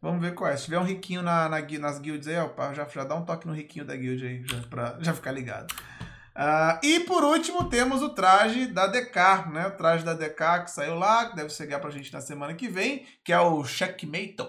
Vamos 0.01 0.21
ver 0.21 0.33
qual 0.33 0.49
é. 0.49 0.55
Se 0.55 0.65
tiver 0.65 0.79
um 0.79 0.83
riquinho 0.83 1.21
na, 1.21 1.49
na 1.49 1.59
nas 1.79 1.99
guilds 1.99 2.27
aí, 2.27 2.35
ó, 2.37 2.73
já, 2.73 2.87
já 2.87 3.03
dá 3.03 3.15
um 3.15 3.25
toque 3.25 3.47
no 3.47 3.53
riquinho 3.53 3.85
da 3.85 3.95
guild 3.95 4.25
aí, 4.25 4.43
já, 4.45 4.61
pra 4.69 4.97
já 5.01 5.13
ficar 5.13 5.31
ligado. 5.31 5.71
Uh, 6.37 6.77
e 6.83 6.99
por 6.99 7.23
último 7.23 7.63
temos 7.63 8.03
o 8.03 8.09
traje 8.09 8.67
da 8.67 8.85
DK, 8.85 9.49
né? 9.51 9.67
O 9.67 9.71
traje 9.71 10.05
da 10.05 10.13
DK 10.13 10.65
que 10.65 10.71
saiu 10.71 10.93
lá, 10.93 11.25
que 11.25 11.35
deve 11.35 11.49
chegar 11.49 11.79
pra 11.79 11.89
gente 11.89 12.13
na 12.13 12.21
semana 12.21 12.53
que 12.53 12.67
vem, 12.67 13.05
que 13.23 13.33
é 13.33 13.39
o 13.39 13.63
Checkmate. 13.65 14.47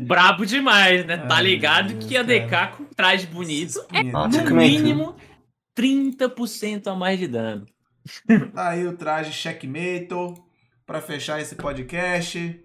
Brabo 0.00 0.44
demais, 0.44 1.06
né? 1.06 1.16
Tá 1.16 1.40
ligado 1.40 1.96
que 1.96 2.18
a 2.18 2.22
DK 2.22 2.76
com 2.76 2.84
traje 2.84 3.26
bonito 3.26 3.82
é 3.92 4.02
no 4.02 4.54
mínimo 4.54 5.16
30% 5.74 6.86
a 6.86 6.94
mais 6.94 7.18
de 7.18 7.26
dano. 7.26 7.66
Aí 8.54 8.86
o 8.86 8.94
traje 8.96 9.32
Checkmate 9.32 10.08
para 10.84 11.00
fechar 11.00 11.40
esse 11.40 11.54
podcast. 11.54 12.63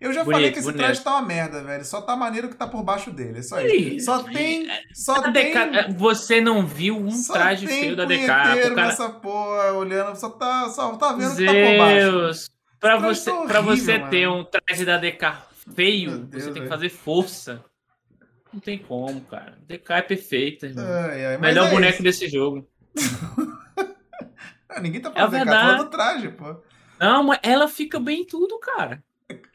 Eu 0.00 0.12
já 0.14 0.24
bonito, 0.24 0.36
falei 0.36 0.50
que 0.50 0.58
esse 0.58 0.66
bonito. 0.66 0.82
traje 0.82 1.02
tá 1.02 1.10
uma 1.10 1.22
merda, 1.22 1.62
velho. 1.62 1.84
Só 1.84 2.00
tá 2.00 2.16
maneiro 2.16 2.48
que 2.48 2.56
tá 2.56 2.66
por 2.66 2.82
baixo 2.82 3.10
dele. 3.10 3.40
É 3.40 3.42
só 3.42 3.60
isso. 3.60 4.06
Só 4.06 4.22
tem. 4.22 4.66
Só 4.94 5.30
tem. 5.30 5.52
DK, 5.52 5.92
você 5.94 6.40
não 6.40 6.66
viu 6.66 6.96
um 6.96 7.22
traje 7.22 7.66
feio 7.66 7.94
da 7.94 8.06
DK. 8.06 8.26
Cara... 8.26 8.74
nessa 8.74 9.10
porra, 9.10 9.72
olhando. 9.72 10.16
Só 10.16 10.30
tá, 10.30 10.70
só 10.70 10.96
tá 10.96 11.12
vendo 11.12 11.36
Deus. 11.36 11.38
que 11.38 11.44
tá 11.44 11.52
por 11.52 11.78
baixo. 11.78 12.50
Pra 12.80 12.96
você, 12.96 13.30
tá 13.30 13.44
pra 13.44 13.60
você 13.60 13.98
ter 13.98 14.26
um 14.26 14.42
traje 14.42 14.86
da 14.86 14.96
DK 14.96 15.50
feio, 15.74 16.18
Deus, 16.18 16.44
você 16.44 16.52
tem 16.52 16.62
que 16.62 16.68
fazer 16.68 16.88
força. 16.88 17.62
Não 18.50 18.58
tem 18.58 18.78
como, 18.78 19.20
cara. 19.20 19.58
DK 19.68 19.92
é 19.92 20.02
perfeita, 20.02 20.66
irmão. 20.66 20.84
Ai, 20.86 21.26
ai, 21.26 21.38
Melhor 21.38 21.68
é 21.68 21.70
boneco 21.70 22.02
desse 22.02 22.26
jogo. 22.26 22.66
Ninguém 24.80 25.00
tá 25.00 25.10
falando 25.10 25.36
é 25.36 25.40
DK, 25.40 25.50
tá 25.50 25.60
falando 25.60 25.84
do 25.84 25.90
traje, 25.90 26.28
pô. 26.30 26.56
Não, 26.98 27.22
mas 27.22 27.38
ela 27.42 27.68
fica 27.68 28.00
bem 28.00 28.22
em 28.22 28.26
tudo, 28.26 28.58
cara. 28.58 29.02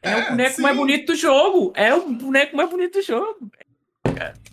É, 0.01 0.15
o 0.15 0.29
boneco 0.29 0.55
sim. 0.55 0.61
mais 0.61 0.77
bonito 0.77 1.07
do 1.07 1.15
jogo. 1.15 1.73
É 1.75 1.93
o 1.93 2.09
boneco 2.09 2.55
mais 2.55 2.69
bonito 2.69 2.99
do 2.99 3.01
jogo. 3.01 3.51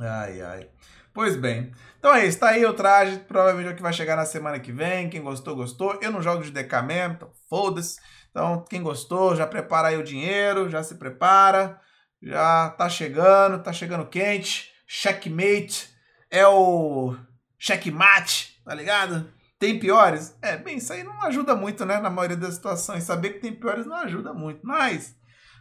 Ai, 0.00 0.40
ai. 0.40 0.68
Pois 1.12 1.36
bem. 1.36 1.72
Então 1.98 2.14
é 2.14 2.26
isso, 2.26 2.40
tá 2.40 2.48
aí 2.48 2.64
o 2.64 2.72
traje. 2.72 3.18
Provavelmente 3.28 3.68
é 3.68 3.72
o 3.72 3.76
que 3.76 3.82
vai 3.82 3.92
chegar 3.92 4.16
na 4.16 4.24
semana 4.24 4.58
que 4.58 4.72
vem. 4.72 5.08
Quem 5.08 5.22
gostou, 5.22 5.54
gostou. 5.54 5.98
Eu 6.00 6.10
não 6.10 6.22
jogo 6.22 6.42
de 6.42 6.50
DK 6.50 6.82
mesmo, 6.82 7.14
então 7.14 7.30
foda-se. 7.48 8.00
Então, 8.30 8.64
quem 8.68 8.82
gostou, 8.82 9.36
já 9.36 9.46
prepara 9.46 9.88
aí 9.88 9.96
o 9.96 10.02
dinheiro, 10.02 10.70
já 10.70 10.82
se 10.82 10.94
prepara. 10.94 11.78
Já 12.22 12.70
tá 12.70 12.88
chegando, 12.88 13.62
tá 13.62 13.72
chegando 13.72 14.06
quente. 14.06 14.72
Checkmate 14.86 15.90
é 16.30 16.46
o 16.46 17.14
checkmate, 17.58 18.60
tá 18.64 18.74
ligado? 18.74 19.30
Tem 19.62 19.78
piores? 19.78 20.36
É, 20.42 20.56
bem, 20.56 20.78
isso 20.78 20.92
aí 20.92 21.04
não 21.04 21.22
ajuda 21.22 21.54
muito, 21.54 21.86
né? 21.86 22.00
Na 22.00 22.10
maioria 22.10 22.36
das 22.36 22.54
situações. 22.54 23.04
Saber 23.04 23.34
que 23.34 23.38
tem 23.38 23.54
piores 23.54 23.86
não 23.86 23.94
ajuda 23.94 24.34
muito. 24.34 24.58
Mas, 24.66 25.16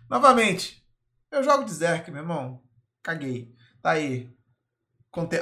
novamente, 0.10 0.84
eu 1.30 1.44
jogo 1.44 1.64
de 1.64 1.72
Zerk, 1.72 2.10
meu 2.10 2.24
irmão. 2.24 2.64
Caguei. 3.04 3.54
Tá 3.80 3.92
aí. 3.92 4.28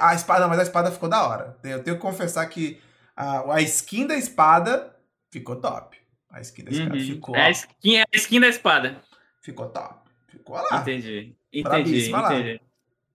A 0.02 0.14
espada, 0.14 0.46
mas 0.50 0.60
a 0.60 0.64
espada 0.64 0.92
ficou 0.92 1.08
da 1.08 1.26
hora. 1.26 1.58
Eu 1.64 1.82
tenho 1.82 1.96
que 1.96 2.02
confessar 2.02 2.46
que 2.48 2.82
a, 3.16 3.54
a 3.54 3.62
skin 3.62 4.06
da 4.06 4.18
espada 4.18 4.94
ficou 5.32 5.56
top. 5.56 5.98
A 6.30 6.42
skin 6.42 6.66
da 6.66 6.72
espada 6.72 6.96
uhum. 6.96 7.06
ficou. 7.06 7.36
É 7.38 7.46
a 7.46 7.52
skin, 7.52 7.96
é 7.96 8.02
a 8.02 8.18
skin 8.18 8.40
da 8.42 8.48
espada. 8.50 9.02
Ficou 9.42 9.70
top. 9.70 10.10
Ficou 10.28 10.58
lá. 10.58 10.82
Entendi. 10.82 11.34
Entendi. 11.54 12.12
entendi. 12.12 12.62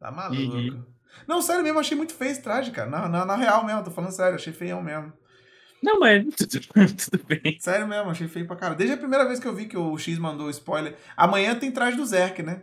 Tá 0.01 0.11
maluco. 0.11 0.57
Uhum. 0.57 0.87
Não, 1.29 1.43
sério 1.43 1.63
mesmo, 1.63 1.81
achei 1.81 1.99
muito 1.99 2.15
feio 2.15 2.31
esse 2.31 2.43
traje, 2.43 2.71
cara. 2.71 2.89
Na, 2.89 3.07
na, 3.11 3.27
na, 3.27 3.37
real 3.37 3.63
mesmo, 3.63 3.85
tô 3.85 3.91
falando 3.91 4.11
sério, 4.11 4.37
achei 4.37 4.51
feião 4.51 4.83
mesmo. 4.83 5.13
Não, 5.85 6.01
mas 6.01 6.25
tudo 6.35 7.25
bem. 7.25 7.59
Sério 7.61 7.87
mesmo, 7.87 8.11
achei 8.11 8.27
feio 8.27 8.47
pra 8.47 8.57
cara. 8.57 8.75
Desde 8.75 8.95
a 8.95 8.99
primeira 8.99 9.27
vez 9.27 9.39
que 9.39 9.47
eu 9.47 9.55
vi 9.55 9.67
que 9.67 9.77
o 9.77 9.99
X 9.99 10.19
mandou 10.19 10.49
spoiler. 10.49 10.97
Amanhã 11.15 11.55
tem 11.55 11.71
traje 11.71 11.95
do 11.95 12.07
Zerk, 12.07 12.43
né? 12.43 12.63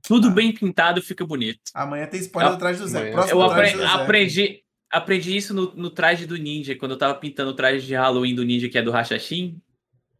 Tudo 0.00 0.28
ah. 0.28 0.30
bem 0.30 0.54
pintado 0.54 1.02
fica 1.02 1.26
bonito. 1.26 1.58
Amanhã 1.74 2.06
tem 2.06 2.20
spoiler 2.20 2.52
eu, 2.52 2.56
do 2.56 2.60
traje 2.60 2.78
do 2.78 2.86
Zerk. 2.86 3.12
eu 3.28 3.42
apre 3.42 3.72
do 3.72 3.84
aprendi, 3.84 4.62
aprendi 4.88 5.36
isso 5.36 5.52
no, 5.52 5.74
no, 5.74 5.90
traje 5.90 6.26
do 6.26 6.36
Ninja, 6.36 6.76
quando 6.76 6.92
eu 6.92 6.98
tava 6.98 7.16
pintando 7.16 7.50
o 7.50 7.56
traje 7.56 7.84
de 7.84 7.94
Halloween 7.94 8.36
do 8.36 8.44
Ninja, 8.44 8.68
que 8.68 8.78
é 8.78 8.82
do 8.82 8.92
Hashashin. 8.92 9.60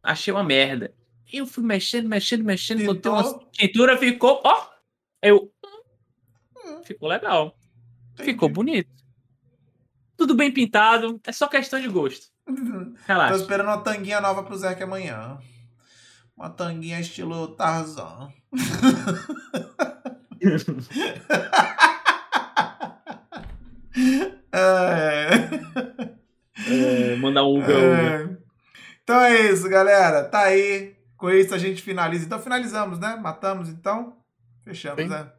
Achei 0.03 0.33
uma 0.33 0.43
merda. 0.43 0.93
Eu 1.31 1.47
fui 1.47 1.63
mexendo, 1.63 2.09
mexendo, 2.09 2.43
mexendo, 2.43 2.83
botei 2.83 3.09
uma 3.09 3.39
tintura, 3.53 3.97
ficou. 3.97 4.41
Ó! 4.43 4.67
Eu. 5.23 5.49
Hum. 6.65 6.83
Ficou 6.83 7.07
legal. 7.07 7.57
Entendi. 8.13 8.31
Ficou 8.31 8.49
bonito. 8.49 8.89
Tudo 10.17 10.35
bem 10.35 10.51
pintado, 10.51 11.19
é 11.25 11.31
só 11.31 11.47
questão 11.47 11.79
de 11.79 11.87
gosto. 11.87 12.31
Relaxa. 13.07 13.33
Tô 13.33 13.39
esperando 13.39 13.67
uma 13.67 13.79
tanguinha 13.79 14.21
nova 14.21 14.43
pro 14.43 14.57
Zeke 14.57 14.83
amanhã. 14.83 15.39
Uma 16.35 16.49
tanguinha 16.49 16.99
estilo 16.99 17.47
Tarzan. 17.49 18.29
é... 24.51 25.29
É, 26.67 27.15
mandar 27.17 27.43
um 27.43 27.59
Uga, 27.59 27.73
é... 27.73 28.29
Então 29.03 29.21
é 29.21 29.51
isso, 29.51 29.69
galera. 29.69 30.23
Tá 30.23 30.43
aí. 30.43 30.95
Com 31.17 31.29
isso 31.29 31.53
a 31.53 31.57
gente 31.57 31.81
finaliza. 31.81 32.25
Então 32.25 32.39
finalizamos, 32.39 32.99
né? 32.99 33.15
Matamos, 33.15 33.69
então. 33.69 34.17
Fechamos, 34.63 35.03
Sim. 35.03 35.09
né? 35.09 35.31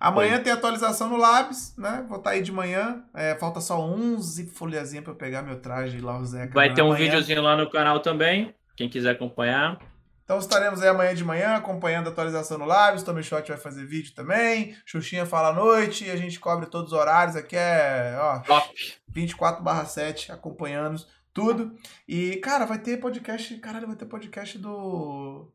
Amanhã 0.00 0.36
Oi. 0.36 0.42
tem 0.42 0.50
atualização 0.50 1.10
no 1.10 1.16
Labs, 1.18 1.76
né? 1.76 2.06
Vou 2.08 2.16
estar 2.16 2.30
tá 2.30 2.36
aí 2.36 2.42
de 2.42 2.50
manhã. 2.50 3.04
É, 3.12 3.34
falta 3.34 3.60
só 3.60 3.78
11 3.78 4.46
folhazinhas 4.46 5.04
para 5.04 5.12
eu 5.12 5.16
pegar 5.16 5.42
meu 5.42 5.60
traje 5.60 6.00
lá, 6.00 6.18
o 6.18 6.24
Zeca. 6.24 6.54
Vai 6.54 6.72
ter 6.72 6.80
um 6.80 6.86
amanhã. 6.86 7.04
videozinho 7.04 7.42
lá 7.42 7.54
no 7.54 7.70
canal 7.70 8.00
também, 8.00 8.54
quem 8.74 8.88
quiser 8.88 9.10
acompanhar. 9.10 9.78
Então 10.24 10.38
estaremos 10.38 10.80
aí 10.80 10.88
amanhã 10.88 11.14
de 11.14 11.24
manhã 11.24 11.56
acompanhando 11.56 12.06
a 12.06 12.10
atualização 12.10 12.56
no 12.56 12.64
Labs. 12.64 13.02
Tommy 13.02 13.22
Shot 13.22 13.46
vai 13.46 13.58
fazer 13.58 13.84
vídeo 13.84 14.14
também. 14.14 14.74
Xuxinha 14.86 15.26
fala 15.26 15.48
à 15.48 15.52
noite 15.52 16.06
e 16.06 16.10
a 16.10 16.16
gente 16.16 16.40
cobre 16.40 16.66
todos 16.66 16.92
os 16.92 16.98
horários. 16.98 17.36
Aqui 17.36 17.56
é 17.56 18.16
ó, 18.18 18.38
Top. 18.38 18.72
24/7 19.12 20.30
acompanhando 20.30 21.04
tudo. 21.34 21.74
E, 22.08 22.36
cara, 22.36 22.64
vai 22.64 22.78
ter 22.78 22.98
podcast. 22.98 23.54
Caralho, 23.58 23.88
vai 23.88 23.96
ter 23.96 24.06
podcast 24.06 24.56
do 24.56 25.52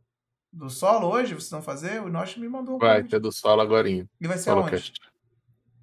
do 0.55 0.69
solo 0.69 1.07
hoje? 1.07 1.33
Vocês 1.33 1.51
vão 1.51 1.61
fazer? 1.61 2.01
O 2.01 2.09
Nosh 2.09 2.37
me 2.37 2.47
mandou 2.47 2.75
um 2.75 2.79
Vai 2.79 3.03
ter 3.03 3.19
do 3.19 3.31
solo 3.31 3.61
agora. 3.61 3.89
E 3.89 4.07
vai 4.21 4.37
ser 4.37 4.45
Solo 4.45 4.63
onde? 4.63 4.93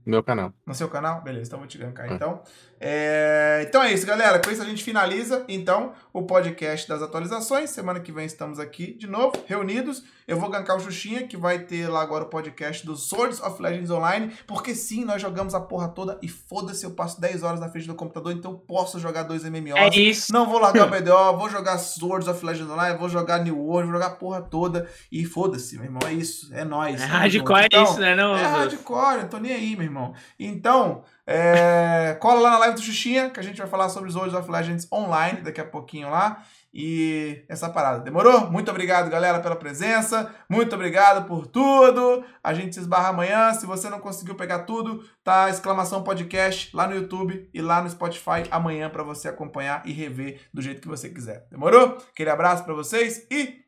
No 0.04 0.12
meu 0.12 0.22
canal. 0.22 0.52
No 0.66 0.74
seu 0.74 0.88
canal? 0.88 1.20
Beleza, 1.20 1.48
então 1.48 1.58
vou 1.58 1.68
te 1.68 1.78
gankar. 1.78 2.10
É. 2.10 2.14
Então. 2.14 2.42
É... 2.84 3.64
então 3.68 3.80
é 3.80 3.92
isso, 3.92 4.04
galera. 4.04 4.40
Com 4.40 4.50
isso 4.50 4.60
a 4.60 4.64
gente 4.64 4.82
finaliza, 4.82 5.44
então, 5.48 5.92
o 6.12 6.22
podcast 6.22 6.88
das 6.88 7.00
atualizações. 7.00 7.70
Semana 7.70 8.00
que 8.00 8.10
vem 8.10 8.26
estamos 8.26 8.58
aqui 8.58 8.92
de 8.92 9.06
novo, 9.06 9.32
reunidos. 9.46 10.02
Eu 10.26 10.38
vou 10.38 10.48
gankar 10.48 10.76
o 10.76 10.80
Xuxinha, 10.80 11.26
que 11.26 11.36
vai 11.36 11.60
ter 11.60 11.88
lá 11.88 12.00
agora 12.00 12.24
o 12.24 12.28
podcast 12.28 12.84
do 12.84 12.96
Swords 12.96 13.40
of 13.40 13.60
Legends 13.60 13.90
Online. 13.90 14.32
Porque 14.46 14.74
sim, 14.74 15.04
nós 15.04 15.20
jogamos 15.20 15.54
a 15.54 15.60
porra 15.60 15.88
toda 15.88 16.18
e 16.22 16.28
foda-se, 16.28 16.84
eu 16.84 16.92
passo 16.92 17.20
10 17.20 17.42
horas 17.42 17.60
na 17.60 17.68
frente 17.68 17.86
do 17.86 17.94
computador, 17.94 18.32
então 18.32 18.52
eu 18.52 18.58
posso 18.58 18.98
jogar 18.98 19.24
dois 19.24 19.44
MMOs. 19.44 19.76
É 19.76 19.88
isso. 19.88 20.32
Não 20.32 20.48
vou 20.48 20.58
largar 20.58 20.86
o 20.86 20.90
BDO, 20.90 21.38
vou 21.38 21.48
jogar 21.48 21.78
Swords 21.78 22.28
of 22.28 22.44
Legends 22.44 22.70
Online, 22.70 22.98
vou 22.98 23.08
jogar 23.08 23.38
New 23.38 23.58
World, 23.58 23.90
vou 23.90 24.00
jogar 24.00 24.12
a 24.12 24.16
porra 24.16 24.42
toda. 24.42 24.88
E 25.10 25.24
foda-se, 25.24 25.76
meu 25.76 25.84
irmão. 25.84 26.00
É 26.06 26.12
isso. 26.12 26.52
É 26.52 26.64
nóis. 26.64 27.00
É 27.00 27.04
hardcore 27.04 27.66
então, 27.66 27.84
isso, 27.84 28.00
né? 28.00 28.14
Não, 28.14 28.36
é 28.36 28.44
hardcore, 28.44 29.22
eu 29.22 29.28
tô 29.28 29.38
nem 29.38 29.52
aí, 29.52 29.76
meu 29.76 29.84
irmão. 29.84 30.14
Então, 30.38 31.04
é, 31.26 32.16
cola 32.20 32.40
lá 32.40 32.50
na 32.50 32.58
live 32.58 32.74
do 32.74 32.82
Xuxinha, 32.82 33.30
que 33.30 33.38
a 33.38 33.42
gente 33.42 33.58
vai 33.58 33.66
falar 33.66 33.88
sobre 33.88 34.08
os 34.08 34.16
World 34.16 34.34
of 34.34 34.50
Legends 34.50 34.88
online 34.92 35.40
daqui 35.40 35.60
a 35.60 35.64
pouquinho 35.64 36.10
lá. 36.10 36.42
E 36.74 37.44
essa 37.48 37.68
parada. 37.68 38.02
Demorou? 38.02 38.50
Muito 38.50 38.70
obrigado, 38.70 39.10
galera, 39.10 39.40
pela 39.40 39.54
presença. 39.54 40.34
Muito 40.48 40.74
obrigado 40.74 41.26
por 41.26 41.46
tudo. 41.46 42.24
A 42.42 42.54
gente 42.54 42.74
se 42.74 42.80
esbarra 42.80 43.10
amanhã. 43.10 43.52
Se 43.52 43.66
você 43.66 43.90
não 43.90 44.00
conseguiu 44.00 44.34
pegar 44.34 44.60
tudo, 44.60 45.04
tá 45.22 45.50
exclamação 45.50 46.02
podcast 46.02 46.74
lá 46.74 46.88
no 46.88 46.94
YouTube 46.94 47.48
e 47.52 47.60
lá 47.60 47.82
no 47.82 47.90
Spotify 47.90 48.44
amanhã 48.50 48.88
para 48.88 49.02
você 49.02 49.28
acompanhar 49.28 49.82
e 49.84 49.92
rever 49.92 50.40
do 50.52 50.62
jeito 50.62 50.80
que 50.80 50.88
você 50.88 51.10
quiser. 51.10 51.46
Demorou? 51.50 51.98
Aquele 52.10 52.30
abraço 52.30 52.64
para 52.64 52.72
vocês 52.72 53.26
e 53.30 53.60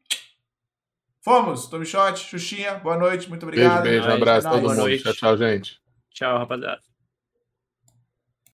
fomos. 1.22 1.66
Tommy 1.66 1.84
Shot, 1.84 2.18
Xuxinha, 2.18 2.76
boa 2.76 2.96
noite, 2.96 3.28
muito 3.28 3.42
obrigado. 3.42 3.82
Beijo, 3.82 4.00
beijo, 4.00 4.16
abraço 4.16 4.48
a 4.48 4.50
todo 4.50 4.74
mundo. 4.74 4.98
Tchau, 4.98 5.12
tchau, 5.12 5.36
gente. 5.36 5.78
Tchau, 6.10 6.38
rapaziada. 6.38 6.93